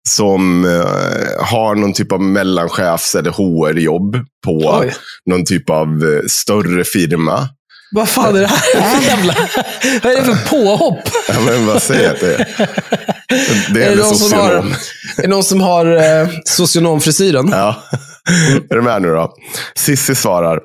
Som 0.09 0.65
eh, 0.65 1.45
har 1.45 1.75
någon 1.75 1.93
typ 1.93 2.11
av 2.11 2.21
mellanchefs 2.21 3.15
eller 3.15 3.31
HR-jobb 3.31 4.15
på 4.45 4.79
Oj. 4.81 4.93
någon 5.29 5.45
typ 5.45 5.69
av 5.69 5.87
eh, 5.87 6.27
större 6.27 6.83
firma. 6.83 7.49
Vad 7.95 8.09
fan 8.09 8.35
är 8.35 8.41
det 8.41 8.47
här 8.47 8.57
för 8.97 9.03
jävla... 9.07 9.35
Vad 10.03 10.13
är 10.13 10.17
det 10.17 10.23
för 10.35 10.49
påhopp? 10.49 10.99
Ja, 11.27 11.33
men 11.45 11.65
vad 11.67 11.81
säger 11.83 12.03
jag 12.03 12.13
att 12.13 12.19
det 12.19 12.35
är? 12.35 12.69
Det 13.73 13.83
Är 13.83 13.91
är 13.91 13.95
det 13.95 14.01
någon 14.03 14.15
som 14.15 14.39
har, 14.39 14.47
socionom. 14.49 14.73
är 15.17 15.21
det 15.21 15.27
någon 15.27 15.43
som 15.43 15.61
har 15.61 15.85
eh, 16.21 16.27
socionomfrisyren? 16.45 17.49
Ja. 17.51 17.83
Är 18.69 18.75
du 18.75 18.81
med 18.81 19.01
nu 19.01 19.07
då? 19.07 19.33
Sissi 19.75 20.15
svarar. 20.15 20.59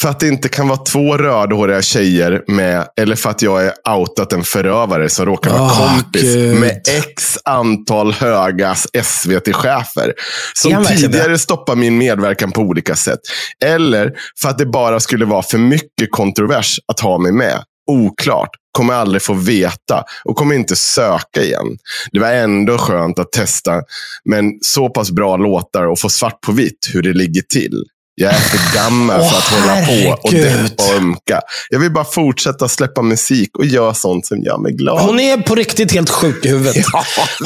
För 0.00 0.08
att 0.08 0.20
det 0.20 0.28
inte 0.28 0.48
kan 0.48 0.68
vara 0.68 0.78
två 0.78 1.16
rödhåriga 1.16 1.82
tjejer 1.82 2.42
med, 2.46 2.88
eller 2.96 3.16
för 3.16 3.30
att 3.30 3.42
jag 3.42 3.66
är 3.66 3.72
outat 3.96 4.32
en 4.32 4.44
förövare 4.44 5.08
som 5.08 5.26
råkar 5.26 5.50
vara 5.50 5.62
Åh, 5.62 5.94
kompis 5.94 6.22
Gud. 6.22 6.60
med 6.60 6.80
x 6.88 7.38
antal 7.44 8.12
höga 8.12 8.74
SVT-chefer. 9.02 10.12
Som 10.54 10.84
tidigare 10.84 11.38
stoppar 11.38 11.76
min 11.76 11.98
medverkan 11.98 12.52
på 12.52 12.60
olika 12.60 12.96
sätt. 12.96 13.20
Eller 13.64 14.12
för 14.40 14.48
att 14.48 14.58
det 14.58 14.66
bara 14.66 15.00
skulle 15.00 15.24
vara 15.24 15.42
för 15.42 15.58
mycket 15.58 16.10
kontrovers 16.10 16.78
att 16.92 17.00
ha 17.00 17.18
mig 17.18 17.32
med. 17.32 17.62
Oklart. 17.90 18.50
Kommer 18.72 18.94
aldrig 18.94 19.22
få 19.22 19.34
veta 19.34 20.04
och 20.24 20.36
kommer 20.36 20.54
inte 20.54 20.76
söka 20.76 21.42
igen. 21.42 21.66
Det 22.12 22.18
var 22.18 22.28
ändå 22.28 22.78
skönt 22.78 23.18
att 23.18 23.32
testa, 23.32 23.82
men 24.24 24.44
så 24.62 24.88
pass 24.88 25.10
bra 25.10 25.36
låtar 25.36 25.86
och 25.86 25.98
få 25.98 26.08
svart 26.08 26.40
på 26.40 26.52
vitt 26.52 26.90
hur 26.92 27.02
det 27.02 27.12
ligger 27.12 27.42
till. 27.42 27.84
Jag 28.20 28.34
är 28.34 28.40
för 28.40 28.74
gammal 28.76 29.20
för 29.20 29.38
att 29.38 29.52
Åh, 29.52 29.60
hålla 29.60 29.86
på 29.86 30.22
och 30.22 30.32
deppa 30.32 30.84
och 30.84 30.94
ömka. 30.96 31.40
Jag 31.70 31.78
vill 31.78 31.92
bara 31.92 32.04
fortsätta 32.04 32.68
släppa 32.68 33.02
musik 33.02 33.58
och 33.58 33.64
göra 33.66 33.94
sånt 33.94 34.26
som 34.26 34.42
gör 34.42 34.58
mig 34.58 34.72
glad. 34.72 35.00
Hon 35.00 35.20
är 35.20 35.36
på 35.36 35.54
riktigt 35.54 35.92
helt 35.92 36.10
sjuk 36.10 36.44
i 36.44 36.48
huvudet. 36.48 36.86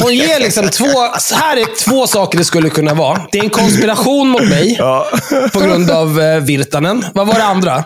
Hon 0.03 0.15
ger 0.15 0.41
liksom 0.41 0.69
två... 0.69 0.87
Så 1.21 1.35
här 1.35 1.57
är 1.57 1.85
två 1.85 2.07
saker 2.07 2.39
det 2.39 2.45
skulle 2.45 2.71
kunna 2.71 2.95
vara. 2.95 3.27
Det 3.33 3.39
är 3.39 3.45
en 3.45 3.51
konspiration 3.51 4.29
mot 4.29 4.49
mig 4.49 4.77
Ja, 4.79 5.09
på 5.53 5.61
grund 5.61 5.91
av 5.91 6.21
eh, 6.21 6.41
Virtanen. 6.41 7.05
Vad 7.15 7.27
var 7.27 7.35
det 7.35 7.45
andra? 7.45 7.85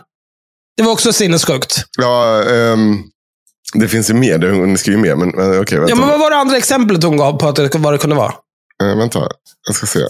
Det 0.77 0.83
var 0.83 0.93
också 0.93 1.13
sinnessjukt. 1.13 1.85
ja 1.99 2.43
ehm, 2.51 2.99
det 3.75 3.89
finns 3.89 4.11
ju 4.11 4.15
mer. 4.15 4.51
Hon 4.51 4.79
skriver 4.79 4.99
mer, 4.99 5.17
men 5.17 5.29
men 5.29 5.61
okej. 5.61 5.79
vänta. 5.79 5.93
Ja, 5.93 5.97
men 5.97 6.09
vad 6.09 6.21
var 6.21 6.31
det 6.31 6.37
andra 6.37 6.57
exemplet 6.57 7.03
hon 7.03 7.17
gav 7.17 7.39
på 7.39 7.49
att 7.49 7.57
det, 7.57 7.71
vad 7.75 7.95
det 7.95 7.99
kunde 7.99 8.17
vara? 8.17 8.33
Eh, 8.83 8.99
vänta, 8.99 9.19
jag 9.67 9.77
ska 9.77 9.87
se. 9.87 10.01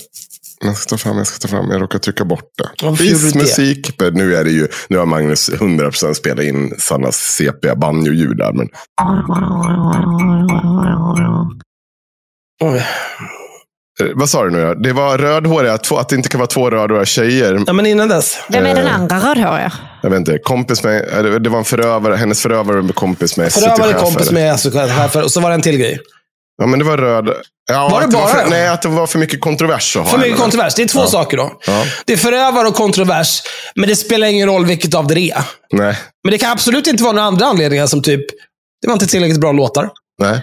Jag 0.64 0.76
ska 0.76 0.88
ta 0.90 0.96
fram, 0.98 1.16
jag 1.18 1.26
ska 1.26 1.38
ta 1.38 1.48
fram. 1.48 1.70
Jag 1.70 1.82
råkar 1.82 1.98
trycka 1.98 2.24
bort 2.24 2.50
det. 2.58 2.86
Varför 2.86 3.04
Viss 3.04 3.32
det? 3.32 3.38
musik. 3.38 3.94
men 4.00 4.14
Nu 4.14 4.36
är 4.36 4.44
det 4.44 4.50
ju, 4.50 4.68
nu 4.88 4.98
har 4.98 5.06
Magnus 5.06 5.50
100% 5.50 6.14
spelat 6.14 6.44
in 6.44 6.74
Sannas 6.78 7.16
CP 7.16 7.74
banjo-ljud 7.74 8.36
där. 8.36 8.52
Men 8.52 8.68
Oj. 12.60 12.76
Eh, 14.00 14.06
vad 14.14 14.28
sa 14.30 14.44
du 14.44 14.50
nu 14.50 14.66
då? 14.66 14.74
Det 14.74 14.92
var 14.92 15.18
rödhåriga, 15.18 15.78
två, 15.78 15.96
att 15.96 16.08
det 16.08 16.16
inte 16.16 16.28
kan 16.28 16.38
vara 16.38 16.46
två 16.46 16.70
rödhåriga 16.70 17.04
tjejer. 17.04 17.60
Ja, 17.66 17.72
men 17.72 17.86
innan 17.86 18.08
dess. 18.08 18.38
Vem 18.48 18.66
är 18.66 18.74
den 18.74 18.86
Eh, 18.86 18.94
andra 18.94 19.16
rödhåriga? 19.18 19.72
Jag 20.02 20.10
vet 20.10 20.18
inte, 20.18 20.38
kompis 20.38 20.82
med, 20.84 21.08
eh, 21.12 21.22
det- 21.22 21.38
det 21.38 21.50
var 21.50 21.58
en 21.58 21.64
förövare, 21.64 22.16
hennes 22.16 22.42
förövare 22.42 22.80
var 22.80 22.92
kompis 22.92 23.36
med 23.36 23.52
Förövare 23.52 23.92
kompis 23.92 24.30
med 24.30 24.60
SO-chefer 24.60 25.22
och 25.24 25.30
så 25.30 25.40
var 25.40 25.48
det 25.50 25.54
en 25.54 25.62
till 25.62 25.76
grej. 25.78 25.98
Ja, 26.58 26.66
men 26.66 26.78
det 26.78 26.84
var 26.84 26.96
röd. 26.98 27.28
Ja, 27.70 27.88
Var 27.88 28.00
det 28.00 28.06
bara? 28.08 28.28
för, 28.28 28.46
nej, 28.50 28.68
att 28.68 28.82
det 28.82 28.88
var 28.88 29.06
för 29.06 29.18
mycket 29.18 29.40
kontrovers 29.40 29.96
att 29.96 30.02
ha 30.02 30.10
För 30.10 30.18
mycket 30.18 30.30
henne. 30.32 30.42
kontrovers. 30.42 30.74
Det 30.74 30.82
är 30.82 30.86
två 30.88 31.00
Ja. 31.00 31.06
saker 31.06 31.36
då. 31.36 31.58
Ja. 31.66 31.84
Det 32.06 32.12
är 32.12 32.16
förövare 32.16 32.68
och 32.68 32.74
kontrovers, 32.74 33.42
men 33.74 33.88
det 33.88 33.96
spelar 33.96 34.26
ingen 34.26 34.48
roll 34.48 34.64
vilket 34.66 34.94
av 34.94 35.06
det 35.06 35.20
är. 35.20 35.42
Nej. 35.72 35.96
Men 36.24 36.30
det 36.30 36.38
kan 36.38 36.50
absolut 36.52 36.86
inte 36.86 37.02
vara 37.02 37.12
några 37.12 37.26
andra 37.28 37.46
anledningar 37.46 37.86
som 37.86 38.02
typ 38.02 38.26
Det 38.82 38.86
var 38.88 38.92
inte 38.92 39.06
tillräckligt 39.06 39.40
bra 39.40 39.52
låtar. 39.52 39.90
Nej. 40.22 40.40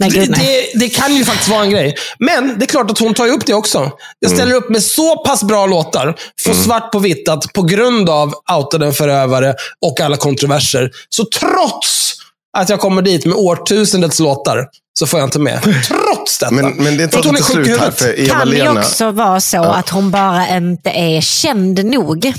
Nej, 0.00 0.10
Det, 0.10 0.18
gud, 0.18 0.30
nej. 0.30 0.70
det, 0.74 0.78
det 0.78 0.88
kan 0.88 1.14
ju 1.16 1.24
faktiskt 1.24 1.48
vara 1.48 1.62
en 1.62 1.70
grej. 1.70 1.96
Men 2.18 2.58
det 2.58 2.64
är 2.64 2.66
klart 2.66 2.90
att 2.90 2.98
hon 2.98 3.14
tar 3.14 3.26
ju 3.26 3.32
upp 3.32 3.46
det 3.46 3.54
också. 3.54 3.90
Jag 4.18 4.30
ställer 4.30 4.54
upp 4.54 4.68
med 4.70 4.82
så 4.82 5.24
pass 5.24 5.42
bra 5.42 5.66
låtar, 5.66 6.14
får 6.44 6.54
svart 6.54 6.92
på 6.92 6.98
vitt 6.98 7.28
att 7.28 7.52
på 7.52 7.62
grund 7.62 8.10
av 8.10 8.34
outade 8.56 8.92
förövare 8.92 9.54
och 9.86 10.00
alla 10.00 10.16
kontroverser, 10.16 10.90
så 11.08 11.24
trots 11.24 12.14
att 12.56 12.68
jag 12.68 12.80
kommer 12.80 13.02
dit 13.02 13.26
med 13.26 13.34
årtusendets 13.34 14.18
låtar, 14.20 14.66
så 14.98 15.06
får 15.06 15.20
jag 15.20 15.26
inte 15.26 15.38
med. 15.38 15.62
Trots 15.84 16.38
detta. 16.38 16.54
Men, 16.54 16.76
men 16.76 16.96
det 16.96 17.08
tar 17.08 17.28
inte 17.28 17.42
slut 17.42 17.80
här, 17.80 17.90
för 17.90 18.26
kan 18.26 18.50
det 18.50 18.68
också 18.68 19.10
vara 19.10 19.40
så 19.40 19.62
att 19.62 19.88
hon 19.88 20.10
bara 20.10 20.56
inte 20.56 20.90
är 20.90 21.20
känd 21.20 21.84
nog 21.84 22.32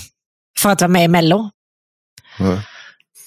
för 0.60 0.70
att 0.70 0.82
vara 0.82 0.90
med 0.90 1.04
i 1.04 1.08
Mello. 1.08 1.50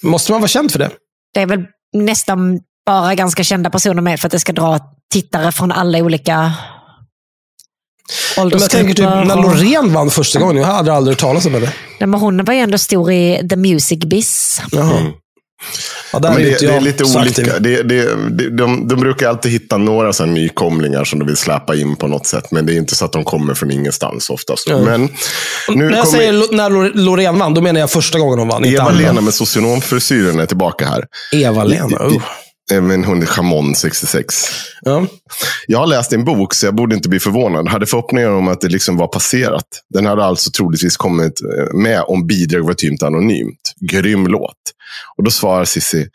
Måste 0.01 0.31
man 0.31 0.41
vara 0.41 0.47
känd 0.47 0.71
för 0.71 0.79
det? 0.79 0.89
Det 1.33 1.41
är 1.41 1.45
väl 1.45 1.65
nästan 1.93 2.59
bara 2.85 3.15
ganska 3.15 3.43
kända 3.43 3.69
personer 3.69 4.01
med 4.01 4.19
för 4.19 4.27
att 4.27 4.31
det 4.31 4.39
ska 4.39 4.53
dra 4.53 4.79
tittare 5.13 5.51
från 5.51 5.71
alla 5.71 5.97
olika 5.97 6.53
Men 8.37 8.49
jag 8.49 8.69
tänker 8.69 8.93
typ 8.93 9.05
åldersgrupper. 9.05 9.25
när 9.25 9.35
Loreen 9.35 9.93
vann 9.93 10.09
första 10.09 10.39
gången. 10.39 10.57
Jag 10.57 10.65
hade 10.67 10.93
aldrig 10.93 11.15
hört 11.15 11.21
talas 11.21 11.45
om 11.45 11.53
henne. 11.53 11.73
Nej, 11.99 12.07
men 12.07 12.19
hon 12.19 12.45
var 12.45 12.53
ju 12.53 12.59
ändå 12.59 12.77
stor 12.77 13.11
i 13.11 13.47
The 13.49 13.55
Music 13.55 13.99
Biz. 13.99 14.61
Jaha. 14.71 15.11
Mm. 15.63 16.09
Ja, 16.13 16.19
där 16.19 16.29
Men 16.29 16.39
är 16.39 16.45
det, 16.45 16.67
det 16.67 16.73
är 16.73 16.81
lite 16.81 17.03
olika. 17.03 17.59
Det, 17.59 17.83
det, 17.83 18.29
det, 18.29 18.49
de, 18.49 18.87
de 18.87 18.99
brukar 18.99 19.29
alltid 19.29 19.51
hitta 19.51 19.77
några 19.77 20.13
så 20.13 20.25
nykomlingar 20.25 21.03
som 21.03 21.19
de 21.19 21.25
vill 21.27 21.37
släppa 21.37 21.75
in 21.75 21.95
på 21.95 22.07
något 22.07 22.25
sätt. 22.25 22.51
Men 22.51 22.65
det 22.65 22.73
är 22.73 22.77
inte 22.77 22.95
så 22.95 23.05
att 23.05 23.11
de 23.11 23.23
kommer 23.23 23.53
från 23.53 23.71
ingenstans 23.71 24.29
oftast. 24.29 24.69
Ja. 24.69 24.77
Men 24.77 25.09
nu 25.69 25.89
när 25.89 25.97
jag 25.97 26.07
säger 26.07 26.55
när 26.55 26.69
Lor- 26.69 26.91
Loreen 26.93 27.39
vann, 27.39 27.53
då 27.53 27.61
menar 27.61 27.79
jag 27.79 27.91
första 27.91 28.19
gången 28.19 28.39
hon 28.39 28.47
vann. 28.47 28.65
Eva-Lena 28.65 29.21
med 29.21 29.33
socionomfrisyren 29.33 30.39
är 30.39 30.45
tillbaka 30.45 30.85
här. 30.85 31.05
Eva-Lena. 31.33 31.97
Oh. 32.07 32.21
Eh, 32.71 32.81
Men 32.81 33.03
hon 33.03 33.21
är 33.21 33.25
Chamon 33.25 33.75
66. 33.75 34.35
Ja. 34.81 35.05
Jag 35.67 35.79
har 35.79 35.87
läst 35.87 36.13
en 36.13 36.25
bok, 36.25 36.53
så 36.53 36.65
jag 36.65 36.75
borde 36.75 36.95
inte 36.95 37.09
bli 37.09 37.19
förvånad. 37.19 37.67
Hade 37.67 37.85
förhoppningar 37.85 38.29
om 38.29 38.47
att 38.47 38.61
det 38.61 38.67
liksom 38.69 38.97
var 38.97 39.07
passerat. 39.07 39.67
Den 39.93 40.05
hade 40.05 40.25
alltså 40.25 40.51
troligtvis 40.51 40.97
kommit 40.97 41.41
eh, 41.41 41.73
med 41.73 42.03
om 42.07 42.27
bidrag 42.27 42.61
var 42.67 42.73
tymt 42.73 43.03
anonymt. 43.03 43.73
Grym 43.91 44.27
låt. 44.27 44.57
Och 45.17 45.23
då 45.23 45.31
svarar 45.31 45.65
Cissi, 45.65 46.07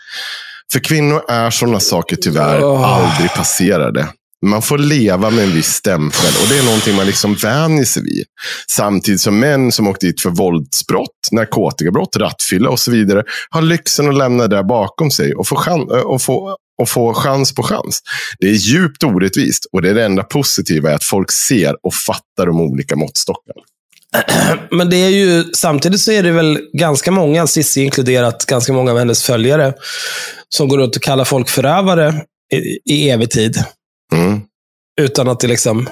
för 0.72 0.80
kvinnor 0.80 1.22
är 1.28 1.50
sådana 1.50 1.80
saker 1.80 2.16
tyvärr 2.16 2.64
Åh. 2.64 2.92
aldrig 2.92 3.34
passerade. 3.34 4.08
Man 4.46 4.62
får 4.62 4.78
leva 4.78 5.30
med 5.30 5.44
en 5.44 5.54
viss 5.54 5.72
stämpel 5.72 6.30
och 6.42 6.48
det 6.48 6.58
är 6.58 6.64
någonting 6.64 6.96
man 6.96 7.06
liksom 7.06 7.34
vänjer 7.34 7.84
sig 7.84 8.02
vid. 8.02 8.24
Samtidigt 8.70 9.20
som 9.20 9.38
män 9.38 9.72
som 9.72 9.88
åkt 9.88 10.00
dit 10.00 10.20
för 10.20 10.30
våldsbrott, 10.30 11.28
narkotikabrott, 11.32 12.16
rattfylla 12.16 12.70
och 12.70 12.80
så 12.80 12.90
vidare 12.90 13.24
har 13.50 13.62
lyxen 13.62 14.08
att 14.08 14.16
lämna 14.16 14.48
det 14.48 14.56
där 14.56 14.62
bakom 14.62 15.10
sig 15.10 15.34
och 15.34 15.48
få, 15.48 15.56
chan- 15.56 15.96
eh, 15.96 16.02
och 16.02 16.22
få, 16.22 16.56
och 16.82 16.88
få 16.88 17.14
chans 17.14 17.54
på 17.54 17.62
chans. 17.62 18.02
Det 18.38 18.46
är 18.46 18.52
djupt 18.52 19.04
orättvist 19.04 19.66
och 19.72 19.82
det 19.82 19.90
är 19.90 19.94
det 19.94 20.04
enda 20.04 20.22
positiva 20.22 20.90
är 20.90 20.94
att 20.94 21.04
folk 21.04 21.30
ser 21.30 21.86
och 21.86 21.94
fattar 21.94 22.46
de 22.46 22.60
olika 22.60 22.96
måttstockarna. 22.96 23.60
Men 24.70 24.90
det 24.90 24.96
är 24.96 25.08
ju, 25.08 25.44
samtidigt 25.54 26.00
så 26.00 26.12
är 26.12 26.22
det 26.22 26.32
väl 26.32 26.58
ganska 26.72 27.10
många, 27.10 27.46
Cissi 27.46 27.82
inkluderat, 27.82 28.46
ganska 28.46 28.72
många 28.72 28.90
av 28.90 28.98
hennes 28.98 29.22
följare, 29.22 29.72
som 30.48 30.68
går 30.68 30.78
runt 30.78 30.96
och 30.96 31.02
kallar 31.02 31.24
folk 31.24 31.48
förövare 31.48 32.14
i, 32.54 32.92
i 32.94 33.10
evig 33.10 33.30
tid. 33.30 33.64
Mm. 34.12 34.40
Utan 35.00 35.28
att 35.28 35.40
det 35.40 35.46
liksom 35.46 35.88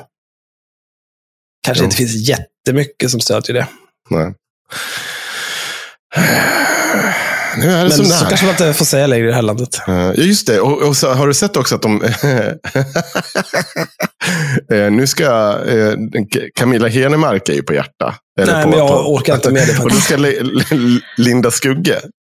kanske 1.66 1.82
Jo. 1.82 1.84
inte 1.84 1.96
finns 1.96 2.28
jättemycket 2.28 3.10
som 3.10 3.20
stödjer 3.20 3.54
det. 3.54 3.66
Nej. 4.10 4.34
Nu 7.58 7.64
är 7.70 7.76
det 7.76 7.82
Men 7.82 7.90
som 7.92 8.04
det 8.04 8.10
så 8.10 8.24
är. 8.24 8.28
kanske 8.28 8.46
man 8.46 8.52
inte 8.54 8.74
får 8.74 8.84
säga 8.84 9.06
längre 9.06 9.24
i 9.24 9.28
det 9.28 9.34
här 9.34 9.42
landet. 9.42 9.80
Ja, 9.86 10.14
just 10.14 10.46
det. 10.46 10.60
Och, 10.60 10.82
och 10.82 10.96
så 10.96 11.12
har 11.14 11.26
du 11.26 11.34
sett 11.34 11.56
också 11.56 11.74
att 11.74 11.82
de... 11.82 12.02
Eh, 14.72 14.90
nu 14.90 15.06
ska 15.06 15.58
eh, 15.66 15.94
Camilla 16.54 16.88
Henemark 16.88 17.48
är 17.48 17.52
ju 17.52 17.62
på 17.62 17.74
hjärta. 17.74 18.14
Eller 18.40 18.52
Nej, 18.54 18.62
på, 18.64 18.68
men 18.70 18.78
jag 18.78 18.88
på, 18.88 18.94
orkar 19.14 19.34
inte 19.34 19.50
med 19.50 19.66
det 19.68 19.78
Och 19.82 19.90
då 19.90 19.96
ska 19.96 20.16
Li- 20.16 20.42
Li- 20.42 21.00
Linda 21.16 21.50
Skugge. 21.50 22.00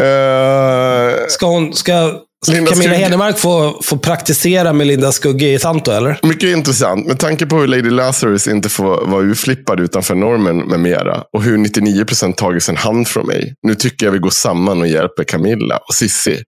Eh, 0.00 1.26
Ska, 1.28 1.46
hon, 1.46 1.74
ska 1.74 2.20
Linda 2.48 2.70
Camilla 2.70 2.90
Skugge. 2.90 3.04
Henemark 3.04 3.38
få, 3.38 3.80
få 3.82 3.98
praktisera 3.98 4.72
med 4.72 4.86
Linda 4.86 5.12
Skugge 5.12 5.54
i 5.54 5.58
Tanto, 5.58 5.90
eller? 5.90 6.18
Mycket 6.22 6.56
intressant. 6.56 7.06
Med 7.06 7.18
tanke 7.18 7.46
på 7.46 7.56
hur 7.56 7.66
Lady 7.66 7.90
Lazarus 7.90 8.48
inte 8.48 8.68
får 8.68 9.06
vara 9.06 9.22
urflippad 9.22 9.80
utanför 9.80 10.14
normen 10.14 10.56
med 10.56 10.80
mera. 10.80 11.22
Och 11.32 11.42
hur 11.42 11.58
99% 11.58 12.32
tagit 12.34 12.68
en 12.68 12.76
hand 12.76 13.08
från 13.08 13.26
mig. 13.26 13.54
Nu 13.62 13.74
tycker 13.74 14.06
jag 14.06 14.12
vi 14.12 14.18
går 14.18 14.30
samman 14.30 14.80
och 14.80 14.88
hjälper 14.88 15.24
Camilla 15.24 15.76
och 15.88 15.94
Sissi. 15.94 16.42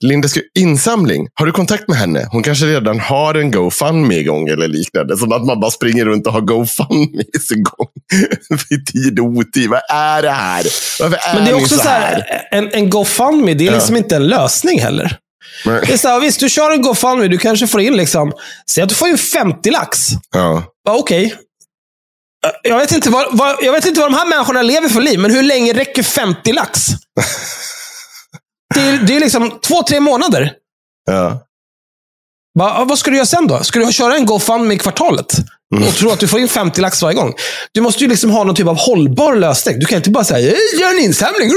Linda 0.00 0.28
ska 0.28 0.40
insamling. 0.58 1.28
Har 1.34 1.46
du 1.46 1.52
kontakt 1.52 1.88
med 1.88 1.98
henne? 1.98 2.28
Hon 2.30 2.42
kanske 2.42 2.66
redan 2.66 3.00
har 3.00 3.34
en 3.34 3.50
GoFundMe 3.50 4.14
igång 4.16 4.48
eller 4.48 4.68
liknande. 4.68 5.16
Som 5.16 5.32
att 5.32 5.44
man 5.44 5.60
bara 5.60 5.70
springer 5.70 6.04
runt 6.04 6.26
och 6.26 6.32
har 6.32 6.40
GoFundMe 6.40 7.22
igång. 7.50 7.88
Vid 8.70 8.86
tid 8.86 9.20
och 9.20 9.26
otid. 9.26 9.70
Vad 9.70 9.80
är 9.90 10.22
det 10.22 10.30
här? 10.30 10.64
Varför 11.00 11.16
är, 11.16 11.34
Men 11.34 11.44
det 11.44 11.50
är 11.50 11.54
också 11.54 11.76
så 11.76 11.88
här, 11.88 12.24
en, 12.50 12.70
en 12.72 12.90
GoFundMe, 12.90 13.54
det 13.54 13.66
är 13.66 13.72
liksom 13.72 13.96
inte 13.96 14.16
en 14.16 14.28
lösning 14.28 14.80
heller. 14.80 15.18
Men, 15.64 15.74
Det 15.86 15.92
är 15.92 15.96
så 15.96 16.08
här, 16.08 16.20
visst, 16.20 16.40
du 16.40 16.48
kör 16.48 16.70
en 16.70 16.82
GoFundMe, 16.82 17.28
du 17.28 17.38
kanske 17.38 17.66
får 17.66 17.80
in 17.80 17.96
liksom, 17.96 18.32
säg 18.70 18.82
att 18.82 18.88
du 18.88 18.94
får 18.94 19.08
in 19.08 19.18
50 19.18 19.70
lax. 19.70 20.08
ja. 20.32 20.64
Ja, 20.86 20.94
Okej. 20.96 21.34
Jag, 22.62 22.78
vet 22.78 22.92
inte 22.92 23.10
vad, 23.10 23.36
vad, 23.38 23.56
jag 23.62 23.72
vet 23.72 23.86
inte 23.86 24.00
vad 24.00 24.10
de 24.12 24.16
här 24.16 24.26
människorna 24.26 24.62
lever 24.62 24.88
för 24.88 25.00
liv, 25.00 25.18
men 25.18 25.30
hur 25.30 25.42
länge 25.42 25.72
räcker 25.72 26.02
50 26.02 26.52
lax? 26.52 26.80
Det 28.74 28.80
är, 28.80 28.98
det 28.98 29.16
är 29.16 29.20
liksom 29.20 29.58
två, 29.66 29.82
tre 29.82 30.00
månader. 30.00 30.52
Ja. 31.06 31.46
Va, 32.58 32.84
vad 32.88 32.98
ska 32.98 33.10
du 33.10 33.16
göra 33.16 33.26
sen 33.26 33.46
då? 33.46 33.62
Ska 33.64 33.78
du 33.78 33.92
köra 33.92 34.16
en 34.16 34.26
GoFundMe 34.26 34.74
i 34.74 34.78
kvartalet? 34.78 35.32
Och 35.88 35.94
tro 35.94 36.10
att 36.10 36.20
du 36.20 36.28
får 36.28 36.40
in 36.40 36.48
50 36.48 36.80
lax 36.80 37.02
varje 37.02 37.14
gång? 37.16 37.34
Du 37.72 37.80
måste 37.80 38.04
ju 38.04 38.10
liksom 38.10 38.30
ha 38.30 38.44
någon 38.44 38.54
typ 38.54 38.66
av 38.66 38.76
hållbar 38.78 39.36
lösning. 39.36 39.78
Du 39.78 39.86
kan 39.86 39.96
inte 39.96 40.10
bara 40.10 40.24
säga, 40.24 40.48
"Eh, 40.52 40.80
gör 40.80 40.90
en 40.90 40.98
insamling. 40.98 41.50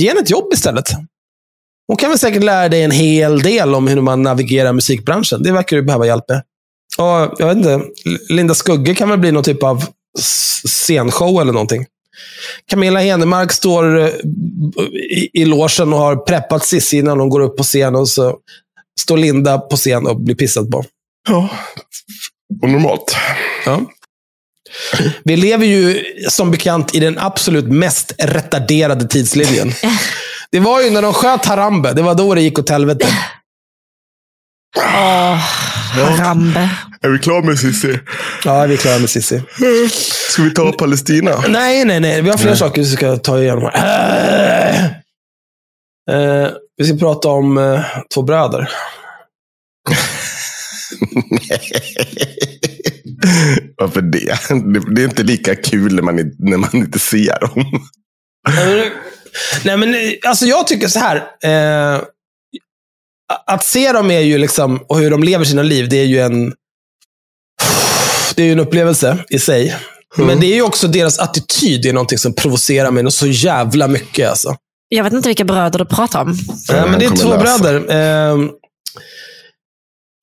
Ge 0.00 0.08
henne 0.08 0.20
ett 0.20 0.30
jobb 0.30 0.52
istället. 0.52 0.88
Hon 1.88 1.96
kan 1.96 2.10
väl 2.10 2.18
säkert 2.18 2.42
lära 2.42 2.68
dig 2.68 2.82
en 2.82 2.90
hel 2.90 3.42
del 3.42 3.74
om 3.74 3.88
hur 3.88 4.00
man 4.00 4.22
navigerar 4.22 4.72
musikbranschen. 4.72 5.42
Det 5.42 5.52
verkar 5.52 5.76
du 5.76 5.82
behöva 5.82 6.06
hjälp 6.06 6.24
med. 6.28 6.42
Och, 6.98 7.34
jag 7.38 7.46
vet 7.46 7.56
inte, 7.56 7.80
Linda 8.28 8.54
Skugge 8.54 8.94
kan 8.94 9.08
väl 9.08 9.18
bli 9.18 9.32
någon 9.32 9.44
typ 9.44 9.62
av 9.62 9.84
scenshow 10.66 11.40
eller 11.40 11.52
någonting. 11.52 11.86
Camilla 12.66 13.00
Henemark 13.00 13.52
står 13.52 14.00
eh, 14.00 14.08
i, 15.10 15.30
i 15.32 15.44
logen 15.44 15.92
och 15.92 15.98
har 15.98 16.16
preppat 16.16 16.64
Cissi 16.66 16.98
innan 16.98 17.20
hon 17.20 17.28
går 17.28 17.40
upp 17.40 17.56
på 17.56 17.62
scen 17.62 17.94
och 17.94 18.08
så 18.08 18.36
står 19.00 19.16
Linda 19.16 19.58
på 19.58 19.76
scen 19.76 20.06
och 20.06 20.20
blir 20.20 20.34
pissad 20.34 20.70
på. 20.70 20.84
ja. 21.28 21.48
Och 22.62 22.70
normalt. 22.70 23.16
Ja. 23.66 23.80
Vi 25.24 25.36
lever 25.36 25.66
ju 25.66 26.04
som 26.28 26.50
bekant 26.50 26.94
i 26.94 27.00
den 27.00 27.18
absolut 27.18 27.68
mest 27.68 28.12
retarderade 28.18 29.08
tidslinjen. 29.08 29.72
Det 30.50 30.60
var 30.60 30.82
ju 30.82 30.90
när 30.90 31.02
de 31.02 31.14
sköt 31.14 31.44
Harambe, 31.44 31.92
det 31.92 32.02
var 32.02 32.14
då 32.14 32.34
det 32.34 32.40
gick 32.40 32.58
åt 32.58 32.70
helvete. 32.70 33.06
Åh, 34.76 35.40
Rambe. 36.18 36.70
Är 37.02 37.08
vi 37.08 37.18
klara 37.18 37.42
med 37.42 37.58
Cissi? 37.58 37.98
Ja, 38.44 38.66
vi 38.66 38.74
är 38.74 38.78
klara 38.78 38.98
med 38.98 39.10
Cissi. 39.10 39.42
Ska 40.30 40.42
vi 40.42 40.50
ta 40.50 40.72
Palestina? 40.72 41.44
Nej, 41.48 41.84
nej, 41.84 42.00
nej. 42.00 42.22
Vi 42.22 42.30
har 42.30 42.36
fler 42.36 42.54
saker 42.54 42.82
vi 42.82 42.88
ska 42.88 43.16
ta 43.16 43.38
igenom 43.38 43.70
här. 43.74 44.84
Eh, 46.10 46.48
vi 46.76 46.84
ska 46.84 46.96
prata 46.96 47.28
om 47.28 47.58
eh, 47.58 47.80
två 48.14 48.22
bröder. 48.22 48.70
Varför 53.76 54.00
det? 54.12 54.38
det? 54.94 55.02
Är 55.02 55.04
inte 55.04 55.22
lika 55.22 55.54
kul 55.54 55.94
när 55.94 56.02
man, 56.02 56.16
när 56.38 56.56
man 56.56 56.70
inte 56.76 56.98
ser 56.98 57.40
dem. 57.40 57.86
Nej, 59.64 59.76
men 59.76 59.94
eh, 59.94 60.00
alltså 60.26 60.46
jag 60.46 60.66
tycker 60.66 60.88
så 60.88 60.98
här. 60.98 61.16
Eh, 61.44 62.02
att 63.46 63.64
se 63.64 63.92
dem 63.92 64.10
är 64.10 64.20
ju 64.20 64.38
liksom, 64.38 64.84
och 64.88 64.98
hur 64.98 65.10
de 65.10 65.22
lever 65.22 65.44
sina 65.44 65.62
liv, 65.62 65.88
det 65.88 65.96
är 65.96 66.04
ju 66.04 66.20
en, 66.20 66.52
det 68.34 68.42
är 68.42 68.46
ju 68.46 68.52
en 68.52 68.60
upplevelse 68.60 69.24
i 69.30 69.38
sig. 69.38 69.76
Men 70.16 70.40
det 70.40 70.46
är 70.46 70.54
ju 70.54 70.62
också 70.62 70.88
deras 70.88 71.18
attityd, 71.18 71.82
det 71.82 71.88
är 71.88 71.92
någonting 71.92 72.18
som 72.18 72.34
provocerar 72.34 72.90
mig 72.90 73.12
så 73.12 73.26
jävla 73.26 73.88
mycket. 73.88 74.28
Alltså. 74.28 74.56
Jag 74.88 75.04
vet 75.04 75.12
inte 75.12 75.28
vilka 75.28 75.44
bröder 75.44 75.78
du 75.78 75.84
pratar 75.84 76.20
om. 76.20 76.38
Ja, 76.68 76.86
men 76.86 76.98
det 76.98 77.04
är 77.04 77.10
två 77.10 77.36
läsa. 77.36 77.58
bröder. 77.58 77.74
Eh, 78.32 78.38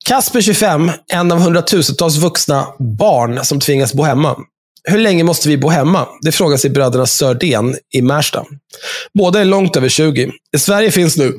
Kasper, 0.06 0.40
25, 0.40 0.90
en 1.12 1.32
av 1.32 1.38
hundratusentals 1.38 2.16
vuxna 2.16 2.66
barn 2.78 3.44
som 3.44 3.60
tvingas 3.60 3.94
bo 3.94 4.02
hemma. 4.02 4.36
Hur 4.84 4.98
länge 4.98 5.24
måste 5.24 5.48
vi 5.48 5.58
bo 5.58 5.68
hemma? 5.68 6.06
Det 6.20 6.32
frågar 6.32 6.56
sig 6.56 6.70
bröderna 6.70 7.06
Sördén 7.06 7.76
i 7.94 8.02
Märsta. 8.02 8.44
Båda 9.18 9.40
är 9.40 9.44
långt 9.44 9.76
över 9.76 9.88
20. 9.88 10.30
I 10.56 10.58
Sverige 10.58 10.90
finns 10.90 11.16
nu 11.16 11.34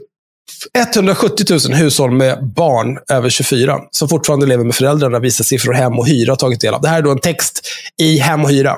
170 0.77 1.45
000 1.49 1.77
hushåll 1.77 2.11
med 2.11 2.53
barn 2.55 2.97
över 3.09 3.29
24 3.29 3.79
som 3.91 4.09
fortfarande 4.09 4.45
lever 4.45 4.63
med 4.63 4.75
föräldrarna, 4.75 5.19
visar 5.19 5.43
siffror 5.43 5.73
Hem 5.73 5.99
och 5.99 6.07
Hyra 6.07 6.31
har 6.31 6.37
tagit 6.37 6.61
del 6.61 6.73
av. 6.73 6.81
Det 6.81 6.89
här 6.89 6.97
är 6.97 7.01
då 7.01 7.11
en 7.11 7.19
text 7.19 7.67
i 8.01 8.17
Hem 8.17 8.43
och 8.43 8.49
Hyra. 8.49 8.77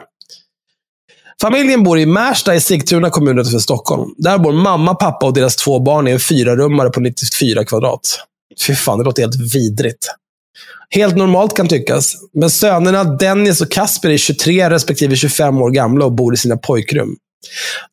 Familjen 1.42 1.84
bor 1.84 2.00
i 2.00 2.06
Märsta 2.06 2.56
i 2.56 2.62
Sigtuna 2.62 3.10
kommun 3.10 3.40
utanför 3.40 3.60
Stockholm. 3.60 4.14
Där 4.18 4.38
bor 4.38 4.54
mamma, 4.54 4.96
pappa 4.96 5.26
och 5.26 5.34
deras 5.34 5.56
två 5.56 5.80
barn 5.80 6.08
i 6.08 6.12
en 6.12 6.20
fyrarummare 6.20 6.90
på 6.90 7.00
94 7.00 7.66
kvadrat. 7.66 8.20
Fy 8.68 8.76
fan, 8.76 8.97
det 8.97 9.04
låter 9.04 9.22
helt 9.22 9.56
vidrigt. 9.56 10.08
Helt 10.89 11.16
normalt 11.16 11.56
kan 11.56 11.68
tyckas. 11.68 12.16
Men 12.34 12.50
sönerna 12.50 13.04
Dennis 13.04 13.62
och 13.62 13.72
Kasper 13.72 14.10
är 14.10 14.18
23 14.18 14.70
respektive 14.70 15.16
25 15.16 15.62
år 15.62 15.72
gamla 15.72 16.06
och 16.06 16.12
bor 16.12 16.34
i 16.34 16.38
sina 16.38 16.58
pojkrum. 16.58 17.16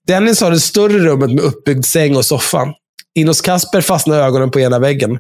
Dennis 0.07 0.41
har 0.41 0.51
det 0.51 0.61
större 0.61 0.99
rummet 0.99 1.31
med 1.31 1.45
uppbyggd 1.45 1.85
säng 1.85 2.17
och 2.17 2.25
soffa. 2.25 2.69
In 3.15 3.29
hos 3.29 3.41
Kasper 3.41 3.81
fastnar 3.81 4.19
ögonen 4.19 4.51
på 4.51 4.61
ena 4.61 4.79
väggen. 4.79 5.19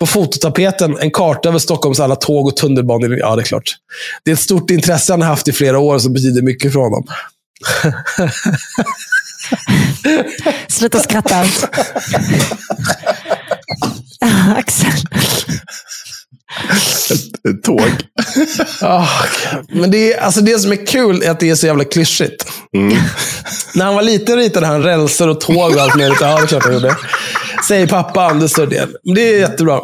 På 0.00 0.06
fototapeten 0.06 0.98
en 0.98 1.10
karta 1.10 1.48
över 1.48 1.58
Stockholms 1.58 2.00
alla 2.00 2.16
tåg 2.16 2.46
och 2.46 2.56
tunnelbanor. 2.56 3.16
Ja, 3.18 3.36
det 3.36 3.42
är 3.42 3.44
klart. 3.44 3.76
Det 4.24 4.30
är 4.30 4.32
ett 4.32 4.40
stort 4.40 4.70
intresse 4.70 5.12
han 5.12 5.22
har 5.22 5.28
haft 5.28 5.48
i 5.48 5.52
flera 5.52 5.78
år 5.78 5.98
som 5.98 6.12
betyder 6.12 6.42
mycket 6.42 6.72
för 6.72 6.80
honom. 6.80 7.06
Sluta 10.68 10.98
skratta. 10.98 11.36
Axel. 14.56 14.90
Ett 17.48 17.62
tåg. 17.62 17.90
Ah, 18.80 19.08
men 19.68 19.90
det, 19.90 20.12
är, 20.12 20.20
alltså 20.20 20.40
det 20.40 20.58
som 20.58 20.72
är 20.72 20.86
kul 20.86 21.22
är 21.22 21.30
att 21.30 21.40
det 21.40 21.50
är 21.50 21.54
så 21.54 21.66
jävla 21.66 21.84
klyschigt. 21.84 22.46
När 23.74 23.84
han 23.84 23.94
var 23.94 24.02
liten 24.02 24.36
ritade 24.36 24.66
han 24.66 24.82
rälser 24.82 25.28
och 25.28 25.40
tåg 25.40 25.74
och 25.74 25.80
allt 25.80 25.96
möjligt. 25.96 26.18
Ja, 26.20 26.36
det 26.36 26.42
är 26.42 26.46
klart 26.46 26.64
han 26.64 26.74
gjorde. 26.74 26.96
Säger 27.68 27.86
pappa 27.86 28.26
Anders 28.26 28.50
Sundén. 28.50 28.88
Det 29.14 29.20
är 29.20 29.38
jättebra. 29.38 29.80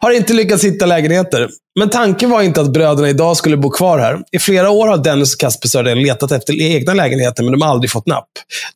Har 0.00 0.10
inte 0.10 0.32
lyckats 0.32 0.64
hitta 0.64 0.86
lägenheter. 0.86 1.48
Men 1.78 1.90
tanken 1.90 2.30
var 2.30 2.42
inte 2.42 2.60
att 2.60 2.72
bröderna 2.72 3.08
idag 3.08 3.36
skulle 3.36 3.56
bo 3.56 3.70
kvar 3.70 3.98
här. 3.98 4.18
I 4.32 4.38
flera 4.38 4.70
år 4.70 4.88
har 4.88 4.96
Dennis 4.96 5.34
och 5.34 5.40
Kasper 5.40 5.68
Söderén 5.68 6.02
letat 6.02 6.32
efter 6.32 6.62
egna 6.62 6.94
lägenheter, 6.94 7.42
men 7.42 7.52
de 7.52 7.62
har 7.62 7.68
aldrig 7.68 7.90
fått 7.90 8.06
napp. 8.06 8.28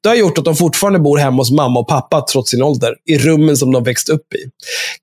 Det 0.03 0.09
har 0.09 0.17
gjort 0.17 0.39
att 0.39 0.45
de 0.45 0.57
fortfarande 0.57 0.99
bor 0.99 1.19
hemma 1.19 1.37
hos 1.37 1.51
mamma 1.51 1.81
och 1.81 1.89
pappa, 1.89 2.25
trots 2.33 2.51
sin 2.51 2.63
ålder. 2.63 2.95
I 3.07 3.19
rummen 3.19 3.57
som 3.57 3.73
de 3.73 3.85
växt 3.85 4.09
upp 4.09 4.35
i. 4.35 4.39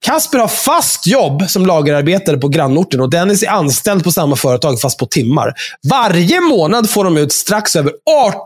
Kasper 0.06 0.38
har 0.38 0.48
fast 0.48 1.08
jobb 1.08 1.44
som 1.48 1.66
lagerarbetare 1.66 2.38
på 2.38 2.48
grannorten 2.48 3.02
och 3.02 3.10
Dennis 3.10 3.44
är 3.44 3.48
anställd 3.48 4.04
på 4.04 4.12
samma 4.12 4.36
företag, 4.36 4.82
fast 4.82 5.00
på 5.00 5.06
timmar. 5.06 5.54
Varje 5.90 6.42
månad 6.42 6.90
får 6.90 7.04
de 7.04 7.18
ut 7.18 7.32
strax 7.32 7.76
över 7.76 7.94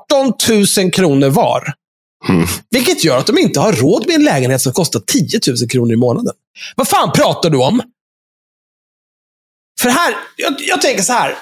18 0.10 0.34
000 0.78 0.92
kronor 0.92 1.30
var. 1.30 1.74
Mm. 2.30 2.48
Vilket 2.70 3.04
gör 3.04 3.18
att 3.18 3.28
de 3.28 3.38
inte 3.38 3.60
har 3.60 3.74
råd 3.74 4.08
med 4.08 4.16
en 4.16 4.24
lägenhet 4.24 4.62
som 4.62 4.74
kostar 4.74 5.00
10 5.00 5.40
000 5.48 5.70
kronor 5.70 5.94
i 5.94 5.98
månaden. 5.98 6.34
Vad 6.76 6.88
fan 6.88 7.12
pratar 7.12 7.50
du 7.50 7.58
om? 7.58 7.82
För 9.82 9.90
här, 9.90 10.16
jag, 10.36 10.56
jag 10.60 10.82
tänker 10.82 11.04
så 11.04 11.14
här. 11.14 11.38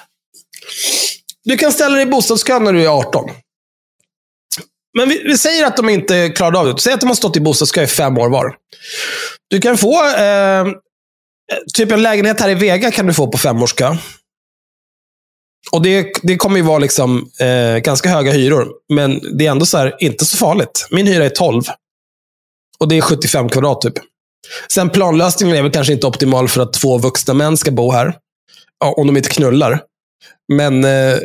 Du 1.44 1.58
kan 1.58 1.72
ställa 1.72 1.96
dig 1.96 2.04
i 2.04 2.10
bostadskön 2.10 2.64
när 2.64 2.74
du 2.74 2.84
är 2.84 2.88
18. 2.88 3.30
Men 4.98 5.10
vi, 5.10 5.24
vi 5.24 5.38
säger 5.38 5.66
att 5.66 5.78
de 5.78 5.90
inte 5.90 6.30
klarade 6.30 6.60
av 6.60 6.66
det. 6.66 6.82
Säg 6.82 6.94
att 6.94 7.00
de 7.00 7.08
har 7.08 7.16
stått 7.16 7.38
i 7.38 7.40
bostadskö 7.40 7.84
i 7.84 7.88
fem 7.88 8.18
år 8.18 8.30
var. 8.30 8.56
Du 9.48 9.62
kan 9.62 9.78
få, 9.78 10.06
eh, 10.06 10.68
typ 11.74 11.92
en 11.92 12.02
lägenhet 12.02 12.40
här 12.40 12.50
i 12.50 12.56
Vega 12.56 12.92
kan 12.92 13.06
du 13.06 13.14
få 13.14 13.28
på 13.28 13.38
femårskö. 13.38 13.98
Och 15.72 15.82
det, 15.82 16.12
det 16.24 16.36
kommer 16.36 16.58
ju 16.58 16.64
vara 16.64 16.80
liksom, 16.80 17.30
eh, 17.40 17.78
ganska 17.78 18.10
höga 18.10 18.32
hyror. 18.32 18.68
Men 18.94 19.38
det 19.38 19.46
är 19.46 19.52
ändå 19.52 19.66
så 19.66 19.78
här, 19.78 19.96
inte 20.00 20.26
så 20.26 20.38
farligt. 20.38 20.88
Min 20.92 21.08
hyra 21.08 21.26
är 21.26 21.30
12. 21.30 21.64
Och 22.80 22.88
det 22.88 22.98
är 22.98 23.02
75 23.02 23.50
kvadrat 23.50 23.82
typ. 23.82 23.94
Sen 24.72 24.90
planlösningen 24.90 25.58
är 25.58 25.62
väl 25.62 25.72
kanske 25.72 25.94
inte 25.94 26.08
optimal 26.08 26.48
för 26.48 26.62
att 26.62 26.74
två 26.74 26.98
vuxna 26.98 27.34
män 27.34 27.58
ska 27.58 27.72
bo 27.72 27.92
här. 27.92 28.16
Ja, 28.80 28.94
om 28.98 29.08
de 29.08 29.18
inte 29.18 29.30
knullar. 29.30 29.82
Men 30.54 30.84
eh, 30.84 31.16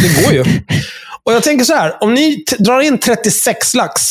det 0.00 0.24
går 0.24 0.32
ju. 0.32 0.44
Och 1.24 1.32
jag 1.32 1.42
tänker 1.42 1.64
så 1.64 1.74
här, 1.74 2.02
om 2.02 2.14
ni 2.14 2.44
drar 2.58 2.80
in 2.80 2.98
36 2.98 3.74
lax 3.74 4.02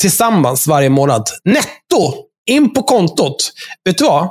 tillsammans 0.00 0.66
varje 0.66 0.88
månad, 0.88 1.28
netto, 1.44 2.14
in 2.50 2.74
på 2.74 2.82
kontot. 2.82 3.52
Vet 3.84 3.98
du 3.98 4.04
vad? 4.04 4.28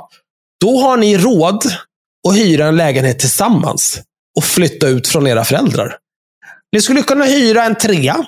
Då 0.60 0.78
har 0.78 0.96
ni 0.96 1.18
råd 1.18 1.64
att 2.28 2.36
hyra 2.36 2.66
en 2.66 2.76
lägenhet 2.76 3.18
tillsammans 3.18 4.00
och 4.36 4.44
flytta 4.44 4.88
ut 4.88 5.08
från 5.08 5.26
era 5.26 5.44
föräldrar. 5.44 5.98
Ni 6.72 6.80
skulle 6.80 7.02
kunna 7.02 7.24
hyra 7.24 7.64
en 7.64 7.74
trea. 7.74 8.26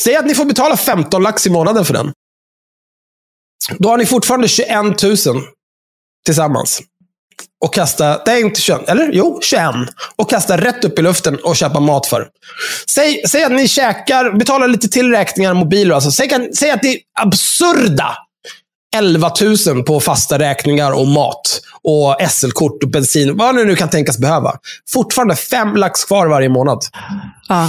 Säg 0.00 0.16
att 0.16 0.26
ni 0.26 0.34
får 0.34 0.44
betala 0.44 0.76
15 0.76 1.22
lax 1.22 1.46
i 1.46 1.50
månaden 1.50 1.84
för 1.84 1.94
den. 1.94 2.12
Då 3.78 3.88
har 3.88 3.98
ni 3.98 4.06
fortfarande 4.06 4.48
21 4.48 5.02
000 5.02 5.16
tillsammans. 6.26 6.82
Och 7.64 7.74
kasta, 7.74 8.24
det 8.24 8.30
är 8.30 8.40
inte 8.40 8.60
21, 8.60 8.88
eller? 8.88 9.10
Jo, 9.12 9.40
21. 9.42 9.64
Och 10.16 10.30
kasta 10.30 10.56
rätt 10.56 10.84
upp 10.84 10.98
i 10.98 11.02
luften 11.02 11.38
och 11.44 11.56
köpa 11.56 11.80
mat 11.80 12.06
för. 12.06 12.28
Säg, 12.88 13.22
säg 13.28 13.44
att 13.44 13.52
ni 13.52 13.68
käkar, 13.68 14.32
betalar 14.32 14.68
lite 14.68 14.88
till 14.88 15.10
räkningar, 15.10 15.54
mobiler 15.54 15.94
alltså. 15.94 16.10
Säg, 16.10 16.50
säg 16.54 16.70
att 16.70 16.82
det 16.82 16.88
är 16.88 16.98
absurda 17.20 18.16
11 18.96 19.32
000 19.66 19.84
på 19.84 20.00
fasta 20.00 20.38
räkningar 20.38 20.92
och 20.92 21.06
mat. 21.06 21.60
Och 21.84 22.16
SL-kort 22.30 22.82
och 22.82 22.90
bensin. 22.90 23.36
Vad 23.36 23.54
ni 23.54 23.64
nu 23.64 23.76
kan 23.76 23.90
tänkas 23.90 24.18
behöva. 24.18 24.52
Fortfarande 24.92 25.36
fem 25.36 25.76
lax 25.76 26.04
kvar 26.04 26.26
varje 26.26 26.48
månad. 26.48 26.84
Ja. 27.48 27.68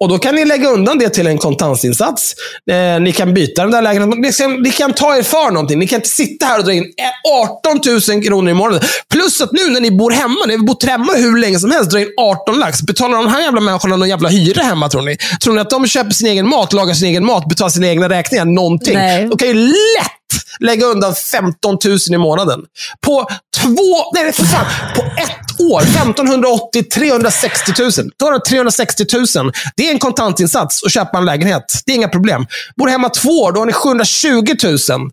Och 0.00 0.08
Då 0.08 0.18
kan 0.18 0.34
ni 0.34 0.44
lägga 0.44 0.68
undan 0.68 0.98
det 0.98 1.08
till 1.08 1.26
en 1.26 1.38
kontantinsats. 1.38 2.34
Eh, 2.70 3.00
ni 3.00 3.12
kan 3.12 3.34
byta 3.34 3.62
den 3.62 3.70
där 3.70 3.82
lägenheten. 3.82 4.20
Ni 4.20 4.32
kan, 4.32 4.62
ni 4.62 4.70
kan 4.70 4.92
ta 4.92 5.16
er 5.16 5.22
för 5.22 5.50
någonting. 5.50 5.78
Ni 5.78 5.86
kan 5.86 5.96
inte 5.96 6.08
sitta 6.08 6.46
här 6.46 6.58
och 6.58 6.64
dra 6.64 6.72
in 6.72 6.82
eh, 6.82 7.42
18 7.42 7.80
000 8.14 8.22
kronor 8.24 8.50
i 8.50 8.54
månaden. 8.54 8.88
Plus 9.12 9.40
att 9.40 9.52
nu 9.52 9.70
när 9.70 9.80
ni 9.80 9.90
bor 9.90 10.10
hemma, 10.10 10.36
ni 10.46 10.56
har 10.56 10.66
bott 10.66 10.84
hemma 10.84 11.12
hur 11.12 11.38
länge 11.38 11.58
som 11.58 11.70
helst, 11.70 11.90
dra 11.90 12.00
in 12.00 12.08
18 12.20 12.58
lax. 12.58 12.82
Betalar 12.82 13.16
de 13.18 13.28
här 13.28 13.40
jävla 13.40 13.60
människorna 13.60 13.96
någon 13.96 14.08
jävla 14.08 14.28
hyra 14.28 14.62
hemma, 14.62 14.88
tror 14.88 15.02
ni? 15.02 15.16
Tror 15.42 15.54
ni 15.54 15.60
att 15.60 15.70
de 15.70 15.86
köper 15.86 16.10
sin 16.10 16.26
egen 16.28 16.48
mat, 16.48 16.72
lagar 16.72 16.94
sin 16.94 17.08
egen 17.08 17.24
mat, 17.24 17.48
betalar 17.48 17.70
sina 17.70 17.86
egna 17.88 18.08
räkningar? 18.08 18.44
Någonting. 18.44 18.94
Nej. 18.94 19.26
De 19.26 19.38
kan 19.38 19.48
ju 19.48 19.54
lätt 19.54 20.12
lägga 20.60 20.86
undan 20.86 21.14
15 21.14 21.78
000 21.84 21.98
i 22.12 22.18
månaden. 22.18 22.60
På 23.00 23.28
två, 23.62 24.12
nej 24.14 24.32
för 24.32 24.44
fan, 24.44 24.66
på 24.96 25.02
ett 25.02 25.60
år, 25.60 25.82
1580, 25.82 26.82
360 26.82 27.72
000. 27.82 27.90
Då 28.16 28.26
har 28.26 28.32
du 28.32 28.38
360 28.38 29.04
000. 29.36 29.52
Det 29.76 29.88
är 29.88 29.92
en 29.92 29.98
kontantinsats 29.98 30.84
att 30.84 30.92
köpa 30.92 31.18
en 31.18 31.24
lägenhet. 31.24 31.64
Det 31.86 31.92
är 31.92 31.96
inga 31.96 32.08
problem. 32.08 32.46
Bor 32.76 32.88
hemma 32.88 33.08
två 33.08 33.42
år, 33.42 33.52
då 33.52 33.60
har 33.60 33.66
ni 33.66 33.72
720 33.72 34.54
000. 34.90 35.10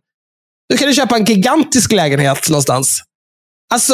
Då 0.70 0.78
kan 0.78 0.88
du 0.88 0.94
köpa 0.94 1.16
en 1.16 1.26
gigantisk 1.26 1.92
lägenhet 1.92 2.50
någonstans. 2.50 3.04
Alltså, 3.74 3.94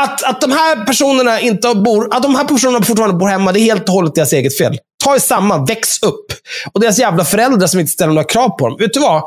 att, 0.00 0.22
att 0.22 0.40
de 0.40 0.52
här 0.52 0.84
personerna 0.84 1.40
inte 1.40 1.74
bor, 1.74 2.14
att 2.14 2.22
de 2.22 2.34
här 2.34 2.44
personerna 2.44 2.84
fortfarande 2.84 3.16
bor 3.16 3.28
hemma, 3.28 3.52
det 3.52 3.60
är 3.60 3.64
helt 3.64 3.88
och 3.88 3.94
hållet 3.94 4.14
deras 4.14 4.32
eget 4.32 4.58
fel. 4.58 4.78
Ta 5.04 5.14
er 5.14 5.18
samman, 5.18 5.64
väx 5.64 6.02
upp. 6.02 6.26
Och 6.72 6.80
deras 6.80 6.98
jävla 6.98 7.24
föräldrar 7.24 7.66
som 7.66 7.80
inte 7.80 7.92
ställer 7.92 8.12
några 8.12 8.28
krav 8.28 8.48
på 8.48 8.68
dem. 8.68 8.76
Vet 8.78 8.92
du 8.92 9.00
vad? 9.00 9.22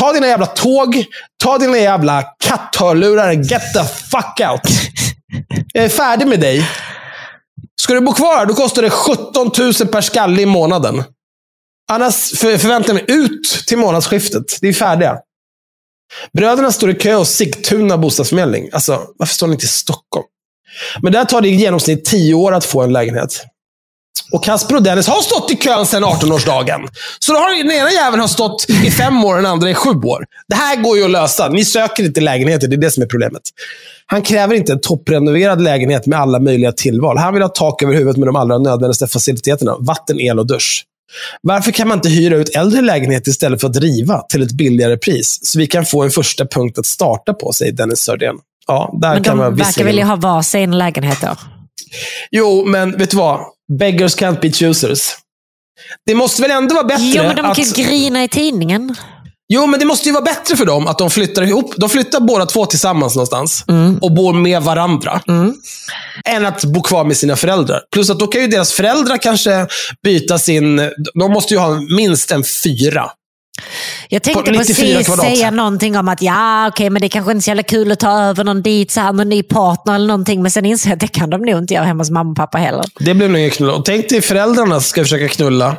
Ta 0.00 0.12
dina 0.12 0.26
jävla 0.26 0.46
tåg, 0.46 1.04
ta 1.42 1.58
dina 1.58 1.78
jävla 1.78 2.22
katthörlurar 2.22 3.32
get 3.32 3.74
the 3.74 3.84
fuck 3.84 4.40
out. 4.50 4.60
Jag 5.72 5.84
är 5.84 5.88
färdig 5.88 6.26
med 6.26 6.40
dig. 6.40 6.70
Ska 7.80 7.94
du 7.94 8.00
bo 8.00 8.12
kvar 8.12 8.36
här, 8.36 8.46
då 8.46 8.54
kostar 8.54 8.82
det 8.82 8.90
17 8.90 9.50
000 9.58 9.72
per 9.72 10.00
skalle 10.00 10.42
i 10.42 10.46
månaden. 10.46 11.04
Annars 11.92 12.38
för, 12.38 12.58
förväntar 12.58 12.94
mig 12.94 13.04
ut 13.08 13.64
till 13.66 13.78
månadsskiftet. 13.78 14.44
Det 14.60 14.68
är 14.68 14.72
färdiga. 14.72 15.18
Bröderna 16.32 16.72
står 16.72 16.90
i 16.90 16.94
kö 16.94 17.14
hos 17.14 17.30
Sigtuna 17.30 17.98
bostadsförmedling. 17.98 18.68
Alltså, 18.72 19.06
varför 19.18 19.34
står 19.34 19.46
ni 19.46 19.52
inte 19.52 19.64
i 19.64 19.68
Stockholm? 19.68 20.26
Men 21.02 21.12
där 21.12 21.24
tar 21.24 21.40
det 21.40 21.48
i 21.48 21.54
genomsnitt 21.54 22.04
10 22.04 22.34
år 22.34 22.52
att 22.52 22.64
få 22.64 22.82
en 22.82 22.92
lägenhet. 22.92 23.44
Och 24.32 24.44
Kasper 24.44 24.74
och 24.76 24.82
Dennis 24.82 25.06
har 25.08 25.22
stått 25.22 25.50
i 25.50 25.56
kön 25.56 25.86
sedan 25.86 26.04
18-årsdagen. 26.04 26.88
Så 27.18 27.32
då 27.32 27.38
har 27.38 27.56
den 27.64 27.70
ena 27.76 27.90
jäveln 27.90 28.20
har 28.20 28.28
stått 28.28 28.66
i 28.84 28.90
fem 28.90 29.24
år 29.24 29.34
och 29.36 29.42
den 29.42 29.50
andra 29.52 29.70
i 29.70 29.74
sju 29.74 29.90
år. 29.90 30.24
Det 30.48 30.54
här 30.54 30.76
går 30.76 30.96
ju 30.98 31.04
att 31.04 31.10
lösa. 31.10 31.48
Ni 31.48 31.64
söker 31.64 32.04
inte 32.04 32.20
lägenheter, 32.20 32.68
det 32.68 32.76
är 32.76 32.80
det 32.80 32.90
som 32.90 33.02
är 33.02 33.06
problemet. 33.06 33.42
Han 34.06 34.22
kräver 34.22 34.54
inte 34.54 34.72
en 34.72 34.80
topprenoverad 34.80 35.62
lägenhet 35.62 36.06
med 36.06 36.20
alla 36.20 36.40
möjliga 36.40 36.72
tillval. 36.72 37.18
Han 37.18 37.34
vill 37.34 37.42
ha 37.42 37.48
tak 37.48 37.82
över 37.82 37.94
huvudet 37.94 38.16
med 38.16 38.28
de 38.28 38.36
allra 38.36 38.58
nödvändigaste 38.58 39.06
faciliteterna. 39.06 39.76
Vatten, 39.80 40.20
el 40.20 40.38
och 40.38 40.46
dusch. 40.46 40.84
Varför 41.42 41.70
kan 41.70 41.88
man 41.88 41.98
inte 41.98 42.08
hyra 42.08 42.36
ut 42.36 42.56
äldre 42.56 42.80
lägenheter 42.80 43.30
istället 43.30 43.60
för 43.60 43.68
att 43.68 43.76
riva 43.76 44.22
till 44.22 44.42
ett 44.42 44.52
billigare 44.52 44.96
pris? 44.96 45.38
Så 45.42 45.58
vi 45.58 45.66
kan 45.66 45.86
få 45.86 46.02
en 46.02 46.10
första 46.10 46.46
punkt 46.46 46.78
att 46.78 46.86
starta 46.86 47.34
på, 47.34 47.52
säger 47.52 47.72
Dennis 47.72 48.00
Sördén. 48.00 48.34
Ja, 48.66 48.98
där 49.00 49.14
Men 49.14 49.22
kan 49.24 49.36
man 49.36 49.46
de 49.46 49.50
verkar 49.56 49.66
visserligen- 49.66 49.86
vilja 49.86 50.04
ha 50.04 50.16
varsin 50.16 50.78
lägenhet 50.78 51.18
då. 51.20 51.36
Jo, 52.30 52.64
men 52.66 52.98
vet 52.98 53.10
du 53.10 53.16
vad? 53.16 53.40
Beggars 53.78 54.16
can't 54.16 54.40
be 54.40 54.52
choosers. 54.52 55.16
Det 56.06 56.14
måste 56.14 56.42
väl 56.42 56.50
ändå 56.50 56.74
vara 56.74 56.84
bättre 56.84 57.04
Jo, 57.04 57.22
men 57.22 57.36
de 57.36 57.44
att... 57.44 57.56
kan 57.56 57.64
ju 57.64 57.84
grina 57.84 58.24
i 58.24 58.28
tidningen. 58.28 58.96
Jo, 59.52 59.66
men 59.66 59.80
det 59.80 59.86
måste 59.86 60.08
ju 60.08 60.12
vara 60.12 60.24
bättre 60.24 60.56
för 60.56 60.64
dem 60.64 60.86
att 60.86 60.98
de 60.98 61.10
flyttar 61.10 61.42
ihop. 61.42 61.74
De 61.76 61.88
flyttar 61.88 62.20
båda 62.20 62.46
två 62.46 62.66
tillsammans 62.66 63.14
någonstans 63.14 63.64
och 64.00 64.12
bor 64.12 64.32
med 64.32 64.62
varandra. 64.62 65.20
Än 66.24 66.46
att 66.46 66.64
bo 66.64 66.82
kvar 66.82 67.04
med 67.04 67.16
sina 67.16 67.36
föräldrar. 67.36 67.80
Plus 67.92 68.10
att 68.10 68.18
då 68.18 68.26
kan 68.26 68.40
ju 68.40 68.46
deras 68.46 68.72
föräldrar 68.72 69.16
kanske 69.16 69.66
byta 70.02 70.38
sin... 70.38 70.76
De 71.14 71.32
måste 71.32 71.54
ju 71.54 71.60
ha 71.60 71.80
minst 71.96 72.30
en 72.30 72.44
fyra. 72.44 73.10
Jag 74.08 74.22
tänkte 74.22 74.42
På 74.44 74.50
94 74.58 74.96
precis 74.98 75.20
säga 75.20 75.50
någonting 75.50 75.96
om 75.98 76.08
att 76.08 76.22
ja, 76.22 76.68
okej, 76.68 76.90
men 76.90 77.02
det 77.02 77.08
kanske 77.08 77.32
inte 77.32 77.40
är 77.40 77.42
så 77.42 77.50
jävla 77.50 77.62
kul 77.62 77.92
att 77.92 78.00
ta 78.00 78.22
över 78.22 78.44
någon 78.44 78.62
dit, 78.62 78.90
så 78.90 79.00
här, 79.00 79.12
någon 79.12 79.28
ny 79.28 79.42
partner 79.42 79.94
eller 79.94 80.06
någonting. 80.06 80.42
Men 80.42 80.50
sen 80.50 80.64
inser 80.66 80.88
jag 80.88 80.94
att 80.94 81.00
det 81.00 81.08
kan 81.08 81.30
de 81.30 81.40
nog 81.40 81.58
inte 81.58 81.74
göra 81.74 81.84
hemma 81.84 82.00
hos 82.00 82.10
mamma 82.10 82.30
och 82.30 82.36
pappa 82.36 82.58
heller. 82.58 82.84
Det 82.98 83.14
blir 83.14 83.28
nog 83.28 83.38
ingen 83.38 83.50
knull. 83.50 83.70
Och 83.70 83.84
tänk 83.84 84.08
dig 84.08 84.20
föräldrarna 84.20 84.80
ska 84.80 85.02
försöka 85.02 85.28
knulla. 85.28 85.76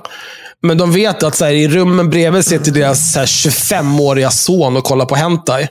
Men 0.64 0.78
de 0.78 0.92
vet 0.92 1.24
att 1.24 1.36
så 1.36 1.46
här, 1.46 1.52
i 1.52 1.68
rummen 1.68 2.10
bredvid 2.10 2.46
sitter 2.46 2.72
deras 2.72 3.14
så 3.14 3.20
här, 3.20 3.26
25-åriga 3.26 4.30
son 4.32 4.78
och 4.78 4.84
kollar 4.84 5.06
på 5.06 5.16
hentai. 5.16 5.68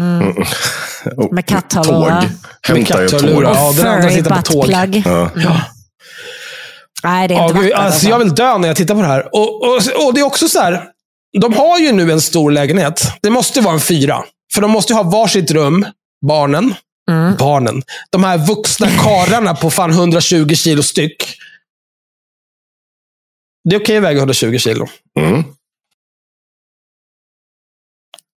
Oh, 0.00 1.34
Med 1.34 1.46
katthörlurar. 1.46 2.28
Med 2.68 2.86
katthörlurar. 2.86 3.54
Ja, 3.54 3.72
den 3.76 3.86
andra 3.86 4.02
Furry 4.02 4.14
sitter 4.16 4.30
på 4.30 4.42
tåg. 4.42 4.66
buttplug. 4.66 5.02
Ja. 5.06 5.60
Nej, 7.04 7.28
det 7.28 7.34
är 7.34 7.38
Ja, 7.38 7.48
inte 7.48 7.60
gud, 7.60 7.70
vackert. 7.72 7.84
alltså, 7.86 8.08
jag 8.08 8.18
vill 8.18 8.34
dö 8.34 8.58
när 8.58 8.68
jag 8.68 8.76
tittar 8.76 8.94
på 8.94 9.00
det 9.00 9.06
här. 9.06 9.28
Och, 9.32 9.62
och, 9.62 9.76
och 10.06 10.14
det 10.14 10.20
är 10.20 10.24
också 10.24 10.48
så 10.48 10.60
här. 10.60 10.82
De 11.40 11.52
har 11.52 11.78
ju 11.78 11.92
nu 11.92 12.12
en 12.12 12.20
stor 12.20 12.50
lägenhet. 12.50 13.02
Det 13.22 13.30
måste 13.30 13.60
vara 13.60 13.74
en 13.74 13.80
fyra. 13.80 14.24
För 14.52 14.62
de 14.62 14.70
måste 14.70 14.92
ju 14.92 14.96
ha 14.96 15.02
varsitt 15.02 15.50
rum, 15.50 15.86
barnen. 16.26 16.74
Mm. 17.10 17.36
Barnen. 17.36 17.82
De 18.10 18.24
här 18.24 18.38
vuxna 18.46 18.88
karlarna 18.88 19.54
på 19.54 19.70
fan 19.70 19.90
120 19.90 20.54
kilo 20.54 20.82
styck. 20.82 21.38
Det 23.68 23.76
är 23.76 23.80
okej 23.80 23.96
att 23.96 24.02
väga 24.02 24.18
120 24.18 24.58
kilo. 24.58 24.88
Mm. 25.20 25.44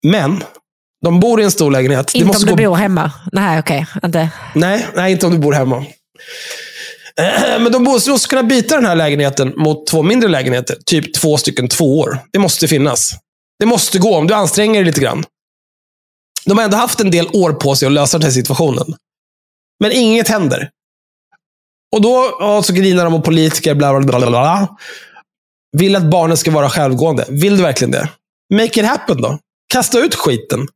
Men, 0.07 0.43
de 1.05 1.21
bor 1.21 1.41
i 1.41 1.45
en 1.45 1.51
stor 1.51 1.71
lägenhet. 1.71 2.11
det 2.13 2.19
Inte 2.19 2.39
om 2.39 2.45
du 2.45 2.51
gå 2.51 2.57
bor 2.57 2.77
hemma. 2.77 3.13
Nej, 3.33 3.59
okej. 3.59 3.87
Inte. 4.05 4.31
Nej, 4.55 4.87
nej, 4.95 5.13
inte 5.13 5.27
om 5.27 5.33
du 5.33 5.39
bor 5.39 5.53
hemma. 5.53 5.87
Eh, 7.19 7.61
men 7.61 7.73
de 7.73 7.83
måste 7.83 8.13
också 8.13 8.29
kunna 8.29 8.43
byta 8.43 8.75
den 8.75 8.87
här 8.87 8.97
lägenheten 8.97 9.53
mot 9.57 9.87
två 9.87 10.03
mindre 10.03 10.29
lägenheter. 10.29 10.77
Typ 10.87 11.15
två 11.15 11.37
stycken 11.37 11.69
tvåor. 11.69 12.19
Det 12.33 12.39
måste 12.39 12.69
finnas. 12.69 13.15
Det 13.59 13.67
måste 13.67 13.99
gå 13.99 14.17
om 14.17 14.27
du 14.27 14.35
anstränger 14.35 14.75
dig 14.75 14.85
lite 14.85 15.01
grann. 15.01 15.25
De 16.45 16.59
har 16.59 16.65
ändå 16.65 16.77
haft 16.77 17.01
en 17.01 17.11
del 17.11 17.29
år 17.33 17.53
på 17.53 17.77
sig 17.77 17.87
att 17.87 17.93
lösa 17.93 18.19
den 18.19 18.25
här 18.25 18.33
situationen. 18.33 18.95
Men 19.81 19.93
inget 19.93 20.29
händer. 20.29 20.71
Och 21.97 22.03
då 22.03 22.37
ja, 22.41 22.63
så 22.63 22.73
grinar 22.73 23.05
de 23.05 23.15
om 23.15 23.23
politiker, 23.23 23.75
bla 23.75 23.93
bla 23.93 24.07
bla 24.07 24.19
bla 24.19 24.31
bla. 24.31 24.77
Vill 25.77 25.97
att 25.97 26.11
barnen 26.11 26.37
ska 26.37 26.51
vara 26.51 26.71
självgående. 26.71 27.25
Vill 27.29 27.57
du 27.57 27.63
verkligen 27.63 27.91
det? 27.91 28.09
Make 28.55 28.81
it 28.81 28.87
happen 28.87 29.23
då. 29.23 29.39
Kasta 29.73 29.99
ut 29.99 30.15
skiten. 30.15 30.69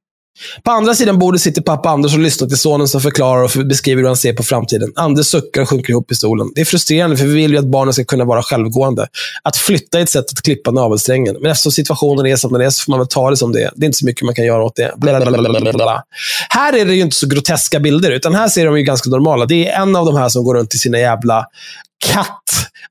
På 0.63 0.71
andra 0.71 0.95
sidan 0.95 1.19
bordet 1.19 1.41
sitter 1.41 1.63
pappa 1.63 1.89
Anders 1.89 2.15
och 2.15 2.21
lyssnar 2.21 2.49
till 2.49 2.59
sonen 2.59 2.89
som 2.89 3.01
förklarar 3.01 3.43
och 3.43 3.67
beskriver 3.67 4.03
hur 4.03 4.07
han 4.07 4.17
ser 4.17 4.33
på 4.33 4.43
framtiden. 4.43 4.93
Anders 4.97 5.27
suckar 5.27 5.63
och 5.63 5.69
sjunker 5.69 5.91
ihop 5.91 6.13
i 6.13 6.15
stolen. 6.15 6.53
Det 6.55 6.61
är 6.61 6.65
frustrerande, 6.65 7.17
för 7.17 7.25
vi 7.25 7.35
vill 7.35 7.53
ju 7.53 7.59
att 7.59 7.65
barnen 7.65 7.95
ska 7.95 8.05
kunna 8.05 8.25
vara 8.25 8.43
självgående. 8.43 9.07
Att 9.43 9.57
flytta 9.57 9.99
är 9.99 10.03
ett 10.03 10.11
sätt 10.11 10.33
att 10.33 10.43
klippa 10.43 10.71
navelsträngen. 10.71 11.37
Men 11.41 11.51
eftersom 11.51 11.73
situationen 11.73 12.27
är 12.27 12.37
som 12.37 12.53
den 12.53 12.63
är 12.63 12.71
så 12.71 12.85
får 12.85 12.93
man 12.93 12.99
väl 13.01 13.09
ta 13.09 13.31
det 13.31 13.37
som 13.37 13.53
det 13.53 13.63
är. 13.63 13.71
Det 13.77 13.85
är 13.85 13.87
inte 13.87 13.99
så 13.99 14.07
mycket 14.07 14.23
man 14.23 14.35
kan 14.35 14.45
göra 14.45 14.65
åt 14.65 14.77
det. 14.77 14.93
Blablabla. 14.97 16.03
Här 16.49 16.73
är 16.73 16.85
det 16.85 16.95
ju 16.95 17.03
inte 17.03 17.17
så 17.17 17.27
groteska 17.27 17.81
bilder, 17.81 18.11
utan 18.11 18.35
här 18.35 18.49
ser 18.49 18.67
de 18.67 18.79
ju 18.79 18.83
ganska 18.83 19.11
normala. 19.11 19.47
Det 19.47 19.69
är 19.69 19.83
en 19.83 19.97
av 19.97 20.07
de 20.07 20.17
här 20.17 20.29
som 20.29 20.45
går 20.45 20.55
runt 20.55 20.75
i 20.75 20.79
sina 20.79 20.99
jävla 20.99 21.47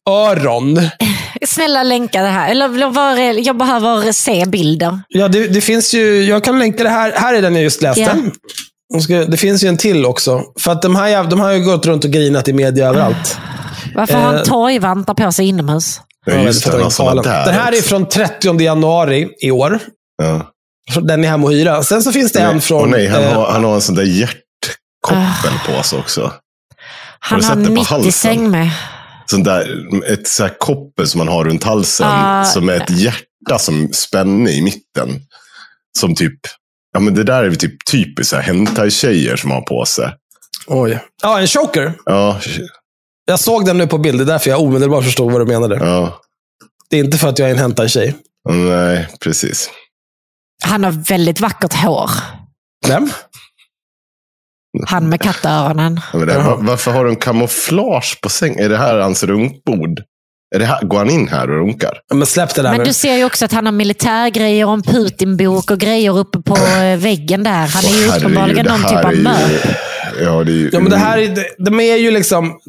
kattöron. 0.06 0.90
Snälla 1.46 1.84
länka 1.84 2.22
det 2.22 2.28
här. 2.28 2.52
Eller 2.52 2.90
var 2.92 3.18
jag 3.40 3.58
behöver 3.58 4.12
se 4.12 4.46
bilder. 4.46 5.00
Ja, 5.08 5.28
det, 5.28 5.48
det 5.48 5.62
finns 5.62 5.94
ju, 5.94 6.24
jag 6.24 6.44
kan 6.44 6.60
länka 6.60 6.84
det 6.84 6.90
här. 6.90 7.12
Här 7.16 7.34
är 7.34 7.42
den 7.42 7.56
jag 7.56 7.64
just 7.64 7.82
läste. 7.82 8.32
Ska, 9.04 9.14
det 9.26 9.38
finns 9.38 9.64
ju 9.64 9.68
en 9.68 9.78
till 9.78 10.06
också. 10.06 10.44
För 10.60 10.72
att 10.72 10.82
de 10.82 10.96
här, 10.96 11.24
de 11.24 11.40
har 11.40 11.52
ju 11.52 11.64
gått 11.64 11.86
runt 11.86 12.06
och 12.06 12.12
grinat 12.12 12.48
i 12.48 12.54
media 12.54 12.88
överallt. 12.88 13.38
Varför 13.96 14.14
har 14.14 14.22
Eh. 14.22 14.36
han 14.36 14.46
torgvantar 14.46 15.14
på 15.14 15.32
sig 15.32 15.48
inomhus? 15.48 16.02
Ja, 16.26 16.34
just 16.34 16.72
det. 16.72 16.72
galen. 16.98 17.24
där 17.24 17.46
den 17.46 17.54
här 17.54 17.72
är 17.78 17.82
från 17.82 18.10
30 18.10 18.62
januari 18.62 19.30
i 19.42 19.52
år. 19.52 19.80
Ja. 20.24 20.52
Den 21.02 21.24
är 21.24 21.30
hem 21.30 21.44
och 21.44 21.52
hyra. 21.52 21.84
Sen 21.84 22.04
så 22.04 22.12
finns 22.12 22.32
det 22.32 22.40
en 22.40 22.62
från... 22.62 22.82
Åh 22.82 22.90
nej, 22.90 23.08
han, 23.08 23.24
eh, 23.24 23.34
har, 23.34 23.52
han 23.52 23.64
har 23.64 23.76
en 23.76 23.82
sån 23.82 23.96
där 23.96 24.04
hjärtkoppel 24.04 25.76
på 25.76 25.84
sig 25.84 26.00
också. 26.00 26.34
Han 27.20 27.44
har 27.44 27.54
på 27.54 27.60
90 27.60 27.84
halsen? 27.84 28.12
säng 28.12 28.52
med. 28.52 28.70
Sån 29.26 29.44
där, 29.44 29.88
ett 30.14 30.28
så 30.28 30.44
här 30.44 30.56
koppel 30.60 31.08
som 31.08 31.18
man 31.18 31.28
har 31.28 31.46
runt 31.46 31.64
halsen. 31.64 32.08
Ah, 32.10 32.46
som 32.46 32.70
är 32.70 32.74
ett 32.74 32.90
hjärta 32.90 33.60
som 33.60 33.94
spänne 33.94 34.50
i 34.52 34.62
mitten. 34.62 35.10
Som 36.00 36.16
typ, 36.16 36.40
ja 36.94 37.00
men 37.00 37.14
det 37.14 37.24
där 37.24 37.44
är 37.44 37.56
typ 37.56 37.86
typiskt 37.92 38.34
hentai-tjejer 38.36 39.36
som 39.36 39.52
har 39.52 39.62
på 39.62 39.86
sig. 39.86 40.14
Oj. 40.68 41.00
Ja, 41.22 41.40
en 41.40 41.48
choker. 41.48 41.94
Ja, 42.06 42.40
Jag 43.26 43.40
såg 43.40 43.66
den 43.66 43.78
nu 43.78 43.88
på 43.88 43.98
bild. 43.98 44.20
Det 44.20 44.24
är 44.24 44.26
därför 44.26 44.50
jag 44.50 44.62
omedelbart 44.62 45.04
förstod 45.04 45.32
vad 45.32 45.42
du 45.42 45.46
menade. 45.46 45.76
ja. 45.76 46.22
Det 46.90 47.00
är 47.00 47.04
inte 47.04 47.18
för 47.18 47.28
att 47.30 47.40
jag 47.40 47.48
är 47.50 47.54
en 47.54 47.60
hentai-tjej. 47.60 48.16
Nej, 48.50 49.08
precis. 49.20 49.70
Han 50.64 50.84
har 50.84 50.92
väldigt 50.92 51.40
vackert 51.40 51.74
hår. 51.74 52.10
Vem? 52.88 53.10
Han 54.88 55.10
med 55.10 55.22
kattöronen. 55.22 56.00
Ja, 56.14 56.20
men 56.20 56.28
det, 56.28 56.38
var, 56.38 56.58
varför 56.58 56.92
har 56.92 57.04
du 57.06 57.10
en 57.10 57.16
kamouflage 57.16 58.20
på 58.22 58.30
säng? 58.30 58.56
Är 58.60 58.70
det 58.70 58.78
här 58.78 58.98
hans 59.00 59.24
runkbord? 59.24 60.02
Är 60.56 60.60
det 60.60 60.66
här, 60.66 60.82
går 60.82 60.98
han 60.98 61.10
in 61.10 61.28
här 61.28 61.50
och 61.50 61.56
runkar? 61.56 62.00
Ja, 62.10 62.16
Men 62.16 62.26
släpp 62.28 62.56
det 62.56 62.62
där 62.62 62.70
Men 62.70 62.78
nu. 62.80 62.84
du 62.86 62.94
ser 62.94 63.16
ju 63.18 63.26
också 63.26 63.46
att 63.46 63.52
han 63.52 63.66
har 63.66 63.74
militärgrejer 63.74 64.66
och 64.68 64.74
en 64.74 64.82
Putin-bok 64.84 65.72
och 65.72 65.80
grejer 65.80 66.18
uppe 66.18 66.40
på 66.42 66.58
eh, 66.58 66.98
väggen 66.98 67.44
där. 67.44 67.68
Han 67.68 67.84
är 67.86 68.02
ju 68.02 68.08
uppenbarligen 68.08 68.66
någon 68.66 68.82
här 68.82 68.90
typ 68.90 69.06
av 69.06 69.16
mörk. 69.16 69.62
Ja, 70.24 70.44
det 70.44 70.52
är 70.52 70.56
ju... 70.56 70.70
Ja, 70.74 70.80
men 70.80 70.90
det 70.92 70.98
här 70.98 71.18
är, 71.18 71.46
de 71.66 71.80
är 71.80 71.96
ju 71.96 72.12
liksom... 72.12 72.60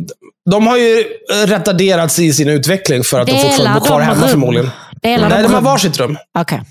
De 0.50 0.66
har 0.66 0.76
ju 0.76 1.04
retarderats 1.46 2.18
i 2.18 2.32
sin 2.32 2.48
utveckling 2.48 3.04
för 3.04 3.20
att 3.20 3.26
de 3.26 3.32
fortfarande 3.32 3.58
Delar 3.58 3.74
bor 3.80 3.86
kvar 3.86 3.98
de 4.00 4.04
hemma 4.06 4.22
rum? 4.22 4.28
förmodligen. 4.28 4.70
Delar 5.02 5.28
Nej, 5.28 5.36
de 5.38 5.42
de 5.42 5.48
har 5.48 5.60
rum? 5.60 5.64
varsitt 5.64 5.98
rum. 5.98 6.16
Okej. 6.38 6.62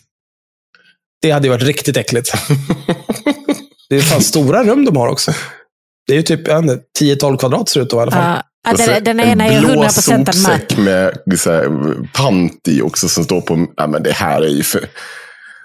Det 1.21 1.31
hade 1.31 1.47
ju 1.47 1.51
varit 1.51 1.63
riktigt 1.63 1.97
äckligt. 1.97 2.33
det 3.91 3.97
är 3.97 4.01
fan 4.01 4.21
stora 4.21 4.63
rum 4.63 4.85
de 4.85 4.97
har 4.97 5.07
också. 5.07 5.33
Det 6.07 6.13
är 6.13 6.17
ju 6.17 6.23
typ 6.23 6.47
jag 6.47 6.61
vet 6.61 6.71
inte, 6.71 7.25
10-12 7.25 7.37
kvadrat 7.37 7.69
ser 7.69 7.79
det 7.79 7.85
ut 7.85 7.93
i 7.93 7.95
alla 7.95 8.11
fall. 8.11 8.41
Ja, 8.65 8.77
ja, 8.77 8.85
den, 8.85 9.03
den 9.03 9.19
ena 9.19 9.45
är 9.45 9.51
en 9.51 9.63
blå 9.63 9.83
100% 9.83 10.13
en 10.13 10.25
sopsäck 10.25 10.77
med 10.77 11.13
så 11.37 11.51
här, 11.51 11.67
pant 12.13 12.67
i 12.67 12.81
också 12.81 13.09
som 13.09 13.23
står 13.23 13.41
på... 13.41 13.67
Ja, 13.77 13.87
men 13.87 14.03
det 14.03 14.11
här 14.11 14.41
är 14.41 14.47
ju 14.47 14.63
för... 14.63 14.79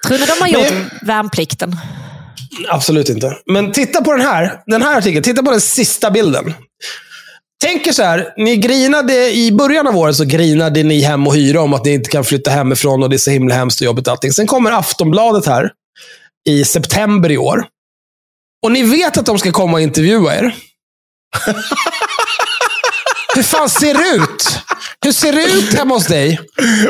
Tror 0.07 0.19
ni 0.19 0.27
de 0.27 0.33
har 0.41 0.49
gjort 0.49 0.73
Men- 0.73 0.91
värnplikten? 1.03 1.77
Absolut 2.69 3.09
inte. 3.09 3.37
Men 3.53 3.73
titta 3.73 4.05
på 4.05 4.13
den 4.13 4.27
här. 4.27 4.61
Den 4.67 4.83
här 4.83 4.99
artikeln. 4.99 5.23
Titta 5.23 5.43
på 5.43 5.51
den 5.51 5.61
sista 5.61 6.11
bilden. 6.11 6.55
Tänk 7.65 7.87
er 7.87 7.93
så 7.93 8.03
här. 8.03 8.33
Ni 8.37 8.57
grinade 8.57 9.35
i 9.35 9.53
början 9.53 9.87
av 9.87 9.97
året 9.97 10.17
så 10.17 10.25
grinade 10.25 10.83
ni 10.83 11.01
hem 11.01 11.27
och 11.27 11.35
hyra 11.35 11.61
om 11.61 11.75
att 11.75 11.85
ni 11.85 11.93
inte 11.93 12.11
kan 12.11 12.25
flytta 12.25 12.51
hemifrån 12.51 13.03
och 13.03 13.11
det 13.11 13.17
är 13.17 13.19
så 13.19 13.31
himla 13.31 13.55
hemskt 13.55 13.81
och 13.81 13.85
jobbigt 13.85 14.07
och 14.07 14.13
allting. 14.13 14.33
Sen 14.33 14.47
kommer 14.47 14.73
Aftonbladet 14.73 15.47
här 15.47 15.71
i 16.49 16.65
september 16.65 17.31
i 17.31 17.39
år. 17.39 17.65
Och 18.67 18.73
ni 18.73 18.83
vet 18.83 19.17
att 19.19 19.27
de 19.27 19.39
ska 19.39 19.53
komma 19.53 19.73
och 19.73 19.81
intervjua 19.81 20.35
er. 20.37 20.55
Hur 23.35 23.43
fan 23.43 23.69
ser 23.71 23.95
det 23.95 24.17
ut? 24.17 24.59
Hur 25.05 25.13
ser 25.13 25.33
det 25.33 25.45
ut 25.45 25.75
hemma 25.79 25.95
hos 25.95 26.07
dig? 26.07 26.41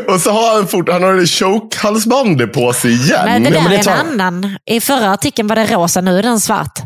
Och 0.09 0.21
så 0.21 0.31
har 0.31 0.55
han 0.55 0.69
fort, 0.69 0.89
han 0.89 1.03
har 1.03 1.13
det 1.15 1.27
choke-halsbandet 1.27 2.53
på 2.53 2.73
sig 2.73 2.93
igen. 2.93 3.25
Men 3.25 3.43
det 3.43 3.49
ja, 3.49 3.55
där 3.55 3.63
men 3.63 3.71
det 3.71 3.77
är 3.79 3.83
tar- 3.83 3.93
en 3.93 4.21
annan. 4.21 4.59
I 4.71 4.81
förra 4.81 5.13
artikeln 5.13 5.49
var 5.49 5.57
det 5.57 5.67
rosa, 5.67 6.01
nu 6.01 6.19
är 6.19 6.23
den 6.23 6.41
svart. 6.41 6.79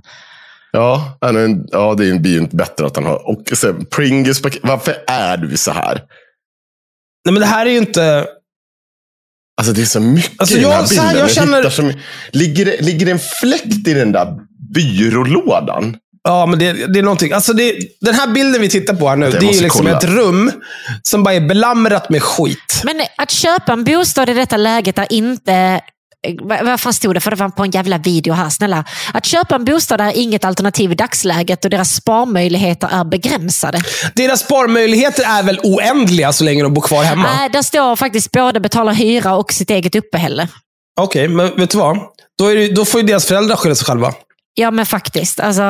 Ja, 0.72 1.18
han 1.20 1.36
är 1.36 1.40
en, 1.40 1.64
ja, 1.70 1.94
det 1.94 2.18
blir 2.18 2.32
ju 2.32 2.38
inte 2.38 2.56
bättre 2.56 2.86
att 2.86 2.96
han 2.96 3.04
har. 3.06 3.28
Och 3.28 3.42
sen 3.58 3.86
Pringles. 3.86 4.40
Varför 4.62 4.96
är 5.06 5.36
du 5.36 5.56
så 5.56 5.70
här? 5.72 5.94
Nej, 7.24 7.32
men 7.32 7.40
det 7.40 7.46
här 7.46 7.66
är 7.66 7.70
ju 7.70 7.78
inte... 7.78 8.26
Alltså 9.60 9.72
det 9.72 9.82
är 9.82 9.86
så 9.86 10.00
mycket 10.00 10.40
Alltså, 10.40 10.56
i 10.56 10.60
den 10.60 10.70
här 10.72 10.78
jag- 10.78 10.88
så 10.88 10.94
här, 10.94 11.02
bilden. 11.02 11.18
jag 11.20 11.28
Jag 11.28 11.34
känner- 11.34 11.56
hittar 11.56 11.70
så, 11.70 11.92
ligger, 12.32 12.64
det, 12.64 12.80
ligger 12.80 13.06
det 13.06 13.12
en 13.12 13.18
fläkt 13.18 13.88
i 13.88 13.94
den 13.94 14.12
där 14.12 14.26
byrålådan? 14.74 15.96
Ja, 16.22 16.46
men 16.46 16.58
det, 16.58 16.72
det 16.72 16.98
är 16.98 17.02
någonting. 17.02 17.32
Alltså 17.32 17.52
det, 17.52 17.76
den 18.00 18.14
här 18.14 18.26
bilden 18.26 18.60
vi 18.60 18.68
tittar 18.68 18.94
på 18.94 19.08
här 19.08 19.16
nu, 19.16 19.30
det 19.30 19.36
är 19.36 19.52
ju 19.52 19.60
liksom 19.60 19.86
kolla. 19.86 19.98
ett 19.98 20.04
rum 20.04 20.52
som 21.02 21.22
bara 21.22 21.34
är 21.34 21.40
belamrat 21.40 22.10
med 22.10 22.22
skit. 22.22 22.82
Men 22.84 23.00
att 23.16 23.30
köpa 23.30 23.72
en 23.72 23.84
bostad 23.84 24.28
i 24.28 24.34
detta 24.34 24.56
läget 24.56 24.98
är 24.98 25.12
inte... 25.12 25.80
Vad 26.62 26.80
fan 26.80 26.92
stod 26.92 27.14
det? 27.16 27.20
För 27.20 27.30
det 27.30 27.36
var 27.36 27.48
på 27.48 27.62
en 27.62 27.70
jävla 27.70 27.98
video 27.98 28.34
här, 28.34 28.48
snälla. 28.48 28.84
Att 29.12 29.26
köpa 29.26 29.54
en 29.54 29.64
bostad 29.64 30.00
är 30.00 30.12
inget 30.16 30.44
alternativ 30.44 30.92
i 30.92 30.94
dagsläget 30.94 31.64
och 31.64 31.70
deras 31.70 31.94
sparmöjligheter 31.94 32.88
är 32.92 33.04
begränsade. 33.04 33.80
Deras 34.14 34.40
sparmöjligheter 34.40 35.24
är 35.26 35.42
väl 35.42 35.60
oändliga 35.62 36.32
så 36.32 36.44
länge 36.44 36.62
de 36.62 36.74
bor 36.74 36.82
kvar 36.82 37.02
hemma? 37.04 37.22
Nej, 37.22 37.50
där 37.50 37.62
står 37.62 37.96
faktiskt 37.96 38.32
både 38.32 38.60
betala 38.60 38.92
hyra 38.92 39.36
och 39.36 39.52
sitt 39.52 39.70
eget 39.70 39.94
uppehälle. 39.94 40.48
Okej, 41.00 41.28
men 41.28 41.56
vet 41.56 41.70
du 41.70 41.78
vad? 41.78 41.98
Då, 42.38 42.46
är 42.46 42.56
det, 42.56 42.68
då 42.68 42.84
får 42.84 43.00
ju 43.00 43.06
deras 43.06 43.26
föräldrar 43.26 43.56
skylla 43.56 43.74
sig 43.74 43.86
själva. 43.86 44.14
Ja, 44.54 44.70
men 44.70 44.86
faktiskt. 44.86 45.40
Alltså... 45.40 45.62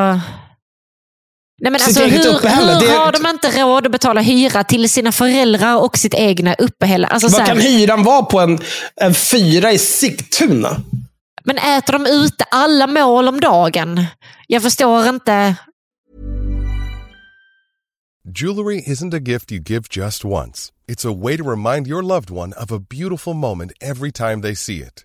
Nej, 1.62 1.72
men 1.72 1.74
alltså, 1.74 2.02
hur 2.02 2.10
hur 2.10 2.80
det- 2.86 2.92
har 2.92 3.12
de 3.12 3.26
inte 3.30 3.62
råd 3.62 3.86
att 3.86 3.92
betala 3.92 4.20
hyra 4.20 4.64
till 4.64 4.90
sina 4.90 5.12
föräldrar 5.12 5.76
och 5.76 5.98
sitt 5.98 6.14
egna 6.14 6.54
uppehälle? 6.54 7.06
Alltså, 7.06 7.28
så 7.28 7.36
Vad 7.36 7.40
här, 7.40 7.54
kan 7.54 7.60
hyran 7.60 8.02
vara 8.02 8.22
på 8.22 8.40
en, 8.40 8.58
en 8.96 9.14
fyra 9.14 9.72
i 9.72 9.78
Sigtuna? 9.78 10.80
men 11.44 11.58
äter 11.58 11.92
de 11.92 12.06
ute 12.06 12.44
alla 12.44 12.86
mål 12.86 13.28
om 13.28 13.40
dagen? 13.40 14.06
Jag 14.46 14.62
förstår 14.62 15.08
inte. 15.08 15.54
Jewelry 18.34 18.82
isn't 18.86 19.14
a 19.14 19.18
gift 19.18 19.52
you 19.52 19.60
give 19.60 19.82
just 19.90 20.24
once. 20.24 20.72
It's 20.88 21.04
a 21.04 21.12
way 21.12 21.36
to 21.36 21.44
remind 21.50 21.86
your 21.86 22.02
loved 22.02 22.30
one 22.30 22.52
of 22.52 22.70
a 22.72 22.78
beautiful 22.78 23.34
moment 23.34 23.72
every 23.80 24.12
time 24.12 24.42
they 24.42 24.54
see 24.56 24.76
it. 24.82 25.04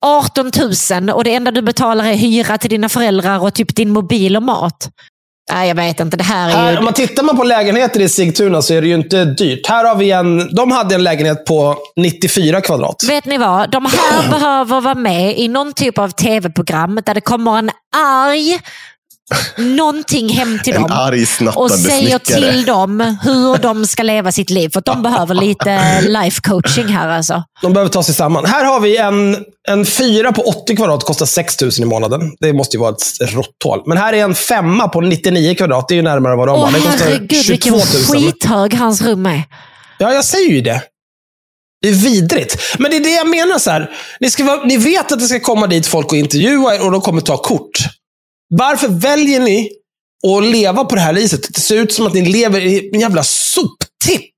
Arton 0.00 0.50
000 1.00 1.10
och 1.10 1.24
det 1.24 1.34
enda 1.34 1.50
du 1.50 1.62
betalar 1.62 2.04
är 2.04 2.14
hyra 2.14 2.58
till 2.58 2.70
dina 2.70 2.88
föräldrar 2.88 3.38
och 3.38 3.54
typ 3.54 3.76
din 3.76 3.90
mobil 3.90 4.36
och 4.36 4.42
mat. 4.42 4.88
Nej, 5.52 5.68
jag 5.68 5.74
vet 5.74 6.00
inte. 6.00 6.16
Det 6.16 6.24
här 6.24 6.48
är 6.50 6.52
Här, 6.52 6.72
ju... 6.72 6.78
om 6.78 6.84
man 6.84 6.94
tittar 6.94 7.22
man 7.22 7.36
på 7.36 7.44
lägenheter 7.44 8.00
i 8.00 8.08
Sigtuna 8.08 8.62
så 8.62 8.74
är 8.74 8.80
det 8.80 8.88
ju 8.88 8.94
inte 8.94 9.24
dyrt. 9.24 9.66
Här 9.66 9.84
har 9.84 9.96
vi 9.96 10.10
en, 10.10 10.54
de 10.54 10.70
hade 10.70 10.94
en 10.94 11.04
lägenhet 11.04 11.44
på 11.44 11.76
94 11.96 12.60
kvadrat. 12.60 13.04
Vet 13.08 13.24
ni 13.24 13.38
vad? 13.38 13.70
De 13.70 13.86
här 13.86 14.30
behöver 14.30 14.80
vara 14.80 14.94
med 14.94 15.38
i 15.38 15.48
någon 15.48 15.72
typ 15.72 15.98
av 15.98 16.08
tv-program 16.08 17.00
där 17.06 17.14
det 17.14 17.20
kommer 17.20 17.58
en 17.58 17.70
arg 17.96 18.60
någonting 19.56 20.28
hem 20.28 20.58
till 20.64 20.74
dem 20.74 20.84
och 21.56 21.70
säger 21.70 22.18
snickare. 22.18 22.52
till 22.52 22.64
dem 22.64 23.16
hur 23.22 23.58
de 23.58 23.86
ska 23.86 24.02
leva 24.02 24.32
sitt 24.32 24.50
liv. 24.50 24.68
För 24.68 24.78
att 24.78 24.84
de 24.84 25.02
behöver 25.02 25.34
lite 25.34 26.00
life 26.00 26.40
coaching 26.40 26.86
här 26.86 27.08
alltså. 27.08 27.44
De 27.62 27.72
behöver 27.72 27.90
ta 27.90 28.02
sig 28.02 28.14
samman. 28.14 28.44
Här 28.44 28.64
har 28.64 28.80
vi 28.80 28.96
en, 28.96 29.36
en 29.68 29.86
fyra 29.86 30.32
på 30.32 30.42
80 30.42 30.76
kvadrat, 30.76 31.04
kostar 31.04 31.26
6 31.26 31.60
000 31.60 31.70
i 31.78 31.84
månaden. 31.84 32.32
Det 32.40 32.52
måste 32.52 32.76
ju 32.76 32.80
vara 32.80 32.90
ett 32.90 33.32
råtthål. 33.34 33.82
Men 33.86 33.98
här 33.98 34.12
är 34.12 34.24
en 34.24 34.34
femma 34.34 34.88
på 34.88 35.00
99 35.00 35.54
kvadrat. 35.54 35.88
Det 35.88 35.94
är 35.94 35.96
ju 35.96 36.02
närmare 36.02 36.36
vad 36.36 36.48
de 36.48 36.60
har. 36.60 36.72
Den 36.72 36.82
kostar 36.82 37.04
herregud 37.04 37.44
22 37.44 37.50
vilken 37.50 37.72
000. 37.72 37.82
skithög 37.82 38.74
hans 38.74 39.02
rum 39.02 39.26
är. 39.26 39.42
Ja, 39.98 40.12
jag 40.12 40.24
säger 40.24 40.50
ju 40.50 40.60
det. 40.60 40.82
Det 41.82 41.88
är 41.88 41.92
vidrigt. 41.92 42.76
Men 42.78 42.90
det 42.90 42.96
är 42.96 43.00
det 43.00 43.10
jag 43.10 43.28
menar. 43.28 43.58
så 43.58 43.70
här. 43.70 43.90
Ni, 44.20 44.30
ska 44.30 44.62
ni 44.64 44.76
vet 44.76 45.12
att 45.12 45.18
det 45.18 45.26
ska 45.26 45.40
komma 45.40 45.66
dit 45.66 45.86
folk 45.86 46.12
och 46.12 46.18
intervjua 46.18 46.74
er 46.74 46.84
och 46.84 46.92
de 46.92 47.00
kommer 47.00 47.20
ta 47.20 47.36
kort. 47.36 47.78
Varför 48.48 48.88
väljer 48.88 49.40
ni 49.40 49.70
att 50.36 50.44
leva 50.44 50.84
på 50.84 50.94
det 50.94 51.00
här 51.00 51.12
viset? 51.14 51.54
Det 51.54 51.60
ser 51.60 51.76
ut 51.76 51.92
som 51.92 52.06
att 52.06 52.14
ni 52.14 52.24
lever 52.24 52.60
i 52.60 52.90
en 52.92 53.00
jävla 53.00 53.22
soptipp. 53.24 54.34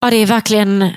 Ja, 0.00 0.10
det 0.10 0.16
är 0.16 0.26
verkligen... 0.26 0.90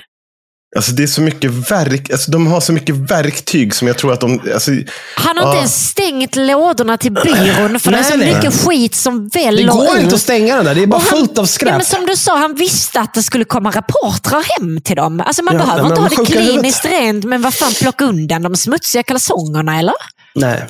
Alltså 0.76 0.92
det 0.92 1.02
är 1.02 1.06
så 1.06 1.20
mycket 1.20 1.50
verk, 1.50 2.10
alltså 2.10 2.30
de 2.30 2.46
har 2.46 2.60
så 2.60 2.72
mycket 2.72 2.94
verktyg 2.96 3.74
som 3.74 3.88
jag 3.88 3.98
tror 3.98 4.12
att 4.12 4.20
de, 4.20 4.40
alltså, 4.54 4.70
Han 5.16 5.36
har 5.38 5.44
inte 5.44 5.56
Ja. 5.56 5.56
ens 5.56 5.88
stängt 5.88 6.36
lådorna 6.36 6.98
till 6.98 7.12
byrån 7.12 7.80
för 7.80 7.90
det 7.92 7.98
är 7.98 8.02
så 8.02 8.16
Nej, 8.16 8.26
nej. 8.26 8.34
mycket 8.36 8.60
skit 8.66 8.94
som 8.94 9.28
Det 9.28 9.38
väller 9.44 9.68
går 9.72 9.96
ut. 9.96 10.02
inte 10.02 10.14
att 10.14 10.20
stänga 10.20 10.56
den 10.56 10.64
där. 10.64 10.74
Det 10.74 10.82
är 10.82 10.86
bara 10.86 10.96
Och 10.96 11.02
han- 11.02 11.18
fullt 11.18 11.38
av 11.38 11.42
Ja, 11.44 11.46
skräp. 11.46 11.72
men 11.72 11.84
som 11.84 12.06
du 12.06 12.16
sa, 12.16 12.36
han 12.36 12.54
visste 12.54 13.00
att 13.00 13.14
det 13.14 13.22
skulle 13.22 13.44
komma 13.44 13.70
rapportrar 13.70 14.60
hem 14.60 14.80
till 14.80 14.96
dem. 14.96 15.20
Alltså 15.20 15.42
man 15.42 15.54
Ja, 15.54 15.60
behöver 15.60 15.82
nej, 15.82 15.90
inte 15.90 16.02
men 16.02 16.10
ha 16.16 16.24
det 16.24 16.30
kliniskt 16.32 16.84
rent, 16.84 17.24
men 17.24 17.42
vad 17.42 17.54
fan, 17.54 17.72
plocka 17.80 18.04
undan 18.04 18.42
de 18.42 18.56
smutsiga 18.56 19.02
kalsongerna 19.02 19.78
eller? 19.78 19.94
Nej. 20.34 20.66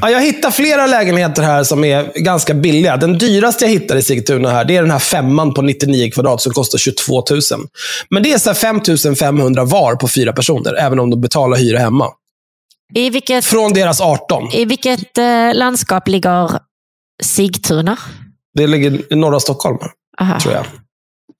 Ja, 0.00 0.10
jag 0.10 0.20
hittar 0.20 0.50
flera 0.50 0.86
lägenheter 0.86 1.42
här 1.42 1.64
som 1.64 1.84
är 1.84 2.12
ganska 2.14 2.54
billiga. 2.54 2.96
Den 2.96 3.18
dyraste 3.18 3.64
jag 3.64 3.70
hittar 3.70 3.96
i 3.96 4.02
Sigtuna 4.02 4.50
här, 4.50 4.64
det 4.64 4.76
är 4.76 4.82
den 4.82 4.90
här 4.90 4.98
femman 4.98 5.54
på 5.54 5.62
99 5.62 6.10
kvadrat 6.10 6.40
som 6.40 6.52
kostar 6.52 6.78
22 6.78 7.24
000. 7.30 7.40
Men 8.10 8.22
det 8.22 8.32
är 8.32 8.38
så 8.38 8.50
här 8.50 8.54
5 8.54 9.16
500 9.16 9.64
var 9.64 9.94
på 9.94 10.08
fyra 10.08 10.32
personer, 10.32 10.74
även 10.74 10.98
om 11.00 11.10
de 11.10 11.20
betalar 11.20 11.56
hyra 11.56 11.78
hemma. 11.78 12.06
I 12.94 13.10
vilket, 13.10 13.44
Från 13.44 13.72
deras 13.72 14.00
18. 14.00 14.52
i 14.52 14.64
vilket 14.64 15.18
eh, 15.18 15.54
landskap 15.54 16.08
ligger 16.08 16.50
Sigtuna? 17.22 17.96
Det 18.54 18.66
ligger 18.66 19.12
i 19.12 19.16
norra 19.16 19.40
Stockholm, 19.40 19.78
Aha. 20.20 20.40
tror 20.40 20.54
jag. 20.54 20.64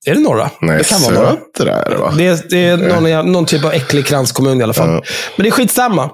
Är 0.07 0.15
det 0.15 0.21
norra? 0.21 0.51
nej, 0.61 0.79
det 0.79 0.85
kan 0.85 1.01
vara 1.01 1.15
norra. 1.15 1.37
det 1.89 1.97
va? 1.97 2.15
Det 2.17 2.27
är, 2.27 2.39
det 2.51 2.59
är 2.59 2.77
någon, 2.77 3.33
någon 3.33 3.47
typ 3.47 3.65
av 3.65 3.73
äcklig 3.73 4.07
kranskommun 4.07 4.61
i 4.61 4.63
alla 4.63 4.73
fall. 4.73 4.89
Ja. 4.89 5.03
Men 5.37 5.45
det 5.45 5.49
är 5.49 5.51
skitsamma. 5.51 6.11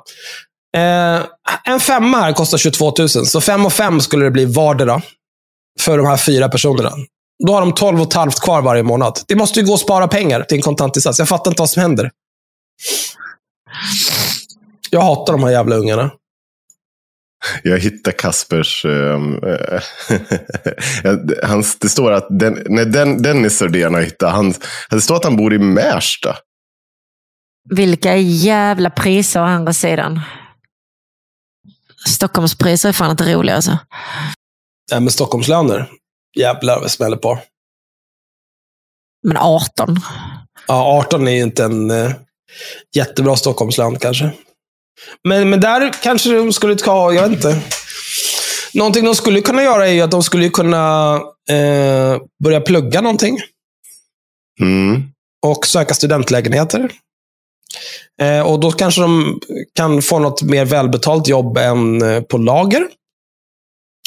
Eh, 0.76 1.22
en 1.64 1.80
femma 1.80 2.20
här 2.20 2.32
kostar 2.32 2.58
22 2.58 2.92
000, 2.98 3.08
så 3.08 3.40
fem 3.40 3.66
och 3.66 3.72
fem 3.72 4.00
skulle 4.00 4.24
det 4.24 4.30
bli 4.30 4.44
vardera 4.44 5.02
för 5.80 5.98
de 5.98 6.06
här 6.06 6.16
fyra 6.16 6.48
personerna. 6.48 6.90
Då 7.46 7.52
har 7.52 7.60
de 7.60 7.74
12 7.74 8.00
och 8.00 8.06
ett 8.06 8.14
halvt 8.14 8.40
kvar 8.40 8.62
varje 8.62 8.82
månad. 8.82 9.20
Det 9.28 9.34
måste 9.34 9.60
ju 9.60 9.66
gå 9.66 9.74
att 9.74 9.80
spara 9.80 10.08
pengar 10.08 10.42
till 10.42 10.56
en 10.56 10.62
kontantinsats. 10.62 11.18
Jag 11.18 11.28
fattar 11.28 11.50
inte 11.50 11.62
vad 11.62 11.70
som 11.70 11.82
händer. 11.82 12.10
Jag 14.90 15.00
hatar 15.00 15.32
de 15.32 15.42
här 15.42 15.50
jävla 15.50 15.76
ungarna. 15.76 16.10
Jag 17.62 17.78
hittar 17.78 18.12
Kaspers... 18.12 18.84
eh, 18.84 19.20
hans, 21.48 21.78
det 21.78 21.88
står 21.88 22.12
att 22.12 22.26
den, 22.30 22.62
när 22.68 22.84
den, 22.84 23.22
Dennis 23.22 23.58
Sordén 23.58 23.94
har 23.94 24.00
hittat, 24.00 24.32
han, 24.32 24.54
det 24.90 25.00
står 25.00 25.16
att 25.16 25.24
han 25.24 25.36
bor 25.36 25.54
i 25.54 25.58
Märsta. 25.58 26.36
Vilka 27.70 28.16
jävla 28.16 28.90
priser 28.90 29.40
å 29.40 29.44
andra 29.44 29.72
sidan. 29.72 30.20
Stockholmspriser 32.08 32.88
är 32.88 32.92
fan 32.92 33.10
inte 33.10 33.34
roliga 33.34 33.56
alltså. 33.56 33.78
Nej, 34.90 35.00
men 35.00 35.10
Stockholmslöner. 35.10 35.90
Jävlar 36.38 36.80
vad 36.80 36.90
smäller 36.90 37.16
på. 37.16 37.38
Men 39.26 39.36
18. 39.36 39.96
Ja, 40.66 40.98
18 40.98 41.28
är 41.28 41.32
ju 41.32 41.42
inte 41.42 41.64
en 41.64 41.90
eh, 41.90 42.12
jättebra 42.96 43.36
Stockholmslön 43.36 43.98
kanske. 43.98 44.30
Men, 45.28 45.50
men 45.50 45.60
där 45.60 45.92
kanske 46.02 46.30
de 46.36 46.52
skulle 46.52 46.76
ta, 46.76 47.12
jag 47.12 47.22
vet 47.22 47.32
inte. 47.32 47.62
Någonting 48.74 49.04
de 49.04 49.14
skulle 49.14 49.40
kunna 49.40 49.62
göra 49.62 49.88
är 49.88 49.92
ju 49.92 50.00
att 50.00 50.10
de 50.10 50.22
skulle 50.22 50.48
kunna 50.48 51.14
eh, 51.50 52.18
börja 52.44 52.60
plugga 52.60 53.00
någonting 53.00 53.38
Mm. 54.60 55.02
och 55.46 55.66
söka 55.66 55.94
studentlägenheter. 55.94 56.90
Eh, 58.22 58.40
och 58.40 58.60
då 58.60 58.72
kanske 58.72 59.00
de 59.00 59.40
kan 59.74 60.02
få 60.02 60.18
något 60.18 60.42
mer 60.42 60.64
välbetalt 60.64 61.28
jobb 61.28 61.58
än 61.58 62.02
eh, 62.02 62.20
på 62.20 62.38
lager. 62.38 62.86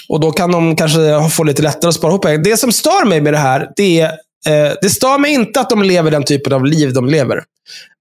Och 0.10 0.20
då 0.20 0.32
kan 0.32 0.52
de 0.52 0.76
kanske 0.76 1.30
få 1.30 1.44
lite 1.44 1.62
lättare 1.62 1.90
att 1.90 1.96
spara 1.96 2.12
ihop 2.12 2.22
pengar. 2.22 2.38
Det 2.38 2.58
som 2.58 2.72
stör 2.72 3.06
mig 3.06 3.22
med 3.22 3.34
det 3.34 3.38
här, 3.38 3.70
det 3.76 4.00
är 4.00 4.10
eh, 4.48 4.74
det 4.82 4.90
stör 4.90 5.18
mig 5.18 5.34
inte 5.34 5.60
att 5.60 5.70
de 5.70 5.84
lever 5.84 6.12
den 6.12 6.24
typen 6.24 6.54
av 6.54 6.66
liv 6.66 6.94
de 6.94 7.08
lever. 7.08 7.44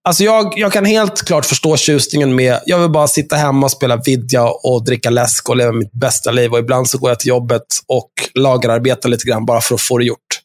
Alltså 0.05 0.25
jag, 0.25 0.53
jag 0.57 0.73
kan 0.73 0.85
helt 0.85 1.23
klart 1.23 1.47
förstå 1.47 1.77
tjusningen 1.77 2.35
med, 2.35 2.61
jag 2.67 2.79
vill 2.79 2.91
bara 2.91 3.09
sitta 3.09 3.37
hemma 3.37 3.67
och 3.67 3.71
spela 3.71 3.97
vidja 3.97 4.45
och 4.45 4.85
dricka 4.85 5.11
läsk 5.11 5.49
och 5.49 5.57
leva 5.57 5.73
mitt 5.73 5.93
bästa 5.93 6.31
liv. 6.31 6.53
Och 6.53 6.59
ibland 6.59 6.89
så 6.89 6.99
går 6.99 7.11
jag 7.11 7.21
till 7.21 7.29
jobbet 7.29 7.63
och 7.87 8.11
lagerarbetar 8.35 9.09
lite 9.09 9.25
grann 9.25 9.47
bara 9.47 9.61
för 9.61 9.75
att 9.75 9.81
få 9.81 9.99
det 9.99 10.05
gjort. 10.05 10.41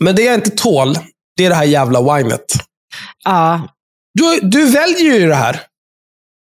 Men 0.00 0.16
det 0.16 0.22
jag 0.22 0.34
inte 0.34 0.50
tål, 0.50 0.98
det 1.36 1.44
är 1.44 1.48
det 1.48 1.54
här 1.54 1.64
jävla 1.64 2.16
winet. 2.16 2.44
Ja, 3.24 3.68
Du, 4.14 4.40
du 4.42 4.70
väljer 4.70 5.14
ju 5.18 5.28
det 5.28 5.34
här. 5.34 5.60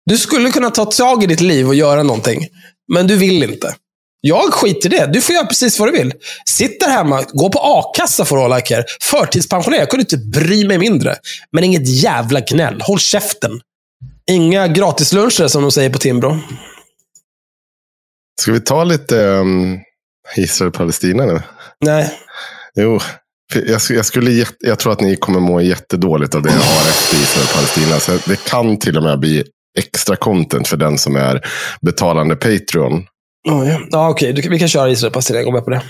Du 0.07 0.19
skulle 0.19 0.51
kunna 0.51 0.71
ta 0.71 0.85
tag 0.85 1.23
i 1.23 1.27
ditt 1.27 1.41
liv 1.41 1.69
och 1.69 1.75
göra 1.75 2.03
någonting. 2.03 2.47
Men 2.93 3.07
du 3.07 3.17
vill 3.17 3.43
inte. 3.43 3.75
Jag 4.21 4.53
skiter 4.55 4.95
i 4.95 4.99
det. 4.99 5.07
Du 5.07 5.21
får 5.21 5.35
göra 5.35 5.47
precis 5.47 5.79
vad 5.79 5.89
du 5.89 5.93
vill. 5.93 6.13
Sitt 6.47 6.81
där 6.81 6.89
hemma, 6.89 7.25
gå 7.33 7.51
på 7.51 7.59
a-kassa 7.59 8.25
för 8.25 8.45
all 8.45 8.59
I 8.59 8.63
care. 8.63 8.85
Förtidspensionera, 9.03 9.81
jag 9.81 9.91
kunde 9.91 10.01
inte 10.03 10.17
bry 10.17 10.67
mig 10.69 10.79
mindre. 10.79 11.17
Men 11.53 11.65
inget 11.65 11.89
jävla 11.89 12.41
gnäll. 12.41 12.81
Håll 12.81 12.99
käften. 12.99 13.61
Inga 14.31 14.69
gratisluncher 14.69 15.49
som 15.49 15.63
de 15.63 15.73
säger 15.73 15.91
på 15.91 15.99
Timbro. 15.99 16.39
Ska 18.41 18.53
vi 18.53 18.61
ta 18.61 18.85
lite 18.85 19.17
um, 19.17 19.79
Israel-Palestina 20.37 21.27
nu? 21.27 21.43
Nej. 21.81 22.19
Jo, 22.75 23.01
jag, 23.55 23.81
jag, 23.91 24.05
skulle, 24.07 24.45
jag 24.59 24.79
tror 24.79 24.93
att 24.93 25.01
ni 25.01 25.17
kommer 25.17 25.41
må 25.41 25.61
jättedåligt 25.61 26.35
av 26.35 26.43
det 26.43 26.49
jag 26.51 26.57
har 26.61 26.89
efter 26.89 27.17
Israel-Palestina. 27.17 28.01
Så 28.01 28.31
det 28.31 28.45
kan 28.45 28.79
till 28.79 28.97
och 28.97 29.03
med 29.03 29.19
bli 29.21 29.45
extra 29.79 30.17
content 30.17 30.69
för 30.69 30.77
den 30.77 30.99
som 30.99 31.17
är 31.17 31.41
betalande 31.81 32.37
Patreon. 32.37 32.93
Oh, 33.49 33.69
ja, 33.69 33.81
ja 33.91 34.09
okej. 34.11 34.43
Kan- 34.43 34.51
Vi 34.53 34.59
kan 34.59 34.69
köra 34.69 34.91
Israel 34.91 35.13
Palestina. 35.13 35.39
Jag 35.39 35.45
går 35.47 35.53
med 35.53 35.65
på 35.65 35.71
det. 35.71 35.83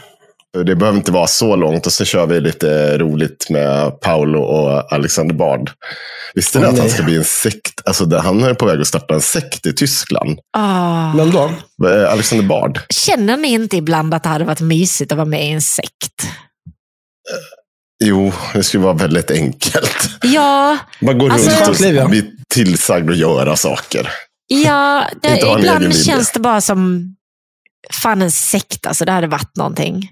Det 0.65 0.77
behöver 0.77 0.99
inte 0.99 1.13
vara 1.13 1.27
så 1.27 1.57
långt 1.57 1.87
och 1.87 1.93
så 1.93 2.05
kör 2.05 2.27
vi 2.27 2.41
lite 2.41 2.99
roligt 2.99 3.47
med 3.51 4.01
Paolo 4.01 4.41
och 4.41 4.93
Alexander 4.93 5.35
Bard. 5.35 5.71
Visste 6.35 6.59
ni 6.59 6.65
Åh, 6.65 6.71
att 6.71 6.77
han 6.79 6.87
nej. 6.87 6.95
ska 6.95 7.03
bli 7.03 7.17
en 7.17 7.25
sekt? 7.25 7.81
Alltså, 7.85 8.17
han 8.19 8.43
är 8.43 8.55
på 8.55 8.67
väg 8.67 8.81
att 8.81 8.87
starta 8.87 9.15
en 9.15 9.21
sekt 9.21 9.67
i 9.67 9.73
Tyskland. 9.73 10.39
Ah. 10.57 11.13
Men 11.15 11.31
då? 11.31 11.51
Eh, 11.89 12.13
Alexander 12.13 12.47
Bard. 12.47 12.81
Känner 12.91 13.37
ni 13.37 13.49
inte 13.49 13.77
ibland 13.77 14.15
att 14.15 14.23
det 14.23 14.29
hade 14.29 14.45
varit 14.45 14.61
mysigt 14.61 15.13
att 15.13 15.19
vara 15.19 15.29
med 15.29 15.47
i 15.47 15.51
en 15.51 15.63
sekt? 15.63 16.27
Jo, 18.05 18.33
det 18.55 18.65
skulle 18.65 18.85
vara 18.85 18.95
väldigt 18.95 19.31
enkelt. 19.31 20.11
Ja, 20.23 20.79
Man 21.01 21.19
går 21.19 21.31
Alltså- 21.31 21.51
runt 21.51 21.59
Skönt 21.67 21.81
liv, 21.81 21.95
ja. 21.95 22.05
och 22.05 22.11
blir 22.11 22.31
tillsagd 22.55 23.11
att 23.11 23.17
göra 23.17 23.57
saker. 23.57 24.09
ja 24.49 25.05
det, 25.23 25.39
ibland 25.39 25.97
känns 25.97 26.33
det 26.33 26.41
bara 26.41 26.61
som 26.61 27.15
fan 28.03 28.23
en 28.23 28.31
sekt. 28.31 28.87
Alltså, 28.87 29.05
det 29.05 29.13
hade 29.13 29.27
varit 29.27 29.57
någonting. 29.57 30.11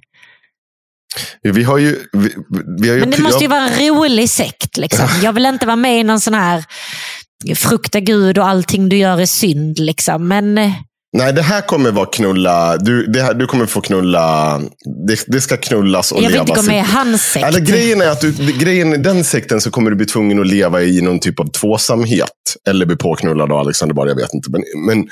Vi 1.43 1.63
har 1.63 1.79
ju... 1.79 1.99
Vi, 2.13 2.35
vi 2.81 2.89
har 2.89 2.95
ju 2.95 3.01
Men 3.01 3.11
det 3.11 3.19
måste 3.23 3.45
ju 3.45 3.49
vara 3.49 3.69
en 3.69 3.89
rolig 3.89 4.31
sekt. 4.31 4.77
Liksom. 4.77 5.09
Jag 5.23 5.33
vill 5.33 5.47
inte 5.47 5.67
vara 5.67 5.77
med 5.77 6.01
i 6.01 6.05
någon 6.05 6.21
sån 6.21 6.35
här 6.35 6.65
frukta 7.55 8.01
Gud 8.01 8.39
och 8.39 8.49
allting 8.49 8.89
du 8.89 8.97
gör 8.97 9.21
är 9.21 9.27
synd. 9.27 9.79
Liksom. 9.79 10.29
Men 10.29 10.59
eh, 10.59 10.73
Nej, 11.13 11.33
det 11.33 11.43
här 11.43 11.61
kommer 11.61 11.91
vara 11.91 12.07
knulla. 12.07 12.77
Du, 12.77 13.07
det 13.07 13.23
här, 13.23 13.35
du 13.35 13.47
kommer 13.47 13.67
få 13.67 13.81
knulla. 13.81 14.59
Det, 15.09 15.25
det 15.27 15.41
ska 15.41 15.57
knullas 15.57 16.13
och 16.13 16.23
jag 16.23 16.29
vill 16.29 16.41
inte 16.41 16.53
levas 16.53 16.67
gå 16.67 16.73
med 16.73 16.81
i 16.81 16.87
hans 16.87 17.23
sekt. 17.23 17.47
Eller, 17.47 17.61
grejen 17.61 18.01
är 18.01 18.09
att 18.09 18.21
du, 18.21 18.33
grejen 18.59 18.93
i 18.93 18.97
den 18.97 19.25
sekten 19.25 19.61
så 19.61 19.71
kommer 19.71 19.91
du 19.91 19.97
bli 19.97 20.07
tvungen 20.07 20.41
att 20.41 20.47
leva 20.47 20.83
i 20.83 21.01
någon 21.01 21.19
typ 21.19 21.41
av 21.41 21.51
tvåsamhet. 21.51 22.31
Eller 22.69 22.87
bli 22.87 22.97
påknullad 22.97 23.53
av 23.53 23.59
Alexander 23.59 23.95
Bard, 23.95 24.09
jag 24.09 24.17
vet 24.17 24.35
inte. 24.35 24.51
Men, 24.51 24.63
men 24.87 25.09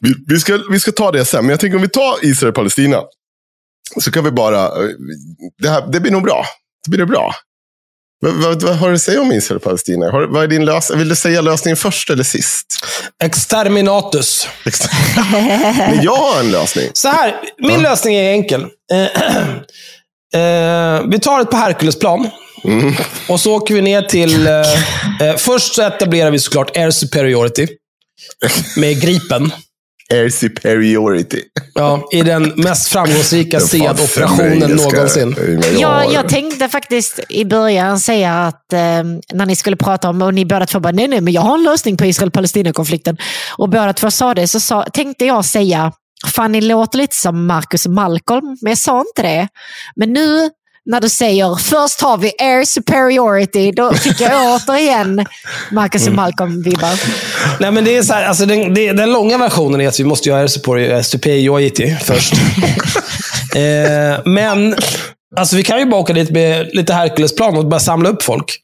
vi, 0.00 0.14
vi, 0.26 0.40
ska, 0.40 0.58
vi 0.70 0.80
ska 0.80 0.92
ta 0.92 1.12
det 1.12 1.24
sen. 1.24 1.44
Men 1.44 1.50
jag 1.50 1.60
tänker 1.60 1.76
om 1.76 1.82
vi 1.82 1.88
tar 1.88 2.14
Israel 2.22 2.48
och 2.48 2.54
Palestina. 2.54 3.02
Så 4.00 4.10
kan 4.10 4.24
vi 4.24 4.30
bara, 4.30 4.70
det, 5.62 5.68
här, 5.68 5.92
det 5.92 6.00
blir 6.00 6.12
nog 6.12 6.22
bra. 6.22 6.44
Det 6.84 6.90
blir 6.90 6.98
det 6.98 7.06
bra. 7.06 7.34
Vad, 8.20 8.34
vad, 8.34 8.62
vad 8.62 8.76
har 8.76 8.88
du 8.88 8.94
att 8.94 9.02
säga 9.02 9.20
om 9.20 9.32
Israel 9.32 9.56
och 9.56 9.62
Palestina? 9.62 10.10
Har, 10.10 10.26
vad 10.26 10.42
är 10.42 10.48
din 10.48 10.64
lösning? 10.64 10.98
Vill 10.98 11.08
du 11.08 11.16
säga 11.16 11.40
lösningen 11.40 11.76
först 11.76 12.10
eller 12.10 12.24
sist? 12.24 12.66
Exterminatus. 13.24 14.48
Men 15.78 16.02
jag 16.02 16.16
har 16.16 16.40
en 16.40 16.50
lösning. 16.50 16.90
Så 16.92 17.08
här, 17.08 17.36
min 17.58 17.82
lösning 17.82 18.14
är 18.14 18.30
enkel. 18.30 18.66
Eh, 18.92 19.02
eh, 20.42 21.02
vi 21.08 21.18
tar 21.18 21.40
ett 21.40 21.50
par 21.50 21.58
Herculesplan. 21.58 22.30
Mm. 22.64 22.94
Och 23.28 23.40
så 23.40 23.54
åker 23.54 23.74
vi 23.74 23.82
ner 23.82 24.02
till... 24.02 24.46
Eh, 24.46 24.52
eh, 25.28 25.36
först 25.36 25.74
så 25.74 25.82
etablerar 25.82 26.30
vi 26.30 26.38
såklart 26.38 26.76
Air 26.76 26.90
Superiority. 26.90 27.66
Med 28.76 29.00
Gripen. 29.00 29.52
Air 30.12 30.28
superiority. 30.28 31.42
Ja, 31.74 32.08
I 32.12 32.22
den 32.22 32.52
mest 32.56 32.88
framgångsrika 32.88 33.60
SEAD-operationen 33.70 34.52
engelska 34.52 34.96
någonsin. 34.96 35.36
Ja, 35.78 36.12
jag 36.12 36.28
tänkte 36.28 36.68
faktiskt 36.68 37.20
i 37.28 37.44
början 37.44 38.00
säga 38.00 38.34
att 38.34 38.72
eh, 38.72 38.78
när 39.32 39.46
ni 39.46 39.56
skulle 39.56 39.76
prata 39.76 40.08
om, 40.08 40.22
och 40.22 40.34
ni 40.34 40.44
båda 40.44 40.66
två 40.66 40.80
bara, 40.80 40.92
nej, 40.92 41.08
nej, 41.08 41.20
men 41.20 41.32
jag 41.32 41.42
har 41.42 41.54
en 41.54 41.64
lösning 41.64 41.96
på 41.96 42.04
Israel-Palestina-konflikten. 42.04 43.16
Och 43.58 43.68
båda 43.68 43.92
två 43.92 44.10
sa 44.10 44.34
det, 44.34 44.48
så 44.48 44.60
sa, 44.60 44.82
tänkte 44.82 45.24
jag 45.24 45.44
säga, 45.44 45.92
fan 46.34 46.52
ni 46.52 46.60
låter 46.60 46.98
lite 46.98 47.16
som 47.16 47.46
Marcus 47.46 47.86
Malcolm, 47.86 48.56
men 48.62 48.70
jag 48.70 48.78
sa 48.78 49.00
inte 49.00 49.22
det. 49.22 49.48
Men 49.96 50.12
nu 50.12 50.50
när 50.86 51.00
du 51.00 51.08
säger, 51.08 51.54
först 51.54 52.00
har 52.00 52.18
vi 52.18 52.32
air 52.38 52.64
superiority, 52.64 53.72
då 53.72 53.92
fick 53.94 54.20
jag 54.20 54.54
återigen 54.54 55.26
Marcus 55.72 56.02
och 56.02 56.06
Mm. 56.08 56.16
Malcolm-vibbar. 56.16 57.00
Nej, 57.60 57.70
men 57.70 57.84
det 57.84 57.96
är 57.96 58.02
så 58.02 58.12
här, 58.12 58.24
alltså 58.24 58.46
den, 58.46 58.74
det, 58.74 58.92
den 58.92 59.12
långa 59.12 59.38
versionen 59.38 59.80
är 59.80 59.88
att 59.88 60.00
vi 60.00 60.04
måste 60.04 60.28
göra 60.28 60.40
Air 60.40 61.02
Superiority 61.02 61.96
först. 61.96 62.32
eh, 63.54 64.24
men 64.24 64.76
alltså, 65.36 65.56
vi 65.56 65.62
kan 65.62 65.78
ju 65.78 65.86
bara 65.86 66.00
åka 66.00 66.12
dit 66.12 66.30
med 66.30 66.70
lite 66.72 66.92
Herculesplan 66.92 67.56
och 67.56 67.68
bara 67.68 67.80
samla 67.80 68.08
upp 68.08 68.22
folk. 68.22 68.58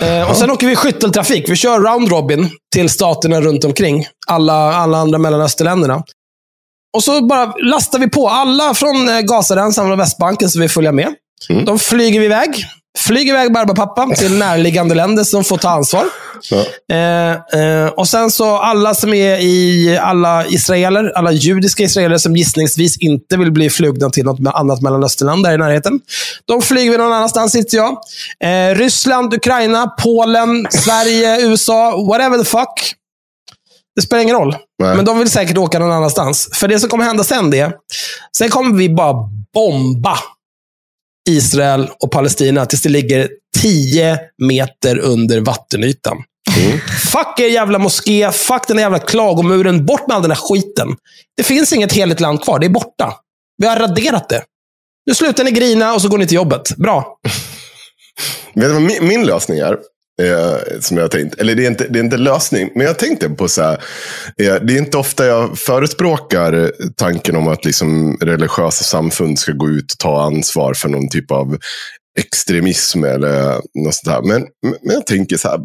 Eh, 0.00 0.30
och 0.30 0.36
Sen 0.36 0.50
åker 0.50 0.66
vi 0.66 0.76
skytteltrafik. 0.76 1.48
Vi 1.48 1.56
kör 1.56 1.80
round 1.80 2.08
robin 2.08 2.50
till 2.74 2.88
staterna 2.88 3.40
runt 3.40 3.64
omkring. 3.64 4.06
Alla, 4.26 4.74
alla 4.74 4.98
andra 4.98 5.18
Mellanösterländerna. 5.18 6.02
Och 6.96 7.04
så 7.04 7.24
bara 7.24 7.54
lastar 7.62 7.98
vi 7.98 8.10
på 8.10 8.28
alla 8.28 8.74
från 8.74 9.08
eh, 9.08 9.20
Gazaremsan 9.20 9.92
och 9.92 9.98
Västbanken 9.98 10.50
som 10.50 10.60
vill 10.60 10.70
följa 10.70 10.92
med. 10.92 11.14
Mm. 11.48 11.64
De 11.64 11.78
flyger 11.78 12.22
iväg. 12.22 12.66
Flyger 12.98 13.32
iväg 13.32 13.52
Barbapapa 13.52 14.14
till 14.16 14.32
närliggande 14.38 14.94
länder 14.94 15.24
som 15.24 15.44
får 15.44 15.58
ta 15.58 15.68
ansvar. 15.68 16.04
Eh, 16.92 17.60
eh, 17.60 17.88
och 17.88 18.08
sen 18.08 18.30
så 18.30 18.58
alla 18.58 18.94
som 18.94 19.14
är 19.14 19.38
i, 19.38 19.98
alla 20.02 20.46
israeler, 20.46 21.12
alla 21.14 21.32
judiska 21.32 21.82
israeler 21.82 22.18
som 22.18 22.36
gissningsvis 22.36 22.98
inte 22.98 23.36
vill 23.36 23.52
bli 23.52 23.70
flugna 23.70 24.10
till 24.10 24.24
något 24.24 24.54
annat 24.54 24.82
Mellanösternland 24.82 25.44
där 25.44 25.54
i 25.54 25.58
närheten. 25.58 26.00
De 26.44 26.62
flyger 26.62 26.90
vi 26.90 26.98
någon 26.98 27.12
annanstans, 27.12 27.54
inte 27.54 27.76
jag. 27.76 27.98
Eh, 28.44 28.74
Ryssland, 28.74 29.34
Ukraina, 29.34 29.86
Polen, 29.86 30.66
Sverige, 30.70 31.40
USA, 31.46 32.04
whatever 32.08 32.38
the 32.38 32.44
fuck. 32.44 32.94
Det 33.96 34.02
spelar 34.02 34.22
ingen 34.22 34.36
roll. 34.36 34.56
Nej. 34.82 34.96
Men 34.96 35.04
de 35.04 35.18
vill 35.18 35.30
säkert 35.30 35.58
åka 35.58 35.78
någon 35.78 35.92
annanstans. 35.92 36.48
För 36.52 36.68
det 36.68 36.80
som 36.80 36.88
kommer 36.88 37.04
hända 37.04 37.24
sen 37.24 37.50
det, 37.50 37.72
sen 38.36 38.48
kommer 38.48 38.76
vi 38.76 38.88
bara 38.88 39.14
bomba 39.54 40.18
Israel 41.28 41.90
och 42.00 42.10
Palestina 42.10 42.66
tills 42.66 42.82
det 42.82 42.88
ligger 42.88 43.28
10 43.62 44.18
meter 44.42 44.98
under 44.98 45.40
vattenytan. 45.40 46.16
Fuck 47.12 47.40
er 47.40 47.48
jävla 47.48 47.78
moské, 47.78 48.30
fuck 48.32 48.68
den 48.68 48.78
jävla 48.78 48.98
klagomuren, 48.98 49.86
bort 49.86 50.08
med 50.08 50.16
all 50.16 50.22
den 50.22 50.30
här 50.30 50.38
skiten. 50.38 50.96
Det 51.36 51.42
finns 51.42 51.72
inget 51.72 51.92
heligt 51.92 52.20
land 52.20 52.44
kvar, 52.44 52.58
det 52.58 52.66
är 52.66 52.70
borta. 52.70 53.14
Vi 53.56 53.66
har 53.66 53.76
raderat 53.76 54.28
det. 54.28 54.42
Nu 55.06 55.14
slutar 55.14 55.44
ni 55.44 55.50
grina 55.50 55.94
och 55.94 56.02
så 56.02 56.08
går 56.08 56.18
ni 56.18 56.26
till 56.26 56.36
jobbet. 56.36 56.76
Bra. 56.76 57.18
Vet 58.54 58.64
du 58.64 58.72
vad 58.72 58.82
min, 58.82 59.08
min 59.08 59.26
lösning 59.26 59.58
är? 59.58 59.78
Eh, 60.22 60.80
som 60.80 60.96
jag 60.96 61.04
har 61.04 61.08
tänkt. 61.08 61.34
Eller 61.34 61.54
det 61.54 61.64
är, 61.64 61.70
inte, 61.70 61.88
det 61.88 61.98
är 61.98 62.04
inte 62.04 62.16
lösning, 62.16 62.70
men 62.74 62.86
jag 62.86 62.98
tänkte 62.98 63.30
på 63.30 63.48
så 63.48 63.62
här. 63.62 63.74
Eh, 64.42 64.54
det 64.54 64.74
är 64.74 64.78
inte 64.78 64.96
ofta 64.96 65.26
jag 65.26 65.58
förespråkar 65.58 66.72
tanken 66.96 67.36
om 67.36 67.48
att 67.48 67.64
liksom 67.64 68.16
religiösa 68.20 68.84
samfund 68.84 69.38
ska 69.38 69.52
gå 69.52 69.68
ut 69.68 69.92
och 69.92 69.98
ta 69.98 70.22
ansvar 70.22 70.74
för 70.74 70.88
någon 70.88 71.08
typ 71.08 71.30
av 71.30 71.58
extremism 72.18 73.04
eller 73.04 73.54
något 73.54 73.94
sånt 73.94 74.14
här. 74.14 74.22
Men, 74.22 74.46
men 74.82 74.94
jag 74.94 75.06
tänker 75.06 75.36
så 75.36 75.48
här. 75.48 75.60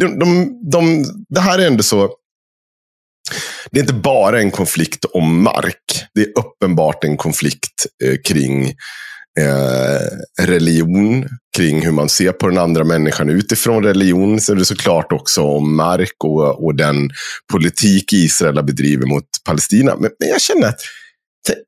De, 0.00 0.18
de, 0.18 0.58
de, 0.70 1.04
det 1.28 1.40
här 1.40 1.58
är 1.58 1.66
ändå 1.66 1.82
så. 1.82 2.10
Det 3.70 3.78
är 3.78 3.82
inte 3.82 3.94
bara 3.94 4.40
en 4.40 4.50
konflikt 4.50 5.04
om 5.04 5.42
mark. 5.42 6.04
Det 6.14 6.20
är 6.20 6.38
uppenbart 6.38 7.04
en 7.04 7.16
konflikt 7.16 7.86
eh, 8.04 8.16
kring 8.24 8.74
eh, 9.40 10.44
religion, 10.46 11.24
kring 11.56 11.82
hur 11.82 11.92
man 11.92 12.08
ser 12.08 12.32
på 12.32 12.48
den 12.48 12.58
andra 12.58 12.84
människan 12.84 13.30
utifrån 13.30 13.84
religion. 13.84 14.40
Så 14.40 14.52
är 14.52 14.56
det 14.56 14.64
såklart 14.64 15.12
också 15.12 15.42
om 15.42 15.76
mark 15.76 16.24
och, 16.24 16.64
och 16.64 16.74
den 16.74 17.10
politik 17.52 18.12
Israel 18.12 18.64
bedriver 18.64 19.06
mot 19.06 19.24
Palestina. 19.44 19.96
Men, 19.98 20.10
men 20.18 20.28
jag 20.28 20.40
känner 20.40 20.68
att 20.68 20.80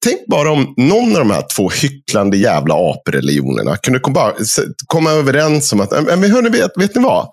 Tänk 0.05 0.27
bara 0.27 0.51
om 0.51 0.75
någon 0.77 1.13
av 1.13 1.19
de 1.19 1.31
här 1.31 1.45
två 1.57 1.71
hycklande 1.71 2.37
jävla 2.37 2.75
apreligionerna 2.75 3.77
kunde 3.77 3.99
komma, 3.99 4.15
bara 4.15 4.35
komma 4.87 5.11
överens 5.11 5.73
om 5.73 5.81
att, 5.81 5.93
äh, 5.93 6.03
men 6.03 6.31
hörni, 6.31 6.49
vet, 6.49 6.71
vet 6.77 6.95
ni 6.95 7.03
vad? 7.03 7.29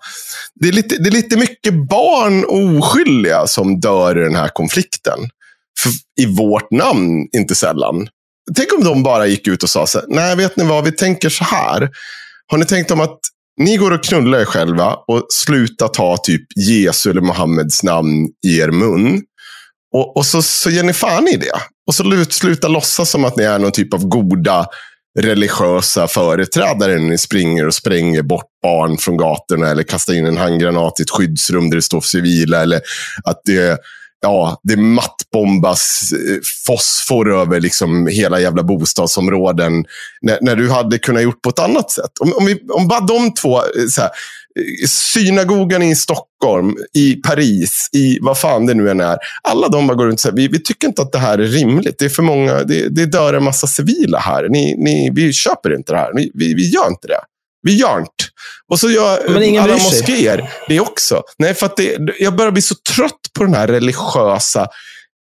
Det 0.60 0.68
är, 0.68 0.72
lite, 0.72 0.96
det 0.98 1.08
är 1.08 1.12
lite 1.12 1.36
mycket 1.36 1.88
barn 1.88 2.44
och 2.44 2.78
oskyldiga 2.78 3.46
som 3.46 3.80
dör 3.80 4.18
i 4.18 4.24
den 4.24 4.34
här 4.34 4.48
konflikten. 4.48 5.18
För, 5.80 5.90
I 6.22 6.26
vårt 6.26 6.70
namn, 6.70 7.28
inte 7.36 7.54
sällan. 7.54 8.08
Tänk 8.56 8.72
om 8.78 8.84
de 8.84 9.02
bara 9.02 9.26
gick 9.26 9.48
ut 9.48 9.62
och 9.62 9.70
sa 9.70 9.86
så 9.86 9.98
här, 9.98 10.06
nej 10.08 10.36
vet 10.36 10.56
ni 10.56 10.64
vad, 10.64 10.84
vi 10.84 10.92
tänker 10.92 11.28
så 11.28 11.44
här. 11.44 11.90
Har 12.46 12.58
ni 12.58 12.64
tänkt 12.64 12.90
om 12.90 13.00
att 13.00 13.18
ni 13.56 13.76
går 13.76 13.90
och 13.90 14.04
knullar 14.04 14.38
er 14.38 14.44
själva 14.44 14.94
och 14.94 15.26
slutar 15.30 15.88
ta 15.88 16.16
typ 16.16 16.42
Jesu 16.56 17.10
eller 17.10 17.20
Muhammeds 17.20 17.82
namn 17.82 18.28
i 18.46 18.58
er 18.58 18.70
mun. 18.70 19.22
Och, 19.94 20.16
och 20.16 20.26
så, 20.26 20.42
så 20.42 20.70
ger 20.70 20.82
ni 20.82 20.92
fan 20.92 21.28
i 21.28 21.36
det. 21.36 21.60
Och 21.86 21.94
så 21.94 22.02
slutar 22.02 22.32
sluta 22.32 22.68
låtsas 22.68 23.10
som 23.10 23.24
att 23.24 23.36
ni 23.36 23.44
är 23.44 23.58
någon 23.58 23.72
typ 23.72 23.94
av 23.94 24.08
goda 24.08 24.66
religiösa 25.20 26.08
företrädare 26.08 26.98
när 26.98 27.08
ni 27.08 27.18
springer 27.18 27.66
och 27.66 27.74
spränger 27.74 28.22
bort 28.22 28.48
barn 28.62 28.98
från 28.98 29.16
gatorna 29.16 29.68
eller 29.68 29.82
kastar 29.82 30.14
in 30.14 30.26
en 30.26 30.36
handgranat 30.36 31.00
i 31.00 31.02
ett 31.02 31.10
skyddsrum 31.10 31.70
där 31.70 31.76
det 31.76 31.82
står 31.82 32.00
civila. 32.00 32.62
Eller 32.62 32.80
att 33.24 33.40
det, 33.44 33.78
ja, 34.24 34.60
det 34.62 34.76
mattbombas 34.76 36.12
eh, 36.12 36.38
fosfor 36.66 37.40
över 37.40 37.60
liksom 37.60 38.06
hela 38.06 38.40
jävla 38.40 38.62
bostadsområden. 38.62 39.84
När, 40.22 40.38
när 40.40 40.56
du 40.56 40.70
hade 40.70 40.98
kunnat 40.98 41.22
gjort 41.22 41.42
på 41.42 41.50
ett 41.50 41.58
annat 41.58 41.90
sätt. 41.90 42.10
Om, 42.20 42.32
om, 42.32 42.46
vi, 42.46 42.60
om 42.68 42.88
bara 42.88 43.00
de 43.00 43.34
två, 43.34 43.56
eh, 43.56 43.86
så 43.90 44.00
här, 44.00 44.10
eh, 44.10 44.86
synagogan 44.88 45.82
i 45.82 45.96
Stockholm, 45.96 46.76
i 46.94 47.14
Paris, 47.14 47.88
i 47.92 48.18
vad 48.20 48.38
fan 48.38 48.66
det 48.66 48.74
nu 48.74 48.90
än 48.90 49.00
är. 49.00 49.18
Alla 49.42 49.68
de 49.68 49.86
bara 49.86 49.94
går 49.94 50.06
runt 50.06 50.14
och 50.14 50.20
säger, 50.20 50.36
vi, 50.36 50.48
vi 50.48 50.62
tycker 50.62 50.88
inte 50.88 51.02
att 51.02 51.12
det 51.12 51.18
här 51.18 51.38
är 51.38 51.46
rimligt. 51.46 51.98
Det 51.98 52.04
är 52.04 52.08
för 52.08 52.22
många, 52.22 52.64
det, 52.64 52.88
det 52.88 53.06
dör 53.06 53.34
en 53.34 53.44
massa 53.44 53.66
civila 53.66 54.18
här. 54.18 54.48
Ni, 54.48 54.74
ni, 54.78 55.10
vi 55.14 55.32
köper 55.32 55.76
inte 55.76 55.92
det 55.92 55.98
här. 55.98 56.12
Vi, 56.14 56.30
vi, 56.34 56.54
vi 56.54 56.68
gör 56.70 56.88
inte 56.88 57.08
det. 57.08 57.20
Vi 57.64 57.76
gör 57.76 57.98
inte. 57.98 58.24
Och 58.68 58.80
så 58.80 58.90
gör 58.90 59.28
Men 59.28 59.42
ingen 59.42 59.62
alla 59.62 59.72
moskéer 59.72 60.50
det 60.68 60.80
också. 60.80 61.22
Nej, 61.38 61.54
för 61.54 61.66
att 61.66 61.76
det, 61.76 61.98
jag 62.18 62.36
börjar 62.36 62.52
bli 62.52 62.62
så 62.62 62.74
trött 62.74 63.20
på 63.38 63.44
den 63.44 63.54
här 63.54 63.66
religiösa, 63.66 64.68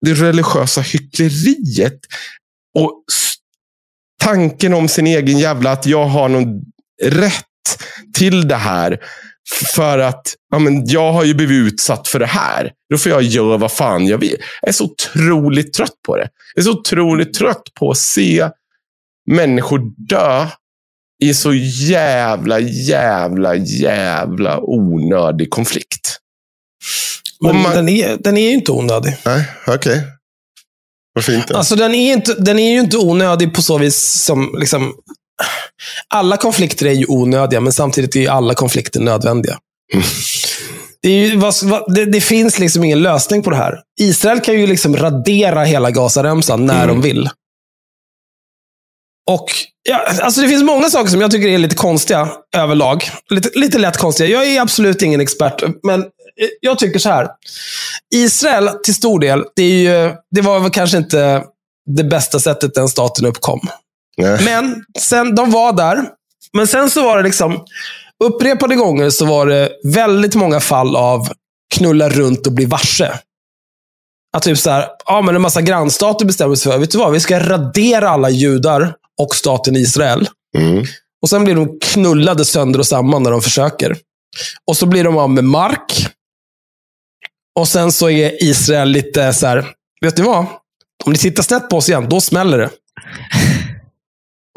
det 0.06 0.14
religiösa 0.14 0.80
hyckleriet. 0.80 2.00
Och 2.78 3.04
tanken 4.22 4.74
om 4.74 4.88
sin 4.88 5.06
egen 5.06 5.38
jävla, 5.38 5.72
att 5.72 5.86
jag 5.86 6.06
har 6.06 6.28
någon 6.28 6.62
rätt 7.02 7.44
till 8.14 8.48
det 8.48 8.56
här. 8.56 8.98
För 9.74 9.98
att 9.98 10.34
ja, 10.50 10.58
men 10.58 10.86
jag 10.86 11.12
har 11.12 11.24
ju 11.24 11.34
blivit 11.34 11.72
utsatt 11.72 12.08
för 12.08 12.18
det 12.18 12.26
här. 12.26 12.72
Då 12.90 12.98
får 12.98 13.12
jag 13.12 13.22
göra 13.22 13.56
vad 13.56 13.72
fan 13.72 14.06
jag 14.06 14.18
vill. 14.18 14.36
Jag 14.60 14.68
är 14.68 14.72
så 14.72 14.84
otroligt 14.84 15.72
trött 15.72 16.02
på 16.06 16.16
det. 16.16 16.28
Jag 16.54 16.62
är 16.62 16.64
så 16.64 16.72
otroligt 16.72 17.34
trött 17.34 17.62
på 17.78 17.90
att 17.90 17.98
se 17.98 18.50
människor 19.30 19.80
dö 19.96 20.46
i 21.24 21.34
så 21.34 21.54
jävla, 21.88 22.58
jävla, 22.60 23.54
jävla 23.54 24.60
onödig 24.60 25.50
konflikt. 25.50 26.18
Men 27.40 27.56
man- 27.62 27.74
den, 27.74 27.88
är, 27.88 28.16
den 28.20 28.36
är 28.36 28.42
ju 28.48 28.54
inte 28.54 28.72
onödig. 28.72 29.16
Nej, 29.24 29.44
okej. 29.66 30.02
Varför 31.14 31.32
inte? 31.34 31.56
Alltså 31.56 31.76
den 31.76 31.94
är, 31.94 32.12
inte, 32.12 32.34
den 32.34 32.58
är 32.58 32.72
ju 32.72 32.80
inte 32.80 32.96
onödig 32.96 33.54
på 33.54 33.62
så 33.62 33.78
vis 33.78 34.22
som... 34.24 34.54
Liksom, 34.58 34.94
alla 36.14 36.36
konflikter 36.36 36.86
är 36.86 36.92
ju 36.92 37.06
onödiga, 37.08 37.60
men 37.60 37.72
samtidigt 37.72 38.16
är 38.16 38.20
ju 38.20 38.28
alla 38.28 38.54
konflikter 38.54 39.00
nödvändiga. 39.00 39.58
Det, 41.02 41.08
är 41.08 41.26
ju, 41.26 41.36
vad, 41.36 41.54
vad, 41.62 41.94
det, 41.94 42.04
det 42.04 42.20
finns 42.20 42.58
liksom 42.58 42.84
ingen 42.84 43.02
lösning 43.02 43.42
på 43.42 43.50
det 43.50 43.56
här. 43.56 43.74
Israel 44.00 44.40
kan 44.40 44.60
ju 44.60 44.66
liksom 44.66 44.96
radera 44.96 45.64
hela 45.64 45.90
Gazaremsan 45.90 46.66
när 46.66 46.86
de 46.86 47.00
vill. 47.02 47.28
Och 49.30 49.46
ja, 49.82 50.04
alltså 50.22 50.40
Det 50.40 50.48
finns 50.48 50.62
många 50.62 50.90
saker 50.90 51.10
som 51.10 51.20
jag 51.20 51.30
tycker 51.30 51.48
är 51.48 51.58
lite 51.58 51.76
konstiga 51.76 52.28
överlag. 52.56 53.10
Lite, 53.30 53.58
lite 53.58 53.78
lätt 53.78 53.96
konstiga. 53.96 54.28
Jag 54.28 54.46
är 54.46 54.60
absolut 54.60 55.02
ingen 55.02 55.20
expert, 55.20 55.62
men 55.82 56.04
jag 56.60 56.78
tycker 56.78 56.98
så 56.98 57.08
här. 57.08 57.28
Israel, 58.14 58.70
till 58.84 58.94
stor 58.94 59.20
del, 59.20 59.44
det, 59.56 59.62
ju, 59.62 60.14
det 60.30 60.40
var 60.40 60.60
väl 60.60 60.70
kanske 60.70 60.96
inte 60.96 61.44
det 61.96 62.04
bästa 62.04 62.40
sättet 62.40 62.74
den 62.74 62.88
staten 62.88 63.26
uppkom. 63.26 63.60
Nej. 64.16 64.44
Men 64.44 64.84
sen, 64.98 65.34
de 65.34 65.50
var 65.50 65.72
där. 65.72 66.04
Men 66.52 66.66
sen 66.66 66.90
så 66.90 67.02
var 67.02 67.16
det 67.16 67.22
liksom, 67.22 67.64
upprepade 68.24 68.74
gånger 68.74 69.10
så 69.10 69.24
var 69.24 69.46
det 69.46 69.70
väldigt 69.84 70.34
många 70.34 70.60
fall 70.60 70.96
av 70.96 71.28
knulla 71.74 72.08
runt 72.08 72.46
och 72.46 72.52
bli 72.52 72.64
varse. 72.64 73.12
Att 74.36 74.42
typ 74.42 74.58
så 74.58 74.70
här, 74.70 74.88
ja 75.06 75.22
men 75.22 75.34
en 75.36 75.42
massa 75.42 75.62
grannstater 75.62 76.26
bestämmer 76.26 76.54
sig 76.54 76.72
för, 76.72 76.78
vet 76.78 76.90
du 76.90 76.98
vad, 76.98 77.12
vi 77.12 77.20
ska 77.20 77.40
radera 77.40 78.10
alla 78.10 78.30
judar 78.30 78.94
och 79.22 79.34
staten 79.34 79.76
Israel. 79.76 80.28
Mm. 80.58 80.84
Och 81.22 81.28
sen 81.28 81.44
blir 81.44 81.54
de 81.54 81.78
knullade 81.80 82.44
sönder 82.44 82.78
och 82.78 82.86
samman 82.86 83.22
när 83.22 83.30
de 83.30 83.42
försöker. 83.42 83.96
Och 84.66 84.76
så 84.76 84.86
blir 84.86 85.04
de 85.04 85.16
av 85.18 85.30
med 85.30 85.44
mark. 85.44 86.06
Och 87.58 87.68
sen 87.68 87.92
så 87.92 88.10
är 88.10 88.42
Israel 88.44 88.88
lite 88.88 89.32
så 89.32 89.46
här, 89.46 89.66
vet 90.00 90.18
ni 90.18 90.24
vad? 90.24 90.46
Om 91.04 91.12
ni 91.12 91.18
tittar 91.18 91.42
snett 91.42 91.68
på 91.68 91.76
oss 91.76 91.88
igen, 91.88 92.08
då 92.08 92.20
smäller 92.20 92.58
det. 92.58 92.70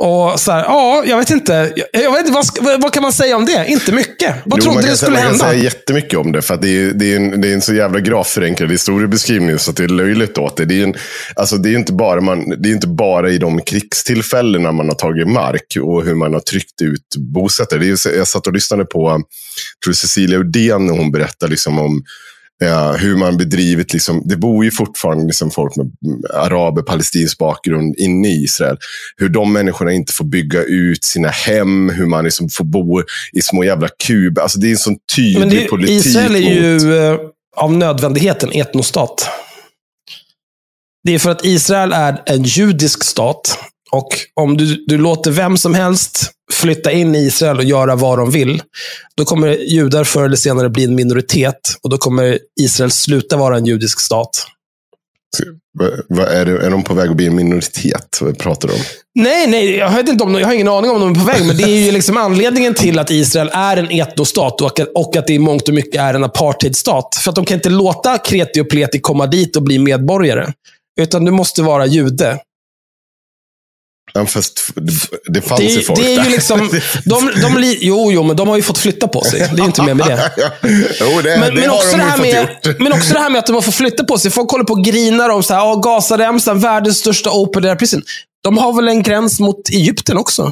Och 0.01 0.39
så 0.39 0.51
här, 0.51 0.63
ja, 0.63 1.03
jag 1.05 1.17
vet 1.17 1.29
inte. 1.29 1.73
Jag, 1.93 2.11
vet 2.11 2.29
vad, 2.29 2.81
vad, 2.81 2.93
kan 2.93 3.03
man 3.03 3.13
säga 3.13 3.35
om 3.35 3.45
det? 3.45 3.65
Inte 3.67 3.91
mycket. 3.91 4.35
Vad 4.45 4.59
Jo, 4.59 4.63
trodde 4.63 4.87
du 4.87 4.97
skulle 4.97 4.97
säga, 4.97 5.11
man 5.11 5.21
kan 5.21 5.29
hända? 5.29 5.45
säga 5.45 5.63
jättemycket 5.63 6.19
om 6.19 6.31
det. 6.31 6.41
För 6.41 6.57
det, 6.57 6.69
är, 6.69 6.91
det, 6.91 7.13
är 7.13 7.15
en, 7.15 7.41
det 7.41 7.47
är 7.49 7.53
en 7.53 7.61
så 7.61 7.73
jävla 7.73 7.99
gravt 7.99 8.27
förenklad 8.27 8.71
historiebeskrivning 8.71 9.59
så 9.59 9.71
att 9.71 9.77
det 9.77 9.83
är 9.83 9.87
löjligt 9.87 10.37
åt 10.37 10.57
det. 10.57 10.65
Det 10.65 10.79
är, 10.79 10.83
en, 10.83 10.95
alltså 11.35 11.57
det 11.57 11.69
är 11.69 11.75
inte 11.75 11.93
bara 11.93 12.21
man, 12.21 12.49
det 12.49 12.69
är 12.69 12.73
inte 12.73 12.87
bara 12.87 13.29
i 13.29 13.37
de 13.37 13.61
krigstillfällena 13.61 14.71
man 14.71 14.87
har 14.87 14.95
tagit 14.95 15.27
mark 15.27 15.77
och 15.81 16.03
hur 16.03 16.15
man 16.15 16.33
har 16.33 16.41
tryckt 16.41 16.81
ut 16.81 17.15
bosättare. 17.17 17.85
Jag 18.17 18.27
satt 18.27 18.47
och 18.47 18.53
lyssnade 18.53 18.85
på 18.85 19.21
tror 19.83 19.93
Cecilia 19.93 20.39
Uddén 20.39 20.85
när 20.85 20.93
hon 20.93 21.11
berättade 21.11 21.51
liksom 21.51 21.79
om 21.79 22.03
Ja, 22.61 22.91
hur 22.91 23.15
man 23.15 23.37
bedrivit, 23.37 23.93
liksom, 23.93 24.21
det 24.25 24.37
bor 24.37 24.65
ju 24.65 24.71
fortfarande 24.71 25.25
liksom 25.25 25.51
folk 25.51 25.75
med 25.75 25.91
araber, 26.33 26.81
palestinsk 26.81 27.37
bakgrund 27.37 27.95
inne 27.97 28.27
i 28.27 28.43
Israel. 28.43 28.77
Hur 29.17 29.29
de 29.29 29.53
människorna 29.53 29.91
inte 29.91 30.13
får 30.13 30.25
bygga 30.25 30.63
ut 30.63 31.03
sina 31.03 31.27
hem, 31.27 31.89
hur 31.89 32.05
man 32.05 32.23
liksom 32.23 32.49
får 32.49 32.63
bo 32.63 33.01
i 33.33 33.41
små 33.41 33.63
jävla 33.63 33.87
kuber. 34.07 34.41
Alltså 34.41 34.59
det 34.59 34.67
är 34.67 34.71
en 34.71 34.77
sån 34.77 34.97
tydlig 35.15 35.39
Men 35.39 35.49
det, 35.49 35.67
politik. 35.67 36.05
Israel 36.05 36.35
är 36.35 36.39
mot- 36.39 36.83
ju 36.83 36.97
eh, 36.97 37.19
av 37.57 37.73
nödvändighet 37.73 38.43
en 38.43 38.51
etnostat. 38.51 39.29
Det 41.03 41.13
är 41.15 41.19
för 41.19 41.31
att 41.31 41.45
Israel 41.45 41.93
är 41.93 42.21
en 42.25 42.43
judisk 42.43 43.03
stat. 43.03 43.57
Och 43.91 44.07
om 44.33 44.57
du, 44.57 44.83
du 44.87 44.97
låter 44.97 45.31
vem 45.31 45.57
som 45.57 45.73
helst 45.73 46.31
flytta 46.53 46.91
in 46.91 47.15
i 47.15 47.19
Israel 47.19 47.57
och 47.57 47.63
göra 47.63 47.95
vad 47.95 48.17
de 48.17 48.31
vill, 48.31 48.61
då 49.17 49.25
kommer 49.25 49.47
judar 49.47 50.03
förr 50.03 50.23
eller 50.25 50.35
senare 50.35 50.69
bli 50.69 50.83
en 50.83 50.95
minoritet. 50.95 51.59
Och 51.83 51.89
då 51.89 51.97
kommer 51.97 52.39
Israel 52.61 52.91
sluta 52.91 53.37
vara 53.37 53.57
en 53.57 53.65
judisk 53.65 53.99
stat. 53.99 54.29
Vad- 56.07 56.27
är, 56.27 56.45
det, 56.45 56.65
är 56.65 56.69
de 56.69 56.83
på 56.83 56.93
väg 56.93 57.09
att 57.09 57.15
bli 57.15 57.25
en 57.25 57.35
minoritet? 57.35 58.17
Vad 58.21 58.37
pratar 58.37 58.67
du 58.67 58.73
om? 58.73 58.79
Nej, 59.19 59.47
nej, 59.47 59.75
jag, 59.75 59.91
vet 59.91 60.09
inte 60.09 60.23
om, 60.23 60.35
jag 60.35 60.47
har 60.47 60.53
ingen 60.53 60.67
aning 60.67 60.91
om 60.91 60.99
de 60.99 61.11
är 61.11 61.15
på 61.15 61.25
väg, 61.25 61.45
men 61.45 61.57
det 61.57 61.63
är 61.63 61.85
ju 61.85 61.91
liksom 61.91 62.17
anledningen 62.17 62.73
till 62.73 62.99
att 62.99 63.11
Israel 63.11 63.49
är 63.53 63.77
en 63.77 63.91
etnostat 63.91 64.61
och, 64.61 64.79
att- 64.79 64.91
och 64.95 65.15
att 65.15 65.27
det 65.27 65.33
i 65.33 65.39
mångt 65.39 65.67
och 65.67 65.73
mycket 65.73 66.01
är 66.01 66.13
en 66.13 66.23
apartheidstat. 66.23 67.15
För 67.23 67.29
att 67.31 67.35
de 67.35 67.45
kan 67.45 67.55
inte 67.55 67.69
låta 67.69 68.17
kreti 68.17 68.59
och 68.61 68.69
pleti 68.69 68.99
komma 68.99 69.27
dit 69.27 69.55
och 69.55 69.63
bli 69.63 69.79
medborgare. 69.79 70.53
Utan 71.01 71.25
du 71.25 71.31
måste 71.31 71.61
vara 71.61 71.85
jude. 71.85 72.39
Ja, 74.13 74.25
fast 74.25 74.71
det, 75.25 75.41
fanns 75.41 75.59
Det, 75.61 75.65
ju 75.67 75.79
är- 75.79 75.83
folk 75.83 75.99
det 75.99 76.13
är 76.13 76.17
där. 76.17 76.23
ju 76.25 76.29
liksom, 76.29 76.69
de, 77.05 77.31
de, 77.41 77.57
li- 77.57 77.77
jo, 77.81 78.11
jo, 78.11 78.23
men 78.23 78.35
de 78.35 78.47
har 78.47 78.55
ju 78.55 78.61
fått 78.61 78.77
flytta 78.77 79.07
på 79.07 79.21
sig. 79.21 79.49
Det 79.55 79.61
är 79.61 79.65
inte 79.65 79.83
mer 79.83 79.93
med 79.93 80.07
det. 80.07 80.31
jo, 80.99 81.21
det, 81.23 81.37
Men, 81.39 81.55
det 81.55 81.61
men, 81.61 81.69
också 81.69 81.97
de 81.97 81.97
det 81.97 82.17
med, 82.63 82.75
men 82.79 82.93
också 82.93 83.13
det 83.13 83.19
här 83.19 83.29
med 83.29 83.39
att 83.39 83.45
de 83.47 83.53
har 83.55 83.61
fått 83.61 83.75
flytta 83.75 84.03
på 84.03 84.17
sig. 84.17 84.31
Folk 84.31 84.51
håller 84.51 84.63
på 84.65 84.73
och 84.73 84.83
grinar 84.83 85.29
om 85.29 85.43
så 85.43 85.53
här, 85.53 85.65
"Åh, 85.65 85.81
Gazaremsan, 85.83 86.59
världens 86.59 86.97
största 86.97 87.29
open 87.31 87.65
air 87.65 87.75
prison. 87.75 88.01
De 88.43 88.57
har 88.57 88.73
väl 88.73 88.87
en 88.87 89.03
gräns 89.03 89.39
mot 89.39 89.69
Egypten 89.69 90.17
också? 90.17 90.51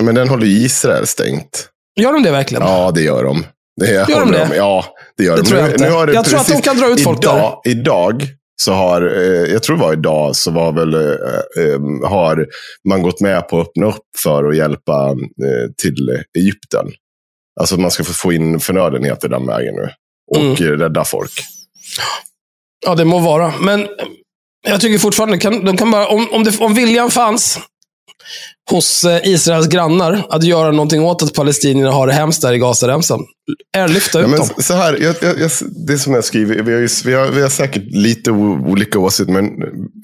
Men 0.00 0.14
den 0.14 0.28
håller 0.28 0.46
ju 0.46 0.52
Israel 0.64 1.06
stängt. 1.06 1.68
Gör 2.00 2.12
de 2.12 2.22
det 2.22 2.30
verkligen? 2.30 2.62
Ja, 2.62 2.90
det 2.94 3.02
gör 3.02 3.24
de. 3.24 3.44
Det 3.80 3.90
Gör 3.92 4.20
de 4.20 4.32
det? 4.32 4.50
Ja, 4.56 4.84
det 5.18 5.24
gör 5.24 5.36
Det 5.36 5.42
de. 5.42 5.48
tror 5.48 5.60
jag 5.60 5.66
Nu- 5.68 5.72
inte. 5.74 5.84
nu 5.88 5.90
har 5.94 6.06
det 6.06 6.12
Jag 6.12 6.24
tror 6.24 6.40
att 6.40 6.46
de 6.46 6.62
kan 6.62 6.78
dra 6.78 6.88
ut 6.88 7.02
folk 7.02 7.18
idag, 7.22 7.60
Idag 7.64 8.22
så 8.62 8.72
har, 8.72 9.02
eh, 9.02 9.52
jag 9.52 9.62
tror 9.62 9.76
det 9.76 9.82
var 9.82 9.92
idag, 9.92 10.36
så 10.36 10.50
var 10.50 10.72
väl, 10.72 10.94
eh, 10.94 11.64
eh, 11.64 12.08
har 12.10 12.46
man 12.88 13.02
gått 13.02 13.20
med 13.20 13.48
på 13.48 13.60
att 13.60 13.68
öppna 13.68 13.86
upp 13.86 14.06
för 14.22 14.44
att 14.44 14.56
hjälpa 14.56 15.08
eh, 15.10 15.70
till 15.82 16.22
Egypten. 16.38 16.86
Alltså 17.60 17.74
att 17.74 17.80
man 17.80 17.90
ska 17.90 18.04
få 18.04 18.32
in 18.32 18.60
förnödenheter 18.60 19.28
den 19.28 19.46
vägen 19.46 19.74
nu. 19.74 19.90
Och 20.30 20.60
Mm. 20.60 20.78
rädda 20.78 21.04
folk. 21.04 21.32
Ja, 22.86 22.94
det 22.94 23.04
må 23.04 23.18
vara. 23.18 23.52
Men 23.60 23.88
jag 24.68 24.80
tycker 24.80 24.98
fortfarande, 24.98 25.38
kan, 25.38 25.64
de 25.64 25.76
kan 25.76 25.90
bara, 25.90 26.08
om, 26.08 26.28
om, 26.32 26.44
det, 26.44 26.58
om 26.60 26.74
viljan 26.74 27.10
fanns 27.10 27.58
hos 28.70 29.04
eh, 29.04 29.20
Israels 29.24 29.66
grannar 29.66 30.26
att 30.30 30.44
göra 30.44 30.70
någonting 30.70 31.02
åt 31.02 31.22
att 31.22 31.34
palestinierna 31.34 31.90
har 31.90 32.06
det 32.06 32.12
hemskt 32.12 32.42
där 32.42 32.52
i 32.52 32.58
Gazaremsan. 32.58 33.20
Airlyfta 33.76 34.20
ut 34.20 34.26
Ja, 34.30 34.36
dem. 34.36 34.48
så 34.58 34.74
här, 34.74 34.98
jag, 35.00 35.14
jag, 35.20 35.40
jag, 35.40 35.50
det 35.86 35.98
som 35.98 36.14
jag 36.14 36.24
skriver, 36.24 36.62
vi 36.62 36.72
har, 36.72 36.80
ju, 36.80 36.88
vi, 37.04 37.14
har, 37.14 37.26
vi 37.30 37.42
har 37.42 37.48
säkert 37.48 37.82
lite 37.86 38.30
olika 38.30 38.98
åsikter, 38.98 39.32
men 39.32 39.50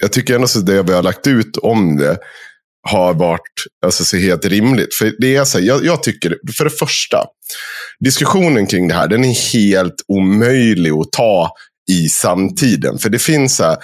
jag 0.00 0.12
tycker 0.12 0.34
ändå 0.34 0.44
att 0.44 0.66
det 0.66 0.82
vi 0.82 0.92
har 0.92 1.02
lagt 1.02 1.26
ut 1.26 1.56
om 1.56 1.96
det 1.96 2.18
har 2.88 3.14
varit 3.14 3.64
alltså, 3.84 4.04
så 4.04 4.16
helt 4.16 4.44
rimligt. 4.44 4.94
För 4.94 5.14
det 5.18 5.36
är 5.36 5.44
så 5.44 5.58
här, 5.58 5.64
jag, 5.64 5.84
jag 5.84 6.02
tycker, 6.02 6.38
för 6.56 6.64
det 6.64 6.70
första, 6.70 7.24
diskussionen 8.04 8.66
kring 8.66 8.88
det 8.88 8.94
här, 8.94 9.08
den 9.08 9.24
är 9.24 9.52
helt 9.52 9.94
omöjlig 10.08 10.90
att 10.90 11.12
ta 11.12 11.50
i 11.90 12.08
samtiden. 12.08 12.98
För 12.98 13.10
det 13.10 13.18
finns 13.18 13.56
så 13.56 13.64
här, 13.64 13.76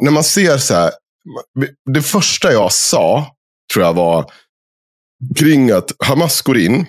när 0.00 0.10
man 0.10 0.24
ser 0.24 0.58
så 0.58 0.74
här, 0.74 0.90
det 1.94 2.02
första 2.02 2.52
jag 2.52 2.72
sa, 2.72 3.26
tror 3.72 3.84
jag 3.84 3.94
var 3.94 4.30
kring 5.36 5.70
att 5.70 5.92
Hamas 6.04 6.42
går 6.42 6.58
in, 6.58 6.86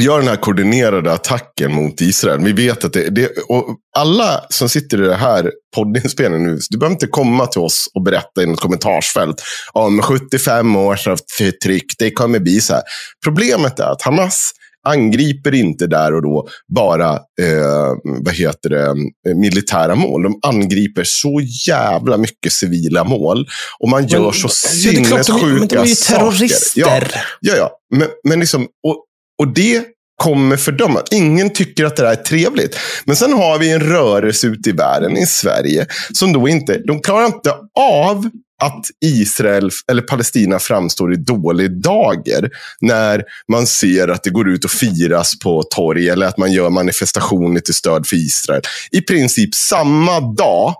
gör 0.00 0.18
den 0.18 0.28
här 0.28 0.36
koordinerade 0.36 1.12
attacken 1.12 1.72
mot 1.74 2.00
Israel. 2.00 2.40
Vi 2.40 2.52
vet 2.52 2.84
att 2.84 2.92
det, 2.92 3.10
det 3.10 3.28
och 3.48 3.76
alla 3.98 4.44
som 4.50 4.68
sitter 4.68 5.02
i 5.02 5.06
det 5.06 5.14
här 5.14 5.52
poddinspelningen 5.76 6.50
nu, 6.50 6.58
du 6.70 6.78
behöver 6.78 6.94
inte 6.94 7.06
komma 7.06 7.46
till 7.46 7.60
oss 7.60 7.88
och 7.94 8.02
berätta 8.02 8.42
i 8.42 8.46
något 8.46 8.60
kommentarsfält 8.60 9.42
om 9.72 10.02
75 10.02 10.76
års 10.76 11.06
av 11.06 11.18
förtryck, 11.38 11.94
det 11.98 12.10
kommer 12.10 12.38
bli 12.38 12.60
så 12.60 12.74
här. 12.74 12.82
Problemet 13.24 13.78
är 13.78 13.92
att 13.92 14.02
Hamas 14.02 14.52
angriper 14.88 15.54
inte 15.54 15.86
där 15.86 16.14
och 16.14 16.22
då 16.22 16.48
bara 16.74 17.12
eh, 17.14 17.92
vad 18.04 18.34
heter 18.34 18.70
det, 18.70 18.86
eh, 19.28 19.36
militära 19.36 19.94
mål. 19.94 20.22
De 20.22 20.38
angriper 20.42 21.04
så 21.04 21.40
jävla 21.68 22.16
mycket 22.16 22.52
civila 22.52 23.04
mål. 23.04 23.46
Och 23.78 23.88
man 23.88 24.06
gör 24.06 24.32
så 24.32 24.46
men 24.46 24.50
sinnessjuka 24.50 25.46
men 25.46 25.68
de 25.68 25.76
är 25.76 25.84
ju 25.84 25.94
saker. 25.94 26.18
terrorister. 26.18 26.80
Ja, 26.80 27.00
ja, 27.40 27.54
ja. 27.56 27.70
Men, 27.96 28.08
men 28.24 28.40
liksom, 28.40 28.62
och, 28.62 29.04
och 29.38 29.48
det 29.54 29.84
kommer 30.22 30.56
fördömas. 30.56 31.02
Ingen 31.10 31.50
tycker 31.50 31.84
att 31.84 31.96
det 31.96 32.02
där 32.02 32.10
är 32.10 32.16
trevligt. 32.16 32.76
Men 33.04 33.16
sen 33.16 33.32
har 33.32 33.58
vi 33.58 33.70
en 33.70 33.80
rörelse 33.80 34.46
ute 34.46 34.68
i 34.68 34.72
världen, 34.72 35.16
i 35.16 35.26
Sverige, 35.26 35.86
som 36.12 36.32
då 36.32 36.48
inte, 36.48 36.78
de 36.86 37.00
klarar 37.00 37.26
inte 37.26 37.54
av 37.78 38.30
att 38.62 38.86
Israel 39.00 39.70
eller 39.90 40.02
Palestina 40.02 40.58
framstår 40.58 41.14
i 41.14 41.16
dålig 41.16 41.82
dager 41.82 42.50
när 42.80 43.22
man 43.48 43.66
ser 43.66 44.08
att 44.08 44.22
det 44.22 44.30
går 44.30 44.48
ut 44.48 44.64
och 44.64 44.70
firas 44.70 45.38
på 45.38 45.62
torg 45.62 46.08
eller 46.08 46.26
att 46.26 46.38
man 46.38 46.52
gör 46.52 46.70
manifestationer 46.70 47.60
till 47.60 47.74
stöd 47.74 48.06
för 48.06 48.16
Israel. 48.16 48.62
I 48.90 49.00
princip 49.00 49.54
samma 49.54 50.20
dag 50.20 50.74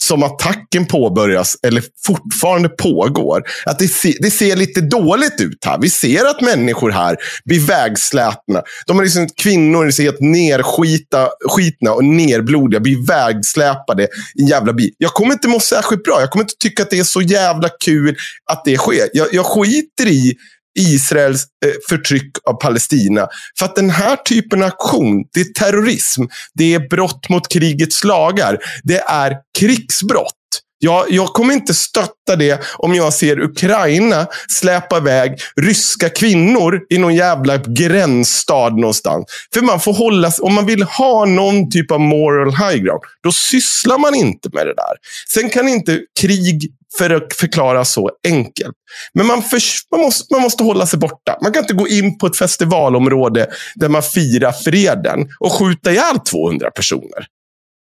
som 0.00 0.22
attacken 0.22 0.86
påbörjas 0.86 1.56
eller 1.62 1.84
fortfarande 2.06 2.68
pågår. 2.68 3.42
Att 3.66 3.78
det, 3.78 3.88
se, 3.88 4.14
det 4.20 4.30
ser 4.30 4.56
lite 4.56 4.80
dåligt 4.80 5.40
ut 5.40 5.64
här. 5.64 5.78
Vi 5.78 5.90
ser 5.90 6.24
att 6.24 6.40
människor 6.40 6.90
här 6.90 7.16
blir 7.44 7.60
vägslätna. 7.60 8.62
De 8.86 8.98
är 8.98 9.02
liksom 9.02 9.28
kvinnor 9.36 9.86
är 9.86 10.02
helt 10.02 10.20
nerskitna 10.20 11.92
och 11.92 12.04
nerblodiga, 12.04 12.80
blir 12.80 13.06
vägsläpade 13.06 14.02
i 14.34 14.42
en 14.42 14.46
jävla 14.46 14.72
bil. 14.72 14.90
Jag 14.98 15.10
kommer 15.10 15.32
inte 15.32 15.48
må 15.48 15.60
särskilt 15.60 16.04
bra. 16.04 16.20
Jag 16.20 16.30
kommer 16.30 16.42
inte 16.42 16.54
tycka 16.58 16.82
att 16.82 16.90
det 16.90 16.98
är 16.98 17.04
så 17.04 17.22
jävla 17.22 17.68
kul 17.68 18.16
att 18.50 18.64
det 18.64 18.76
sker. 18.76 19.08
Jag, 19.12 19.26
jag 19.32 19.46
skiter 19.46 20.06
i 20.06 20.34
Israels 20.78 21.44
eh, 21.66 21.72
förtryck 21.88 22.32
av 22.46 22.52
Palestina. 22.52 23.28
För 23.58 23.64
att 23.64 23.76
den 23.76 23.90
här 23.90 24.16
typen 24.16 24.62
av 24.62 24.68
aktion, 24.68 25.24
det 25.34 25.40
är 25.40 25.52
terrorism. 25.52 26.22
Det 26.54 26.74
är 26.74 26.88
brott 26.88 27.28
mot 27.28 27.48
krigets 27.48 28.04
lagar. 28.04 28.58
Det 28.84 28.98
är 28.98 29.36
krigsbrott. 29.58 30.34
Jag, 30.80 31.10
jag 31.10 31.26
kommer 31.28 31.54
inte 31.54 31.74
stötta 31.74 32.36
det 32.38 32.60
om 32.78 32.94
jag 32.94 33.12
ser 33.12 33.40
Ukraina 33.40 34.26
släpa 34.48 34.96
iväg 34.96 35.38
ryska 35.56 36.08
kvinnor 36.08 36.80
i 36.90 36.98
någon 36.98 37.14
jävla 37.14 37.56
gränsstad 37.56 38.70
någonstans. 38.70 39.24
För 39.54 39.60
man 39.60 39.80
får 39.80 39.92
hålla 39.92 40.32
om 40.40 40.54
man 40.54 40.66
vill 40.66 40.82
ha 40.82 41.24
någon 41.24 41.70
typ 41.70 41.90
av 41.90 42.00
moral 42.00 42.50
high 42.50 42.82
ground, 42.82 43.02
då 43.22 43.32
sysslar 43.32 43.98
man 43.98 44.14
inte 44.14 44.48
med 44.52 44.66
det 44.66 44.74
där. 44.74 44.94
Sen 45.28 45.50
kan 45.50 45.68
inte 45.68 46.00
krig 46.20 46.72
för 46.98 47.10
att 47.10 47.32
förklara 47.34 47.84
så 47.84 48.10
enkelt. 48.28 48.74
Men 49.14 49.26
man, 49.26 49.42
för, 49.42 49.60
man, 49.90 50.00
måste, 50.00 50.34
man 50.34 50.42
måste 50.42 50.62
hålla 50.64 50.86
sig 50.86 50.98
borta. 50.98 51.38
Man 51.42 51.52
kan 51.52 51.62
inte 51.62 51.74
gå 51.74 51.88
in 51.88 52.18
på 52.18 52.26
ett 52.26 52.36
festivalområde 52.36 53.46
där 53.74 53.88
man 53.88 54.02
firar 54.02 54.52
freden 54.52 55.28
och 55.40 55.52
skjuta 55.52 55.90
ihjäl 55.92 56.18
200 56.30 56.70
personer. 56.70 57.26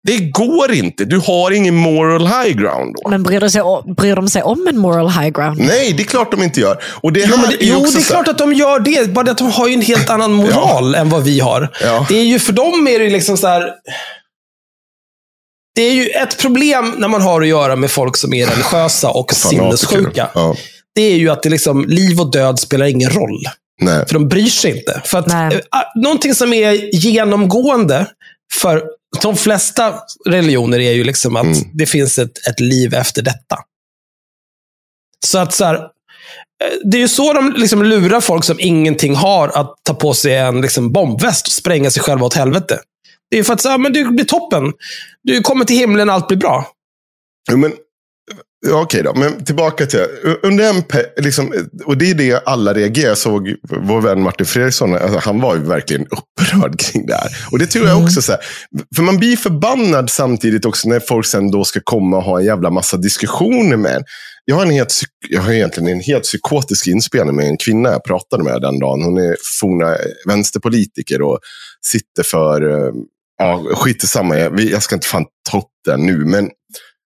Det 0.06 0.18
går 0.18 0.72
inte. 0.72 1.04
Du 1.04 1.18
har 1.18 1.50
ingen 1.50 1.74
moral 1.74 2.26
high 2.26 2.56
ground 2.56 2.94
då. 3.02 3.10
Men 3.10 3.22
bryr 3.22 3.40
de, 3.40 3.50
sig 3.50 3.60
om, 3.62 3.94
bryr 3.94 4.16
de 4.16 4.28
sig 4.28 4.42
om 4.42 4.66
en 4.68 4.78
moral 4.78 5.08
high 5.10 5.28
ground? 5.28 5.58
Nej, 5.58 5.92
det 5.92 6.02
är 6.02 6.06
klart 6.06 6.30
de 6.30 6.42
inte 6.42 6.60
gör. 6.60 6.82
Och 7.02 7.12
det 7.12 7.20
Jo, 7.20 7.26
men, 7.30 7.38
här 7.38 7.48
det- 7.48 7.64
är 7.64 7.68
jo 7.68 7.76
också 7.78 7.92
det 7.98 8.00
är 8.00 8.04
klart 8.04 8.28
att 8.28 8.38
de 8.38 8.52
gör 8.52 8.80
det. 8.80 9.12
Bara 9.12 9.30
att 9.30 9.38
de 9.38 9.50
har 9.50 9.68
ju 9.68 9.74
en 9.74 9.82
helt 9.82 10.10
annan 10.14 10.32
moral 10.32 10.94
än 10.94 11.08
vad 11.10 11.24
vi 11.24 11.40
har. 11.40 11.70
Ja. 11.84 12.06
Det 12.08 12.14
är 12.18 12.24
ju 12.24 12.38
för 12.38 12.52
dem 12.52 12.88
är 12.88 12.98
det 12.98 13.10
liksom 13.10 13.36
så 13.36 13.46
här. 13.46 13.70
Det 15.74 15.82
är 15.82 15.92
ju 15.94 16.08
ett 16.08 16.38
problem 16.38 16.94
när 16.98 17.08
man 17.08 17.22
har 17.22 17.42
att 17.42 17.48
göra 17.48 17.76
med 17.76 17.90
folk 17.90 18.16
som 18.16 18.34
är 18.34 18.46
religiösa 18.46 19.10
och 19.10 19.34
sinnessjuka. 19.34 20.30
Ja. 20.34 20.56
Det 20.94 21.02
är 21.02 21.16
ju 21.16 21.28
att 21.30 21.42
det 21.42 21.50
liksom, 21.50 21.84
liv 21.84 22.20
och 22.20 22.30
död 22.32 22.58
spelar 22.58 22.86
ingen 22.86 23.10
roll. 23.10 23.40
Nej. 23.80 24.06
För 24.06 24.14
de 24.14 24.28
bryr 24.28 24.46
sig 24.46 24.78
inte. 24.78 25.02
För 25.04 25.18
att, 25.18 25.26
Nej. 25.26 25.54
eh, 25.54 25.60
någonting 26.02 26.34
som 26.34 26.52
är 26.52 26.94
genomgående 26.94 28.06
för 28.60 28.82
de 29.22 29.36
flesta 29.36 29.94
religioner 30.28 30.78
är 30.80 30.92
ju 30.92 31.04
liksom 31.04 31.36
att 31.36 31.44
Mm. 31.44 31.58
det 31.74 31.86
finns 31.86 32.18
ett, 32.18 32.46
ett 32.48 32.60
liv 32.60 32.94
efter 32.94 33.22
detta. 33.22 33.58
Så 35.26 35.38
att 35.38 35.54
så 35.54 35.64
här, 35.64 35.74
eh, 35.74 35.80
det 36.84 36.96
är 36.96 37.00
ju 37.00 37.08
så 37.08 37.32
de 37.32 37.52
liksom 37.56 37.82
lurar 37.82 38.20
folk 38.20 38.44
som 38.44 38.56
ingenting 38.60 39.14
har 39.14 39.48
att 39.48 39.74
ta 39.82 39.94
på 39.94 40.14
sig 40.14 40.36
en 40.36 40.60
liksom 40.60 40.92
bombväst 40.92 41.46
och 41.46 41.52
spränga 41.52 41.90
sig 41.90 42.02
själva 42.02 42.26
åt 42.26 42.34
helvete. 42.34 42.78
Det 43.32 43.38
är 43.38 43.42
för 43.42 43.52
att 43.52 43.60
så 43.60 43.78
men 43.78 43.92
det 43.92 44.04
blir 44.04 44.24
toppen. 44.24 44.72
Du 45.22 45.40
kommer 45.40 45.64
till 45.64 45.76
himlen, 45.76 46.10
allt 46.10 46.28
blir 46.28 46.38
bra. 46.38 46.66
Jo, 47.50 47.56
men, 47.56 47.72
ja, 48.66 48.80
okej 48.80 49.02
då, 49.02 49.14
men 49.14 49.44
tillbaka 49.44 49.86
till 49.86 50.06
under 50.42 50.70
en, 50.70 50.82
liksom, 51.16 51.52
och 51.84 51.96
det 51.96 52.10
är 52.10 52.14
det 52.14 52.42
alla 52.46 52.74
reagerar. 52.74 53.08
Jag 53.08 53.18
såg 53.18 53.54
vår 53.82 54.00
vän 54.00 54.22
Martin 54.22 54.46
Fredriksson, 54.46 54.94
alltså, 54.94 55.18
han 55.18 55.40
var 55.40 55.56
ju 55.56 55.62
verkligen 55.62 56.06
upprörd 56.06 56.80
kring 56.80 57.06
det 57.06 57.14
här. 57.14 57.28
Och 57.52 57.58
det 57.58 57.66
tror 57.66 57.86
jag 57.86 58.02
också, 58.02 58.22
så 58.22 58.32
här, 58.32 58.40
för 58.96 59.02
man 59.02 59.18
blir 59.18 59.36
förbannad 59.36 60.10
samtidigt 60.10 60.64
också 60.64 60.88
när 60.88 61.00
folk 61.00 61.26
sen 61.26 61.50
då 61.50 61.64
ska 61.64 61.80
komma 61.84 62.16
och 62.16 62.22
ha 62.22 62.38
en 62.38 62.46
jävla 62.46 62.70
massa 62.70 62.96
diskussioner 62.96 63.76
med 63.76 63.96
en. 63.96 64.04
Jag 64.44 64.56
har, 64.56 64.62
en 64.62 64.70
helt, 64.70 64.94
jag 65.28 65.42
har 65.42 65.52
egentligen 65.52 65.88
en 65.88 66.00
helt 66.00 66.22
psykotisk 66.22 66.86
inspelning 66.86 67.36
med 67.36 67.46
en 67.46 67.56
kvinna 67.56 67.90
jag 67.90 68.04
pratade 68.04 68.44
med 68.44 68.60
den 68.60 68.78
dagen. 68.78 69.02
Hon 69.02 69.18
är 69.18 69.36
forna 69.60 69.96
vänsterpolitiker 70.26 71.22
och 71.22 71.38
sitter 71.86 72.22
för, 72.22 72.70
eh, 72.70 72.92
ja 73.44 73.74
skit 73.74 74.04
i 74.04 74.06
samma, 74.06 74.38
jag, 74.38 74.82
ska 74.82 74.94
inte 74.94 75.06
fan 75.06 75.24
ta 75.50 75.58
upp 75.58 75.64
den 75.86 76.06
nu, 76.06 76.16
men 76.24 76.50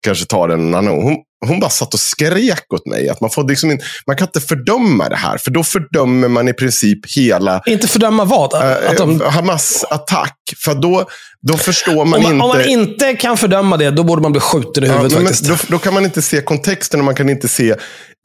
kanske 0.05 0.25
ta 0.27 0.47
den 0.47 0.61
en 0.61 0.75
annan. 0.75 0.95
Hon, 1.03 1.17
hon 1.47 1.61
bara 1.61 1.71
satt 1.71 1.95
och 1.95 2.01
skrek 2.01 2.73
åt 2.75 2.87
mig 2.87 3.09
att 3.09 3.21
man, 3.21 3.31
får 3.31 3.49
liksom 3.49 3.71
in, 3.71 3.81
man 4.07 4.17
kan 4.17 4.27
inte 4.27 4.41
fördöma 4.41 5.09
det 5.09 5.17
här, 5.17 5.39
för 5.39 5.51
då 5.51 5.65
fördömer 5.65 6.29
man 6.29 6.49
i 6.49 6.53
princip 6.53 7.17
hela 7.17 7.63
Inte 7.67 7.89
fördöma 7.89 8.25
vad? 8.25 8.55
eh, 8.55 8.91
Att 8.91 8.97
de, 8.97 9.21
Hamas 9.21 9.85
attack. 9.91 10.37
För 10.65 10.75
då, 10.75 11.09
då 11.49 11.57
förstår 11.57 12.05
man 12.05 12.05
om, 12.05 12.11
man, 12.11 12.33
inte... 12.33 12.45
om 12.45 12.49
man 12.49 12.65
inte 12.65 13.15
kan 13.15 13.37
fördöma 13.37 13.77
det, 13.77 13.91
då 13.91 14.03
borde 14.05 14.23
man 14.23 14.33
bli 14.33 14.41
skjuten 14.41 14.85
i 14.85 14.87
Ja, 14.87 14.93
huvudet 14.93 15.19
men 15.19 15.27
faktiskt. 15.27 15.49
då, 15.51 15.57
då 15.69 15.79
kan 15.79 15.95
man 15.95 16.05
inte 16.05 16.23
se 16.23 16.41
kontexten 16.43 17.01
och 17.01 17.05
man 17.05 17.15
kan 17.15 17.29
inte 17.29 17.49
se 17.49 17.75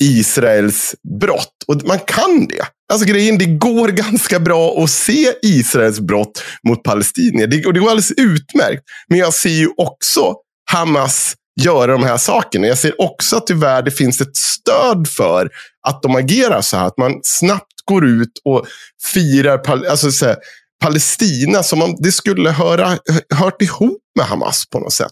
Israels 0.03 0.95
brott. 1.21 1.53
Och 1.67 1.83
man 1.83 1.99
kan 1.99 2.47
det. 2.47 2.65
Alltså 2.91 3.07
grejen, 3.07 3.37
det 3.37 3.45
går 3.45 3.87
ganska 3.91 4.39
bra 4.39 4.83
att 4.83 4.89
se 4.89 5.33
Israels 5.41 5.99
brott 5.99 6.43
mot 6.67 6.83
palestinier. 6.83 7.47
Det, 7.47 7.65
och 7.65 7.73
det 7.73 7.79
går 7.79 7.89
alldeles 7.89 8.11
utmärkt. 8.11 8.83
Men 9.07 9.17
jag 9.17 9.33
ser 9.33 9.49
ju 9.49 9.69
också 9.77 10.35
Hamas 10.71 11.35
göra 11.61 11.91
de 11.91 12.03
här 12.03 12.17
sakerna. 12.17 12.67
Jag 12.67 12.77
ser 12.77 13.01
också 13.01 13.37
att 13.37 13.47
tyvärr 13.47 13.81
det 13.81 13.91
finns 13.91 14.21
ett 14.21 14.37
stöd 14.37 15.07
för 15.07 15.49
att 15.87 16.01
de 16.01 16.15
agerar 16.15 16.61
så 16.61 16.77
här. 16.77 16.87
Att 16.87 16.97
man 16.97 17.19
snabbt 17.23 17.73
går 17.85 18.05
ut 18.05 18.31
och 18.45 18.65
firar 19.13 19.57
pal- 19.57 19.87
alltså, 19.87 20.11
så 20.11 20.25
här, 20.25 20.37
Palestina 20.83 21.63
som 21.63 21.81
om 21.81 21.95
det 21.99 22.11
skulle 22.11 22.49
höra, 22.49 22.97
hört 23.35 23.61
ihop 23.61 24.01
med 24.15 24.25
Hamas 24.25 24.69
på 24.69 24.79
något 24.79 24.93
sätt. 24.93 25.11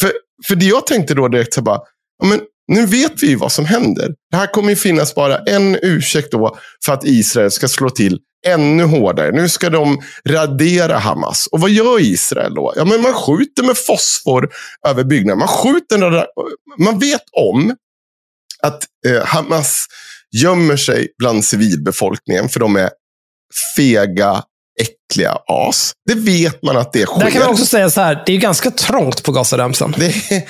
För, 0.00 0.12
för 0.48 0.54
det 0.54 0.64
jag 0.64 0.86
tänkte 0.86 1.14
då 1.14 1.28
direkt, 1.28 1.54
så 1.54 1.62
bara, 1.62 1.80
men 2.24 2.40
nu 2.70 2.86
vet 2.86 3.22
vi 3.22 3.26
ju 3.26 3.36
vad 3.36 3.52
som 3.52 3.64
händer. 3.64 4.14
Det 4.30 4.36
här 4.36 4.46
kommer 4.46 4.70
ju 4.70 4.76
finnas 4.76 5.14
bara 5.14 5.38
en 5.38 5.78
ursäkt 5.82 6.32
då 6.32 6.58
för 6.84 6.92
att 6.92 7.04
Israel 7.04 7.50
ska 7.50 7.68
slå 7.68 7.90
till 7.90 8.18
ännu 8.46 8.84
hårdare. 8.84 9.32
Nu 9.32 9.48
ska 9.48 9.70
de 9.70 10.02
radera 10.28 10.98
Hamas. 10.98 11.46
Och 11.46 11.60
vad 11.60 11.70
gör 11.70 12.00
Israel 12.00 12.54
då? 12.54 12.72
Ja, 12.76 12.84
men 12.84 13.02
man 13.02 13.12
skjuter 13.12 13.62
med 13.62 13.76
fosfor 13.86 14.50
över 14.88 15.04
byggnader. 15.04 15.38
Man 15.38 15.48
skjuter 15.48 16.26
Man 16.78 16.98
vet 16.98 17.24
om 17.32 17.76
att 18.62 18.84
eh, 19.06 19.24
Hamas 19.24 19.86
gömmer 20.42 20.76
sig 20.76 21.08
bland 21.18 21.44
civilbefolkningen 21.44 22.48
för 22.48 22.60
de 22.60 22.76
är 22.76 22.90
fega, 23.76 24.42
äckliga 25.10 25.36
as. 25.46 25.92
Det 26.06 26.14
vet 26.14 26.62
man 26.62 26.76
att 26.76 26.92
det 26.92 27.06
sker. 27.06 27.20
Där 27.20 27.30
kan 27.30 27.40
man 27.42 27.50
också 27.50 27.66
säga 27.66 27.90
så 27.90 28.00
här, 28.00 28.22
det 28.26 28.32
är 28.32 28.36
ganska 28.36 28.70
trångt 28.70 29.22
på 29.22 29.32
Gazaremsan. 29.32 29.94
Det 29.98 30.06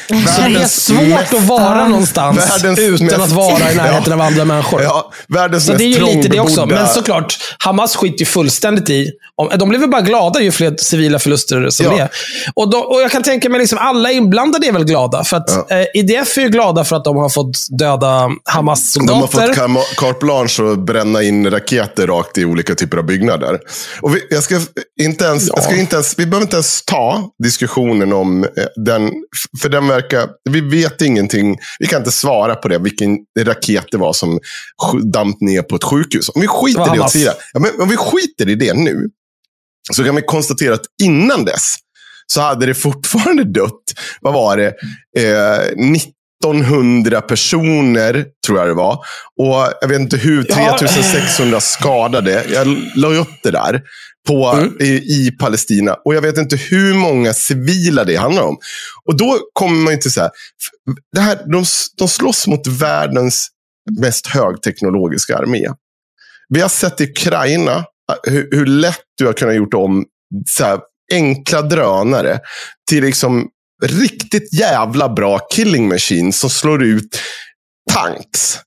det 0.08 0.14
är 0.14 0.66
svårt 0.66 1.02
mest- 1.02 1.34
att 1.34 1.42
vara 1.44 1.88
någonstans 1.88 2.38
utan 2.68 3.06
mest- 3.06 3.18
att 3.22 3.30
vara 3.30 3.72
i 3.72 3.74
närheten 3.74 4.02
Ja. 4.06 4.14
av 4.14 4.20
andra 4.20 4.44
människor. 4.44 4.82
Ja, 4.82 5.12
världens 5.28 5.66
Så 5.66 5.72
det 5.72 5.84
är 5.84 5.88
ju 5.88 6.00
mest 6.00 6.14
lite 6.16 6.28
det 6.28 6.40
också. 6.40 6.66
Men 6.66 6.88
såklart, 6.88 7.38
Hamas 7.58 7.96
skiter 7.96 8.18
ju 8.20 8.26
fullständigt 8.26 8.90
i. 8.90 9.10
Om, 9.36 9.50
de 9.58 9.68
blir 9.68 9.78
väl 9.78 9.90
bara 9.90 10.00
glada 10.00 10.40
ju 10.40 10.50
fler 10.52 10.74
civila 10.78 11.18
förluster 11.18 11.70
som 11.70 11.86
Ja. 11.86 11.92
det 11.92 12.02
är. 12.02 12.08
Och, 12.54 12.70
då, 12.70 12.78
och 12.78 13.02
jag 13.02 13.10
kan 13.10 13.22
tänka 13.22 13.48
mig, 13.48 13.60
liksom, 13.60 13.78
alla 13.78 14.12
inblandade 14.12 14.66
är 14.66 14.72
väl 14.72 14.84
glada. 14.84 15.24
För 15.24 15.36
att 15.36 15.50
Ja. 15.68 15.76
eh, 15.76 15.86
IDF 15.94 16.38
är 16.38 16.42
ju 16.42 16.48
glada 16.48 16.84
för 16.84 16.96
att 16.96 17.04
de 17.04 17.16
har 17.16 17.28
fått 17.28 17.56
döda 17.78 17.96
De 17.96 18.38
har 18.44 18.54
Hamas-soldater. 18.54 19.46
fått 19.48 19.96
carte- 19.96 20.20
blanche 20.20 20.72
att 20.72 20.78
bränna 20.78 21.22
in 21.22 21.50
raketer 21.50 22.06
rakt 22.06 22.38
i 22.38 22.44
olika 22.44 22.74
typer 22.74 22.96
av 22.98 23.04
byggnader. 23.04 23.58
Och 24.00 24.14
vi, 24.16 24.20
jag 24.30 24.42
ska 24.58 24.80
inte 25.00 25.24
ens, 25.24 25.48
jag 25.48 25.62
ska 25.62 25.76
inte 25.76 25.96
ens, 25.96 26.18
vi 26.18 26.26
behöver 26.26 26.44
inte 26.44 26.56
ens 26.56 26.82
ta 26.84 27.30
diskussionen 27.42 28.12
om 28.12 28.44
eh, 28.44 28.50
den. 28.84 29.12
För 29.62 29.68
den 29.68 29.88
verkar, 29.88 30.28
vi 30.50 30.60
vet 30.60 31.02
ingenting. 31.02 31.58
Vi 31.78 31.86
kan 31.86 31.98
inte 31.98 32.12
svara 32.12 32.54
på 32.56 32.68
det, 32.68 32.78
vilken 32.78 33.18
raket 33.40 33.86
det 33.90 33.98
var 33.98 34.12
som 34.12 34.40
damp 35.12 35.40
ner 35.40 35.62
på 35.62 35.76
ett 35.76 35.84
sjukhus. 35.84 36.28
Om 36.28 36.40
vi 36.40 36.46
skiter 36.48 36.94
det 36.94 37.00
åt 37.00 37.10
sidan. 37.10 37.34
Ja, 37.52 37.60
men 37.60 37.80
om 37.80 37.88
vi 37.88 37.96
skiter 37.96 38.48
i 38.48 38.54
det 38.54 38.74
nu. 38.74 39.08
Så 39.92 40.04
kan 40.04 40.16
vi 40.16 40.22
konstatera 40.22 40.74
att 40.74 40.84
innan 41.02 41.44
dess 41.44 41.76
så 42.26 42.40
hade 42.40 42.66
det 42.66 42.74
fortfarande 42.74 43.44
dött, 43.44 43.82
vad 44.20 44.34
var 44.34 44.56
det, 44.56 44.74
eh, 45.18 45.60
1900 46.44 47.20
personer, 47.20 48.26
tror 48.46 48.58
jag 48.58 48.68
det 48.68 48.74
var. 48.74 48.94
Och 49.40 49.72
jag 49.80 49.88
vet 49.88 50.00
inte 50.00 50.16
hur, 50.16 50.46
Ja. 50.48 50.76
3600 50.80 51.60
skadade. 51.60 52.44
Jag 52.52 52.66
la 52.96 53.08
upp 53.08 53.42
det 53.42 53.50
där 53.50 53.82
på, 54.26 54.48
Mm. 54.48 54.76
i, 54.80 54.86
i 54.86 55.30
Palestina. 55.38 55.94
Och 56.04 56.14
jag 56.14 56.22
vet 56.22 56.38
inte 56.38 56.56
hur 56.56 56.94
många 56.94 57.32
civila 57.32 58.04
det 58.04 58.16
handlar 58.16 58.42
om. 58.42 58.58
Och 59.04 59.16
då 59.16 59.38
kommer 59.52 59.76
man 59.76 59.92
ju 59.92 59.98
till 59.98 60.12
så 60.12 60.20
här, 60.20 60.30
det 61.12 61.20
här 61.20 61.36
de, 61.52 61.64
de 61.98 62.08
slåss 62.08 62.46
mot 62.46 62.66
världens 62.66 63.48
mest 64.00 64.26
högteknologiska 64.26 65.38
armé. 65.38 65.66
Vi 66.48 66.60
har 66.60 66.68
sett 66.68 67.00
i 67.00 67.04
Ukraina 67.04 67.76
eh, 67.76 68.32
hur, 68.32 68.48
hur 68.50 68.66
lätt 68.66 69.00
du 69.18 69.26
har 69.26 69.32
kunnat 69.32 69.56
gjort 69.56 69.74
om 69.74 70.04
så 70.48 70.64
här, 70.64 70.80
enkla 71.12 71.62
drönare 71.62 72.38
till 72.90 73.04
liksom 73.04 73.48
riktigt 73.82 74.54
jävla 74.54 75.08
bra 75.08 75.38
killing 75.38 75.88
machines 75.88 76.38
som 76.38 76.50
slår 76.50 76.82
ut 76.82 77.20
tanks. 77.92 78.58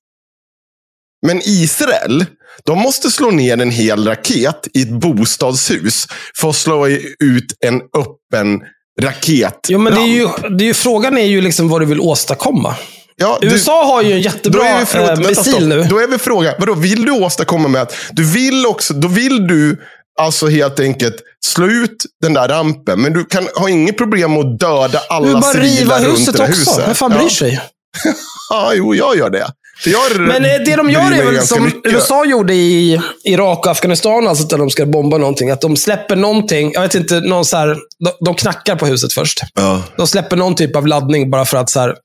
Men 1.26 1.42
Israel, 1.46 2.26
de 2.66 2.80
måste 2.80 3.10
slå 3.12 3.32
ner 3.32 3.62
en 3.62 3.72
hel 3.72 4.08
raket 4.08 4.68
i 4.74 4.82
ett 4.82 4.92
bostadshus 4.92 6.08
för 6.42 6.50
att 6.50 6.56
slå 6.56 6.88
ut 6.88 7.46
en 7.66 7.76
öppen 7.76 8.62
raket. 9.02 9.60
Jo, 9.68 9.80
men 9.80 9.94
det 9.96 10.00
är 10.02 10.08
ju, 10.08 10.28
det 10.58 10.64
är 10.64 10.68
ju, 10.68 10.74
frågan 10.74 11.18
är 11.18 11.26
ju 11.26 11.42
liksom 11.42 11.70
vad 11.70 11.82
du 11.82 11.86
vill 11.86 12.00
åstadkomma. 12.00 12.76
Ja, 13.16 13.38
du- 13.42 13.48
USA 13.48 13.86
har 13.86 14.02
ju 14.02 14.12
en 14.14 14.22
jättebra 14.22 14.68
är, 14.68 14.80
vi, 14.80 14.86
förlåt, 14.86 15.10
eh, 15.10 15.18
missil 15.30 15.68
nu. 15.68 15.84
då 15.90 15.98
är 16.00 16.08
vi 16.08 16.18
frågan, 16.18 16.54
vadå, 16.60 16.74
vill 16.74 17.06
du 17.06 17.12
åstadkomma 17.12 17.68
med 17.68 17.82
att 17.82 17.96
du 18.12 18.24
vill 18.24 18.66
också, 18.66 18.94
då 18.94 19.08
vill 19.08 19.48
du 19.48 19.82
alltså 20.22 20.48
helt 20.48 20.80
enkelt 20.80 21.16
slå 21.46 21.68
ut 21.68 22.06
den 22.22 22.34
där 22.34 22.48
rampen, 22.48 23.02
men 23.02 23.14
du 23.14 23.26
kan 23.26 23.48
ha 23.56 23.70
inget 23.70 23.98
problem 23.98 24.38
att 24.38 24.60
döda 24.60 24.88
Du 24.88 24.98
alla 25.10 25.40
bara 25.42 25.54
riva 25.54 25.70
civila 25.70 26.00
runt 26.00 26.20
huset 26.20 26.34
det 26.34 26.44
där 26.44 26.50
också. 26.50 26.60
huset. 26.72 26.88
Vem 26.88 26.96
fan 26.96 27.12
bryr 27.12 27.30
sig? 27.30 27.62
Ja, 28.50 28.72
jo, 28.76 28.96
jag 28.96 29.18
gör 29.18 29.30
det. 29.30 29.48
Jag 29.86 30.20
Men 30.20 30.45
eh, 30.45 30.52
det 30.66 30.76
de 30.76 30.90
gör 30.90 31.12
är 31.12 31.32
väl 31.32 31.48
som 31.48 31.64
mycket. 31.64 31.94
USA 31.94 32.26
gjorde 32.26 32.54
i 32.54 33.02
Irak 33.24 33.60
och 33.66 33.72
Afghanistan, 33.72 34.28
alltså 34.28 34.44
där 34.44 34.58
de 34.58 34.70
ska 34.70 34.86
bomba 34.86 35.18
någonting. 35.18 35.50
Att 35.50 35.62
de 35.62 35.78
släpper 35.78 36.16
någonting, 36.16 36.72
jag 36.74 36.82
vet 36.82 36.95
inte, 36.95 37.20
någon 37.20 37.45
så 37.45 37.58
här, 37.58 37.78
de, 38.26 38.36
knackar 38.36 38.76
på 38.76 38.86
huset 38.86 39.14
först. 39.14 39.41
Ja. 39.54 39.84
De 39.98 40.08
släpper 40.08 40.36
någon 40.36 40.56
typ 40.56 40.76
av 40.76 40.88
laddning 40.88 41.32
bara 41.32 41.45
för 41.45 41.58
att 41.58 41.70
så 41.70 41.80
här. 41.80 41.95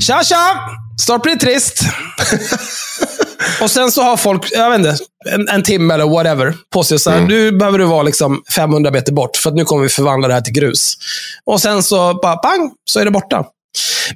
Tja, 0.00 0.22
tja! 0.24 0.56
Snart 1.00 1.22
blir 1.22 1.34
det 1.34 1.40
trist. 1.40 1.80
och 3.62 3.70
sen 3.70 3.92
så 3.92 4.02
har 4.02 4.16
folk, 4.16 4.48
jag 4.50 4.70
vet 4.70 4.78
inte, 4.78 4.96
en, 5.30 5.48
en 5.48 5.62
timme 5.62 5.94
eller 5.94 6.08
whatever 6.08 6.54
på 6.72 6.82
sig. 6.84 6.98
Så 6.98 7.10
här, 7.10 7.20
Nu 7.20 7.52
behöver 7.52 7.78
du 7.78 7.84
vara 7.84 8.02
liksom 8.02 8.42
500 8.54 8.90
meter 8.90 9.12
bort, 9.12 9.36
för 9.36 9.50
att 9.50 9.56
nu 9.56 9.64
kommer 9.64 9.82
vi 9.82 9.88
förvandla 9.88 10.28
det 10.28 10.34
här 10.34 10.40
till 10.40 10.54
grus. 10.54 10.94
Och 11.44 11.60
sen 11.60 11.82
så 11.82 12.14
bara 12.22 12.36
pang, 12.36 12.70
så 12.90 13.00
är 13.00 13.04
det 13.04 13.10
borta. 13.10 13.44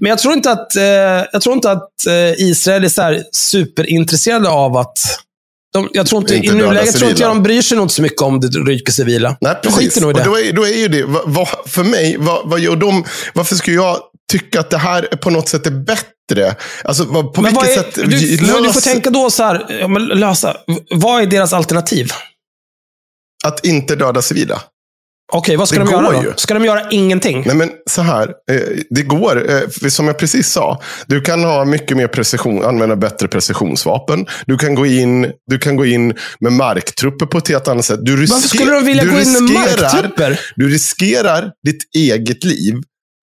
Men 0.01 0.11
jag 0.11 0.19
tror 0.19 0.35
inte 0.35 0.51
att, 0.51 0.77
eh, 0.77 0.83
jag 1.33 1.43
tror 1.43 1.55
inte 1.55 1.71
att 1.71 2.07
eh, 2.07 2.33
Israel 2.39 2.85
är 2.85 2.89
så 2.89 3.23
superintresserade 3.33 4.49
av 4.49 4.77
att... 4.77 4.99
De, 5.73 5.89
jag 5.93 6.07
tror 6.07 6.21
inte, 6.21 6.37
Inte 6.37 6.47
I 6.47 6.55
nuläget 6.55 6.97
tror 6.97 7.11
inte 7.11 7.23
jag 7.23 7.31
de 7.31 7.43
bryr 7.43 7.62
sig 7.62 7.77
nog 7.77 7.91
så 7.91 8.03
mycket 8.03 8.23
om 8.23 8.41
det 8.41 8.49
ryker 8.49 8.93
civila. 8.93 9.37
Nej, 9.41 9.57
de 9.62 9.69
precis. 9.69 9.85
skiter 9.85 10.01
nog 10.01 10.11
i 10.11 10.15
det. 10.15 10.25
då, 10.25 10.39
är, 10.39 10.53
då 10.53 10.66
är 10.66 10.79
ju 10.79 10.89
det, 10.89 11.05
vad, 11.05 11.23
vad, 11.27 11.49
för 11.66 11.85
mig, 11.85 12.16
vad, 12.19 12.51
vad 12.51 12.61
gör 12.61 12.77
de, 12.77 13.05
varför 13.35 13.57
skulle 13.57 13.77
jag 13.77 13.99
tycka 14.33 14.61
att 14.61 14.71
det 14.71 14.79
här 14.79 15.09
är 15.11 15.16
på 15.16 15.31
något 15.31 15.49
sätt 15.49 15.66
är 15.66 15.71
bättre? 15.71 16.57
Alltså, 16.85 17.05
på 17.05 17.41
Men 17.41 17.45
vilket 17.45 17.69
är, 17.69 17.75
sätt 17.75 17.95
du, 17.95 18.03
du, 18.03 18.37
du 18.37 18.73
får 18.73 18.81
tänka 18.81 19.11
då 19.11 19.31
så 19.31 19.43
här, 19.43 19.66
ja, 19.81 19.99
lösa. 19.99 20.57
Vad 20.91 21.23
är 21.23 21.27
deras 21.27 21.53
alternativ? 21.53 22.12
att 23.45 23.65
inte 23.65 23.97
döda 23.97 24.23
civila? 24.23 24.62
Okej, 25.33 25.57
vad 25.57 25.69
ska 25.69 25.79
Det 25.79 25.85
de 25.85 25.91
göra 25.93 26.13
då? 26.13 26.23
ju. 26.23 26.33
Ska 26.37 26.55
de 26.55 26.65
göra 26.65 26.91
ingenting? 26.91 27.43
Nej, 27.47 27.57
men 27.57 27.71
så 27.91 28.03
här. 28.03 28.29
Eh, 28.51 28.61
det 28.91 29.03
går, 29.03 29.51
eh, 29.51 29.89
som 29.89 30.07
jag 30.07 30.19
precis 30.19 30.49
sa. 30.49 30.81
Du 31.07 31.21
kan 31.21 31.45
ha 31.45 31.65
mycket 31.65 31.97
mer 31.97 32.07
precision, 32.07 32.65
använda 32.65 32.97
bättre 32.97 33.29
precisionsvapen. 33.29 34.27
Du 34.47 34.57
kan 34.59 34.75
gå 34.75 34.87
in, 34.87 35.33
du 35.51 35.59
kan 35.59 35.77
gå 35.77 35.87
in 35.87 36.15
med 36.41 36.53
marktrupper 36.53 37.27
på 37.27 37.39
ett 37.39 37.49
helt 37.49 37.69
annat 37.69 37.85
sätt. 37.85 37.99
Du 38.03 38.17
risker, 38.17 38.35
Varför 38.35 38.49
skulle 38.49 38.73
de 38.73 38.85
vilja 38.85 39.05
gå 39.05 39.21
in 39.21 39.33
med 39.33 39.43
marktrupper? 39.43 40.41
Du 40.57 40.69
riskerar 40.69 41.51
ditt 41.67 41.83
eget 41.97 42.45
liv. 42.45 42.75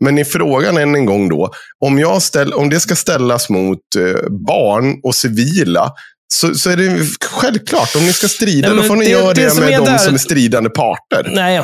Men 0.04 0.18
i 0.18 0.26
frågan 0.26 0.78
än 0.78 0.96
en 0.96 1.06
gång 1.06 1.30
då, 1.30 1.52
om, 1.86 2.00
jag 2.00 2.22
ställ, 2.22 2.54
om 2.54 2.70
det 2.70 2.80
ska 2.80 2.96
ställas 2.96 3.50
mot 3.50 3.78
eh, 3.98 4.30
barn 4.48 5.00
och 5.04 5.16
civila, 5.16 5.92
så, 6.34 6.56
så 6.56 6.70
är 6.70 6.78
det 6.78 7.06
självklart, 7.26 7.96
om 7.96 8.06
ni 8.06 8.14
ska 8.14 8.28
strida, 8.28 8.68
Nej, 8.68 8.78
då 8.78 8.84
får 8.84 8.96
ni 8.96 9.06
det- 9.06 9.12
göra 9.12 9.34
det 9.34 9.48
det, 9.56 9.60
med 9.62 9.72
de 9.80 9.86
där- 9.86 9.98
som 9.98 10.14
är 10.14 10.18
stridande 10.18 10.70
parter. 10.70 11.30
Nej, 11.34 11.62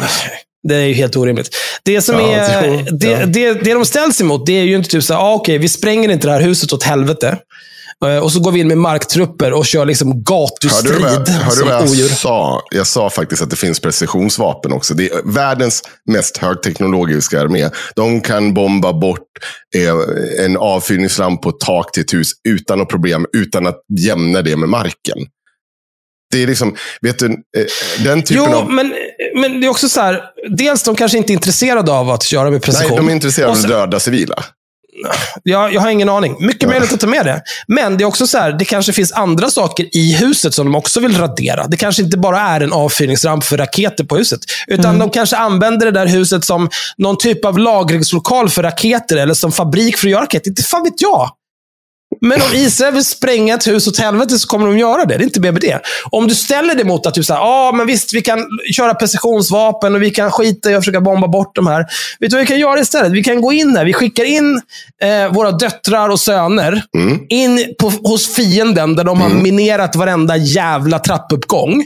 det 0.68 0.76
är 0.76 0.86
ju 0.86 0.94
helt 0.94 1.16
orimligt. 1.16 1.50
Det 1.84 2.02
som 2.02 2.16
Ja, 2.16 2.32
är, 2.32 2.86
det, 2.92 3.08
ja. 3.08 3.26
det, 3.26 3.54
det 3.54 3.74
de 3.74 3.86
ställs 3.86 4.22
emot, 4.22 4.46
det 4.46 4.54
är 4.60 4.64
ju 4.64 4.76
inte 4.76 4.90
typ 4.90 5.04
så 5.04 5.14
här, 5.14 5.22
ah, 5.22 5.34
okej, 5.34 5.58
vi 5.58 5.70
spränger 5.70 6.10
inte 6.10 6.28
det 6.28 6.34
här 6.34 6.42
huset 6.42 6.74
åt 6.74 6.84
helvete. 6.84 7.38
Eh, 8.06 8.18
Och 8.18 8.32
så 8.32 8.40
går 8.40 8.52
vi 8.52 8.60
in 8.60 8.68
med 8.68 8.78
marktrupper 8.78 9.54
och 9.54 9.66
kör 9.66 9.86
liksom 9.86 10.08
Hörde 10.08 10.22
gatustrid 10.26 10.94
du 10.94 11.00
vad, 11.04 11.30
hörde 11.30 11.52
som 11.56 11.68
vad 11.68 11.76
jag 11.76 11.84
odjur. 11.84 12.08
sa? 12.08 12.62
Jag 12.72 12.88
sa 12.88 13.10
faktiskt 13.10 13.42
att 13.42 13.50
det 13.50 13.56
finns 13.56 13.80
precisionsvapen 13.80 14.72
också. 14.74 14.94
Det 14.94 15.10
är 15.12 15.22
världens 15.34 15.82
mest 16.12 16.38
högteknologiska 16.38 17.42
armé. 17.42 17.70
De 17.96 18.22
kan 18.22 18.54
bomba 18.54 18.94
bort 18.94 19.22
eh, 19.76 20.46
en 20.46 20.58
avfyrningslamp 20.58 21.42
på 21.42 21.52
tak 21.52 21.92
till 21.92 22.04
ett 22.04 22.14
hus 22.14 22.32
utan 22.50 22.80
något 22.80 22.90
problem, 22.90 23.26
utan 23.38 23.68
att 23.68 23.80
jämna 24.00 24.42
det 24.42 24.56
med 24.56 24.70
marken. 24.70 25.18
Det 26.32 26.44
är 26.44 26.48
liksom, 26.48 26.76
vet 27.02 27.20
du, 27.20 27.26
eh, 27.26 27.34
den 28.04 28.22
typen 28.24 28.44
Jo, 28.50 28.56
av... 28.58 28.72
men, 28.72 28.94
men 29.36 29.62
det 29.62 29.68
är 29.68 29.70
också 29.70 29.90
så 29.90 30.02
här, 30.02 30.22
dels 30.50 30.84
de 30.84 30.96
kanske 30.96 31.18
inte 31.18 31.32
är 31.32 31.34
intresserade 31.34 31.92
av 31.92 32.10
att 32.10 32.24
köra 32.24 32.50
med 32.52 32.62
precision. 32.62 32.90
Nej, 32.90 32.98
de 32.98 33.08
är 33.10 33.14
intresserade 33.14 33.52
av 33.52 33.58
att 33.58 33.68
döda 33.68 34.00
civila. 34.00 34.44
Jag, 35.44 35.74
jag 35.74 35.82
har 35.82 35.90
ingen 35.90 36.10
aning. 36.10 36.36
Mycket 36.40 36.70
möjligt 36.70 36.94
att 36.94 37.00
ta 37.00 37.08
med 37.08 37.26
det. 37.26 37.42
Men 37.68 37.98
det 37.98 38.04
är 38.04 38.06
också 38.06 38.28
så 38.28 38.38
här, 38.38 38.52
det 38.52 38.66
kanske 38.66 38.94
finns 38.94 39.12
andra 39.12 39.50
saker 39.50 39.96
i 39.98 40.14
huset 40.14 40.54
som 40.54 40.66
de 40.66 40.76
också 40.76 41.00
vill 41.00 41.18
radera. 41.18 41.68
Det 41.68 41.78
kanske 41.78 42.02
inte 42.04 42.18
bara 42.18 42.40
är 42.40 42.62
en 42.62 42.74
avfyrningsramp 42.74 43.44
för 43.44 43.58
raketer 43.58 44.04
på 44.04 44.18
huset. 44.18 44.40
Utan 44.68 45.00
de 45.00 45.10
kanske 45.10 45.38
använder 45.38 45.86
det 45.86 45.92
där 45.92 46.08
huset 46.08 46.46
som 46.46 46.70
någon 46.98 47.18
typ 47.18 47.46
av 47.46 47.60
lagringslokal 47.60 48.50
för 48.50 48.64
raketer 48.64 49.18
eller 49.18 49.34
som 49.34 49.52
fabrik 49.52 49.98
för 49.98 50.08
att 50.08 50.12
göra 50.12 50.22
raketer. 50.22 50.50
Inte 50.50 50.64
fan 50.64 50.84
vet 50.84 51.02
jag. 51.02 51.32
Men 52.22 52.42
om 52.42 52.48
Israel 52.54 52.94
vill 52.94 53.06
spränga 53.06 53.56
ett 53.56 53.68
hus 53.68 53.88
åt 53.88 53.98
helvete 53.98 54.40
så 54.40 54.48
kommer 54.48 54.68
de 54.68 54.78
göra 54.78 55.06
det. 55.06 55.18
Det 55.18 55.24
är 55.24 55.26
inte 55.26 55.40
mer 55.40 55.52
med 55.52 55.62
det. 55.62 55.82
Om 56.12 56.28
du 56.28 56.36
ställer 56.36 56.76
det 56.76 56.84
mot 56.84 57.06
att 57.06 57.14
du 57.14 57.24
säger, 57.24 57.40
ja 57.40 57.72
men 57.76 57.88
visst, 57.88 58.14
vi 58.14 58.22
kan 58.22 58.48
köra 58.76 58.94
precisionsvapen 58.94 59.96
och 59.96 60.02
vi 60.02 60.10
kan 60.10 60.32
skita 60.32 60.72
i 60.72 60.76
att 60.76 60.82
försöka 60.82 61.02
bomba 61.02 61.28
bort 61.28 61.56
de 61.56 61.68
här. 61.68 61.86
Vet 62.20 62.30
du 62.30 62.36
vad 62.36 62.42
vi 62.42 62.48
kan 62.48 62.60
göra 62.60 62.80
istället? 62.80 63.12
Vi 63.12 63.24
kan 63.24 63.42
gå 63.42 63.54
in 63.54 63.76
här. 63.78 63.86
Vi 63.86 63.94
skickar 63.94 64.24
in 64.24 64.62
eh, 65.04 65.34
våra 65.34 65.52
döttrar 65.52 66.10
och 66.10 66.20
söner 66.20 66.84
in 67.30 67.76
på, 67.80 67.90
hos 67.90 68.36
fienden 68.36 68.96
där 68.96 69.04
de 69.04 69.22
har 69.22 69.30
minerat 69.30 69.96
varenda 69.96 70.38
jävla 70.38 71.00
trappuppgång. 71.00 71.86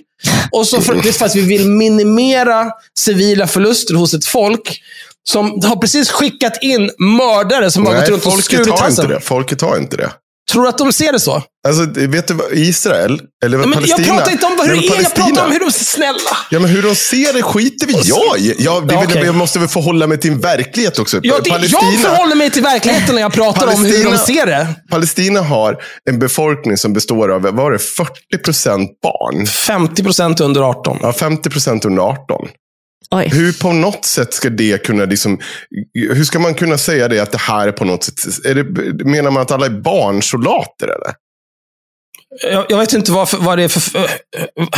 Och 0.51 0.67
så 0.67 0.81
för, 0.81 0.93
det 0.93 1.09
är 1.09 1.13
för 1.13 1.25
att 1.25 1.35
vi 1.35 1.41
vill 1.41 1.69
minimera 1.69 2.71
civila 2.99 3.47
förluster 3.47 3.93
hos 3.93 4.13
ett 4.13 4.25
folk 4.25 4.81
som 5.29 5.45
har 5.63 5.75
precis 5.75 6.11
skickat 6.11 6.57
in 6.63 6.89
mördare 7.17 7.71
som 7.71 7.85
har 7.85 7.93
gått 7.95 8.09
runt 8.09 8.25
och 8.25 8.43
skurit 8.43 8.65
har 8.67 8.71
inte 8.73 8.83
halsen. 8.83 9.09
det. 9.09 9.19
Folket 9.21 9.61
har 9.61 9.77
inte 9.77 9.97
det. 9.97 10.11
Tror 10.51 10.63
du 10.63 10.69
att 10.69 10.77
de 10.77 10.93
ser 10.93 11.11
det 11.13 11.19
så? 11.19 11.43
Alltså, 11.67 11.85
vet 12.07 12.27
du 12.27 12.33
vad, 12.33 12.51
Israel, 12.53 13.21
eller 13.45 13.57
Men 13.57 13.71
Palestina. 13.73 14.07
jag 14.07 14.15
pratar 14.17 14.31
inte 14.31 14.45
om 14.45 14.51
hur 14.51 14.67
Nej, 14.67 14.67
det 14.89 14.95
är, 14.97 15.01
jag 15.01 15.13
pratar 15.13 15.21
Palestina- 15.21 15.45
om 15.45 15.51
hur 15.51 15.59
de 15.59 15.65
är 15.65 15.71
snälla. 15.71 16.19
Ja, 16.49 16.59
men 16.59 16.69
hur 16.69 16.83
de 16.83 16.95
ser 16.95 17.33
det 17.33 17.43
skiter 17.43 17.87
vi 17.87 17.93
jag 18.03 18.37
i. 18.39 18.55
Jag, 18.59 18.87
det, 18.87 18.93
Ja, 18.93 19.03
okej. 19.03 19.21
jag 19.25 19.35
måste 19.35 19.59
väl 19.59 19.67
förhålla 19.67 20.07
mig 20.07 20.17
till 20.19 20.31
en 20.31 20.39
verklighet 20.39 20.99
också. 20.99 21.19
Jag, 21.23 21.43
det, 21.43 21.49
jag 21.49 21.61
förhåller 22.01 22.35
mig 22.35 22.49
till 22.49 22.63
verkligheten 22.63 23.15
när 23.15 23.21
jag 23.21 23.33
pratar 23.33 23.67
om 23.73 23.85
hur 23.85 23.91
de 24.03 24.03
Palestina- 24.03 24.17
ser 24.17 24.45
det. 24.45 24.67
Palestina 24.91 25.41
har 25.41 25.77
en 26.09 26.19
befolkning 26.19 26.77
som 26.77 26.93
består 26.93 27.29
av, 27.31 27.41
vad 27.41 27.55
var 27.55 27.71
det, 27.71 27.77
40% 27.77 28.87
barn. 29.03 29.45
50% 29.45 30.41
under 30.43 30.61
18. 30.61 30.97
Ja, 31.01 31.11
50% 31.11 31.85
under 31.87 32.01
18. 32.03 32.47
Oj. 33.09 33.29
Hur 33.31 33.53
på 33.53 33.73
något 33.73 34.05
sätt 34.05 34.33
ska 34.33 34.49
det 34.49 34.85
kunna, 34.85 35.05
liksom, 35.05 35.39
hur 35.93 36.23
ska 36.23 36.39
man 36.39 36.53
kunna 36.53 36.77
säga 36.77 37.07
det 37.07 37.19
att 37.19 37.31
det 37.31 37.37
här 37.37 37.67
är 37.67 37.71
på 37.71 37.85
något 37.85 38.03
sätt, 38.03 38.45
är 38.45 38.55
det, 38.55 39.03
menar 39.05 39.31
man 39.31 39.41
att 39.41 39.51
alla 39.51 39.65
är 39.65 39.69
barnsoldater 39.69 40.87
eller? 40.87 41.13
Jag, 42.51 42.65
jag 42.69 42.77
vet 42.77 42.93
inte 42.93 43.11
vad, 43.11 43.29
för, 43.29 43.37
vad, 43.37 43.57
det 43.57 43.63
är 43.63 43.67
för, 43.67 44.09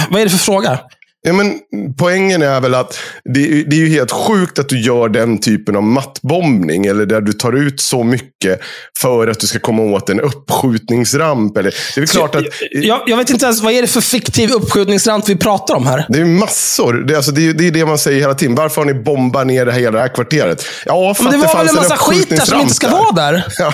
vad 0.09 0.21
är 0.21 0.25
det 0.25 0.31
för 0.31 0.37
fråga. 0.37 0.79
Ja, 1.27 1.33
men 1.33 1.59
poängen 1.99 2.41
är 2.41 2.61
väl 2.61 2.75
att 2.75 2.99
det, 3.33 3.39
är- 3.59 3.63
det 3.69 3.75
är 3.75 3.79
ju 3.79 3.89
helt 3.89 4.11
sjukt 4.11 4.59
att 4.59 4.69
du 4.69 4.81
gör 4.81 5.09
den 5.09 5.37
typen 5.37 5.75
av 5.75 5.83
mattbombning. 5.83 6.85
Eller 6.85 7.05
där 7.05 7.21
du 7.21 7.33
tar 7.33 7.53
ut 7.53 7.81
så 7.81 8.03
mycket 8.03 8.59
för 8.99 9.27
att 9.27 9.39
du 9.39 9.47
ska 9.47 9.59
komma 9.59 9.83
åt 9.83 10.09
en 10.09 10.19
uppskjutningsramp. 10.19 11.57
Eller, 11.57 11.75
det 11.95 12.01
är 12.01 12.05
klart 12.05 12.35
att... 12.35 12.43
Jag, 12.71 13.01
jag 13.05 13.17
vet 13.17 13.29
inte 13.29 13.45
ens, 13.45 13.61
vad 13.61 13.73
är 13.73 13.81
det 13.81 13.87
för 13.87 14.01
fiktiv 14.01 14.51
uppskjutningsramp 14.51 15.29
vi 15.29 15.35
pratar 15.35 15.75
om 15.75 15.87
här? 15.87 16.05
Det 16.09 16.19
är 16.19 16.25
massor. 16.25 16.93
Det 16.93 17.13
är, 17.13 17.17
alltså, 17.17 17.31
det, 17.31 17.49
är, 17.49 17.53
det 17.53 17.67
är 17.67 17.71
det 17.71 17.85
man 17.85 17.97
säger 17.97 18.19
hela 18.19 18.33
tiden. 18.33 18.55
Varför 18.55 18.81
har 18.81 18.85
ni 18.85 19.03
bombat 19.03 19.47
ner 19.47 19.65
det 19.65 19.71
här, 19.71 19.79
hela 19.79 19.91
det 19.91 19.99
här 20.01 20.07
kvarteret? 20.15 20.65
Ja, 20.85 21.13
för 21.13 21.23
Men 21.23 21.39
det 21.39 21.45
att 21.47 21.53
var 21.53 21.59
väl 21.59 21.69
en 21.69 21.75
massa 21.75 21.97
skit 21.97 22.29
där 22.29 22.37
som 22.37 22.59
inte 22.59 22.73
ska 22.73 22.87
uppskjutningsramp 22.87 23.15
vara 23.17 23.31
där. 23.31 23.45
Ja. 23.59 23.73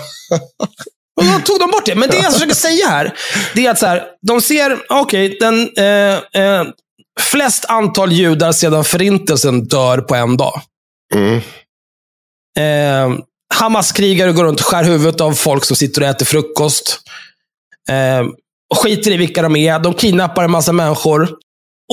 Och 1.19 1.25
då 1.25 1.39
tog 1.45 1.59
de 1.59 1.71
bort 1.71 1.85
det. 1.85 1.95
Men 1.95 2.09
det 2.09 2.17
jag 2.17 2.33
försöker 2.33 2.55
säga 2.55 2.87
här, 2.87 3.13
det 3.55 3.65
är 3.65 3.71
att 3.71 3.79
så 3.79 3.85
här, 3.85 4.03
de 4.27 4.41
ser, 4.41 4.77
okej, 4.89 5.37
den 5.39 5.69
eh, 5.77 6.13
eh, 6.43 6.63
flest 7.19 7.65
antal 7.65 8.11
judar 8.11 8.51
sedan 8.51 8.83
förintelsen 8.83 9.63
dör 9.63 9.97
på 9.97 10.15
en 10.15 10.37
dag. 10.37 10.61
Mm. 11.15 11.41
Eh, 12.57 13.19
Hamas-krigare 13.53 14.31
går 14.31 14.43
runt 14.43 14.59
och 14.59 14.65
skär 14.65 14.83
huvudet 14.83 15.21
av 15.21 15.33
folk 15.33 15.65
som 15.65 15.75
sitter 15.75 16.01
och 16.01 16.07
äter 16.07 16.25
frukost. 16.25 16.99
Eh, 17.89 18.27
skiter 18.75 19.11
i 19.11 19.17
vilka 19.17 19.41
de 19.41 19.55
är. 19.55 19.79
De 19.79 19.93
kidnappar 19.93 20.43
en 20.43 20.51
massa 20.51 20.71
människor. 20.71 21.29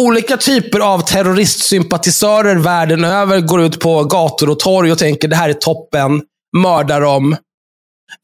Olika 0.00 0.36
typer 0.36 0.80
av 0.80 1.00
terroristsympatisörer 1.00 2.56
världen 2.56 3.04
över 3.04 3.40
går 3.40 3.62
ut 3.62 3.80
på 3.80 4.04
gator 4.04 4.50
och 4.50 4.58
torg 4.58 4.92
och 4.92 4.98
tänker 4.98 5.28
det 5.28 5.36
här 5.36 5.48
är 5.48 5.54
toppen. 5.54 6.22
Mördar 6.56 7.00
dem. 7.00 7.36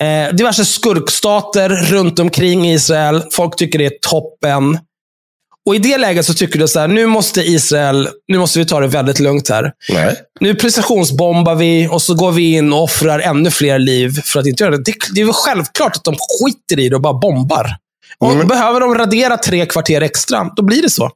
Eh, 0.03 0.35
diverse 0.35 0.65
skurkstater 0.65 1.69
runt 1.69 2.19
omkring 2.19 2.71
Israel. 2.71 3.23
Folk 3.33 3.57
tycker 3.57 3.79
det 3.79 3.87
är 3.87 3.99
toppen. 4.09 4.79
Och 5.67 5.75
i 5.75 5.79
det 5.79 5.99
läget 5.99 6.27
så 6.27 6.35
tycker 6.35 6.59
du 6.59 6.69
så 6.69 6.81
här, 6.81 6.89
nu 6.89 7.07
måste 7.07 7.41
Israel, 7.41 8.09
nu 8.29 8.39
måste 8.39 8.59
vi 8.59 8.65
ta 8.67 8.81
det 8.81 8.87
väldigt 8.87 9.21
lugnt 9.21 9.49
här. 9.49 9.73
Nej. 9.93 10.17
Nu 10.41 10.55
precisionsbombar 10.55 11.55
vi 11.55 11.89
och 11.91 12.03
så 12.03 12.15
går 12.15 12.33
vi 12.33 12.53
in 12.53 12.73
och 12.73 12.83
offrar 12.83 13.19
ännu 13.19 13.51
fler 13.51 13.79
liv 13.79 14.21
för 14.25 14.41
att 14.41 14.47
inte 14.47 14.65
göra 14.65 14.77
det. 14.77 14.83
Det, 14.85 14.95
det 15.15 15.21
är 15.21 15.25
väl 15.25 15.35
självklart 15.35 15.97
att 15.97 16.05
de 16.05 16.15
skiter 16.15 16.81
i 16.83 16.89
det 16.89 16.97
och 16.97 17.03
bara 17.03 17.15
bombar. 17.19 17.77
Och 18.19 18.33
Mm. 18.33 18.47
Behöver 18.49 18.81
de 18.81 18.95
radera 18.95 19.37
tre 19.37 19.67
kvarter 19.67 20.01
extra, 20.01 20.51
då 20.57 20.63
blir 20.63 20.83
det 20.83 20.91
så. 20.91 21.11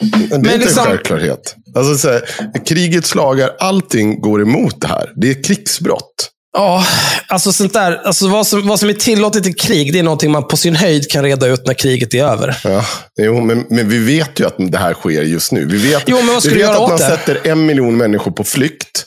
Det 0.00 0.06
är 0.16 0.28
Men 0.28 0.38
inte 0.38 0.56
liksom- 0.58 0.78
en 0.78 0.84
självklarhet. 0.90 1.56
Alltså, 1.74 1.94
så 1.98 2.08
här, 2.12 2.22
krigets 2.66 3.14
lagar, 3.14 3.50
allting 3.60 4.20
går 4.20 4.42
emot 4.42 4.80
det 4.80 4.86
här. 4.88 5.12
Det 5.16 5.30
är 5.30 5.42
krigsbrott. 5.44 6.30
Ja, 6.52 6.86
alltså 7.28 7.52
sånt 7.52 7.72
där. 7.72 7.96
Alltså 8.04 8.28
vad, 8.28 8.46
som, 8.46 8.68
vad 8.68 8.80
som 8.80 8.88
är 8.88 8.92
tillåtet 8.92 9.46
i 9.46 9.52
krig, 9.52 9.92
det 9.92 9.98
är 9.98 10.02
någonting 10.02 10.30
man 10.30 10.48
på 10.48 10.56
sin 10.56 10.76
höjd 10.76 11.10
kan 11.10 11.24
reda 11.24 11.46
ut 11.46 11.66
när 11.66 11.74
kriget 11.74 12.14
är 12.14 12.24
över. 12.24 12.56
Ja, 12.64 12.84
jo, 13.20 13.40
men, 13.40 13.66
men 13.70 13.88
vi 13.88 13.98
vet 13.98 14.40
ju 14.40 14.46
att 14.46 14.54
det 14.58 14.78
här 14.78 14.94
sker 14.94 15.22
just 15.22 15.52
nu. 15.52 15.64
Vi 15.66 15.78
vet, 15.90 16.02
Jo, 16.06 16.18
vi 16.44 16.54
vet 16.54 16.68
att 16.70 16.88
man 16.88 16.98
det? 16.98 17.04
sätter 17.04 17.46
en 17.46 17.66
miljon 17.66 17.96
människor 17.96 18.30
på 18.30 18.44
flykt. 18.44 19.04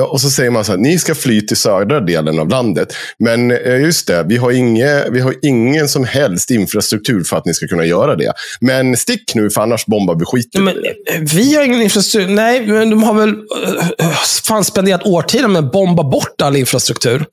Och 0.00 0.20
så 0.20 0.30
säger 0.30 0.50
man 0.50 0.64
så 0.64 0.72
här, 0.72 0.78
ni 0.78 0.98
ska 0.98 1.14
fly 1.14 1.46
till 1.46 1.56
södra 1.56 2.00
delen 2.00 2.38
av 2.38 2.48
landet. 2.48 2.94
Men 3.18 3.50
eh, 3.50 3.80
just 3.80 4.06
det, 4.06 4.24
vi 4.28 4.36
har, 4.36 4.50
inge, 4.50 5.10
vi 5.10 5.20
har 5.20 5.34
ingen 5.42 5.88
som 5.88 6.04
helst 6.04 6.50
infrastruktur 6.50 7.24
för 7.24 7.36
att 7.36 7.46
ni 7.46 7.54
ska 7.54 7.66
kunna 7.66 7.84
göra 7.84 8.16
det. 8.16 8.32
Men 8.60 8.96
stick 8.96 9.34
nu, 9.34 9.50
för 9.50 9.60
annars 9.60 9.86
bombar 9.86 10.14
vi 10.14 10.24
skiten 10.24 10.64
Men, 10.64 10.76
eh, 10.76 11.20
vi 11.34 11.54
har 11.54 11.64
ingen 11.64 11.82
infrastruktur. 11.82 12.34
Nej, 12.34 12.66
men 12.66 12.90
de 12.90 13.02
har 13.02 13.14
väl 13.14 13.28
uh, 13.30 14.12
fan 14.44 14.64
spenderat 14.64 15.02
årtionden 15.02 15.52
med 15.52 15.64
att 15.64 15.72
bomba 15.72 16.02
bort 16.02 16.42
all 16.42 16.56
infrastruktur. 16.56 17.24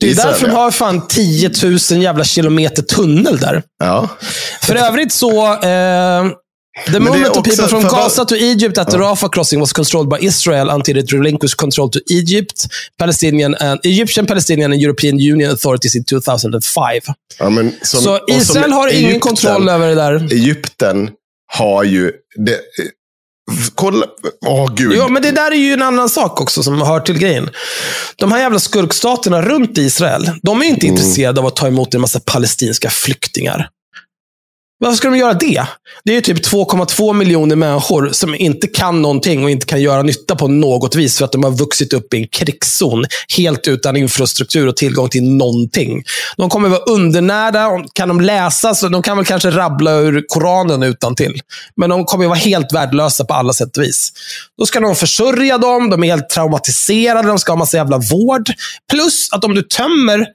Det 0.00 0.10
är 0.10 0.14
därför 0.14 0.46
de 0.46 0.52
har 0.52 0.70
fan 0.70 1.06
10 1.08 1.50
000 1.62 2.02
jävla 2.02 2.24
kilometer 2.24 2.82
tunnel 2.82 3.38
där. 3.38 3.62
Ja. 3.78 4.08
För 4.62 4.74
övrigt 4.74 5.12
så... 5.12 5.46
Eh, 5.62 6.24
the 6.92 6.98
moment 7.00 7.28
också- 7.28 7.42
people 7.42 7.68
from 7.68 7.82
Gaza 7.82 8.24
to 8.24 8.34
Egypt 8.36 8.78
at 8.78 8.90
the 8.90 8.96
Rafah 8.98 9.28
crossing 9.28 9.60
was 9.60 9.72
controlled 9.72 10.08
by 10.20 10.26
Israel 10.26 10.70
until 10.70 10.96
it 10.98 11.12
relinquished 11.12 11.56
control 11.56 11.90
to 11.90 11.98
Egypt, 12.10 12.66
Palestinian 12.98 13.54
and 13.54 13.80
Egyptian, 13.86 14.26
Palestinian 14.26 14.72
and 14.72 14.82
European 14.82 15.14
Union 15.32 15.50
authorities 15.52 15.94
in 15.96 16.04
2005. 16.04 17.00
Ja, 17.38 17.50
men 17.50 17.72
som, 17.82 18.00
så 18.00 18.18
Israel 18.28 18.72
har 18.72 18.88
ingen 18.88 19.04
Egypten- 19.10 19.20
kontroll 19.20 19.68
över 19.68 19.88
det 19.88 19.94
där. 19.94 20.32
Egypten 20.32 21.10
har 21.52 21.84
ju... 21.84 22.12
Det, 22.46 22.60
kolla, 23.74 24.06
åh 24.46 24.74
gud. 24.74 24.92
Ja, 24.92 25.08
men 25.08 25.22
det 25.22 25.30
där 25.30 25.50
är 25.50 25.56
ju 25.56 25.72
en 25.72 25.82
annan 25.82 26.08
sak 26.08 26.40
också 26.40 26.62
som 26.62 26.80
hör 26.82 27.00
till 27.00 27.18
grejen. 27.18 27.50
De 28.16 28.32
här 28.32 28.40
jävla 28.40 28.58
skurkstaterna 28.58 29.42
runt 29.42 29.78
Israel, 29.78 30.30
de 30.42 30.60
är 30.62 30.64
inte 30.64 30.86
Mm. 30.86 30.96
intresserade 30.98 31.40
av 31.40 31.46
att 31.46 31.56
ta 31.56 31.66
emot 31.66 31.94
en 31.94 32.00
massa 32.00 32.20
palestinska 32.20 32.90
flyktingar. 32.90 33.68
Varför 34.82 34.96
ska 34.96 35.10
de 35.10 35.18
göra 35.18 35.34
det? 35.34 35.66
Det 36.04 36.12
är 36.12 36.14
ju 36.14 36.20
typ 36.20 36.46
2,2 36.46 37.12
miljoner 37.12 37.56
människor 37.56 38.08
som 38.12 38.34
inte 38.34 38.66
kan 38.66 39.02
någonting 39.02 39.44
och 39.44 39.50
inte 39.50 39.66
kan 39.66 39.80
göra 39.80 40.02
nytta 40.02 40.36
på 40.36 40.48
något 40.48 40.94
vis 40.94 41.18
för 41.18 41.24
att 41.24 41.32
de 41.32 41.44
har 41.44 41.50
vuxit 41.50 41.92
upp 41.92 42.14
i 42.14 42.16
en 42.16 42.28
krigszon. 42.28 43.04
Helt 43.36 43.68
utan 43.68 43.96
infrastruktur 43.96 44.68
och 44.68 44.76
tillgång 44.76 45.08
till 45.08 45.22
någonting. 45.22 46.02
De 46.36 46.50
kommer 46.50 46.68
vara 46.68 46.80
undernärda. 46.80 47.84
Kan 47.92 48.08
de 48.08 48.20
läsa, 48.20 48.74
så 48.74 48.88
de 48.88 49.02
kan 49.02 49.16
väl 49.16 49.26
kanske 49.26 49.50
rabbla 49.50 49.92
ur 49.92 50.24
Koranen 50.28 50.82
utan 50.82 51.14
till. 51.14 51.40
Men 51.76 51.90
de 51.90 52.04
kommer 52.04 52.26
vara 52.26 52.38
helt 52.38 52.72
värdelösa 52.72 53.24
på 53.24 53.34
alla 53.34 53.52
sätt 53.52 53.76
och 53.76 53.82
vis. 53.82 54.12
Då 54.58 54.66
ska 54.66 54.80
någon 54.80 54.96
försörja 54.96 55.58
dem, 55.58 55.90
de 55.90 56.04
är 56.04 56.08
helt 56.08 56.28
traumatiserade, 56.28 57.28
de 57.28 57.38
ska 57.38 57.52
ha 57.52 57.58
massa 57.58 57.76
jävla 57.76 57.98
vård. 57.98 58.50
Plus 58.90 59.28
att 59.32 59.44
om 59.44 59.54
du 59.54 59.62
tömmer 59.62 60.26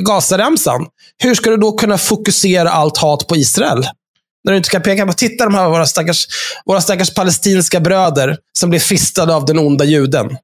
Gazaremsan, 0.00 0.86
hur 1.22 1.34
ska 1.34 1.50
du 1.50 1.56
då 1.56 1.72
kunna 1.72 1.98
fokusera 1.98 2.70
allt 2.70 2.96
hat 2.96 3.26
på 3.26 3.36
Israel? 3.36 3.86
När 4.44 4.52
du 4.52 4.56
inte 4.56 4.70
kan 4.70 4.82
peka 4.82 5.06
på, 5.06 5.12
titta 5.12 5.44
de 5.44 5.54
här 5.54 5.68
våra 5.68 5.86
stackars, 5.86 6.26
våra 6.66 6.80
stackars 6.80 7.14
palestinska 7.14 7.80
bröder 7.80 8.38
som 8.58 8.70
blir 8.70 8.80
fistade 8.80 9.34
av 9.34 9.44
den 9.44 9.58
onda 9.58 9.84
juden. 9.84 10.26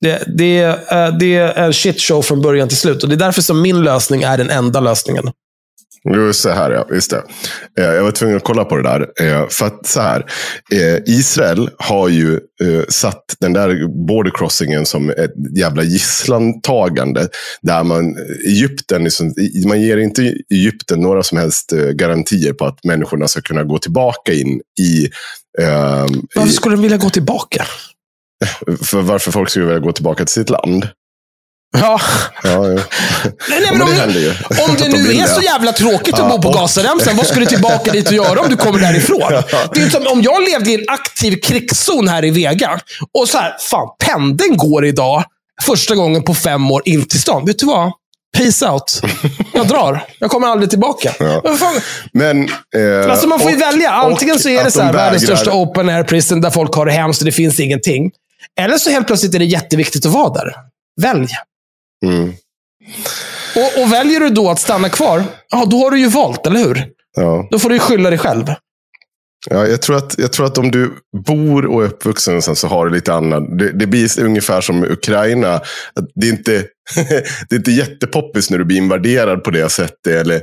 Det, 0.00 0.22
det, 0.38 0.58
är- 0.58 1.12
det 1.18 1.36
är 1.36 1.54
en 1.64 1.72
shitshow 1.72 2.22
från 2.22 2.42
början 2.42 2.68
till 2.68 2.76
slut. 2.76 3.02
Och 3.02 3.08
Det 3.08 3.14
är 3.14 3.16
därför 3.18 3.42
som 3.42 3.62
min 3.62 3.82
lösning 3.82 4.22
är 4.22 4.38
den 4.38 4.50
enda 4.50 4.80
lösningen. 4.80 5.24
Jo, 6.04 6.32
så 6.32 6.50
här 6.50 6.70
ja, 6.70 6.86
just 6.92 7.10
det. 7.10 7.22
Eh, 7.78 7.84
Jag 7.94 8.02
var 8.02 8.10
tvungen 8.10 8.36
att 8.36 8.44
kolla 8.44 8.64
på 8.64 8.76
det 8.76 8.82
där. 8.82 9.06
Eh, 9.20 9.48
För 9.48 9.66
att 9.66 9.86
så 9.86 10.00
här, 10.00 10.24
eh, 10.72 10.96
Israel 11.06 11.70
har 11.78 12.08
ju 12.08 12.40
satt 12.88 13.24
den 13.40 13.52
där 13.52 14.06
border 14.06 14.30
crossingen 14.38 14.86
som 14.86 15.10
ett 15.10 15.32
jävla 15.56 15.82
gisslantagande. 15.82 17.28
Där 17.62 17.84
man, 17.84 18.16
Egypten, 18.46 19.04
liksom, 19.04 19.34
man 19.66 19.80
ger 19.80 19.96
inte 19.96 20.34
Egypten 20.50 21.00
några 21.00 21.22
som 21.22 21.38
helst 21.38 21.72
garantier 21.92 22.52
på 22.52 22.64
att 22.64 22.84
människorna 22.84 23.28
ska 23.28 23.40
kunna 23.40 23.64
gå 23.64 23.78
tillbaka 23.78 24.32
in 24.32 24.60
i 24.80 25.04
eh, 25.62 26.06
Varför 26.34 26.52
skulle 26.52 26.76
de 26.76 26.82
vilja 26.82 26.96
gå 26.96 27.10
tillbaka? 27.10 27.64
för 28.82 29.00
varför 29.02 29.30
folk 29.32 29.50
skulle 29.50 29.64
vilja 29.66 29.80
gå 29.80 29.92
tillbaka 29.92 30.24
till 30.24 30.32
sitt 30.34 30.50
land. 30.50 30.88
Ja. 31.76 32.00
Ja, 32.42 32.50
ja. 32.50 32.60
Nej, 33.48 33.60
nej, 33.60 33.68
men 33.72 33.82
om, 33.82 33.88
det 34.12 34.20
ju. 34.20 34.30
om 34.68 34.76
det 34.78 34.88
nu 34.88 35.12
är 35.12 35.26
så 35.26 35.40
jävla 35.40 35.72
tråkigt 35.72 36.14
att 36.18 36.30
bo 36.30 36.42
på 36.42 36.50
Gazaremsan, 36.50 37.16
vad 37.16 37.26
ska 37.26 37.40
du 37.40 37.46
tillbaka 37.46 37.92
dit 37.92 38.06
och 38.06 38.12
göra 38.12 38.40
om 38.40 38.48
du 38.50 38.56
kommer 38.56 38.78
därifrån? 38.80 39.18
Det 39.74 39.80
är 39.80 39.84
ju 39.84 39.90
som 39.90 40.06
om 40.06 40.22
jag 40.22 40.42
levde 40.48 40.70
i 40.70 40.74
en 40.74 40.84
aktiv 40.88 41.40
krigszon 41.42 42.08
här 42.08 42.24
i 42.24 42.30
Vega 42.30 42.80
och 43.18 43.28
så 43.28 43.38
här, 43.38 43.56
fan, 43.60 43.88
pendeln 44.04 44.56
går 44.56 44.86
idag 44.86 45.24
första 45.62 45.94
gången 45.94 46.22
på 46.22 46.34
fem 46.34 46.70
år 46.70 46.82
in 46.84 47.04
till 47.08 47.20
stan. 47.20 47.46
Vet 47.46 47.58
du 47.58 47.66
vad? 47.66 47.92
Peace 48.36 48.68
out. 48.68 49.00
Jag 49.54 49.68
drar. 49.68 50.04
Jag 50.18 50.30
kommer 50.30 50.46
aldrig 50.48 50.70
tillbaka. 50.70 51.12
Ja. 51.18 51.40
Men 51.44 51.56
fan, 51.58 51.74
Men, 52.12 52.44
eh, 52.44 53.10
Alltså 53.10 53.26
man 53.26 53.40
får 53.40 53.50
ju 53.50 53.56
och- 53.56 53.62
välja. 53.62 53.90
Antingen 53.90 54.38
så 54.38 54.48
är 54.48 54.64
det 54.64 54.70
så 54.70 54.80
här, 54.80 54.92
de 54.92 54.96
världens 54.98 55.22
största 55.22 55.52
open 55.52 55.88
air 55.88 56.02
prison 56.04 56.40
där 56.40 56.50
folk 56.50 56.74
har 56.74 56.86
det 56.86 56.92
hemskt 56.92 57.20
och 57.20 57.26
det 57.26 57.32
finns 57.32 57.60
ingenting. 57.60 58.10
Eller 58.60 58.78
så 58.78 58.90
helt 58.90 59.06
plötsligt 59.06 59.34
är 59.34 59.38
det 59.38 59.44
jätteviktigt 59.44 60.06
att 60.06 60.12
vara 60.12 60.32
där. 60.34 60.52
Välj. 61.00 61.28
Mm, 62.06 62.32
Och, 63.56 63.82
och 63.82 63.92
väljer 63.92 64.20
du 64.20 64.28
då 64.28 64.50
att 64.50 64.60
stanna 64.60 64.88
kvar, 64.88 65.24
ja, 65.50 65.64
då 65.64 65.76
har 65.76 65.90
du 65.90 65.98
ju 65.98 66.08
valt, 66.08 66.46
eller 66.46 66.58
hur? 66.64 66.86
ja. 67.16 67.48
Då 67.50 67.58
får 67.58 67.70
du 67.70 67.78
skylla 67.78 68.10
dig 68.10 68.18
själv. 68.18 68.44
Ja, 69.50 69.66
jag, 69.66 69.82
tror 69.82 69.96
att, 69.96 70.14
jag 70.18 70.32
tror 70.32 70.46
att 70.46 70.58
om 70.58 70.70
du 70.70 70.92
bor 71.26 71.66
och 71.66 71.82
är 71.82 71.86
uppvuxen 71.86 72.42
så 72.42 72.68
har 72.68 72.86
du 72.86 72.92
lite 72.94 73.14
annat. 73.14 73.58
Det, 73.58 73.72
det 73.72 73.86
blir 73.86 74.20
ungefär 74.20 74.60
som 74.60 74.84
Ukraina. 74.84 75.60
Det 76.14 76.26
är 76.26 76.30
inte, 76.30 76.64
det 77.48 77.54
är 77.54 77.58
inte 77.58 77.70
jättepoppis 77.70 78.50
när 78.50 78.58
du 78.58 78.64
blir 78.64 78.76
invaderad 78.76 79.44
på 79.44 79.50
det 79.50 79.68
sättet. 79.68 80.06
Eller 80.06 80.42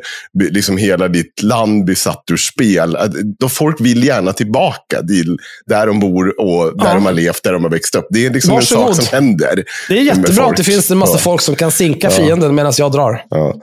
liksom 0.52 0.78
hela 0.78 1.08
ditt 1.08 1.44
land 1.44 1.86
blir 1.86 1.96
satt 1.96 2.24
ur 2.32 2.38
spel. 2.38 2.98
Då 3.40 3.50
folk 3.50 3.82
vill 3.82 4.04
gärna 4.04 4.34
tillbaka 4.34 5.02
till 5.08 5.38
där 5.66 5.88
de 5.88 6.00
bor 6.00 6.34
och 6.42 6.78
där 6.78 6.86
Ja. 6.88 6.94
de 6.94 7.06
har 7.06 7.14
levt, 7.14 7.44
där 7.44 7.54
de 7.54 7.64
har 7.64 7.72
växt 7.72 7.96
upp. 7.96 8.08
Det 8.10 8.26
är 8.26 8.30
liksom 8.30 8.52
en 8.52 8.56
Varsågod. 8.56 8.96
sak 8.96 9.06
som 9.06 9.16
händer. 9.16 9.64
Det 9.90 9.98
är 9.98 10.02
jättebra 10.02 10.46
att 10.46 10.58
det 10.58 10.64
finns 10.64 10.92
en 10.92 10.98
massa 10.98 11.14
Ja. 11.14 11.18
folk 11.20 11.42
som 11.42 11.56
kan 11.56 11.72
sinka 11.72 12.08
Ja. 12.08 12.18
fienden 12.18 12.56
medan 12.56 12.74
jag 12.78 12.92
drar. 12.92 13.24
Ja. 13.30 13.54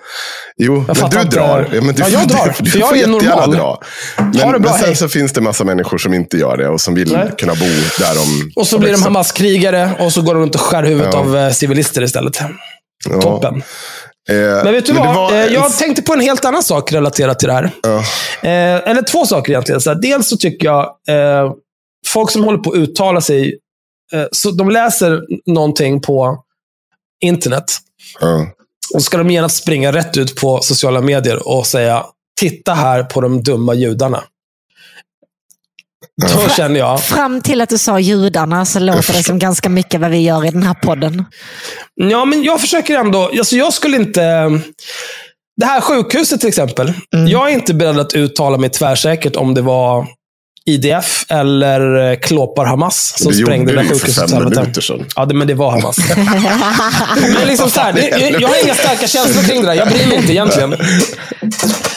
Jo, 0.57 0.85
men 0.87 0.95
fattar 0.95 1.19
du 1.19 1.23
inte. 1.25 1.37
drar. 1.37 1.69
Ja, 1.73 1.81
men 1.83 1.95
du, 1.95 2.03
Ja, 2.03 2.09
jag 2.09 2.29
drar, 2.29 2.55
Du, 2.59 2.65
du 2.65 2.71
för 2.71 2.79
jag 2.79 2.99
är 2.99 3.07
normal. 3.07 3.51
dra. 3.51 3.63
Ha 3.63 3.81
Men, 4.17 4.33
det 4.33 4.39
bra, 4.39 4.59
men 4.59 4.69
sen 4.73 4.85
hej. 4.87 4.97
så 4.97 5.09
finns 5.09 5.33
det 5.33 5.41
massa 5.41 5.65
människor 5.65 5.99
som 5.99 6.15
inte 6.15 6.37
gör 6.37 6.57
det 6.57 6.69
och 6.69 6.81
som 6.81 6.95
vill 6.95 7.13
Nej. 7.13 7.31
kunna 7.39 7.55
bo 7.55 7.65
där 7.99 8.15
de 8.15 8.53
Och 8.57 8.67
så 8.67 8.79
blir 8.79 8.93
de. 8.93 9.03
Hamas-krigare 9.03 9.91
och 9.99 10.13
så 10.13 10.23
går 10.23 10.35
de 10.35 10.43
runt 10.43 10.55
och 10.55 10.61
skär 10.61 10.83
huvudet 10.83 11.09
Ja. 11.13 11.19
av 11.19 11.37
eh, 11.37 11.51
civilister 11.51 12.03
istället. 12.03 12.41
Ja. 13.11 13.21
Toppen. 13.21 13.63
Eh, 14.29 14.37
Men 14.65 14.73
vet 14.73 14.87
du 14.87 14.93
det 14.93 14.99
vad? 14.99 15.15
var 15.15 15.33
Eh, 15.33 15.47
Jag 15.47 15.77
tänkte 15.79 16.03
på 16.03 16.13
en 16.13 16.21
helt 16.21 16.45
annan 16.45 16.63
sak 16.63 16.93
relaterat 16.93 17.39
till 17.39 17.49
det 17.49 17.55
här. 17.55 17.71
Ja. 17.83 17.97
Eh, 18.49 18.91
eller 18.91 19.03
två 19.03 19.27
saker 19.27 19.53
egentligen. 19.53 19.81
Så 19.81 19.91
här, 19.91 19.99
dels 20.03 20.29
så 20.29 20.37
tycker 20.37 20.67
jag, 20.67 20.85
eh, 21.09 21.53
folk 22.07 22.31
som 22.31 22.45
håller 22.45 22.59
på 22.59 22.71
att 22.71 22.77
uttala 22.77 23.21
sig, 23.21 23.59
eh, 24.13 24.25
så 24.33 24.51
de 24.51 24.71
läser 24.71 25.21
någonting 25.47 26.01
på 26.01 26.39
internet. 27.25 27.65
Ja. 28.21 28.47
Och 28.95 29.03
ska 29.03 29.17
de 29.19 29.31
genast 29.31 29.57
springa 29.63 29.93
rätt 29.93 30.17
ut 30.17 30.37
på 30.41 30.61
sociala 30.63 31.01
medier 31.01 31.49
och 31.49 31.67
säga, 31.67 32.05
titta 32.41 32.75
här 32.75 33.03
på 33.03 33.21
de 33.21 33.43
dumma 33.43 33.75
judarna. 33.75 34.25
Då 36.23 36.49
känner 36.49 36.81
jag, 36.81 37.03
Fram 37.03 37.41
till 37.41 37.61
att 37.61 37.69
du 37.69 37.79
sa 37.79 37.99
judarna 38.01 38.65
så 38.65 38.79
låter 38.79 39.13
det 39.13 39.23
som 39.23 39.39
ganska 39.39 39.69
mycket 39.69 40.01
vad 40.01 40.11
vi 40.11 40.19
gör 40.19 40.47
i 40.47 40.51
den 40.51 40.63
här 40.63 40.75
podden. 40.75 41.25
ja 41.95 42.25
men 42.25 42.43
jag 42.43 42.61
försöker 42.61 42.99
ändå, 42.99 43.31
alltså 43.39 43.57
jag 43.57 43.73
skulle 43.73 43.97
inte, 43.97 44.21
det 45.57 45.67
här 45.67 45.81
sjukhuset 45.81 46.41
till 46.41 46.49
exempel. 46.49 46.93
Jag 47.29 47.51
är 47.51 47.55
inte 47.55 47.75
beredd 47.75 47.99
att 47.99 48.15
uttala 48.15 48.59
mig 48.59 48.71
tvärsäkert 48.71 49.37
om 49.37 49.55
det 49.55 49.63
var 49.63 50.07
IDF 50.65 51.25
eller 51.29 52.11
eh, 52.11 52.17
Klåpar 52.19 52.65
Hamas 52.65 53.19
som 53.19 53.33
det 53.33 53.39
sprängde 53.39 53.73
gjorde 53.73 53.83
det 53.83 53.89
du 53.89 53.89
där 53.89 53.95
ju 53.95 54.01
för 54.01 54.07
sjukhuset. 54.07 54.31
fem 54.31 54.45
minuter 54.45 54.81
sedan. 54.81 55.07
Ja, 55.17 55.25
det, 55.25 55.35
men 55.35 55.49
det 55.49 55.55
var 55.55 55.71
Hamas. 55.71 55.97
men 57.39 57.49
liksom 57.49 57.71
så 57.71 57.81
här, 57.81 57.93
det, 57.93 58.09
jag, 58.09 58.41
jag 58.41 58.49
har 58.49 58.65
inga 58.65 58.75
starka 58.75 59.07
känslor 59.07 59.43
kring 59.43 59.61
det 59.61 59.67
där. 59.67 59.75
Jag 59.75 59.89
bryr 59.89 60.07
mig 60.07 60.17
inte 60.17 60.33
egentligen. 60.33 60.77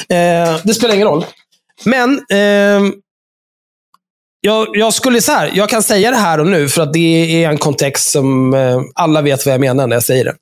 Eh, 0.09 0.57
det 0.63 0.73
spelar 0.73 0.95
ingen 0.95 1.07
roll. 1.07 1.25
Men 1.83 2.11
eh, 2.13 2.91
jag, 4.45 4.67
jag 4.73 4.93
skulle 4.93 5.21
så 5.21 5.31
här, 5.31 5.51
jag 5.53 5.69
kan 5.69 5.83
säga 5.83 6.11
det 6.11 6.17
här 6.17 6.39
och 6.39 6.47
nu 6.47 6.69
för 6.69 6.81
att 6.81 6.93
det 6.93 7.43
är 7.43 7.49
en 7.49 7.57
kontext 7.57 8.09
som 8.11 8.53
eh, 8.53 8.81
alla 8.95 9.21
vet 9.21 9.45
vad 9.45 9.53
jag 9.53 9.61
menar 9.61 9.87
när 9.87 9.95
jag 9.95 10.03
säger 10.03 10.25
det. 10.25 10.35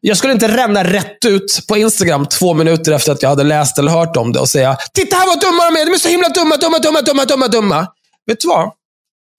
Jag 0.00 0.16
skulle 0.16 0.32
inte 0.32 0.56
ränna 0.56 0.84
rätt 0.84 1.24
ut 1.24 1.60
på 1.68 1.76
Instagram 1.76 2.26
två 2.26 2.54
minuter 2.54 2.92
efter 2.92 3.12
att 3.12 3.22
jag 3.22 3.28
hade 3.28 3.44
läst 3.44 3.78
eller 3.78 3.90
hört 3.92 4.16
om 4.16 4.32
det 4.32 4.40
och 4.40 4.48
säga 4.48 4.76
Titta 4.94 5.16
här 5.16 5.26
vad 5.26 5.40
dumma 5.40 5.70
de 5.70 5.80
är! 5.80 5.86
De 5.86 5.92
är 5.92 5.98
så 5.98 6.08
himla 6.08 6.28
dumma, 6.28 6.56
dumma, 6.56 6.78
dumma, 6.78 7.00
dumma, 7.02 7.24
dumma, 7.24 7.48
dumma. 7.48 7.86
Vet 8.26 8.40
du 8.40 8.48
vad? 8.48 8.70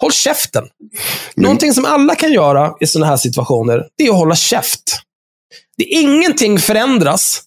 Håll 0.02 0.12
käften. 0.12 0.64
Någonting 1.36 1.74
som 1.74 1.86
alla 1.86 2.16
kan 2.16 2.32
göra 2.32 2.74
i 2.80 2.88
sådana 2.88 3.10
här 3.10 3.18
situationer, 3.18 3.84
det 3.98 4.06
är 4.06 4.10
att 4.10 4.16
hålla 4.16 4.36
käft. 4.36 4.84
Det 5.78 5.84
är 5.84 6.02
ingenting 6.02 6.60
förändras 6.60 7.42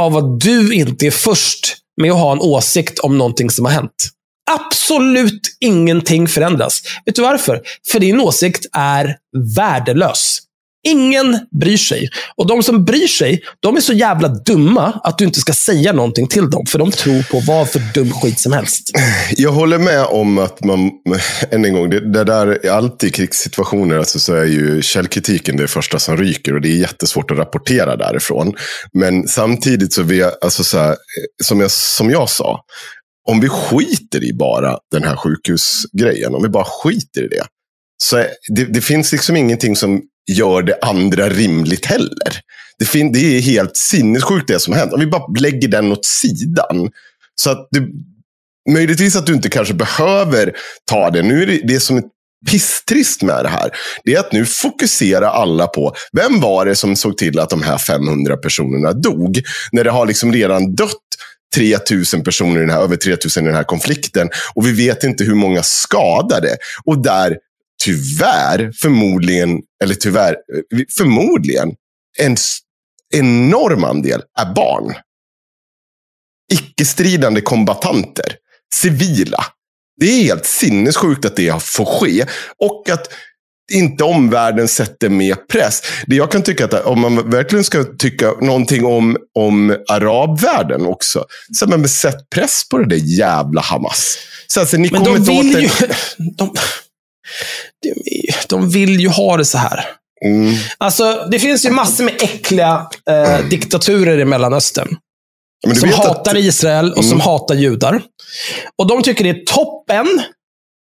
av 0.00 0.16
att 0.16 0.40
du 0.40 0.74
inte 0.74 1.06
är 1.06 1.10
först 1.10 1.76
med 2.00 2.12
att 2.12 2.18
ha 2.18 2.32
en 2.32 2.40
åsikt 2.40 2.98
om 2.98 3.18
någonting 3.18 3.50
som 3.50 3.64
har 3.64 3.72
hänt. 3.72 4.10
Absolut 4.50 5.56
ingenting 5.60 6.28
förändras. 6.28 6.82
Vet 7.06 7.14
du 7.14 7.22
varför? 7.22 7.60
För 7.92 8.00
din 8.00 8.20
åsikt 8.20 8.66
är 8.72 9.16
värdelös. 9.56 10.40
Ingen 10.86 11.38
bryr 11.60 11.76
sig. 11.76 12.08
Och 12.36 12.46
de 12.46 12.62
som 12.62 12.84
bryr 12.84 13.06
sig, 13.06 13.42
de 13.60 13.76
är 13.76 13.80
så 13.80 13.92
jävla 13.92 14.28
dumma 14.28 15.00
att 15.04 15.18
du 15.18 15.24
inte 15.24 15.40
ska 15.40 15.52
säga 15.52 15.92
någonting 15.92 16.26
till 16.26 16.50
dem. 16.50 16.66
För 16.66 16.78
de 16.78 16.90
tror 16.90 17.22
på 17.22 17.40
vad 17.40 17.70
för 17.70 17.82
dum 17.94 18.12
skit 18.12 18.40
som 18.40 18.52
helst. 18.52 18.90
Jag 19.36 19.52
håller 19.52 19.78
med 19.78 20.04
om 20.04 20.38
att 20.38 20.64
man, 20.64 20.90
än 21.50 21.64
en 21.64 21.74
gång, 21.74 21.90
det, 21.90 22.12
det 22.12 22.24
där, 22.24 22.68
alltid 22.68 23.08
i 23.08 23.12
krigssituationer 23.12 23.98
alltså, 23.98 24.18
så 24.18 24.34
är 24.34 24.44
ju 24.44 24.82
källkritiken 24.82 25.56
det 25.56 25.68
första 25.68 25.98
som 25.98 26.16
ryker 26.16 26.54
och 26.54 26.60
det 26.60 26.68
är 26.68 26.76
jättesvårt 26.76 27.30
att 27.30 27.38
rapportera 27.38 27.96
därifrån. 27.96 28.54
Men 28.92 29.28
samtidigt 29.28 29.92
så, 29.92 30.02
vi, 30.02 30.22
alltså 30.22 30.64
så 30.64 30.78
här, 30.78 30.90
eh, 30.90 30.96
som, 31.44 31.60
jag, 31.60 31.70
som 31.70 32.10
jag 32.10 32.30
sa, 32.30 32.60
om 33.28 33.40
vi 33.40 33.48
skiter 33.48 34.24
i 34.24 34.32
bara 34.32 34.78
den 34.90 35.02
här 35.04 35.16
sjukhusgrejen, 35.16 36.34
om 36.34 36.42
vi 36.42 36.48
bara 36.48 36.64
skiter 36.64 37.24
i 37.24 37.28
det, 37.28 37.44
så 38.02 38.16
är, 38.16 38.28
det, 38.48 38.64
det 38.64 38.80
finns 38.80 39.12
liksom 39.12 39.36
ingenting 39.36 39.76
som 39.76 40.02
gör 40.30 40.62
det 40.62 40.78
andra 40.82 41.28
rimligt 41.28 41.86
heller. 41.86 42.40
Det, 42.78 42.84
fin- 42.84 43.12
det 43.12 43.36
är 43.36 43.40
helt 43.40 43.76
sinnessjukt 43.76 44.48
det 44.48 44.60
som 44.60 44.72
har 44.72 44.80
hänt. 44.80 44.92
Om 44.92 45.00
vi 45.00 45.06
bara 45.06 45.26
lägger 45.38 45.68
den 45.68 45.92
åt 45.92 46.04
sidan. 46.04 46.90
Så 47.40 47.50
att 47.50 47.68
du, 47.70 47.92
möjligtvis 48.70 49.16
att 49.16 49.26
du 49.26 49.34
inte 49.34 49.48
kanske 49.48 49.74
behöver 49.74 50.52
ta 50.84 51.10
det. 51.10 51.22
Nu 51.22 51.42
är 51.42 51.46
det, 51.46 51.60
det 51.64 51.80
som 51.80 51.96
är 51.96 52.02
pisstrist 52.50 53.22
med 53.22 53.44
det 53.44 53.48
här. 53.48 53.70
Det 54.04 54.14
är 54.14 54.20
att 54.20 54.32
nu 54.32 54.46
fokuserar 54.46 55.26
alla 55.26 55.66
på 55.66 55.94
vem 56.12 56.40
var 56.40 56.66
det 56.66 56.76
som 56.76 56.96
såg 56.96 57.16
till 57.16 57.38
att 57.38 57.50
de 57.50 57.62
här 57.62 57.78
500 57.78 58.36
personerna 58.36 58.92
dog. 58.92 59.42
När 59.72 59.84
det 59.84 59.90
har 59.90 60.06
liksom 60.06 60.32
redan 60.32 60.74
dött 60.74 60.90
3000 61.54 62.24
personer 62.24 62.56
i 62.56 62.60
den 62.60 62.70
här, 62.70 62.82
över 62.82 62.96
3000 62.96 63.44
i 63.44 63.46
den 63.46 63.56
här 63.56 63.64
konflikten. 63.64 64.30
Och 64.54 64.66
vi 64.66 64.72
vet 64.72 65.04
inte 65.04 65.24
hur 65.24 65.34
många 65.34 65.62
skadade. 65.62 66.56
Och 66.84 67.02
där 67.02 67.38
tyvärr, 67.82 68.72
förmodligen, 68.82 69.60
eller 69.82 69.94
tyvärr, 69.94 70.32
eh, 70.32 70.80
förmodligen, 70.96 71.68
en 72.18 72.36
enorm 73.14 73.84
andel 73.84 74.22
är 74.40 74.54
barn. 74.54 74.94
Icke-stridande 76.52 77.40
kombatanter. 77.40 78.36
Civila. 78.74 79.44
Det 80.00 80.06
är 80.06 80.22
helt 80.22 80.46
sinnessjukt 80.46 81.24
att 81.24 81.36
det 81.36 81.62
får 81.62 81.84
ske. 81.84 82.26
Och 82.58 82.90
att 82.90 83.08
inte 83.72 84.04
omvärlden 84.04 84.68
sätter 84.68 85.08
mer 85.08 85.34
press. 85.34 85.82
Det 86.06 86.16
jag 86.16 86.30
kan 86.32 86.42
tycka 86.42 86.64
att 86.64 86.86
om 86.86 87.00
man 87.00 87.30
verkligen 87.30 87.64
ska 87.64 87.84
tycka 87.98 88.32
någonting 88.40 88.84
om, 88.84 89.16
om 89.38 89.76
arabvärlden 89.88 90.86
också. 90.86 91.24
Så 91.52 91.66
men 91.66 91.88
sätt 91.88 92.30
press 92.34 92.68
på 92.68 92.78
det 92.78 92.88
där 92.88 93.02
jävla 93.04 93.60
Hamas. 93.60 94.18
Så 94.46 94.60
alltså, 94.60 94.76
ni 94.76 94.90
Men 94.90 95.04
kommer 95.04 95.18
de 95.18 95.24
vill 95.24 95.62
ju... 95.62 95.68
De, 96.18 96.54
de, 97.82 97.92
de 98.48 98.70
vill 98.70 99.00
ju 99.00 99.08
ha 99.08 99.36
det 99.36 99.44
så 99.44 99.58
här. 99.58 99.84
Mm. 100.24 100.54
Alltså, 100.78 101.28
det 101.30 101.38
finns 101.38 101.66
ju 101.66 101.70
massor 101.70 102.04
med 102.04 102.14
äckliga 102.22 102.86
eh, 103.10 103.46
diktaturer 103.48 104.18
i 104.18 104.24
Mellanöstern. 104.24 104.96
Som 105.74 105.88
hatar 105.88 106.34
att, 106.34 106.40
Israel 106.40 106.92
och 106.92 107.04
som 107.04 107.12
Mm. 107.12 107.20
hatar 107.20 107.54
judar. 107.54 108.02
Och 108.78 108.86
de 108.86 109.02
tycker 109.02 109.24
det 109.24 109.30
är 109.30 109.44
toppen 109.44 110.22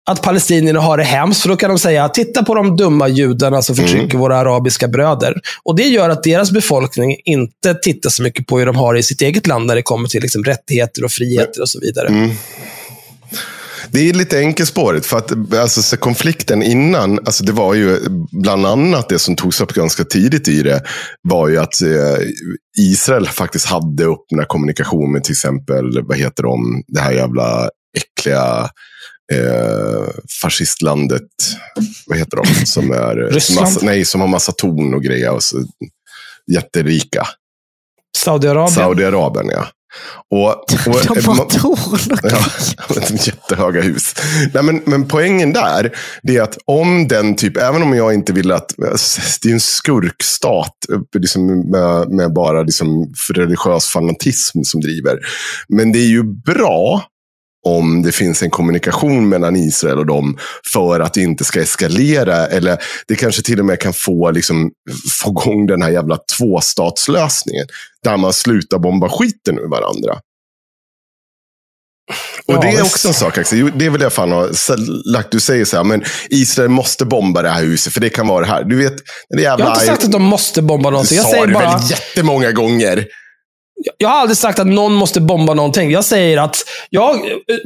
att 0.10 0.22
palestinierna 0.22 0.80
har 0.80 0.98
det 0.98 1.04
hemskt. 1.04 1.42
För 1.42 1.50
då 1.50 1.56
kan 1.56 1.70
de 1.70 1.80
säga, 1.80 2.10
titta 2.10 2.44
på 2.44 2.56
de 2.56 2.78
dumma 2.78 3.08
judarna 3.08 3.62
som 3.62 3.76
förtrycker 3.76 4.04
Mm. 4.04 4.20
våra 4.20 4.38
arabiska 4.38 4.88
bröder. 4.88 5.36
Och 5.64 5.76
Det 5.76 5.84
gör 5.84 6.10
att 6.10 6.24
deras 6.24 6.52
befolkning 6.52 7.16
inte 7.26 7.74
tittar 7.74 8.10
så 8.10 8.24
mycket 8.24 8.48
på 8.48 8.60
hur 8.60 8.66
de 8.66 8.76
har 8.76 8.94
det 8.94 9.00
i 9.00 9.04
sitt 9.04 9.22
eget 9.22 9.48
land 9.48 9.66
när 9.66 9.76
det 9.76 9.82
kommer 9.82 10.10
till 10.10 10.22
liksom, 10.22 10.44
rättigheter 10.44 11.04
och 11.04 11.12
friheter 11.12 11.62
och 11.62 11.70
så 11.70 11.80
vidare. 11.80 12.08
Mm. 12.08 12.30
Det 13.92 14.10
är 14.10 14.14
lite 14.14 14.40
enkelspårigt. 14.40 15.06
För 15.06 15.18
att 15.18 15.54
alltså, 15.54 15.82
så 15.82 15.98
konflikten 15.98 16.64
innan, 16.64 17.20
alltså, 17.20 17.44
det 17.44 17.52
var 17.52 17.74
ju 17.74 18.00
bland 18.32 18.66
annat 18.66 19.10
det 19.10 19.20
som 19.20 19.36
togs 19.36 19.62
upp 19.62 19.74
ganska 19.74 20.04
tidigt 20.04 20.48
i 20.48 20.64
det, 20.64 20.84
var 21.22 21.48
ju 21.48 21.58
att 21.58 21.82
eh, 21.82 22.26
Israel 22.78 23.28
faktiskt 23.28 23.66
hade 23.66 24.04
öppna 24.06 24.46
kommunikation 24.48 25.12
med 25.12 25.24
till 25.24 25.32
exempel, 25.34 26.02
vad 26.04 26.18
heter 26.18 26.44
de, 26.44 26.84
det 26.88 27.00
här 27.00 27.12
jävla 27.12 27.70
äckliga 27.98 28.70
eh, 29.32 30.08
fascistlandet, 30.42 31.28
vad 32.08 32.18
heter 32.18 32.38
de, 32.38 32.66
som 32.66 32.92
är, 32.92 33.16
Ryssland? 33.16 33.62
massa, 33.62 33.86
nej, 33.86 34.06
som 34.06 34.22
har 34.22 34.28
massa 34.28 34.52
torn 34.52 34.94
och 34.94 35.04
grejer. 35.04 35.32
Och 35.32 35.44
så, 35.44 35.66
jätterika. 36.52 37.28
Saudiarabien. 38.18 38.76
Saudiarabien, 38.76 39.50
ja. 39.50 39.68
Och, 40.32 40.48
och, 40.48 41.16
De 41.16 41.26
har 41.26 41.60
torn. 41.60 42.20
Ja, 42.24 42.40
jättehöga 43.26 43.82
hus. 43.82 44.16
Nej, 44.54 44.64
men, 44.64 44.82
men 44.86 45.08
poängen 45.08 45.54
där, 45.54 45.96
det 46.24 46.38
är 46.38 46.42
att 46.42 46.58
om 46.66 47.08
den 47.08 47.36
typ, 47.36 47.58
även 47.58 47.82
om 47.82 47.94
jag 47.94 48.14
inte 48.14 48.34
vill 48.34 48.52
att, 48.52 48.74
det 49.42 49.50
är 49.50 49.54
en 49.54 49.60
skurkstat 49.60 50.76
liksom 51.18 51.70
med, 51.72 52.10
med 52.10 52.34
bara 52.34 52.64
liksom 52.64 53.14
religiös 53.34 53.88
fanatism 53.88 54.62
som 54.64 54.82
driver. 54.82 55.20
Men 55.70 55.92
det 55.92 56.00
är 56.00 56.10
ju 56.10 56.24
bra 56.24 57.04
om 57.66 58.02
det 58.02 58.12
finns 58.12 58.44
en 58.44 58.50
kommunikation 58.50 59.30
mellan 59.30 59.56
Israel 59.56 59.98
och 59.98 60.06
dem 60.06 60.38
för 60.74 61.00
att 61.00 61.14
det 61.14 61.22
inte 61.22 61.44
ska 61.44 61.62
eskalera. 61.62 62.48
Eller 62.48 62.78
det 63.08 63.16
kanske 63.16 63.42
till 63.42 63.60
och 63.60 63.66
med 63.66 63.80
kan 63.80 63.94
få, 63.94 64.32
liksom, 64.32 64.72
få 65.22 65.30
igång 65.30 65.66
den 65.66 65.82
här 65.82 65.90
jävla 65.90 66.18
tvåstatslösningen. 66.38 67.68
Där 68.04 68.18
man 68.18 68.34
slutar 68.34 68.80
bomba 68.80 69.10
skiten 69.10 69.60
ur 69.60 69.70
varandra. 69.70 70.20
Och 72.48 72.54
Ja, 72.54 72.62
det 72.62 72.68
är 72.68 72.82
också 72.82 73.08
en 73.08 73.14
sak, 73.14 73.38
Axel. 73.38 73.72
Det 73.76 73.90
vill 73.90 74.02
jag 74.02 74.14
fan 74.14 74.32
ha 74.32 74.48
lagt. 75.06 75.32
Du 75.32 75.40
säger 75.40 75.66
så 75.66 75.78
här, 75.78 75.84
men 75.84 76.04
Israel 76.30 76.70
måste 76.70 77.06
bomba 77.06 77.42
det 77.42 77.50
här 77.50 77.64
huset, 77.64 77.94
för 77.94 78.02
det 78.02 78.10
kan 78.10 78.28
vara 78.28 78.46
det 78.46 78.52
här. 78.52 78.64
Du 78.64 78.76
vet, 78.76 78.94
det 79.30 79.42
jävla... 79.42 79.66
Jag 79.66 79.70
har 79.70 79.76
inte 79.76 79.86
sagt 79.86 80.04
att 80.04 80.12
de 80.12 80.24
måste 80.24 80.62
bomba 80.62 80.90
någonting. 80.90 81.18
Jag 81.18 81.26
sa 81.26 81.32
säger 81.32 81.48
det 81.48 81.54
bara... 81.54 81.78
väl 81.78 81.92
jättemånga 81.92 82.52
gånger. 82.52 83.06
Jag 83.98 84.10
har 84.10 84.18
aldrig 84.20 84.38
sagt 84.38 84.60
att 84.60 84.68
någon 84.68 84.94
måste 84.94 85.22
bomba 85.22 85.54
någonting. 85.54 85.92
Jag 85.92 86.06
säger 86.06 86.38
att, 86.38 86.58
jag, 86.90 87.20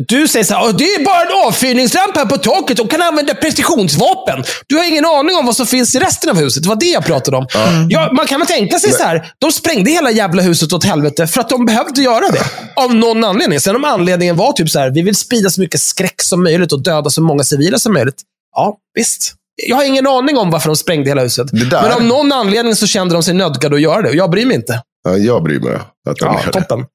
du 0.07 0.27
säger 0.27 0.45
så 0.45 0.53
här, 0.53 0.64
"Åh, 0.64 0.76
det 0.77 0.84
är 0.84 1.06
bara 1.06 1.22
en 1.22 1.48
avfyrningsramp 1.48 2.15
här 2.18 2.26
på 2.26 2.38
taket 2.38 2.80
och 2.80 2.91
kan 2.91 3.02
använda 3.02 3.34
precisionsvapen. 3.35 4.44
Du 4.68 4.77
har 4.77 4.84
ingen 4.84 5.06
aning 5.06 5.35
om 5.35 5.45
vad 5.45 5.56
som 5.56 5.65
finns 5.65 5.95
i 5.95 5.99
resten 5.99 6.30
av 6.30 6.35
huset. 6.38 6.64
Det 6.64 6.69
var 6.69 6.76
det 6.76 6.85
jag 6.85 7.06
pratade 7.06 7.38
om. 7.38 7.48
Ja, 7.90 8.10
man 8.14 8.27
kan 8.27 8.40
väl 8.40 8.48
tänka 8.48 8.80
sig 8.80 8.91
så 8.91 9.03
här, 9.03 9.31
de 9.40 9.52
sprängde 9.52 9.91
hela 9.91 10.11
jävla 10.11 10.41
huset 10.41 10.73
åt 10.73 10.84
helvete 10.85 11.27
för 11.27 11.41
att 11.41 11.49
de 11.49 11.65
behövde 11.65 12.02
göra 12.02 12.27
det. 12.31 12.41
Av 12.76 12.95
någon 12.95 13.23
anledning. 13.23 13.60
Sen 13.60 13.76
om 13.76 13.84
anledningen 13.85 14.35
var 14.38 14.52
typ 14.53 14.69
så 14.69 14.80
här, 14.80 14.90
vi 14.90 15.02
vill 15.02 15.15
sprida 15.15 15.49
så 15.49 15.61
mycket 15.61 15.80
skräck 15.81 16.22
som 16.22 16.44
möjligt 16.44 16.72
och 16.72 16.84
döda 16.84 17.10
så 17.10 17.22
många 17.22 17.44
civila 17.44 17.80
som 17.80 17.94
möjligt. 17.94 18.22
Ja, 18.56 18.77
visst. 18.95 19.34
Jag 19.68 19.76
har 19.76 19.84
ingen 19.84 20.07
aning 20.07 20.38
om 20.38 20.52
varför 20.52 20.68
de 20.69 20.76
sprängde 20.76 21.10
hela 21.10 21.22
huset. 21.22 21.48
Men 21.84 21.91
av 21.91 22.03
någon 22.03 22.31
anledning 22.31 22.76
så 22.76 22.88
kände 22.88 23.15
de 23.15 23.23
sig 23.23 23.34
nödgade 23.34 23.76
att 23.76 23.81
göra 23.81 24.02
det. 24.02 24.10
Och 24.10 24.15
jag 24.15 24.30
bryr 24.31 24.45
mig 24.45 24.56
inte. 24.56 24.81
Ja, 25.03 25.17
jag 25.17 25.43
bryr 25.43 25.59
mig 25.59 25.75
att 25.75 25.93
Ja, 26.19 26.41
toppen. 26.51 26.85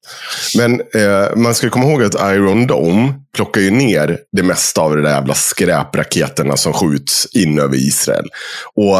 Men 0.57 0.81
eh, 0.81 1.35
man 1.35 1.55
ska 1.55 1.69
komma 1.69 1.85
ihåg 1.85 2.03
att 2.03 2.33
Iron 2.35 2.67
Dome 2.67 3.13
plockar 3.35 3.61
ju 3.61 3.71
ner 3.71 4.19
det 4.31 4.43
mesta 4.43 4.81
av 4.81 4.95
de 4.95 5.01
där 5.01 5.11
jävla 5.11 5.33
skräpraketerna 5.33 6.57
som 6.57 6.73
skjuts 6.73 7.27
in 7.35 7.59
över 7.59 7.75
Israel. 7.75 8.25
Och 8.75 8.97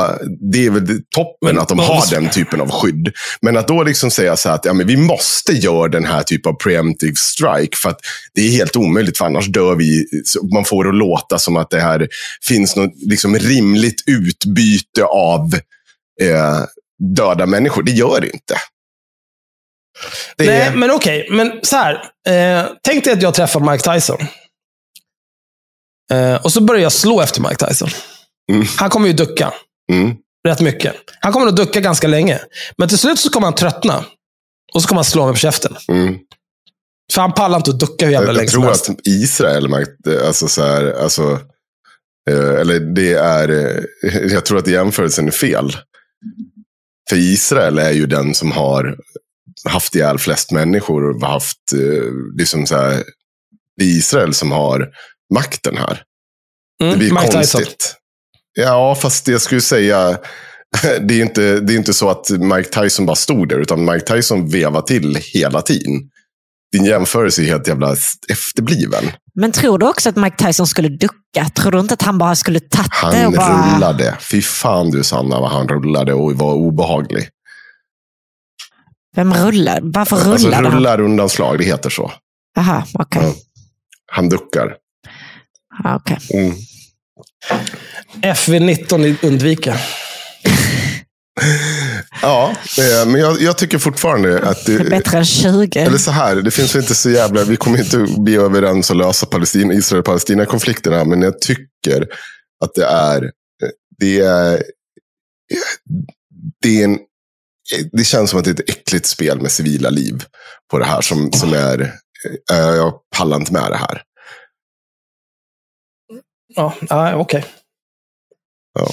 det 0.52 0.66
är 0.66 0.70
väl 0.70 1.02
toppen 1.16 1.60
att 1.60 1.68
de 1.68 1.80
har 1.80 2.12
den 2.12 2.30
typen 2.30 2.62
av 2.62 2.72
skydd. 2.72 3.12
Men 3.42 3.58
att 3.58 3.68
då 3.68 3.84
liksom 3.84 4.12
säga 4.12 4.38
så 4.38 4.50
här 4.50 4.56
att 4.56 4.66
ja, 4.66 4.74
men 4.74 4.88
vi 4.88 4.98
måste 4.98 5.52
göra 5.52 5.88
den 5.88 6.06
här 6.06 6.24
typen 6.24 6.52
av 6.52 6.56
preemptive 6.56 7.16
strike 7.16 7.78
för 7.78 7.90
att 7.90 8.00
det 8.34 8.42
är 8.42 8.52
helt 8.52 8.76
omöjligt 8.76 9.18
för 9.18 9.26
annars 9.26 9.48
dör 9.48 9.76
vi. 9.76 10.06
Man 10.54 10.66
får 10.66 10.84
det 10.84 10.90
att 10.90 10.96
låta 10.96 11.40
som 11.40 11.58
att 11.58 11.70
det 11.70 11.82
här 11.82 12.08
finns 12.48 12.76
något 12.76 12.94
liksom 12.96 13.36
rimligt 13.36 14.04
utbyte 14.08 15.04
av 15.04 15.54
eh, 16.22 16.64
döda 17.16 17.46
människor. 17.46 17.84
Det 17.84 17.92
gör 17.92 18.22
det 18.22 18.30
inte. 18.30 18.56
Det 20.38 20.46
Nej, 20.46 20.62
är- 20.62 20.76
men 20.76 20.92
okej. 20.92 21.28
Men 21.32 21.52
så 21.64 21.76
här. 21.76 21.94
Eh, 22.28 22.66
tänk 22.84 23.04
dig 23.04 23.14
att 23.14 23.22
jag 23.22 23.34
träffar 23.34 23.60
Mike 23.72 23.94
Tyson. 23.94 24.18
Eh, 26.12 26.36
och 26.36 26.52
så 26.52 26.62
börjar 26.62 26.82
jag 26.82 26.92
slå 26.92 27.22
efter 27.22 27.42
Mike 27.42 27.66
Tyson. 27.68 27.90
Mm. 28.52 28.66
Han 28.78 28.90
kommer 28.90 29.08
ju 29.08 29.14
ducka. 29.14 29.54
Mm. 29.92 30.16
Rätt 30.48 30.62
mycket. 30.62 30.96
Han 31.20 31.34
kommer 31.34 31.48
att 31.48 31.56
ducka 31.56 31.80
ganska 31.80 32.08
länge. 32.08 32.40
Men 32.78 32.90
till 32.90 32.98
slut 32.98 33.20
så 33.20 33.30
kommer 33.30 33.48
han 33.48 33.56
tröttna. 33.56 34.06
Och 34.74 34.82
så 34.82 34.88
kommer 34.88 35.00
han 35.00 35.06
slå 35.06 35.26
mig 35.26 35.34
på 35.34 35.40
käften. 35.40 35.76
Mm. 35.88 36.18
För 37.14 37.22
han 37.22 37.34
pallar 37.34 37.58
inte 37.58 37.70
att 37.72 37.80
ducka 37.80 38.06
hur 38.06 38.12
jävla 38.14 38.28
Jag, 38.28 38.34
länge 38.36 38.44
jag 38.46 38.52
som 38.52 38.62
tror 38.62 38.70
helst. 38.72 38.90
att 38.90 39.08
Israel, 39.08 39.70
märkte- 39.70 40.28
alltså 40.28 40.48
så 40.48 40.64
här, 40.64 40.92
alltså, 41.04 41.40
eh, 42.30 42.60
eller 42.60 42.80
det 42.80 43.14
är, 43.14 43.50
eh, 43.50 43.84
jag 44.32 44.46
tror 44.46 44.58
att 44.58 44.68
jämförelsen 44.68 45.28
är 45.28 45.32
fel. 45.32 45.78
För 47.10 47.16
Israel 47.18 47.80
är 47.80 47.92
ju 47.92 48.06
den 48.06 48.36
som 48.36 48.52
har 48.52 48.98
haft 49.66 49.96
ihjäl 49.96 50.18
flest 50.20 50.52
människor 50.52 51.10
och 51.10 51.28
haft, 51.28 51.74
eh, 51.74 52.12
liksom 52.38 52.66
så 52.66 52.76
här, 52.76 53.04
det 53.78 53.84
är 53.86 53.88
Israel 53.90 54.34
som 54.34 54.52
har 54.52 54.88
makten 55.34 55.78
här. 55.78 56.04
Mm, 56.82 56.92
Det 56.94 56.98
blir 56.98 57.12
Mike 57.12 57.32
konstigt. 57.32 57.60
Tyson. 57.60 57.96
Ja, 58.54 58.96
fast 58.96 59.28
jag 59.28 59.42
skulle 59.42 59.62
säga, 59.62 60.18
det 61.02 61.14
är, 61.20 61.22
inte, 61.22 61.60
det 61.60 61.74
är 61.74 61.78
inte 61.78 61.94
så 61.94 62.10
att 62.10 62.30
Mike 62.30 62.70
Tyson 62.82 63.06
bara 63.06 63.16
stod 63.16 63.50
där, 63.50 63.60
utan 63.60 63.86
Mike 63.86 64.06
Tyson 64.06 64.50
vevar 64.50 64.82
till 64.82 65.16
hela 65.34 65.62
tiden. 65.62 65.94
din 66.72 66.86
jämförelse 66.86 67.42
är 67.42 67.46
helt 67.46 67.68
jävla 67.68 67.96
efterbliven. 68.30 69.04
Men 69.36 69.52
tror 69.52 69.78
du 69.78 69.88
också 69.90 70.10
att 70.10 70.16
Mike 70.16 70.46
Tyson 70.46 70.68
skulle 70.68 70.90
ducka? 70.90 71.50
Tror 71.56 71.72
du 71.72 71.80
inte 71.80 71.94
att 71.94 72.02
han 72.02 72.18
bara 72.18 72.36
skulle 72.36 72.60
det 72.60 72.78
Han 72.90 73.26
och 73.26 73.34
bara... 73.34 73.76
rullade. 73.76 74.18
Fy 74.32 74.42
fan 74.42 74.92
du 74.92 75.04
Sanna 75.04 75.40
vad 75.40 75.52
han 75.52 75.68
rullade 75.68 76.14
och 76.14 76.34
var 76.34 76.54
obehaglig. 76.54 77.28
Vem 79.16 79.34
rullar? 79.34 79.80
Varför 79.84 80.16
Alltså 80.16 80.48
rullade 80.48 80.68
han? 80.68 80.78
rullar 80.78 81.02
undanslag, 81.02 81.58
det 81.58 81.64
heter 81.64 81.90
så. 81.90 82.12
Jaha, 82.56 82.86
okej. 82.94 83.22
Ja. 83.24 83.34
Han 84.12 84.30
duckar. 84.30 84.76
Ja, 85.84 85.96
okej. 85.96 86.18
Mm. 86.34 86.56
FV19 88.22 89.16
undvika. 89.22 89.78
Ja, 92.22 92.56
eh, 92.78 93.08
men 93.12 93.22
jag, 93.22 93.42
jag 93.42 93.58
tycker 93.58 93.78
fortfarande 93.78 94.50
att 94.50 94.66
Det 94.66 94.74
är 94.74 94.90
bättre 94.90 95.18
än 95.18 95.26
20. 95.26 95.80
Eller 95.80 95.98
så 95.98 96.12
här, 96.12 96.36
det 96.36 96.52
finns 96.52 96.76
inte 96.76 96.96
så 96.96 97.10
jävla, 97.10 97.44
vi 97.44 97.58
kommer 97.58 97.80
inte 97.80 98.22
bli 98.22 98.36
överens 98.36 98.90
och 98.90 98.96
lösa 98.96 99.26
Palestina, 99.26 99.74
Israel-Palestina-konflikterna, 99.74 101.04
men 101.06 101.22
jag 101.22 101.42
tycker 101.42 102.08
att 102.66 102.74
det 102.76 102.86
är, 102.86 103.32
det 104.00 104.20
är, 104.20 104.64
det 106.62 106.82
är 106.82 106.84
en, 106.84 107.00
det 107.92 108.04
känns 108.04 108.30
som 108.30 108.40
att 108.40 108.46
det 108.46 108.52
är 108.52 108.54
ett 108.54 108.70
äckligt 108.70 109.06
spel 109.06 109.42
med 109.42 109.52
civila 109.52 109.90
liv 109.90 110.24
på 110.72 110.80
det 110.80 110.86
här 110.86 111.02
som, 111.02 111.32
som 111.32 111.54
är, 111.54 111.82
eh, 112.52 112.58
jag 112.58 112.94
pallar 113.18 113.38
inte 113.38 113.54
med 113.54 113.72
det 113.72 113.78
här. 113.78 114.04
Ja, 116.56 116.76
ja 116.90 117.16
okej. 117.16 117.46
Ja. 118.80 118.92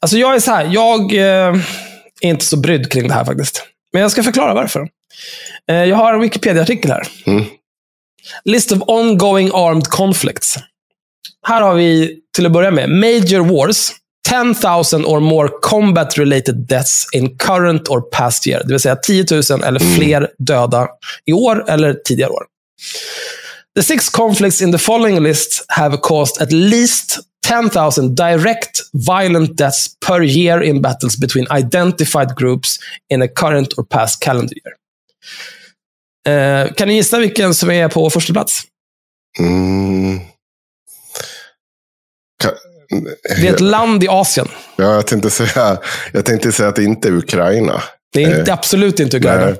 Alltså 0.00 0.18
jag 0.18 0.34
är 0.34 0.40
så 0.40 0.50
här, 0.50 0.64
jag 0.72 1.14
eh, 1.14 1.60
är 2.20 2.28
inte 2.28 2.44
så 2.44 2.56
brydd 2.56 2.92
kring 2.92 3.08
det 3.08 3.14
här 3.14 3.24
faktiskt. 3.24 3.64
Men 3.92 4.02
jag 4.02 4.10
ska 4.10 4.22
förklara 4.22 4.54
varför. 4.54 4.88
Eh, 5.68 5.84
jag 5.84 5.96
har 5.96 6.14
en 6.14 6.20
Wikipedia-artikel 6.20 6.90
här. 6.90 7.08
Mm. 7.26 7.44
List 8.44 8.72
of 8.72 8.78
ongoing 8.86 9.50
armed 9.54 9.86
conflicts. 9.86 10.58
Här 11.46 11.60
har 11.60 11.74
vi 11.74 12.20
till 12.36 12.46
att 12.46 12.52
börja 12.52 12.70
med 12.70 12.90
Major 12.90 13.40
Wars. 13.40 13.90
10,000 14.28 15.04
or 15.04 15.20
more 15.20 15.48
combat 15.62 16.18
related 16.18 16.66
deaths 16.66 17.06
in 17.12 17.36
current 17.38 17.88
or 17.88 18.00
past 18.00 18.46
year. 18.46 18.62
Det 18.64 18.72
vill 18.72 18.80
säga 18.80 18.96
10 18.96 19.26
000 19.50 19.64
eller 19.64 19.96
fler 19.96 20.30
döda 20.38 20.88
i 21.24 21.32
år 21.32 21.70
eller 21.70 21.94
tidigare 21.94 22.30
år. 22.30 22.44
The 23.76 23.82
six 23.82 24.08
conflicts 24.08 24.62
in 24.62 24.72
the 24.72 24.78
following 24.78 25.20
list 25.20 25.64
have 25.68 25.96
caused 25.96 26.42
at 26.42 26.52
least 26.52 27.18
10,000 27.46 28.16
direct 28.16 28.80
violent 28.92 29.56
deaths 29.56 29.86
per 30.06 30.22
year 30.22 30.62
in 30.62 30.82
battles 30.82 31.16
between 31.16 31.46
identified 31.58 32.36
groups 32.36 32.78
in 33.12 33.22
a 33.22 33.28
current 33.28 33.78
or 33.78 33.84
past 33.84 34.20
calendar 34.20 34.54
year. 34.56 34.74
Eh, 36.28 36.72
kan 36.72 36.88
ni 36.88 36.94
gissa 36.94 37.18
vilken 37.18 37.54
som 37.54 37.70
är 37.70 37.88
på 37.88 38.10
första 38.10 38.32
plats? 38.32 38.62
Mm. 39.38 40.20
Det 43.40 43.48
är 43.48 43.54
ett 43.54 43.60
land 43.60 44.04
i 44.04 44.08
Asien. 44.08 44.48
Ja, 44.76 44.84
jag 44.94 45.06
tänkte 45.06 45.30
säga, 45.30 45.78
jag 46.12 46.24
tänkte 46.24 46.52
säga 46.52 46.68
att 46.68 46.76
det 46.76 46.84
inte 46.84 47.08
är 47.08 47.12
Ukraina. 47.12 47.82
Det 48.12 48.24
är 48.24 48.38
inte, 48.38 48.50
Eh, 48.50 48.54
absolut 48.58 49.00
inte 49.00 49.16
Ukraina. 49.16 49.44
Nej. 49.44 49.56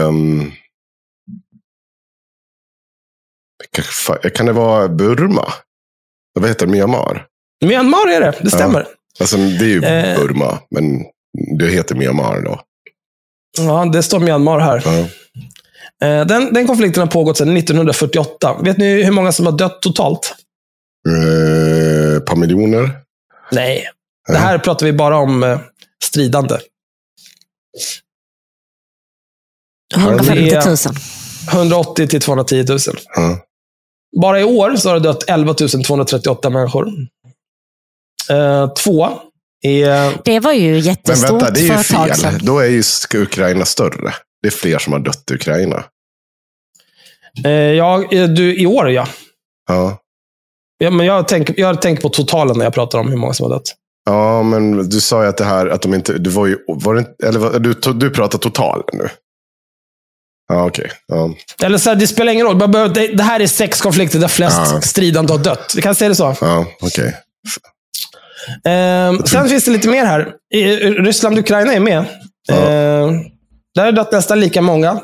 Ehm. 0.00 0.52
Kan- 4.34 4.46
det 4.46 4.52
vara 4.52 4.88
Burma? 4.88 5.52
Vad 6.40 6.48
heter 6.48 6.66
det? 6.66 6.72
Myanmar? 6.72 7.26
Myanmar 7.64 8.08
är 8.08 8.20
det, 8.20 8.34
det 8.40 8.50
stämmer. 8.50 8.86
Alltså, 9.20 9.36
det 9.36 9.64
är 9.64 9.68
ju 9.68 9.84
Eh. 9.84 10.18
Burma, 10.18 10.58
men 10.70 11.04
det 11.58 11.66
heter 11.66 11.94
Myanmar 11.94 12.40
då. 12.40 12.60
Ja, 13.58 13.84
det 13.92 14.02
står 14.02 14.20
Myanmar 14.20 14.58
här. 14.60 14.82
Ja. 14.84 14.98
Eh, 16.06 16.26
Den, 16.26 16.52
den 16.52 16.66
konflikten 16.66 17.00
har 17.00 17.06
pågått 17.08 17.36
sedan 17.38 17.56
1948. 17.56 18.56
Vet 18.62 18.76
ni 18.78 19.02
hur 19.02 19.12
många 19.12 19.32
som 19.32 19.46
har 19.46 19.52
dött 19.52 19.82
totalt? 19.82 20.34
Eh, 21.08 21.85
ett 22.16 22.26
par 22.26 22.36
miljoner? 22.36 22.90
Nej. 23.52 23.90
Det 24.28 24.36
här 24.36 24.58
pratar 24.58 24.86
vi 24.86 24.92
bara 24.92 25.16
om 25.16 25.42
eh, 25.42 25.60
stridande. 26.04 26.58
150 29.96 30.34
det 30.50 30.64
000. 30.66 30.72
är- 30.74 31.56
180 31.56 32.06
till 32.08 32.20
210 32.20 32.64
000. 32.68 32.78
Ja. 33.14 33.38
Bara 34.20 34.40
i 34.40 34.44
år 34.44 34.76
så 34.76 34.88
har 34.88 34.94
det 34.94 35.00
dött 35.00 35.24
11 35.28 35.54
238 35.54 36.50
människor. 36.50 36.88
Eh, 38.30 38.72
två 38.72 39.08
är... 39.62 40.22
Det 40.24 40.40
var 40.40 40.52
ju 40.52 40.70
Men 40.72 40.80
jättestort 40.80 41.30
vänta, 41.30 41.50
det 41.50 41.60
är 41.60 41.76
ju 41.78 41.82
fel. 41.82 42.14
sedan. 42.16 42.40
Då 42.42 42.58
är 42.58 42.66
ju 42.66 42.82
Ukraina 43.14 43.64
större. 43.64 44.14
Det 44.42 44.48
är 44.48 44.52
fler 44.52 44.78
som 44.78 44.92
har 44.92 45.00
dött 45.00 45.30
i 45.30 45.34
Ukraina. 45.34 45.84
Eh, 47.44 47.50
ja, 47.52 48.12
eh, 48.12 48.28
du, 48.28 48.56
I 48.60 48.66
år 48.66 48.90
ja. 48.90 49.08
Ja. 49.68 49.98
Ja 50.78 50.90
men 50.90 51.06
jag 51.06 51.28
tänker 51.28 51.54
jag 51.60 51.82
tänker 51.82 52.02
på 52.02 52.08
totalen 52.08 52.58
när 52.58 52.64
jag 52.64 52.74
pratar 52.74 52.98
om 52.98 53.08
hur 53.08 53.16
många 53.16 53.32
som 53.32 53.44
har 53.50 53.56
dött. 53.58 53.74
Ja, 54.08 54.42
men 54.42 54.88
du 54.88 55.00
sa 55.00 55.22
ju 55.22 55.28
att 55.28 55.36
det 55.36 55.44
här, 55.44 55.66
att 55.66 55.82
de 55.82 55.94
inte, 55.94 56.12
det 56.18 56.30
var 56.30 56.46
ju, 56.46 56.58
var 56.66 56.94
det 56.94 57.26
eller 57.26 57.58
du, 57.58 57.74
du 57.92 58.10
pratar 58.10 58.38
total 58.38 58.82
nu? 58.92 59.08
Ja, 60.48 60.64
okej. 60.66 60.90
Ja. 61.06 61.30
Eller 61.62 61.78
så 61.78 61.88
här, 61.90 61.96
det 61.96 62.06
spelar 62.06 62.32
ingen 62.32 62.46
roll. 62.46 62.56
Behöver- 62.68 62.94
Det, 62.94 63.06
det 63.06 63.22
här 63.22 63.40
är 63.40 63.46
sex 63.46 63.80
konflikter 63.80 64.18
där 64.18 64.28
flest 64.28 64.56
Ja. 64.72 64.80
stridande 64.80 65.32
har 65.32 65.38
dött. 65.38 65.72
Vi 65.76 65.82
kan 65.82 65.94
säga 65.94 66.08
det 66.08 66.14
så. 66.14 66.34
Ja, 66.40 66.66
okej. 66.82 67.14
Ehm, 68.64 69.18
sen 69.26 69.48
finns 69.48 69.64
det 69.64 69.70
lite 69.70 69.88
mer 69.88 70.04
här. 70.04 70.32
I- 70.54 70.76
Ryssland 70.90 71.36
och 71.36 71.40
Ukraina 71.40 71.72
är 71.74 71.80
med. 71.80 72.04
Ja. 72.48 72.54
Ehm, 72.54 73.12
där 73.74 73.84
har 73.84 73.92
det 73.92 73.96
dött 73.96 74.12
nästan 74.12 74.40
lika 74.40 74.62
många. 74.62 75.00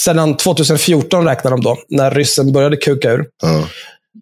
Sedan 0.00 0.36
2014 0.36 1.24
räknar 1.24 1.50
de 1.50 1.60
då, 1.60 1.78
när 1.88 2.10
ryssen 2.10 2.52
började 2.52 2.76
kuka 2.76 3.10
ur. 3.12 3.26
Ja. 3.42 3.64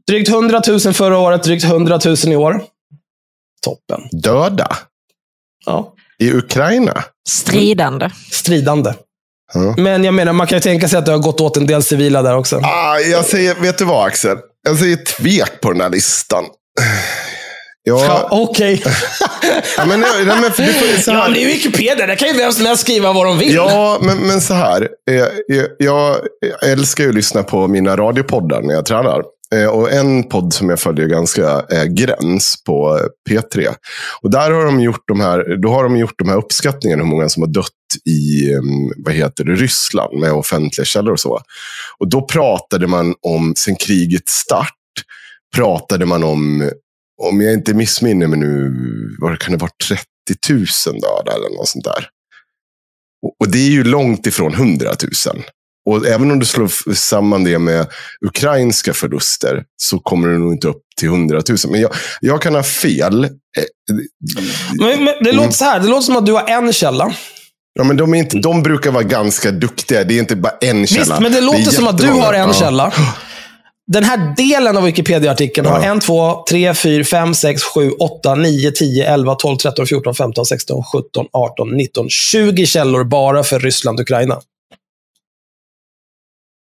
Drygt 0.09 0.29
100 0.29 0.63
000 0.69 0.81
förra 0.81 1.19
året, 1.19 1.43
drygt 1.43 1.65
100 1.65 2.01
000 2.05 2.17
i 2.25 2.37
år. 2.37 2.63
Toppen. 3.65 4.09
Döda? 4.23 4.77
Ja. 5.67 5.95
I 6.19 6.33
Ukraina? 6.33 7.05
Stridande. 7.29 8.11
Stridande. 8.33 8.95
Ja. 9.55 9.75
Men 9.77 10.05
jag 10.05 10.15
menar, 10.15 10.33
man 10.33 10.47
kan 10.47 10.57
ju 10.59 10.63
tänka 10.63 10.89
sig 10.89 10.99
att 10.99 11.07
det 11.07 11.13
har 11.13 11.19
gått 11.19 11.41
åt 11.41 11.57
en 11.57 11.67
del 11.67 11.83
civila 11.83 12.23
där 12.23 12.37
också. 12.37 12.57
Ah, 12.63 12.99
jag 12.99 13.25
säger, 13.25 13.55
vet 13.55 13.79
du 13.79 13.85
vad 13.85 14.07
Axel? 14.07 14.39
Jag 14.69 14.79
säger 14.79 14.97
tvek 14.97 15.61
på 15.61 15.73
den 15.73 15.81
här 15.81 15.91
listan. 15.91 16.45
Ja, 17.83 18.05
Ja, 18.05 18.29
Okej. 18.31 18.83
ja, 19.77 19.85
men, 19.87 20.01
nej, 20.01 20.25
men, 20.27 20.53
för 20.53 20.65
får- 20.65 21.03
så 21.03 21.11
Ja, 21.11 21.15
här- 21.17 21.23
men 21.25 21.33
det 21.33 21.43
är 21.45 21.47
Wikipedia. 21.47 22.07
Där 22.07 22.15
kan 22.15 22.29
ju 22.29 22.35
vem 22.35 22.53
som 22.53 22.67
helst 22.67 22.83
skriva 22.83 23.13
vad 23.13 23.27
de 23.27 23.39
vill. 23.39 23.55
Ja, 23.55 23.99
men, 24.03 24.19
men 24.19 24.41
så 24.41 24.55
här. 24.55 24.89
Eh, 25.11 25.25
Jag, 25.49 25.67
jag 25.79 26.17
älskar 26.67 27.05
ju 27.05 27.11
att 27.11 27.15
lyssna 27.17 27.43
på 27.43 27.69
mina 27.69 27.97
radiopoddar 27.97 28.63
när 28.63 28.75
jag 28.75 28.87
tränar. 28.87 29.23
Eh, 29.55 29.67
och 29.67 29.93
en 29.93 30.23
podd 30.23 30.53
som 30.55 30.69
jag 30.69 30.81
följer 30.81 31.07
ganska 31.07 31.49
är 31.51 31.87
Gräns 31.87 32.63
på 32.65 32.99
eh, 32.99 33.05
P3. 33.31 33.69
Och 34.23 34.31
där 34.31 34.51
har 34.51 34.65
de 34.65 34.81
gjort 34.81 35.05
de 35.09 35.21
här, 35.21 35.57
då 35.63 35.69
har 35.71 35.83
de 35.85 35.97
gjort 35.97 36.19
de 36.19 36.29
här 36.29 36.37
uppskattningarna 36.37 37.03
hur 37.03 37.11
många 37.11 37.29
som 37.29 37.43
har 37.43 37.49
dött 37.51 37.67
i 38.05 38.53
mm, 38.53 38.93
vad 38.97 39.15
heter 39.15 39.45
det, 39.45 39.55
Ryssland 39.55 40.19
med 40.21 40.33
offentliga 40.33 40.85
källor 40.85 41.13
och 41.13 41.21
så. 41.21 41.41
Och 41.99 42.09
då 42.11 42.27
pratade 42.27 42.87
man 42.87 43.15
om, 43.21 43.55
sen 43.57 43.77
krigets 43.77 44.33
start, 44.33 44.75
pratade 45.57 46.07
man 46.07 46.25
om, 46.25 46.71
om 47.23 47.41
jag 47.41 47.53
inte 47.55 47.75
missminner 47.75 48.27
mig 48.27 48.39
nu, 48.39 48.73
vad 49.21 49.39
kan 49.39 49.53
det 49.53 49.59
vara, 49.59 49.71
30 49.89 50.05
000 50.53 50.65
döda 51.01 51.37
eller 51.37 51.57
något 51.57 51.69
sånt 51.69 51.85
där. 51.85 52.09
Och- 53.23 53.35
Och 53.41 53.49
det 53.51 53.59
är 53.59 53.71
ju 53.71 53.85
långt 53.85 54.27
ifrån 54.27 54.55
100 54.55 54.91
000. 55.27 55.43
Och 55.91 56.07
även 56.07 56.31
om 56.31 56.39
du 56.39 56.47
slår 56.47 56.95
samman 56.95 57.45
det 57.45 57.59
med 57.59 57.87
ukrainska 58.27 58.93
förluster 58.95 59.63
så 59.83 59.99
kommer 59.99 60.29
det 60.29 60.39
nog 60.39 60.53
inte 60.53 60.69
upp 60.69 60.83
till 60.99 61.09
100 61.09 61.43
000. 61.49 61.57
Men 61.69 61.81
jag, 61.81 61.91
jag 62.21 62.43
kan 62.43 62.55
ha 62.55 62.63
fel. 62.63 63.25
Eh, 63.25 63.31
Men, 64.81 65.05
men 65.05 65.15
det 65.25 65.33
låter 65.33 65.51
så 65.51 65.65
här. 65.65 65.81
Det 65.81 65.89
låter 65.89 66.03
som 66.03 66.17
att 66.17 66.27
du 66.27 66.33
har 66.33 66.49
en 66.49 66.73
källa. 66.73 67.13
Ja, 67.75 67.85
men 67.85 67.97
de, 67.97 68.15
är 68.15 68.19
inte, 68.19 68.39
de 68.39 68.63
brukar 68.63 68.91
vara 68.91 69.03
ganska 69.03 69.51
duktiga. 69.51 70.05
Det 70.05 70.15
är 70.15 70.19
inte 70.19 70.37
bara 70.37 70.53
en 70.61 70.87
källa. 70.87 71.01
Visst, 71.05 71.21
men 71.21 71.33
det 71.33 71.41
låter 71.41 71.63
som 71.71 71.87
att 71.89 71.99
du 71.99 72.07
har 72.09 72.35
en 72.35 72.49
Ja. 72.49 72.55
källa. 72.55 72.93
Den 73.93 74.05
här 74.05 74.35
delen 74.37 74.77
av 74.77 74.83
Wikipedia-artikeln 74.85 75.67
har 75.67 75.85
Ja. 75.85 75.97
1, 75.97 76.03
2, 76.03 76.45
3, 76.51 76.75
4, 76.75 77.05
5, 77.05 77.35
6, 77.35 77.63
7, 77.63 77.91
8, 77.91 78.35
9, 78.35 78.71
10, 78.71 79.07
11, 79.15 79.35
12, 79.35 79.57
13, 79.57 79.87
14, 79.87 80.15
15, 80.15 80.47
16, 80.47 80.83
17, 80.93 81.27
18, 81.33 81.71
19, 81.77 82.09
20 82.09 82.67
källor 82.67 83.05
bara 83.05 83.43
för 83.43 83.59
Ryssland 83.61 83.99
och 83.99 84.03
Ukraina. 84.03 84.41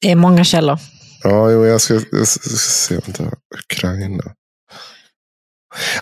Det 0.03 0.11
är 0.11 0.17
många 0.17 0.45
källor. 0.45 0.79
Ja, 1.23 1.51
jo, 1.51 1.67
jag 1.67 1.81
ska, 1.81 1.95
jag 2.13 2.29
ska 2.29 2.49
se. 2.49 2.95
Vänta. 2.95 3.25
Ukraina. 3.55 4.23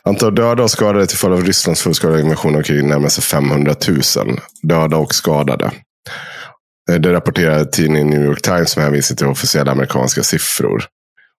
Antal 0.02 0.34
döda 0.34 0.62
och 0.62 0.70
skadade 0.70 1.06
till 1.06 1.18
följd 1.18 1.34
av 1.34 1.44
Rysslands 1.44 1.82
fullskaliga 1.82 2.20
invasion 2.20 2.56
av 2.56 2.62
krig 2.62 2.84
närmar 2.84 3.08
sig 3.08 3.24
500 3.24 3.74
000. 3.88 4.40
Döda 4.62 4.96
och 4.96 5.14
skadade. 5.14 5.72
Eh, 6.90 7.00
det 7.00 7.12
rapporterar 7.12 7.64
tidningen 7.64 8.10
New 8.10 8.24
York 8.24 8.42
Times 8.42 8.70
som 8.70 8.82
hänvisar 8.82 9.16
till 9.16 9.26
officiella 9.26 9.72
amerikanska 9.72 10.22
siffror. 10.22 10.84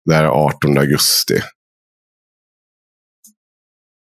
Det 0.06 0.16
här 0.16 0.24
är 0.24 0.28
18 0.28 0.78
augusti. 0.78 1.42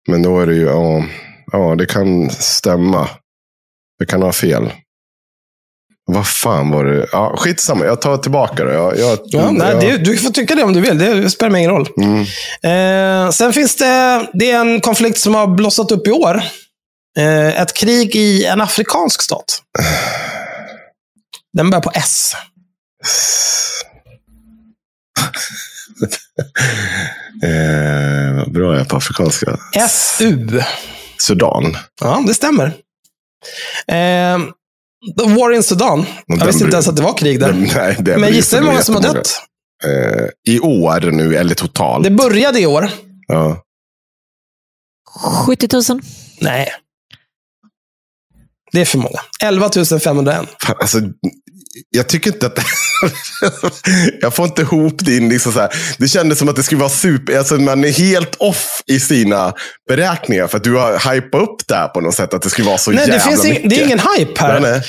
Men 0.09 0.23
då 0.23 0.39
är 0.39 0.47
det 0.47 0.55
ju, 0.55 0.65
ja, 0.65 1.05
ja 1.51 1.75
det 1.75 1.85
kan 1.85 2.29
stämma. 2.29 3.09
Det 3.99 4.05
kan 4.05 4.21
ha 4.21 4.31
fel. 4.31 4.71
Vad 6.09 6.27
fan 6.27 6.69
var 6.69 6.85
det? 6.85 7.07
Ja, 7.11 7.35
skitsamma, 7.37 7.85
jag 7.85 8.01
tar 8.01 8.17
tillbaka 8.17 8.63
det. 8.63 8.73
Jag, 8.73 8.97
jag, 8.97 9.19
Ja, 9.23 9.51
nej, 9.51 9.69
jag, 9.69 9.81
det, 9.81 9.97
du 9.97 10.17
får 10.17 10.29
tycka 10.29 10.55
det 10.55 10.63
om 10.63 10.73
du 10.73 10.81
vill. 10.81 10.97
Det 10.97 11.29
spelar 11.29 11.51
mig 11.51 11.59
ingen 11.59 11.71
roll. 11.71 11.87
Mm. 12.01 12.21
Eh, 12.63 13.31
sen 13.31 13.53
finns 13.53 13.75
det, 13.75 14.27
det 14.33 14.51
är 14.51 14.59
en 14.59 14.81
konflikt 14.81 15.17
som 15.17 15.35
har 15.35 15.47
blossat 15.47 15.91
upp 15.91 16.07
i 16.07 16.11
år. 16.11 16.41
Eh, 17.17 17.61
ett 17.61 17.73
krig 17.73 18.15
i 18.15 18.45
en 18.45 18.61
afrikansk 18.61 19.21
stat. 19.21 19.61
Den 21.53 21.69
börjar 21.69 21.81
på 21.81 21.91
S. 21.93 22.33
eh, 27.43 28.35
vad 28.35 28.51
bra 28.51 28.73
jag 28.73 28.81
är 28.81 28.85
på 28.85 28.97
afrikanska. 28.97 29.57
SU. 29.89 30.61
Sudan. 31.21 31.77
Ja, 32.01 32.23
det 32.27 32.33
stämmer. 32.33 32.65
Eh, 33.87 34.37
the 35.19 35.33
War 35.35 35.51
in 35.53 35.63
Sudan. 35.63 36.05
Jag 36.27 36.39
den 36.39 36.47
visste 36.47 36.63
inte 36.63 36.75
ens 36.75 36.87
att 36.87 36.95
det 36.95 37.01
var 37.03 37.17
krig 37.17 37.39
där. 37.39 37.47
Den- 37.47 37.69
nej, 37.75 37.95
det 37.99 38.17
Men 38.17 38.33
gissa 38.33 38.57
hur 38.57 38.63
många 38.65 38.81
som 38.81 38.95
har 38.95 39.01
dött? 39.01 39.41
Eh, 39.85 40.53
I 40.53 40.59
år 40.59 41.11
nu, 41.11 41.35
eller 41.35 41.55
totalt. 41.55 42.03
Det 42.03 42.11
började 42.11 42.59
i 42.59 42.65
år. 42.65 42.89
ja. 43.27 43.63
70 45.45 45.93
000. 45.93 46.01
Nej. 46.41 46.67
Det 48.71 48.81
är 48.81 48.85
för 48.85 48.97
många. 48.97 49.19
11 49.43 49.69
501. 50.03 50.47
Fan, 50.63 50.75
Alltså, 50.79 50.97
jag 51.89 52.09
tycker 52.09 52.31
inte 52.31 52.45
att... 52.45 52.59
jag 54.21 54.33
får 54.33 54.45
inte 54.45 54.61
ihop 54.61 54.93
det 54.97 55.17
in. 55.17 55.29
Liksom 55.29 55.51
så 55.51 55.59
här. 55.59 55.69
Det 55.97 56.07
kändes 56.07 56.39
som 56.39 56.49
att 56.49 56.55
det 56.55 56.63
skulle 56.63 56.79
vara 56.79 56.89
super... 56.89 57.37
Alltså, 57.37 57.55
man 57.55 57.83
är 57.83 57.91
helt 57.91 58.35
off 58.35 58.81
i 58.87 58.99
sina 58.99 59.53
beräkningar. 59.89 60.47
För 60.47 60.57
att 60.57 60.63
du 60.63 60.75
har 60.75 61.13
hypat 61.13 61.41
upp 61.41 61.67
det 61.67 61.75
här 61.75 61.87
på 61.87 62.01
något 62.01 62.15
sätt. 62.15 62.33
Att 62.33 62.41
det 62.41 62.49
skulle 62.49 62.67
vara 62.67 62.77
så 62.77 62.91
Nej, 62.91 63.05
det, 63.05 63.11
jävla 63.11 63.31
finns 63.31 63.43
mycket. 63.43 63.63
ing, 63.63 63.69
det 63.69 63.81
är 63.81 63.85
ingen 63.85 63.99
hype 64.17 64.41
här. 64.41 64.81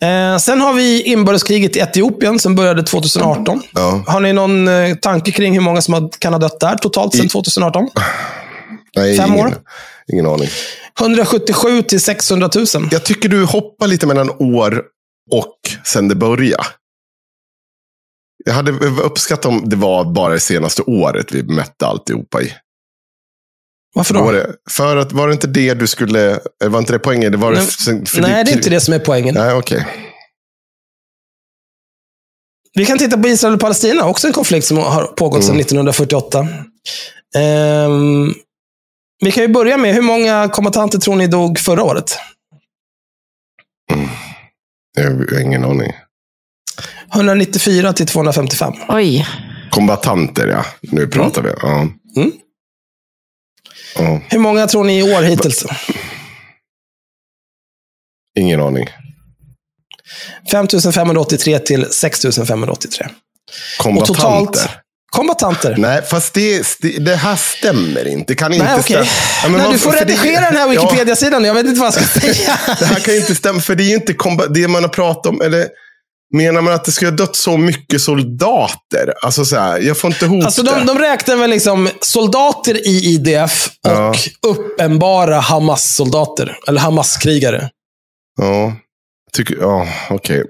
Nej. 0.00 0.32
Eh, 0.32 0.38
sen 0.38 0.60
har 0.60 0.72
vi 0.72 1.02
inbördeskriget 1.02 1.76
i 1.76 1.78
Etiopien 1.78 2.38
som 2.38 2.54
började 2.54 2.82
2018. 2.82 3.62
Ja. 3.72 4.04
Har 4.06 4.20
ni 4.20 4.32
någon 4.32 4.68
eh, 4.68 4.94
tanke 4.94 5.30
kring 5.30 5.54
hur 5.54 5.60
många 5.60 5.82
som 5.82 6.10
kan 6.18 6.32
ha 6.32 6.40
dött 6.40 6.60
där 6.60 6.76
totalt 6.76 7.14
sedan 7.14 7.28
2018? 7.28 7.88
Nej, 8.96 9.16
Fem 9.16 9.32
ingen, 9.32 9.46
år? 9.46 9.54
Ingen 10.12 10.26
aning. 10.26 10.48
177 11.00 11.82
till 11.82 12.00
600 12.00 12.50
000. 12.54 12.66
Jag 12.90 13.04
tycker 13.04 13.28
du 13.28 13.44
hoppar 13.44 13.86
lite 13.86 14.06
mellan 14.06 14.30
år 14.30 14.82
och 15.30 15.58
sen 15.84 16.08
det 16.08 16.14
började. 16.14 16.64
Jag 18.44 18.54
hade 18.54 18.72
uppskattat 19.02 19.44
om 19.46 19.68
det 19.68 19.76
var 19.76 20.04
bara 20.04 20.32
det 20.32 20.40
senaste 20.40 20.82
året 20.82 21.32
vi 21.32 21.42
mätte 21.42 21.86
alltihopa 21.86 22.42
i. 22.42 22.52
Varför 23.94 24.14
Var 24.14 24.22
då? 24.32 24.38
det, 24.38 24.56
för 24.70 24.96
att, 24.96 25.12
var 25.12 25.26
det 25.28 25.32
inte 25.34 25.46
det 25.46 25.74
du 25.74 25.86
skulle... 25.86 26.30
eh, 26.64 26.68
Var 26.68 26.78
inte 26.78 26.92
det 26.92 26.98
poängen? 26.98 27.32
Det 27.32 27.38
var 27.38 27.52
det 27.52 27.58
Nej, 27.86 28.06
för 28.06 28.20
Nej, 28.22 28.44
det 28.44 28.50
är 28.50 28.56
inte 28.56 28.70
det 28.70 28.80
som 28.80 28.94
är 28.94 28.98
poängen. 28.98 29.34
Nej, 29.34 29.54
okej. 29.54 29.86
Vi 32.74 32.86
kan 32.86 32.98
titta 32.98 33.18
på 33.18 33.28
Israel 33.28 33.54
och 33.54 33.60
Palestina, 33.60 34.04
också 34.06 34.26
en 34.26 34.32
konflikt 34.32 34.66
som 34.66 34.76
har 34.76 35.04
pågått 35.06 35.42
sedan 35.44 35.50
Mm. 35.54 35.60
1948. 35.60 36.48
Ehm, 37.36 38.34
vi 39.24 39.32
kan 39.32 39.42
ju 39.42 39.48
börja 39.48 39.76
med, 39.76 39.94
hur 39.94 40.02
många 40.02 40.48
kombatanter 40.48 40.98
tror 40.98 41.16
ni 41.16 41.26
dog 41.26 41.58
förra 41.58 41.82
året? 41.82 42.16
Jag 44.94 45.10
har 45.10 45.40
ingen 45.40 45.64
aning. 45.64 45.92
194 47.14 47.92
till 47.92 48.06
255. 48.06 48.72
Oj. 48.88 49.26
Kombatanter, 49.70 50.46
ja. 50.46 50.64
Nu 50.82 51.06
pratar 51.06 51.42
vi. 51.42 51.50
Ja. 51.62 51.88
Mm. 52.16 52.32
Ja, 53.96 54.20
Hur 54.30 54.38
många 54.38 54.66
tror 54.66 54.84
ni 54.84 54.98
i 54.98 55.02
år 55.16 55.22
hittills? 55.22 55.64
ingen 58.38 58.60
aning. 58.60 58.86
5583 60.50 61.58
till 61.58 61.86
6583. 61.90 63.06
Kombatanter. 63.78 64.12
Och 64.12 64.16
totalt 64.16 64.68
kombatanter. 65.14 65.74
Nej, 65.78 66.02
fast 66.02 66.34
det, 66.34 66.62
det, 66.98 67.14
här 67.16 67.36
stämmer 67.36 68.08
inte. 68.08 68.32
Det 68.32 68.36
kan 68.36 68.52
inte 68.52 68.64
Nej, 68.66 68.74
okej. 68.80 68.84
stämma. 68.84 69.06
Ja, 69.42 69.48
men 69.48 69.60
Nej, 69.60 69.72
du 69.72 69.78
får 69.78 69.90
för 69.92 69.98
det- 70.04 70.12
redigera 70.12 70.40
den 70.40 70.56
här 70.56 70.72
Ja, 70.74 70.82
Wikipedia-sidan. 70.82 71.44
Jag 71.44 71.54
vet 71.54 71.66
inte 71.66 71.80
vad 71.80 71.86
jag 71.86 71.94
ska 72.04 72.20
säga. 72.20 72.58
Det 72.78 72.86
här 72.86 73.00
kan 73.00 73.14
inte 73.14 73.34
stämma, 73.34 73.60
för 73.60 73.74
det 73.74 73.82
är 73.82 73.88
ju 73.88 73.94
inte 73.94 74.14
det 74.50 74.68
man 74.68 74.82
har 74.82 74.88
pratat 74.90 75.26
om. 75.26 75.40
Eller 75.40 75.68
menar 76.34 76.60
man 76.60 76.72
att 76.74 76.84
det 76.84 76.92
skulle 76.92 77.10
ha 77.10 77.16
dött 77.16 77.36
så 77.36 77.56
mycket 77.56 78.00
soldater? 78.00 79.14
Alltså 79.22 79.44
så 79.44 79.56
här, 79.56 79.78
jag 79.80 79.98
får 79.98 80.12
inte 80.12 80.24
ihop 80.24 80.44
Alltså 80.44 80.62
det. 80.62 80.70
de, 80.70 80.86
de 80.86 80.98
räknar 80.98 81.36
väl 81.36 81.50
liksom 81.50 81.88
soldater 82.00 82.86
i 82.86 83.04
IDF 83.04 83.66
och 83.86 83.90
Ja. 83.90 84.14
uppenbara 84.46 85.40
Hamas-soldater. 85.40 86.56
Eller 86.68 86.80
Hamas-krigare. 86.80 87.68
Ja, 88.40 88.72
tycker, 89.32 89.56
ja 89.60 89.88
okej. 90.10 90.44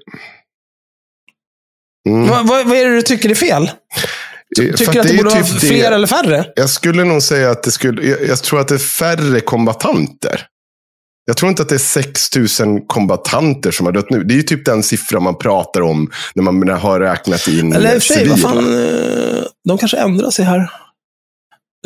Mm. 2.09 2.29
Vad, 2.29 2.47
vad, 2.49 2.67
vad 2.67 2.77
är 2.79 2.85
det 2.85 2.95
du 2.95 3.03
tycker 3.03 3.29
är 3.31 3.35
fel? 3.35 3.71
Eh, 4.59 4.75
Tycker 4.75 4.93
du 4.93 5.01
att 5.01 5.07
det 5.07 5.17
borde 5.17 5.31
vara 5.31 5.43
typ 5.45 5.61
fler 5.61 5.93
eller 5.93 6.07
färre? 6.07 6.47
Jag 6.57 6.71
skulle 6.71 7.05
nog 7.05 7.23
säga 7.23 7.51
att 7.51 7.63
det 7.63 7.71
skulle, 7.71 8.09
jag, 8.09 8.29
jag 8.29 8.43
tror 8.43 8.61
att 8.61 8.69
det 8.69 8.75
är 8.75 8.79
färre 8.79 9.41
kombatanter. 9.41 10.47
Jag 11.27 11.37
tror 11.37 11.49
inte 11.51 11.63
att 11.63 11.69
det 11.69 11.75
är 11.75 11.79
6 11.79 12.61
000 12.61 12.81
kombatanter 12.87 13.71
som 13.71 13.87
har 13.87 13.93
dött 13.93 14.11
nu. 14.11 14.25
Det 14.25 14.35
är 14.35 14.37
ju 14.37 14.43
typ 14.43 14.65
den 14.65 14.83
siffra 14.83 15.21
man 15.21 15.39
pratar 15.39 15.81
om 15.81 16.11
när 16.35 16.43
man 16.43 16.69
har 16.69 17.01
räknat 17.01 17.49
in 17.49 17.73
Eller 17.73 18.01
sig, 18.01 18.29
vad 18.29 18.41
fan, 18.41 18.59
eh, 18.59 19.45
de 19.69 19.79
kanske 19.79 19.97
ändrar 19.97 20.31
sig 20.31 20.45
här. 20.45 20.71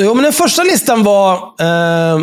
Jo, 0.01 0.15
men 0.15 0.25
den 0.25 0.33
första 0.33 0.63
listan 0.63 1.05
var 1.05 1.37
eh, 1.61 2.21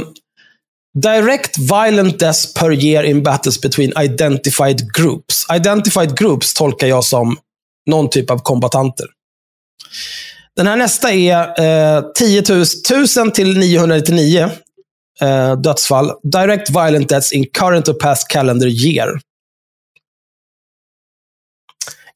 Direct 1.02 1.58
violent 1.58 2.20
deaths 2.20 2.54
per 2.54 2.72
year 2.72 3.04
in 3.04 3.24
battles 3.24 3.62
between 3.62 3.94
identified 4.00 4.94
groups. 4.94 5.46
Identified 5.54 6.18
groups 6.18 6.54
tolkar 6.54 6.88
jag 6.88 7.04
som 7.04 7.38
någon 7.90 8.10
typ 8.10 8.32
av 8.32 8.38
kombatanter. 8.38 9.06
Den 10.56 10.68
här 10.68 10.76
nästa 10.76 11.12
är 11.12 11.62
eh, 11.98 12.04
10 12.16 12.44
000, 12.50 12.62
1000 12.62 13.32
till 13.32 13.58
999 13.58 14.50
eh, 15.22 15.56
dödsfall. 15.56 16.12
Direct 16.24 16.70
violent 16.70 17.10
deaths 17.10 17.32
in 17.32 17.46
current 17.46 17.90
or 17.90 17.94
past 17.94 18.28
calendar 18.28 18.68
year. 18.68 19.20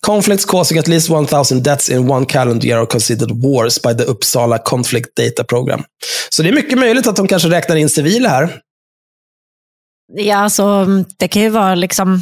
Conflicts 0.01 0.45
causing 0.45 0.77
at 0.77 0.87
least 0.87 1.09
1,000 1.09 1.63
deaths 1.63 1.89
in 1.89 2.11
one 2.11 2.25
calendar 2.25 2.67
year 2.67 2.79
are 2.79 2.85
considered 2.85 3.31
wars 3.31 3.81
by 3.81 3.93
the 3.93 4.03
Uppsala 4.03 4.57
Conflict 4.57 5.15
Data 5.15 5.43
Program. 5.43 5.83
Så 6.29 6.43
det 6.43 6.49
är 6.49 6.53
mycket 6.53 6.77
möjligt 6.77 7.07
att 7.07 7.15
de 7.15 7.27
kanske 7.27 7.49
räknar 7.49 7.75
in 7.75 7.89
civila 7.89 8.29
här. 8.29 8.61
Ja, 10.13 10.37
alltså 10.37 10.85
det 11.17 11.27
kan 11.27 11.41
ju 11.41 11.49
vara 11.49 11.75
liksom... 11.75 12.21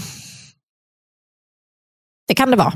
Det 2.27 2.35
kan 2.35 2.51
det 2.51 2.57
vara. 2.57 2.73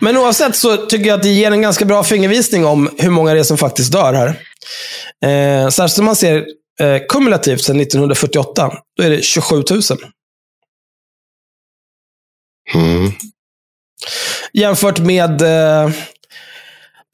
Men 0.00 0.16
oavsett 0.16 0.56
så 0.56 0.76
tycker 0.76 1.06
jag 1.06 1.16
att 1.16 1.22
det 1.22 1.28
ger 1.28 1.50
en 1.50 1.62
ganska 1.62 1.84
bra 1.84 2.04
fingervisning 2.04 2.66
om 2.66 2.90
hur 2.98 3.10
många 3.10 3.34
det 3.34 3.40
är 3.40 3.44
som 3.44 3.58
faktiskt 3.58 3.92
dör 3.92 4.12
här. 4.12 4.28
Eh, 5.24 5.68
särskilt 5.68 5.98
om 5.98 6.04
man 6.04 6.16
ser 6.16 6.46
eh, 6.80 7.02
kumulativt 7.08 7.64
sedan 7.64 7.80
1948. 7.80 8.72
Då 8.96 9.02
är 9.02 9.10
det 9.10 9.22
27 9.22 9.56
000. 9.70 9.82
Mm. 12.74 13.12
Jämfört 14.52 14.98
med 14.98 15.42
eh, 15.42 15.90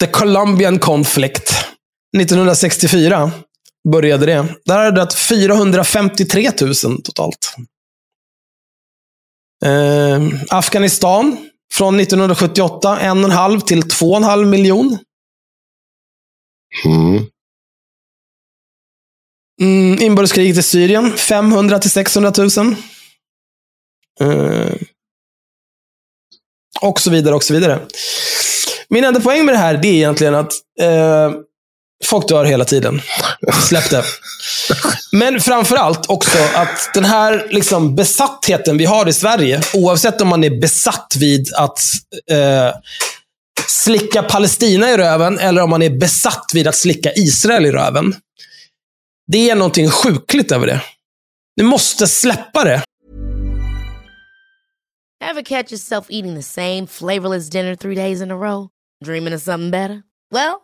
The 0.01 0.07
Colombian 0.07 0.79
Conflict. 0.79 1.55
1964 2.17 3.31
började 3.93 4.27
det. 4.27 4.47
Där 4.65 4.79
har 4.79 4.85
det 4.85 5.01
dött 5.01 5.15
453 5.15 6.51
000 6.61 7.03
totalt. 7.03 7.55
Eh, 9.65 10.23
Afghanistan 10.49 11.51
från 11.73 12.01
1978, 12.01 12.99
1,5 13.01 13.61
till 13.61 13.83
2,5 13.83 14.45
miljon. 14.45 14.99
Mm. 16.85 17.27
Mm, 19.61 20.03
inbördeskriget 20.03 20.57
i 20.59 20.63
Syrien, 20.63 21.13
500 21.13 21.79
till 21.79 21.91
600 21.91 22.33
000. 22.39 22.77
Eh, 24.21 24.75
och 26.81 27.01
så 27.01 27.11
vidare, 27.11 27.35
och 27.35 27.45
så 27.45 27.55
vidare. 27.55 27.81
Min 28.89 29.05
enda 29.05 29.21
poäng 29.21 29.45
med 29.45 29.55
det 29.55 29.59
här, 29.59 29.77
det 29.77 29.89
är 29.89 29.95
egentligen 29.95 30.35
att 30.35 30.53
eh, 30.81 31.33
folk 32.07 32.29
dör 32.29 32.45
hela 32.45 32.65
tiden. 32.65 33.03
Släpp 33.69 33.91
det. 33.91 34.05
Men 35.13 35.41
framför 35.41 35.77
allt 35.77 36.11
också 36.11 36.39
att 36.55 36.91
den 36.95 37.05
här 37.05 37.47
liksom, 37.51 37.95
besattheten 37.95 38.79
vi 38.79 38.85
har 38.85 39.09
i 39.09 39.13
Sverige, 39.13 39.61
oavsett 39.75 40.21
om 40.21 40.29
man 40.29 40.45
är 40.45 40.61
besatt 40.61 41.17
vid 41.19 41.55
att 41.55 41.81
eh, 42.31 42.75
slicka 43.67 44.23
Palestina 44.23 44.91
i 44.91 44.97
röven, 44.97 45.39
eller 45.39 45.63
om 45.63 45.71
man 45.71 45.83
är 45.83 45.91
besatt 45.91 46.51
vid 46.55 46.69
att 46.69 46.77
slicka 46.77 47.13
Israel 47.13 47.67
i 47.67 47.71
röven. 47.71 48.15
Det 49.27 49.51
är 49.51 49.55
någonting 49.55 49.91
sjukligt 49.91 50.53
över 50.53 50.67
det. 50.67 50.81
Du 51.57 51.65
måste 51.65 52.07
släppa 52.07 52.65
det. 52.65 52.83
Have 55.25 55.43
catch 55.43 55.73
yourself 55.73 56.07
eating 56.11 56.37
the 56.37 56.43
same 56.43 56.87
flavorless 56.87 57.51
dinner 57.51 57.77
three 57.77 57.95
days 57.95 58.21
in 58.21 58.31
a 58.31 58.35
row? 58.35 58.69
Dreaming 59.05 59.35
of 59.35 59.43
something 59.43 59.71
better? 59.71 60.03
Well, 60.31 60.64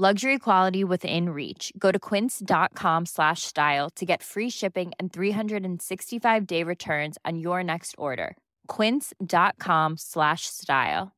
Luxury 0.00 0.38
quality 0.38 0.84
within 0.84 1.30
reach. 1.30 1.72
Go 1.76 1.90
to 1.90 1.98
quince.com 1.98 3.06
slash 3.06 3.42
style 3.42 3.90
to 3.96 4.04
get 4.06 4.22
free 4.22 4.48
shipping 4.50 4.92
and 5.00 5.12
365 5.12 6.46
day 6.46 6.62
returns 6.62 7.18
on 7.24 7.38
your 7.38 7.64
next 7.64 7.94
order. 7.98 8.36
Quince.com 8.76 9.96
slash 9.98 10.42
style. 10.46 11.08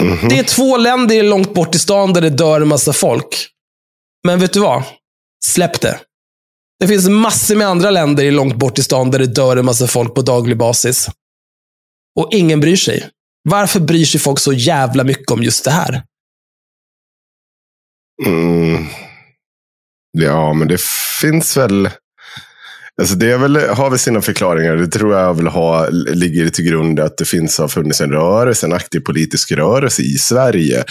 Mhm. 0.00 0.28
Det 0.28 0.38
är 0.38 0.44
två 0.44 0.76
länder 0.76 1.22
långt 1.22 1.54
bort 1.54 1.74
i 1.74 1.78
stan 1.78 2.12
där 2.12 2.20
det 2.20 2.30
dör 2.30 2.60
en 2.60 2.68
massa 2.68 2.92
folk. 2.92 3.46
Men 4.26 4.38
vet 4.40 4.52
du 4.52 4.60
vad? 4.60 4.82
Släpp 5.44 5.80
det. 5.80 6.00
Det 6.80 6.88
finns 6.88 7.08
massor 7.08 7.56
med 7.56 7.66
andra 7.66 7.90
länder 7.90 8.24
i 8.24 8.30
långt 8.30 8.56
bort 8.56 8.78
i 8.78 8.82
stan 8.82 9.10
där 9.10 9.18
det 9.18 9.26
dör 9.34 9.56
en 9.56 9.64
massa 9.64 9.86
folk 9.86 10.14
på 10.14 10.22
daglig 10.22 10.58
basis. 10.58 11.08
Och 12.20 12.28
ingen 12.32 12.60
bryr 12.60 12.76
sig. 12.76 13.10
Varför 13.42 13.80
bryr 13.80 14.04
sig 14.04 14.20
folk 14.20 14.38
så 14.38 14.52
jävla 14.52 15.04
mycket 15.04 15.30
om 15.30 15.42
just 15.42 15.64
det 15.64 15.70
här? 15.70 16.02
Mm. 18.26 18.86
Ja, 20.18 20.52
men 20.52 20.68
det 20.68 20.80
finns 21.20 21.56
väl... 21.56 21.90
Alltså 23.00 23.14
det 23.14 23.32
är 23.32 23.38
väl, 23.38 23.56
har 23.56 23.90
väl 23.90 23.98
sina 23.98 24.20
förklaringar. 24.20 24.76
Det 24.76 24.86
tror 24.86 25.14
jag 25.14 25.34
väl 25.34 25.46
ha, 25.46 25.88
ligger 25.90 26.48
till 26.48 26.64
grund 26.64 27.00
att 27.00 27.16
det 27.16 27.24
finns, 27.24 27.58
har 27.58 27.68
funnits 27.68 28.00
en 28.00 28.12
rörelse, 28.12 28.66
en 28.66 28.72
aktiv 28.72 29.00
politisk 29.00 29.52
rörelse 29.52 30.02
i 30.02 30.18
Sverige. 30.18 30.84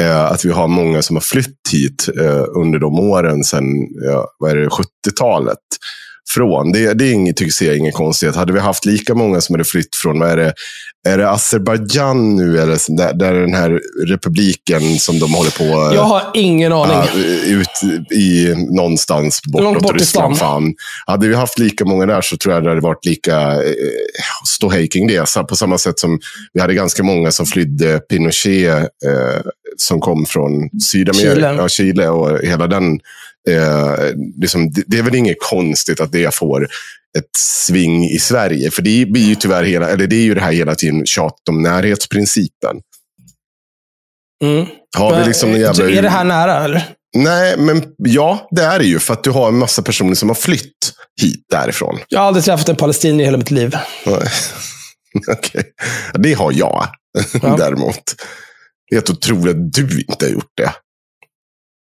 Eh, 0.00 0.24
att 0.24 0.44
vi 0.44 0.50
har 0.50 0.68
många 0.68 1.02
som 1.02 1.16
har 1.16 1.20
flytt 1.20 1.58
hit 1.72 2.08
eh, 2.20 2.44
under 2.48 2.78
de 2.78 2.98
åren 2.98 3.44
sedan 3.44 3.64
ja, 4.02 4.28
70-talet. 4.40 5.58
Från. 6.30 6.72
Det, 6.72 6.94
det 6.94 7.04
är 7.04 7.12
inget, 7.12 7.36
tycker 7.36 7.64
jag, 7.64 7.76
ingen 7.76 7.92
konstighet. 7.92 8.36
Hade 8.36 8.52
vi 8.52 8.60
haft 8.60 8.84
lika 8.84 9.14
många 9.14 9.40
som 9.40 9.54
hade 9.54 9.64
flytt 9.64 9.96
från, 9.96 10.18
vad 10.18 10.30
är 10.30 10.36
det, 10.36 10.54
är 11.08 11.18
det 11.18 11.30
Azerbajdzjan 11.30 12.36
nu? 12.36 12.58
Eller, 12.58 12.96
där, 12.96 13.12
där 13.14 13.34
den 13.34 13.54
här 13.54 13.80
republiken 14.06 14.98
som 14.98 15.18
de 15.18 15.34
håller 15.34 15.50
på 15.50 15.94
Jag 15.94 16.02
har 16.02 16.22
ingen 16.34 16.72
aning. 16.72 16.96
Ja, 16.96 17.20
ut 17.46 18.12
i 18.12 18.54
någonstans 18.70 19.40
Långt 19.52 19.64
bortåt 19.64 19.82
bort 19.82 19.96
i 19.96 19.98
Ryssland. 19.98 20.38
Fan. 20.38 20.74
Hade 21.06 21.28
vi 21.28 21.34
haft 21.34 21.58
lika 21.58 21.84
många 21.84 22.06
där 22.06 22.20
så 22.20 22.36
tror 22.36 22.54
jag 22.54 22.62
det 22.62 22.68
hade 22.68 22.80
varit 22.80 23.04
lika 23.04 23.40
eh, 23.52 23.70
ståhej 24.46 24.88
kring 24.88 25.06
det. 25.06 25.28
Så 25.28 25.44
på 25.44 25.56
samma 25.56 25.78
sätt 25.78 25.98
som 25.98 26.20
vi 26.52 26.60
hade 26.60 26.74
ganska 26.74 27.02
många 27.02 27.32
som 27.32 27.46
flydde 27.46 27.98
Pinochet 27.98 28.78
eh, 28.78 29.40
som 29.76 30.00
kom 30.00 30.26
från 30.26 30.70
Sydamerika, 30.80 31.34
Chile. 31.34 31.54
Ja, 31.58 31.68
Chile 31.68 32.08
och 32.08 32.38
hela 32.42 32.66
den. 32.66 33.00
Eh, 33.50 33.96
liksom, 34.40 34.70
det, 34.70 34.82
det 34.86 34.98
är 34.98 35.02
väl 35.02 35.14
inget 35.14 35.36
konstigt 35.40 36.00
att 36.00 36.12
det 36.12 36.34
får 36.34 36.68
ett 37.18 37.36
sving 37.38 38.04
i 38.04 38.18
Sverige. 38.18 38.70
För 38.70 38.82
det 38.82 39.06
blir 39.06 39.28
ju 39.28 39.34
tyvärr 39.34 39.64
hela, 39.64 39.88
eller 39.88 40.06
det 40.06 40.16
är 40.16 40.24
ju 40.24 40.34
det 40.34 40.40
här 40.40 40.52
hela 40.52 40.74
tiden 40.74 41.06
tjat 41.06 41.48
om 41.48 41.62
närhetsprincipen. 41.62 42.76
Mm. 44.44 44.66
Har 44.96 45.18
vi 45.20 45.26
liksom 45.26 45.48
en 45.48 45.54
eh, 45.54 45.60
jävla... 45.60 45.90
Är 45.90 46.02
det 46.02 46.08
här 46.08 46.24
nära, 46.24 46.64
eller? 46.64 46.84
Nej, 47.16 47.56
men 47.58 47.82
ja, 47.98 48.48
det 48.50 48.62
är 48.62 48.78
det 48.78 48.84
ju. 48.84 48.98
För 48.98 49.12
att 49.12 49.24
du 49.24 49.30
har 49.30 49.48
en 49.48 49.58
massa 49.58 49.82
personer 49.82 50.14
som 50.14 50.28
har 50.28 50.34
flytt 50.34 50.92
hit 51.20 51.44
därifrån. 51.50 51.98
Jag 52.08 52.20
har 52.20 52.26
aldrig 52.26 52.44
träffat 52.44 52.68
en 52.68 52.76
palestinier 52.76 53.22
i 53.22 53.24
hela 53.24 53.38
mitt 53.38 53.50
liv. 53.50 53.76
Okej. 55.30 55.64
Det 56.14 56.32
har 56.32 56.52
jag 56.52 56.88
Ja. 57.42 57.56
däremot. 57.58 58.02
Det 58.90 58.94
är 58.94 58.96
helt 58.96 59.10
otroligt 59.10 59.56
att 59.56 59.72
du 59.72 60.00
inte 60.08 60.24
har 60.24 60.32
gjort 60.32 60.52
det. 60.56 60.72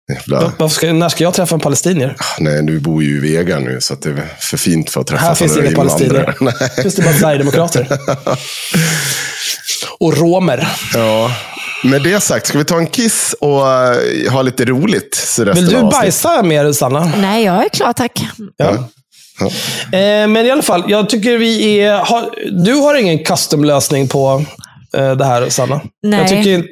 Jävla... 0.08 0.68
Ska, 0.68 0.92
när 0.92 1.08
ska 1.08 1.24
jag 1.24 1.34
träffa 1.34 1.54
en 1.54 1.60
palestinier? 1.60 2.16
Ah, 2.18 2.24
Nej, 2.38 2.62
du 2.62 2.80
bor 2.80 3.02
ju 3.02 3.16
i 3.16 3.20
Vega 3.20 3.58
nu, 3.58 3.80
så 3.80 3.94
att 3.94 4.02
det 4.02 4.10
är 4.10 4.34
för 4.38 4.56
fint 4.56 4.90
för 4.90 5.00
att 5.00 5.06
träffa 5.06 5.24
Här 5.24 5.34
finns 5.34 5.54
några 5.54 5.68
inga 5.68 5.76
palestinier. 5.76 6.34
Nej. 6.40 6.54
Finns 6.82 6.94
det 6.94 7.02
bara 7.02 7.14
Sverigedemokrater. 7.14 7.86
Och 9.98 10.16
romer. 10.16 10.68
Ja. 10.94 11.30
Med 11.84 12.02
det 12.02 12.20
sagt, 12.20 12.46
ska 12.46 12.58
vi 12.58 12.64
ta 12.64 12.78
en 12.78 12.86
kiss 12.86 13.34
och 13.40 13.68
eh, 13.68 14.32
ha 14.32 14.42
lite 14.42 14.64
roligt? 14.64 15.14
Så 15.14 15.44
resten 15.44 15.64
Vill 15.64 15.74
du 15.74 15.82
bajsa 15.82 16.42
mer, 16.42 16.72
Sanna? 16.72 17.12
Nej, 17.16 17.44
jag 17.44 17.64
är 17.64 17.68
klar 17.68 17.92
tack. 17.92 18.24
Ja. 18.56 18.70
Eh, 19.98 20.28
men 20.28 20.36
i 20.36 20.50
alla 20.50 20.62
fall, 20.62 20.84
jag 20.88 21.08
tycker 21.08 21.38
vi 21.38 21.78
är... 21.80 21.98
Har, 21.98 22.30
du 22.64 22.74
har 22.74 22.94
ingen 22.94 23.24
custom-lösning 23.24 24.08
på 24.08 24.44
det 24.92 25.24
här, 25.24 25.48
Sanna? 25.48 25.80
Nej. 26.02 26.18
Jag, 26.20 26.28
tycker 26.28 26.50
inte, 26.50 26.68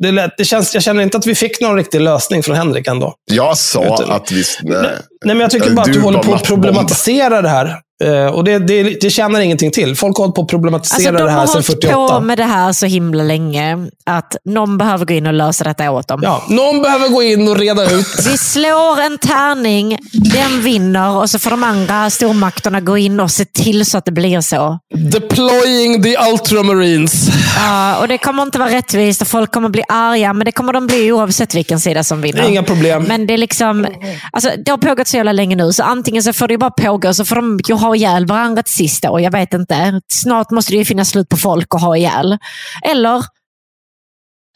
det 0.00 0.12
lät, 0.12 0.36
det 0.38 0.44
känns, 0.44 0.74
jag 0.74 0.82
känner 0.82 1.02
inte 1.02 1.16
att 1.16 1.26
vi 1.26 1.34
fick 1.34 1.60
någon 1.60 1.76
riktig 1.76 2.00
lösning 2.00 2.42
från 2.42 2.56
Henrik 2.56 2.86
ändå. 2.86 3.14
Jag 3.30 3.58
sa 3.58 3.84
Utan- 3.84 4.10
att 4.10 4.32
vi... 4.32 4.44
Nej. 4.62 4.80
Nej, 5.24 5.34
men 5.34 5.40
jag 5.40 5.50
tycker 5.50 5.68
Ja, 5.68 5.74
bara 5.74 5.80
att 5.82 5.86
du 5.86 5.92
du 5.92 6.00
håller 6.00 6.18
på 6.18 6.34
att 6.34 6.42
problematisera 6.44 7.42
det 7.42 7.48
här. 7.48 7.76
Eh, 8.02 8.26
och 8.26 8.44
det, 8.44 8.58
det, 8.58 8.82
det 8.82 9.10
tjänar 9.10 9.40
ingenting 9.40 9.70
till. 9.70 9.96
Folk 9.96 10.16
har 10.16 10.24
hållit 10.24 10.34
på 10.34 10.42
att 10.42 10.48
problematisera 10.48 10.96
Alltså, 10.96 11.12
de 11.12 11.24
det 11.24 11.30
har 11.32 11.40
här 11.40 11.46
sedan 11.46 11.54
hållit 11.54 11.66
48. 11.66 12.08
på 12.08 12.20
med 12.20 12.38
det 12.38 12.44
här 12.44 12.72
så 12.72 12.86
himla 12.86 13.22
länge 13.22 13.86
att 14.06 14.36
någon 14.44 14.78
behöver 14.78 15.04
gå 15.04 15.14
in 15.14 15.26
och 15.26 15.32
lösa 15.32 15.64
detta 15.64 15.90
åt 15.90 16.08
dem. 16.08 16.20
Ja, 16.22 16.42
någon 16.48 16.82
behöver 16.82 17.08
gå 17.08 17.22
in 17.22 17.48
och 17.48 17.56
reda 17.56 17.90
ut. 17.90 18.06
Vi 18.26 18.38
slår 18.38 19.00
en 19.00 19.18
tärning, 19.18 19.98
den 20.12 20.62
vinner 20.62 21.16
och 21.16 21.30
så 21.30 21.38
får 21.38 21.50
de 21.50 21.64
andra 21.64 22.10
stormakterna 22.10 22.80
gå 22.80 22.98
in 22.98 23.20
och 23.20 23.30
se 23.30 23.44
till 23.44 23.86
så 23.86 23.98
att 23.98 24.04
det 24.04 24.12
blir 24.12 24.40
så. 24.40 24.78
Deploying 24.94 26.02
the 26.02 26.16
Ultramarines. 26.32 27.28
Ja, 27.56 27.96
och 27.96 28.08
Det 28.08 28.18
kommer 28.18 28.42
inte 28.42 28.58
vara 28.58 28.70
rättvist 28.70 29.22
och 29.22 29.28
folk 29.28 29.52
kommer 29.52 29.68
bli 29.68 29.82
arga, 29.88 30.32
men 30.32 30.44
det 30.44 30.52
kommer 30.52 30.72
de 30.72 30.86
bli 30.86 31.12
oavsett 31.12 31.54
vilken 31.54 31.80
sida 31.80 32.04
som 32.04 32.20
vinner. 32.20 32.48
Inga 32.48 32.62
problem. 32.62 33.02
Men 33.02 33.26
det 33.26 33.34
är 33.34 33.38
liksom, 33.38 33.86
alltså, 34.32 34.50
det 34.64 34.70
har 34.70 34.78
pågått 34.78 35.08
så 35.08 35.16
jävla 35.16 35.32
länge 35.32 35.56
nu, 35.56 35.72
så 35.72 35.82
antingen 35.82 36.22
så 36.22 36.32
får 36.32 36.48
det 36.48 36.58
bara 36.58 36.70
pågå, 36.70 37.14
så 37.14 37.24
får 37.24 37.36
de 37.36 37.60
ju 37.68 37.74
ha 37.74 37.91
ihjäl 37.96 38.26
varandra 38.26 38.62
till 38.62 38.74
sist 38.74 39.02
då. 39.02 39.20
Jag 39.20 39.30
vet 39.30 39.54
inte. 39.54 40.00
Snart 40.12 40.50
måste 40.50 40.72
det 40.72 40.76
ju 40.76 40.84
finnas 40.84 41.08
slut 41.08 41.28
på 41.28 41.36
folk 41.36 41.74
att 41.74 41.80
ha 41.82 41.96
ihjäl. 41.96 42.38
Eller 42.84 43.24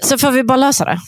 så 0.05 0.19
får 0.19 0.31
vi 0.31 0.43
bara 0.45 0.57
lösa 0.57 0.85
det. 0.85 0.99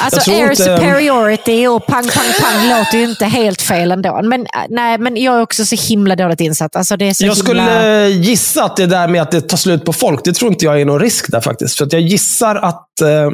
Alltså 0.00 0.20
tror 0.20 0.34
air 0.36 0.50
inte- 0.50 0.56
superiority 0.64 1.66
och 1.66 1.86
pang, 1.86 2.08
pang, 2.08 2.32
pang 2.42 2.68
låter 2.78 2.98
ju 2.98 3.04
inte 3.04 3.24
helt 3.24 3.62
fel 3.62 3.92
ändå. 3.92 4.20
Men, 4.22 4.40
äh, 4.40 4.46
nej, 4.68 4.98
men 4.98 5.16
jag 5.16 5.36
är 5.36 5.42
också 5.42 5.64
så 5.64 5.76
himla 5.88 6.16
dåligt 6.16 6.40
insatt. 6.40 6.76
Alltså, 6.76 6.96
det 6.96 7.08
är 7.08 7.14
så 7.14 7.26
Jag 7.26 7.34
himla... 7.34 7.64
skulle 7.66 8.08
gissa 8.08 8.64
att 8.64 8.76
det 8.76 8.86
där 8.86 9.08
med 9.08 9.22
att 9.22 9.30
det 9.30 9.40
tar 9.40 9.56
slut 9.56 9.84
på 9.84 9.92
folk, 9.92 10.24
det 10.24 10.32
tror 10.32 10.50
inte 10.52 10.64
jag 10.64 10.80
är 10.80 10.84
någon 10.84 11.00
risk 11.00 11.30
där 11.30 11.40
faktiskt. 11.40 11.78
För 11.78 11.84
att 11.86 11.92
jag 11.92 12.02
gissar 12.02 12.56
att 12.56 13.00
eh, 13.00 13.30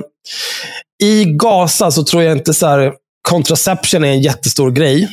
i 1.03 1.25
Gaza 1.25 1.91
så 1.91 2.05
tror 2.05 2.23
jag 2.23 2.37
inte 2.37 2.55
så 2.55 2.67
här, 2.67 2.93
contraception 3.29 4.05
är 4.05 4.09
en 4.09 4.23
jättestor 4.23 4.71
grej. 4.71 5.09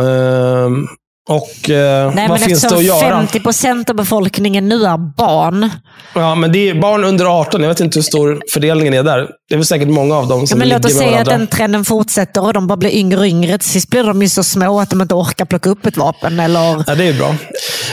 Ehm, 0.00 0.86
och 1.28 1.70
eh, 1.70 2.14
Nej, 2.14 2.28
vad 2.28 2.40
men 2.40 2.48
finns 2.48 2.62
det 2.62 2.76
att 2.76 2.82
göra? 2.84 3.00
50 3.00 3.40
procent 3.40 3.90
av 3.90 3.96
befolkningen 3.96 4.68
nu 4.68 4.84
är 4.84 5.16
barn. 5.16 5.70
Ja, 6.14 6.34
men 6.34 6.52
det 6.52 6.68
är 6.68 6.74
barn 6.74 7.04
under 7.04 7.24
18. 7.40 7.60
Jag 7.62 7.68
vet 7.68 7.80
inte 7.80 7.98
hur 7.98 8.02
stor 8.02 8.42
fördelningen 8.52 8.94
är 8.94 9.02
där. 9.02 9.28
Det 9.48 9.54
är 9.54 9.56
väl 9.56 9.66
säkert 9.66 9.88
många 9.88 10.16
av 10.16 10.28
dem 10.28 10.40
Ja, 10.40 10.46
som 10.46 10.58
men 10.58 10.68
ligger 10.68 10.78
låt 10.78 10.86
oss 10.92 10.98
säga 10.98 11.18
att 11.20 11.24
den 11.24 11.46
trenden 11.46 11.84
fortsätter 11.84 12.44
och 12.44 12.52
de 12.52 12.66
bara 12.66 12.76
blir 12.76 12.90
yngre 12.90 13.18
och 13.20 13.26
yngre. 13.26 13.58
Till 13.58 13.68
sist 13.70 13.90
blir 13.90 14.04
de 14.04 14.22
ju 14.22 14.28
så 14.28 14.42
små 14.44 14.80
att 14.80 14.90
de 14.90 15.00
inte 15.02 15.14
orkar 15.14 15.44
plocka 15.44 15.70
upp 15.70 15.86
ett 15.86 15.96
vapen 15.96 16.40
eller 16.40 16.84
Ja, 16.86 16.94
det 16.94 17.04
är 17.04 17.12
bra. 17.18 17.34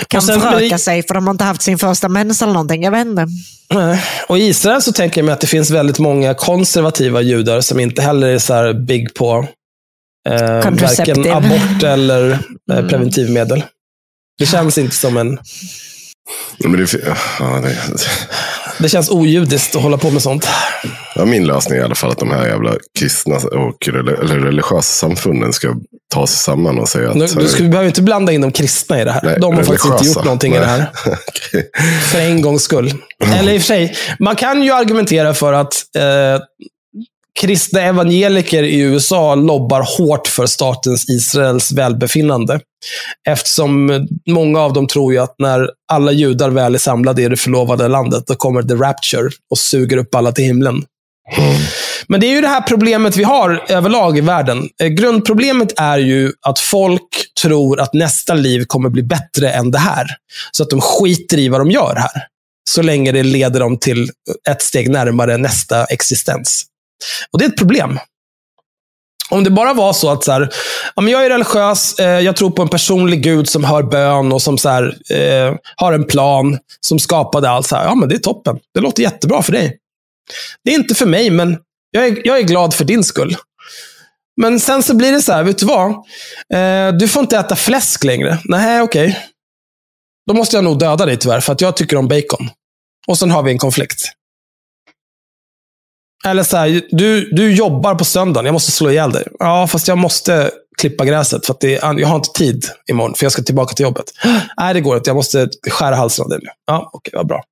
kan 0.08 0.22
sen- 0.22 0.41
föröka 0.41 0.78
sig 0.78 1.03
för 1.08 1.14
de 1.14 1.28
har 1.28 1.32
inte 1.34 1.44
haft 1.44 1.62
sin 1.62 1.78
första 1.78 2.10
mens 2.10 2.41
eller 2.41 2.53
någonting. 2.53 2.84
Jag 2.84 2.91
vet 2.91 3.06
inte. 3.08 3.28
Och 4.28 4.38
i 4.38 4.41
Israel 4.48 4.82
så 4.82 4.91
tänker 4.91 5.22
jag 5.22 5.26
mig 5.26 5.34
att 5.34 5.41
det 5.41 5.48
finns 5.48 5.70
väldigt 5.72 5.99
många 5.99 6.34
konservativa 6.34 7.22
judar 7.22 7.62
som 7.62 7.80
inte 7.80 8.02
heller 8.02 8.28
är 8.28 8.40
så 8.40 8.74
big 8.74 9.14
på 9.14 9.45
eh, 10.30 10.72
varken 10.72 11.31
abort 11.31 11.84
eller 11.84 12.31
eh, 12.31 12.38
Mm. 12.77 12.89
preventivmedel. 12.89 13.64
Det 14.39 14.45
känns 14.45 14.77
inte 14.77 14.95
som 14.95 15.18
en... 15.18 15.39
Ja, 16.57 16.69
men 16.69 16.80
det, 16.80 16.93
ja, 17.39 17.45
det, 17.64 17.77
Det 18.80 18.89
känns 18.89 19.10
ojudiskt 19.10 19.76
att 19.76 19.81
hålla 19.81 19.98
på 19.98 20.11
med 20.11 20.22
sånt. 20.22 20.48
Ja, 21.15 21.26
min 21.26 21.48
lösning 21.48 21.77
är 21.77 21.81
i 21.81 21.85
alla 21.85 21.95
fall 21.95 22.11
att 22.11 22.19
de 22.19 22.31
här 22.31 22.48
jävla 22.48 22.76
kristna 22.99 23.35
och 23.35 23.88
eller 23.88 24.39
religiösa 24.39 24.81
samfunden 24.81 25.53
ska 25.53 25.76
ta 26.14 26.27
sig 26.27 26.38
samman 26.38 26.80
och 26.80 26.89
säga 26.89 27.10
att... 27.10 27.15
Nu, 27.15 27.26
du 27.27 27.48
ska, 27.48 27.64
vi 27.64 27.69
behöver 27.69 27.88
inte 27.88 28.02
blanda 28.02 28.31
in 28.31 28.41
de 28.41 28.52
kristna 28.52 29.02
i 29.02 29.03
det 29.03 29.11
här. 29.11 29.22
Nej, 29.23 29.38
de 29.41 29.56
har 29.56 29.64
faktiskt 29.64 29.85
inte 29.85 30.06
gjort 30.07 30.23
någonting 30.26 30.53
i 30.56 30.60
det 30.60 30.65
här. 30.65 30.77
Nej. 31.06 31.15
Okej. 31.27 31.69
För 32.11 32.19
en 32.19 32.41
gångs 32.41 32.64
skull. 32.64 32.93
Eller 33.34 33.53
i 33.53 33.57
och 33.57 33.61
för 33.61 33.68
sig, 33.68 33.95
man 34.19 34.35
kan 34.35 34.64
ju 34.64 34.72
argumentera 34.72 35.34
för 35.34 35.53
att 35.53 35.73
eh, 35.95 36.41
kristna 37.40 37.82
evangeliker 37.82 38.64
i 38.64 38.80
USA 38.80 39.36
lobbar 39.36 39.98
hårt 39.98 40.28
för 40.28 40.45
statens 40.45 41.10
Israels 41.10 41.72
välbefinnande. 41.72 42.60
Eftersom 43.28 44.08
många 44.30 44.60
av 44.60 44.74
dem 44.74 44.88
tror 44.88 45.14
ju 45.14 45.20
att 45.20 45.36
när 45.40 45.70
alla 45.91 46.12
judar 46.12 46.49
väl 46.49 46.76
är 46.76 46.80
samlade 46.80 47.22
i 47.22 47.28
det 47.28 47.38
förlovade 47.38 47.88
landet, 47.88 48.24
då 48.28 48.36
kommer 48.36 48.64
the 48.64 48.74
rapture 48.74 49.30
och 49.52 49.58
suger 49.58 49.98
upp 49.98 50.16
alla 50.16 50.32
till 50.32 50.45
himlen. 50.45 50.84
Men 52.08 52.20
det 52.20 52.28
är 52.28 52.36
ju 52.36 52.41
det 52.41 52.48
här 52.48 52.62
problemet 52.62 53.16
vi 53.18 53.24
har 53.24 53.66
överlag 53.70 54.18
i 54.18 54.22
världen. 54.22 54.70
Eh, 54.82 54.88
grundproblemet 54.88 55.80
är 55.80 55.98
ju 55.98 56.34
att 56.41 56.60
folk 56.60 57.34
tror 57.41 57.80
att 57.80 57.94
nästa 57.94 58.34
liv 58.34 58.66
kommer 58.68 58.90
bli 58.90 59.03
bättre 59.03 59.52
än 59.52 59.72
det 59.72 59.78
här. 59.78 60.08
Så 60.52 60.64
att 60.64 60.70
de 60.70 60.82
skiter 60.82 61.40
i 61.40 61.49
vad 61.49 61.62
de 61.62 61.72
gör 61.72 61.95
här. 61.95 62.28
Så 62.70 62.82
länge 62.82 63.12
det 63.12 63.24
leder 63.24 63.60
dem 63.60 63.78
till 63.78 64.10
ett 64.49 64.62
steg 64.62 64.90
närmare 64.90 65.38
nästa 65.38 65.86
existens. 65.86 66.66
Och 67.32 67.40
det 67.40 67.45
är 67.45 67.49
ett 67.49 67.57
problem. 67.57 67.99
Om 69.30 69.44
det 69.44 69.49
bara 69.49 69.73
var 69.73 69.94
så 69.94 70.10
att 70.10 70.23
så 70.23 70.32
här, 70.32 70.49
ja, 70.95 71.02
men 71.02 71.11
jag 71.14 71.26
är 71.26 71.30
religiös, 71.30 71.99
eh, 71.99 72.19
jag 72.19 72.36
tror 72.36 72.52
på 72.52 72.61
en 72.61 72.69
personlig 72.69 73.23
gud 73.23 73.49
som 73.49 73.64
hör 73.64 73.84
bön 73.84 74.32
och 74.32 74.41
som 74.41 74.57
så 74.57 74.69
här, 74.69 74.98
eh, 75.10 75.56
har 75.76 75.94
en 75.94 76.03
plan, 76.03 76.57
som 76.80 76.99
skapade 76.99 77.49
allt. 77.49 77.68
Så 77.68 77.76
här, 77.76 77.86
ja, 77.86 77.95
men 77.95 78.10
det 78.10 78.15
är 78.15 78.19
toppen. 78.19 78.60
Det 78.73 78.80
låter 78.80 79.03
jättebra 79.03 79.41
för 79.41 79.52
dig. 79.52 79.78
Det 80.64 80.72
är 80.72 80.76
inte 80.76 80.95
för 80.95 81.06
mig, 81.06 81.30
men 81.30 81.57
jag 81.91 82.07
är, 82.07 82.28
jag 82.28 82.40
är 82.40 82.44
glad 82.44 82.73
för 82.73 82.86
din 82.86 83.03
skull. 83.03 83.38
Men 84.41 84.60
sen 84.60 84.84
så 84.84 84.95
blir 84.95 85.11
det 85.11 85.22
så 85.22 85.34
här, 85.34 85.44
vet 85.44 85.57
du 85.57 85.65
vad? 85.65 85.91
Eh, 86.53 86.94
du 86.94 87.07
får 87.07 87.22
inte 87.22 87.38
äta 87.38 87.56
fläsk 87.56 88.03
längre. 88.03 88.40
Nej, 88.45 88.82
okej. 88.82 89.19
Då 90.28 90.34
måste 90.34 90.57
jag 90.57 90.64
nog 90.64 90.80
döda 90.80 91.06
dig 91.06 91.18
tyvärr, 91.18 91.40
för 91.40 91.53
att 91.53 91.61
jag 91.61 91.78
tycker 91.78 91.98
om 91.98 92.07
bacon. 92.07 92.49
Och 93.07 93.18
sen 93.18 93.32
har 93.32 93.44
vi 93.44 93.52
en 93.52 93.57
konflikt. 93.57 94.03
Eller 96.26 96.43
så 96.43 96.57
här, 96.57 96.81
du, 96.91 97.30
du 97.31 97.53
jobbar 97.56 97.95
på 97.95 98.06
söndagen, 98.06 98.45
jag 98.45 98.53
måste 98.53 98.72
slå 98.72 98.89
ihjäl 98.91 99.11
dig. 99.11 99.27
Ja, 99.39 99.68
fast 99.68 99.88
jag 99.88 99.98
måste 99.98 100.52
klippa 100.77 101.06
gräset, 101.06 101.45
för 101.45 101.53
att 101.53 101.60
det, 101.60 101.76
är- 101.76 101.99
jag 101.99 102.07
har 102.07 102.15
inte 102.15 102.30
tid 102.31 102.65
imorgon, 102.91 103.15
för 103.15 103.26
jag 103.26 103.31
ska 103.31 103.41
tillbaka 103.43 103.73
till 103.76 103.84
jobbet. 103.84 104.06
Nej, 104.57 104.73
det 104.73 104.81
går 104.81 104.98
inte. 104.98 105.10
Jag 105.10 105.15
måste 105.15 105.49
skära 105.69 105.95
halsen 105.95 106.23
av 106.23 106.30
dig 106.30 106.39
nu. 106.41 106.49
Ja, 106.65 106.89
okej, 106.93 107.14
vad 107.15 107.27
bra. 107.27 107.43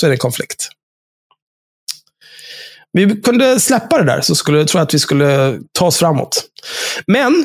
Så 0.00 0.06
är 0.06 0.10
det 0.10 0.14
en 0.14 0.18
konflikt. 0.18 0.68
Vi 2.92 3.20
kunde 3.20 3.60
släppa 3.60 3.98
det 3.98 4.04
där, 4.04 4.20
så 4.20 4.34
skulle, 4.34 4.64
tror 4.64 4.80
jag 4.80 4.86
att 4.86 4.94
vi 4.94 4.98
skulle 4.98 5.58
ta 5.72 5.86
oss 5.86 5.96
framåt. 5.96 6.44
Men, 7.06 7.44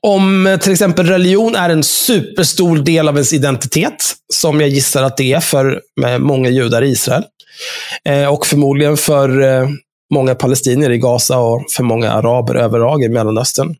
om 0.00 0.46
eh, 0.46 0.58
till 0.58 0.72
exempel 0.72 1.06
religion 1.06 1.54
är 1.54 1.70
en 1.70 1.82
superstor 1.82 2.76
del 2.76 3.08
av 3.08 3.14
ens 3.14 3.32
identitet, 3.32 4.14
som 4.32 4.60
jag 4.60 4.70
gissar 4.70 5.02
att 5.02 5.16
det 5.16 5.32
är 5.32 5.40
för 5.40 5.80
eh, 6.06 6.18
många 6.18 6.48
judar 6.48 6.82
i 6.82 6.88
Israel, 6.88 7.22
eh, 8.04 8.26
och 8.26 8.46
förmodligen 8.46 8.96
för 8.96 9.68
många 10.14 10.34
palestinier 10.34 10.90
i 10.90 10.98
Gaza 10.98 11.38
och 11.38 11.64
för 11.76 11.82
många 11.82 12.12
araber 12.12 12.54
överlag 12.54 13.02
i 13.04 13.08
Mellanöstern. 13.08 13.76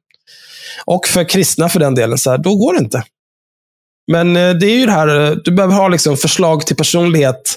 Och 0.85 1.07
för 1.07 1.29
kristna 1.29 1.69
för 1.69 1.81
den 1.81 1.95
delen, 1.95 2.19
så 2.19 2.31
här, 2.31 2.39
då 2.39 2.55
går 2.55 2.75
det 2.75 2.79
inte. 2.79 3.05
Men 4.13 4.35
det 4.35 4.67
är 4.67 4.77
ju 4.77 4.87
det 4.87 4.93
här, 4.93 5.41
du 5.45 5.51
behöver 5.51 5.75
ha 5.75 5.89
liksom 5.89 6.17
förslag 6.17 6.67
till 6.67 6.77
personlighet, 6.77 7.57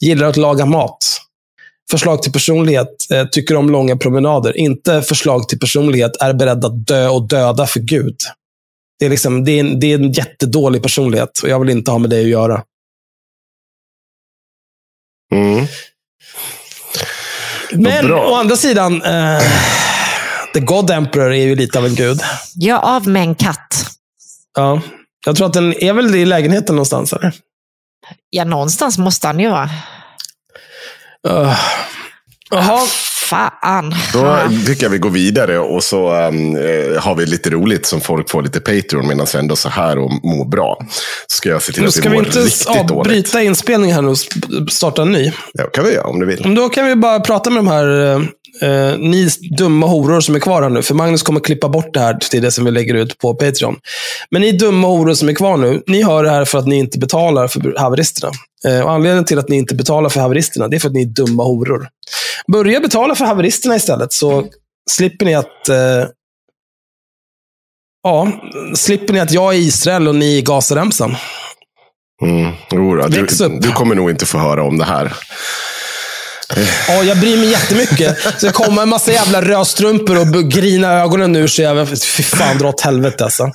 gillar 0.00 0.26
att 0.26 0.36
laga 0.36 0.66
mat. 0.66 1.25
Förslag 1.90 2.22
till 2.22 2.32
personlighet, 2.32 3.10
eh, 3.10 3.26
tycker 3.26 3.56
om 3.56 3.70
långa 3.70 3.96
promenader. 3.96 4.56
Inte 4.56 5.02
förslag 5.02 5.48
till 5.48 5.58
personlighet, 5.58 6.12
är 6.20 6.34
beredd 6.34 6.64
att 6.64 6.86
dö 6.86 7.08
och 7.08 7.28
döda 7.28 7.66
för 7.66 7.80
Gud. 7.80 8.16
Det 8.98 9.06
är, 9.06 9.10
liksom, 9.10 9.44
det, 9.44 9.52
är 9.52 9.60
en, 9.60 9.80
det 9.80 9.92
är 9.92 9.94
en 9.94 10.12
jättedålig 10.12 10.82
personlighet 10.82 11.40
och 11.42 11.48
jag 11.48 11.60
vill 11.60 11.70
inte 11.70 11.90
ha 11.90 11.98
med 11.98 12.10
det 12.10 12.20
att 12.20 12.26
göra. 12.26 12.62
Mm. 15.32 15.66
Men 17.72 18.06
bra. 18.06 18.30
å 18.30 18.34
andra 18.34 18.56
sidan, 18.56 19.02
eh, 19.02 19.42
The 20.54 20.60
God 20.60 20.90
Emperor 20.90 21.32
är 21.32 21.44
ju 21.44 21.56
lite 21.56 21.78
av 21.78 21.86
en 21.86 21.94
gud. 21.94 22.20
Gör 22.54 22.78
av 22.78 23.08
med 23.08 23.22
en 23.22 23.34
katt. 23.34 23.86
Ja. 24.54 24.80
Jag 25.26 25.36
tror 25.36 25.46
att 25.46 25.52
den 25.52 25.82
är 25.82 25.92
väl 25.92 26.14
i 26.14 26.24
lägenheten 26.24 26.74
någonstans. 26.74 27.12
Eller? 27.12 27.34
Ja, 28.30 28.44
någonstans 28.44 28.98
måste 28.98 29.26
han 29.26 29.40
ju 29.40 29.48
vara. 29.48 29.70
Uh. 31.26 31.54
Jaha, 32.50 32.86
Fan. 33.28 33.94
Då 34.12 34.38
tycker 34.66 34.82
jag 34.82 34.90
vi 34.90 34.98
går 34.98 35.10
vidare 35.10 35.58
och 35.58 35.84
så 35.84 36.14
eh, 36.14 37.02
har 37.02 37.14
vi 37.14 37.26
lite 37.26 37.50
roligt 37.50 37.86
som 37.86 38.00
folk 38.00 38.30
får 38.30 38.42
lite 38.42 38.60
Patreon 38.60 39.08
medan 39.08 39.26
vi 39.32 39.38
ändå 39.38 39.56
så 39.56 39.68
här 39.68 39.98
och 39.98 40.10
mår 40.24 40.44
bra. 40.44 40.78
Så 41.26 41.36
ska 41.36 41.48
jag 41.48 41.62
se 41.62 41.72
till 41.72 41.86
att 41.86 41.92
ska 41.92 42.02
vi 42.02 42.08
vi 42.08 42.14
mår 42.14 42.26
inte 42.26 42.38
riktigt 42.38 42.66
dåligt. 42.66 42.90
avbryta 42.90 43.42
inspelningen 43.42 43.96
här 43.96 44.06
och 44.06 44.18
starta 44.70 45.02
en 45.02 45.12
ny. 45.12 45.32
Ja, 45.52 45.64
kan 45.64 45.84
vi 45.84 45.92
göra 45.92 46.06
om 46.06 46.20
du 46.20 46.26
vill. 46.26 46.54
Då 46.54 46.68
kan 46.68 46.86
vi 46.86 46.96
bara 46.96 47.20
prata 47.20 47.50
med 47.50 47.58
de 47.58 47.68
här, 47.68 48.14
eh, 48.62 48.70
eh, 48.70 48.98
ni 48.98 49.28
dumma 49.58 49.86
horor 49.86 50.20
som 50.20 50.34
är 50.34 50.38
kvar 50.38 50.62
här 50.62 50.68
nu. 50.68 50.82
För 50.82 50.94
Magnus 50.94 51.22
kommer 51.22 51.40
klippa 51.40 51.68
bort 51.68 51.94
det 51.94 52.00
här 52.00 52.14
till 52.14 52.42
det 52.42 52.50
som 52.50 52.64
vi 52.64 52.70
lägger 52.70 52.94
ut 52.94 53.18
på 53.18 53.34
Patreon. 53.34 53.76
Men 54.30 54.42
ni 54.42 54.52
dumma 54.52 54.88
horor 54.88 55.14
som 55.14 55.28
är 55.28 55.34
kvar 55.34 55.56
nu, 55.56 55.82
ni 55.86 56.02
hör 56.02 56.24
det 56.24 56.30
här 56.30 56.44
för 56.44 56.58
att 56.58 56.66
ni 56.66 56.76
inte 56.76 56.98
betalar 56.98 57.48
för 57.48 57.78
haveristerna. 57.78 58.32
Eh, 58.64 58.80
och 58.80 58.92
anledningen 58.92 59.24
till 59.24 59.38
att 59.38 59.48
ni 59.48 59.56
inte 59.56 59.74
betalar 59.74 60.08
för 60.08 60.20
haveristerna, 60.20 60.68
det 60.68 60.76
är 60.76 60.80
för 60.80 60.88
att 60.88 60.94
ni 60.94 61.02
är 61.02 61.06
dumma 61.06 61.42
horor. 61.42 61.88
Börja 62.52 62.80
betala 62.80 63.14
för 63.14 63.24
haveristerna 63.24 63.76
istället, 63.76 64.12
så 64.12 64.46
slipper 64.90 65.26
ni 65.26 65.34
att 65.34 65.68
eh, 65.68 66.04
Ja, 68.02 68.32
slipper 68.74 69.12
ni 69.12 69.20
att 69.20 69.32
jag 69.32 69.54
är 69.54 69.58
Israel 69.58 70.08
och 70.08 70.14
ni 70.14 70.38
är 70.38 70.42
Gazaremsan. 70.42 71.16
Mm. 72.22 72.52
Då, 72.70 73.06
du, 73.08 73.26
du 73.60 73.72
kommer 73.72 73.94
nog 73.94 74.10
inte 74.10 74.26
få 74.26 74.38
höra 74.38 74.62
om 74.62 74.78
det 74.78 74.84
här. 74.84 75.16
Ja, 76.88 77.02
jag 77.02 77.18
bryr 77.20 77.36
mig 77.36 77.50
jättemycket. 77.50 78.18
Så 78.38 78.46
det 78.46 78.52
kommer 78.52 78.82
en 78.82 78.88
massa 78.88 79.12
jävla 79.12 79.42
rödstrumpor 79.42 80.18
och 80.20 80.50
grina 80.50 80.88
ögonen 80.92 81.36
ur 81.36 81.46
sig. 81.46 81.64
Jag- 81.64 81.88
Fy 81.88 82.22
fan, 82.22 82.58
dra 82.58 82.68
åt 82.68 82.80
helvete 82.80 83.24
alltså. 83.24 83.50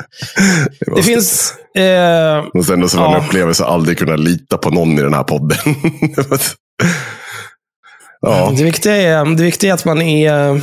Det 0.96 1.04
finns... 1.04 1.54
Eh, 1.78 2.38
Och 2.54 2.66
sen 2.66 2.90
så 2.90 2.98
var 2.98 3.08
det 3.08 3.12
Ja. 3.14 3.18
en 3.20 3.26
upplevelse 3.26 3.64
att 3.64 3.70
aldrig 3.70 3.98
kunna 3.98 4.16
lita 4.16 4.58
på 4.58 4.70
någon 4.70 5.00
i 5.00 5.02
den 5.02 5.14
här 5.14 5.24
podden. 5.24 5.58
ja, 8.22 8.54
det, 8.58 8.64
viktiga 8.64 8.96
är, 8.96 9.36
det 9.36 9.44
viktiga 9.44 9.70
är 9.70 9.74
att 9.74 9.86
man 9.86 10.02
är 10.02 10.50
eh, 10.56 10.62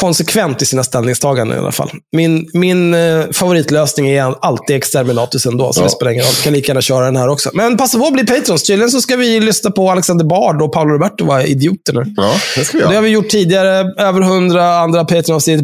konsekvent 0.00 0.62
i 0.62 0.66
sina 0.66 0.84
ställningstaganden 0.84 1.56
i 1.58 1.60
alla 1.60 1.72
fall. 1.72 1.90
Min, 2.12 2.50
min 2.52 2.94
eh, 2.94 3.24
favoritlösning 3.32 4.08
är 4.10 4.34
alltid 4.44 4.76
Exterminatus 4.76 5.46
ändå, 5.46 5.72
så 5.72 5.80
Ja. 5.80 5.84
det 5.84 5.90
spelar 5.90 6.12
ingen 6.12 6.24
roll. 6.24 6.34
Kan 6.34 6.52
lika 6.52 6.66
gärna 6.68 6.80
köra 6.80 7.04
den 7.04 7.16
här 7.16 7.28
också. 7.28 7.50
Men 7.54 7.76
passa 7.76 7.98
på 7.98 8.06
att 8.06 8.12
bli 8.12 8.26
Patrons. 8.26 8.62
Tydligen 8.62 8.90
så 8.90 9.00
ska 9.00 9.16
vi 9.16 9.40
lyssna 9.40 9.70
på 9.70 9.90
Alexander 9.90 10.24
Bard 10.24 10.62
och 10.62 10.72
Paolo 10.72 10.92
Roberto 10.94 11.24
vara 11.24 11.44
idioter 11.44 11.92
nu. 11.92 12.04
ja, 12.16 12.34
det 12.56 12.64
ska 12.64 12.76
vi 12.78 12.80
Det 12.82 12.86
har 12.86 12.92
göra. 12.92 13.02
vi 13.02 13.08
gjort 13.10 13.28
tidigare. 13.28 13.92
Över 13.98 14.20
hundra 14.20 14.78
andra 14.78 15.04
Patreon-avsnitt. 15.04 15.60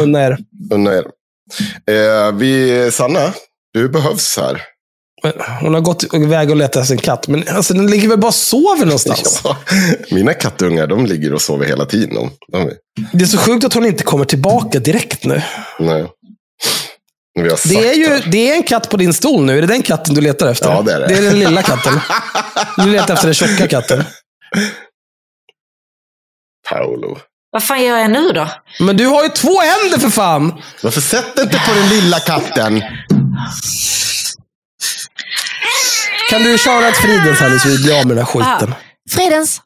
Unna 0.00 0.24
er. 0.26 0.38
Unna 0.72 0.92
er. 0.94 1.04
Eh, 1.90 2.32
vi, 2.34 2.88
Sanna, 2.92 3.32
du 3.74 3.88
behövs 3.88 4.36
här. 4.38 4.62
Hon 5.60 5.74
har 5.74 5.80
gått 5.80 6.14
iväg 6.14 6.50
och 6.50 6.56
letat 6.56 6.82
efter 6.82 6.94
en 6.94 7.00
katt. 7.00 7.28
Men 7.28 7.48
alltså, 7.48 7.74
den 7.74 7.86
ligger 7.86 8.08
väl 8.08 8.18
bara 8.18 8.28
och 8.28 8.34
sover 8.34 8.84
någonstans. 8.86 9.40
Ja. 9.44 9.56
Mina 10.10 10.34
kattungar, 10.34 10.86
de 10.86 11.06
ligger 11.06 11.32
och 11.34 11.42
sover 11.42 11.66
hela 11.66 11.86
tiden. 11.86 12.14
De, 12.14 12.30
de, 12.52 12.70
Det 13.12 13.24
är 13.24 13.26
så 13.26 13.38
sjukt 13.38 13.64
att 13.64 13.74
hon 13.74 13.86
inte 13.86 14.04
kommer 14.04 14.24
tillbaka 14.24 14.78
direkt 14.78 15.24
nu. 15.24 15.42
nej. 15.78 16.06
Vi 17.34 17.48
har 17.48 17.68
Det 17.68 17.88
är 17.90 17.94
ju 17.94 18.30
det 18.30 18.50
är 18.50 18.54
en 18.54 18.62
katt 18.62 18.90
på 18.90 18.96
din 18.96 19.12
stol 19.12 19.44
nu. 19.44 19.58
Är 19.58 19.60
det 19.60 19.66
den 19.66 19.82
katten 19.82 20.14
du 20.14 20.20
letar 20.20 20.48
efter? 20.48 20.68
Ja, 20.70 20.82
det 20.82 20.92
är 20.92 21.00
det. 21.00 21.06
Det 21.06 21.14
är 21.14 21.22
den 21.22 21.38
lilla 21.38 21.62
katten. 21.62 22.00
Du 22.76 22.86
letar 22.86 23.14
efter 23.14 23.26
den 23.26 23.34
tjocka 23.34 23.68
katten. 23.68 24.04
Paolo. 26.68 27.18
Vad 27.50 27.64
fan 27.64 27.82
gör 27.84 27.98
jag 27.98 28.10
nu 28.10 28.28
då? 28.32 28.48
Men 28.80 28.96
du 28.96 29.06
har 29.06 29.22
ju 29.22 29.28
två 29.28 29.60
händer 29.60 29.98
för 29.98 30.08
fan! 30.10 30.62
Varför 30.82 31.00
sätter 31.00 31.42
inte 31.42 31.60
på 31.68 31.74
den 31.74 31.88
lilla 31.88 32.20
katten? 32.20 32.82
Kan 36.32 36.42
du 36.42 36.58
köra 36.58 36.88
ett 36.88 36.96
fridens 36.96 37.40
här 37.40 37.50
nu 37.50 37.58
så 37.58 37.68
vi 37.68 37.78
blir 37.78 38.00
av 38.00 38.06
med 38.06 38.16
den 38.16 38.26
här 38.26 38.32
skiten? 38.32 38.74
Fridens. 39.10 39.60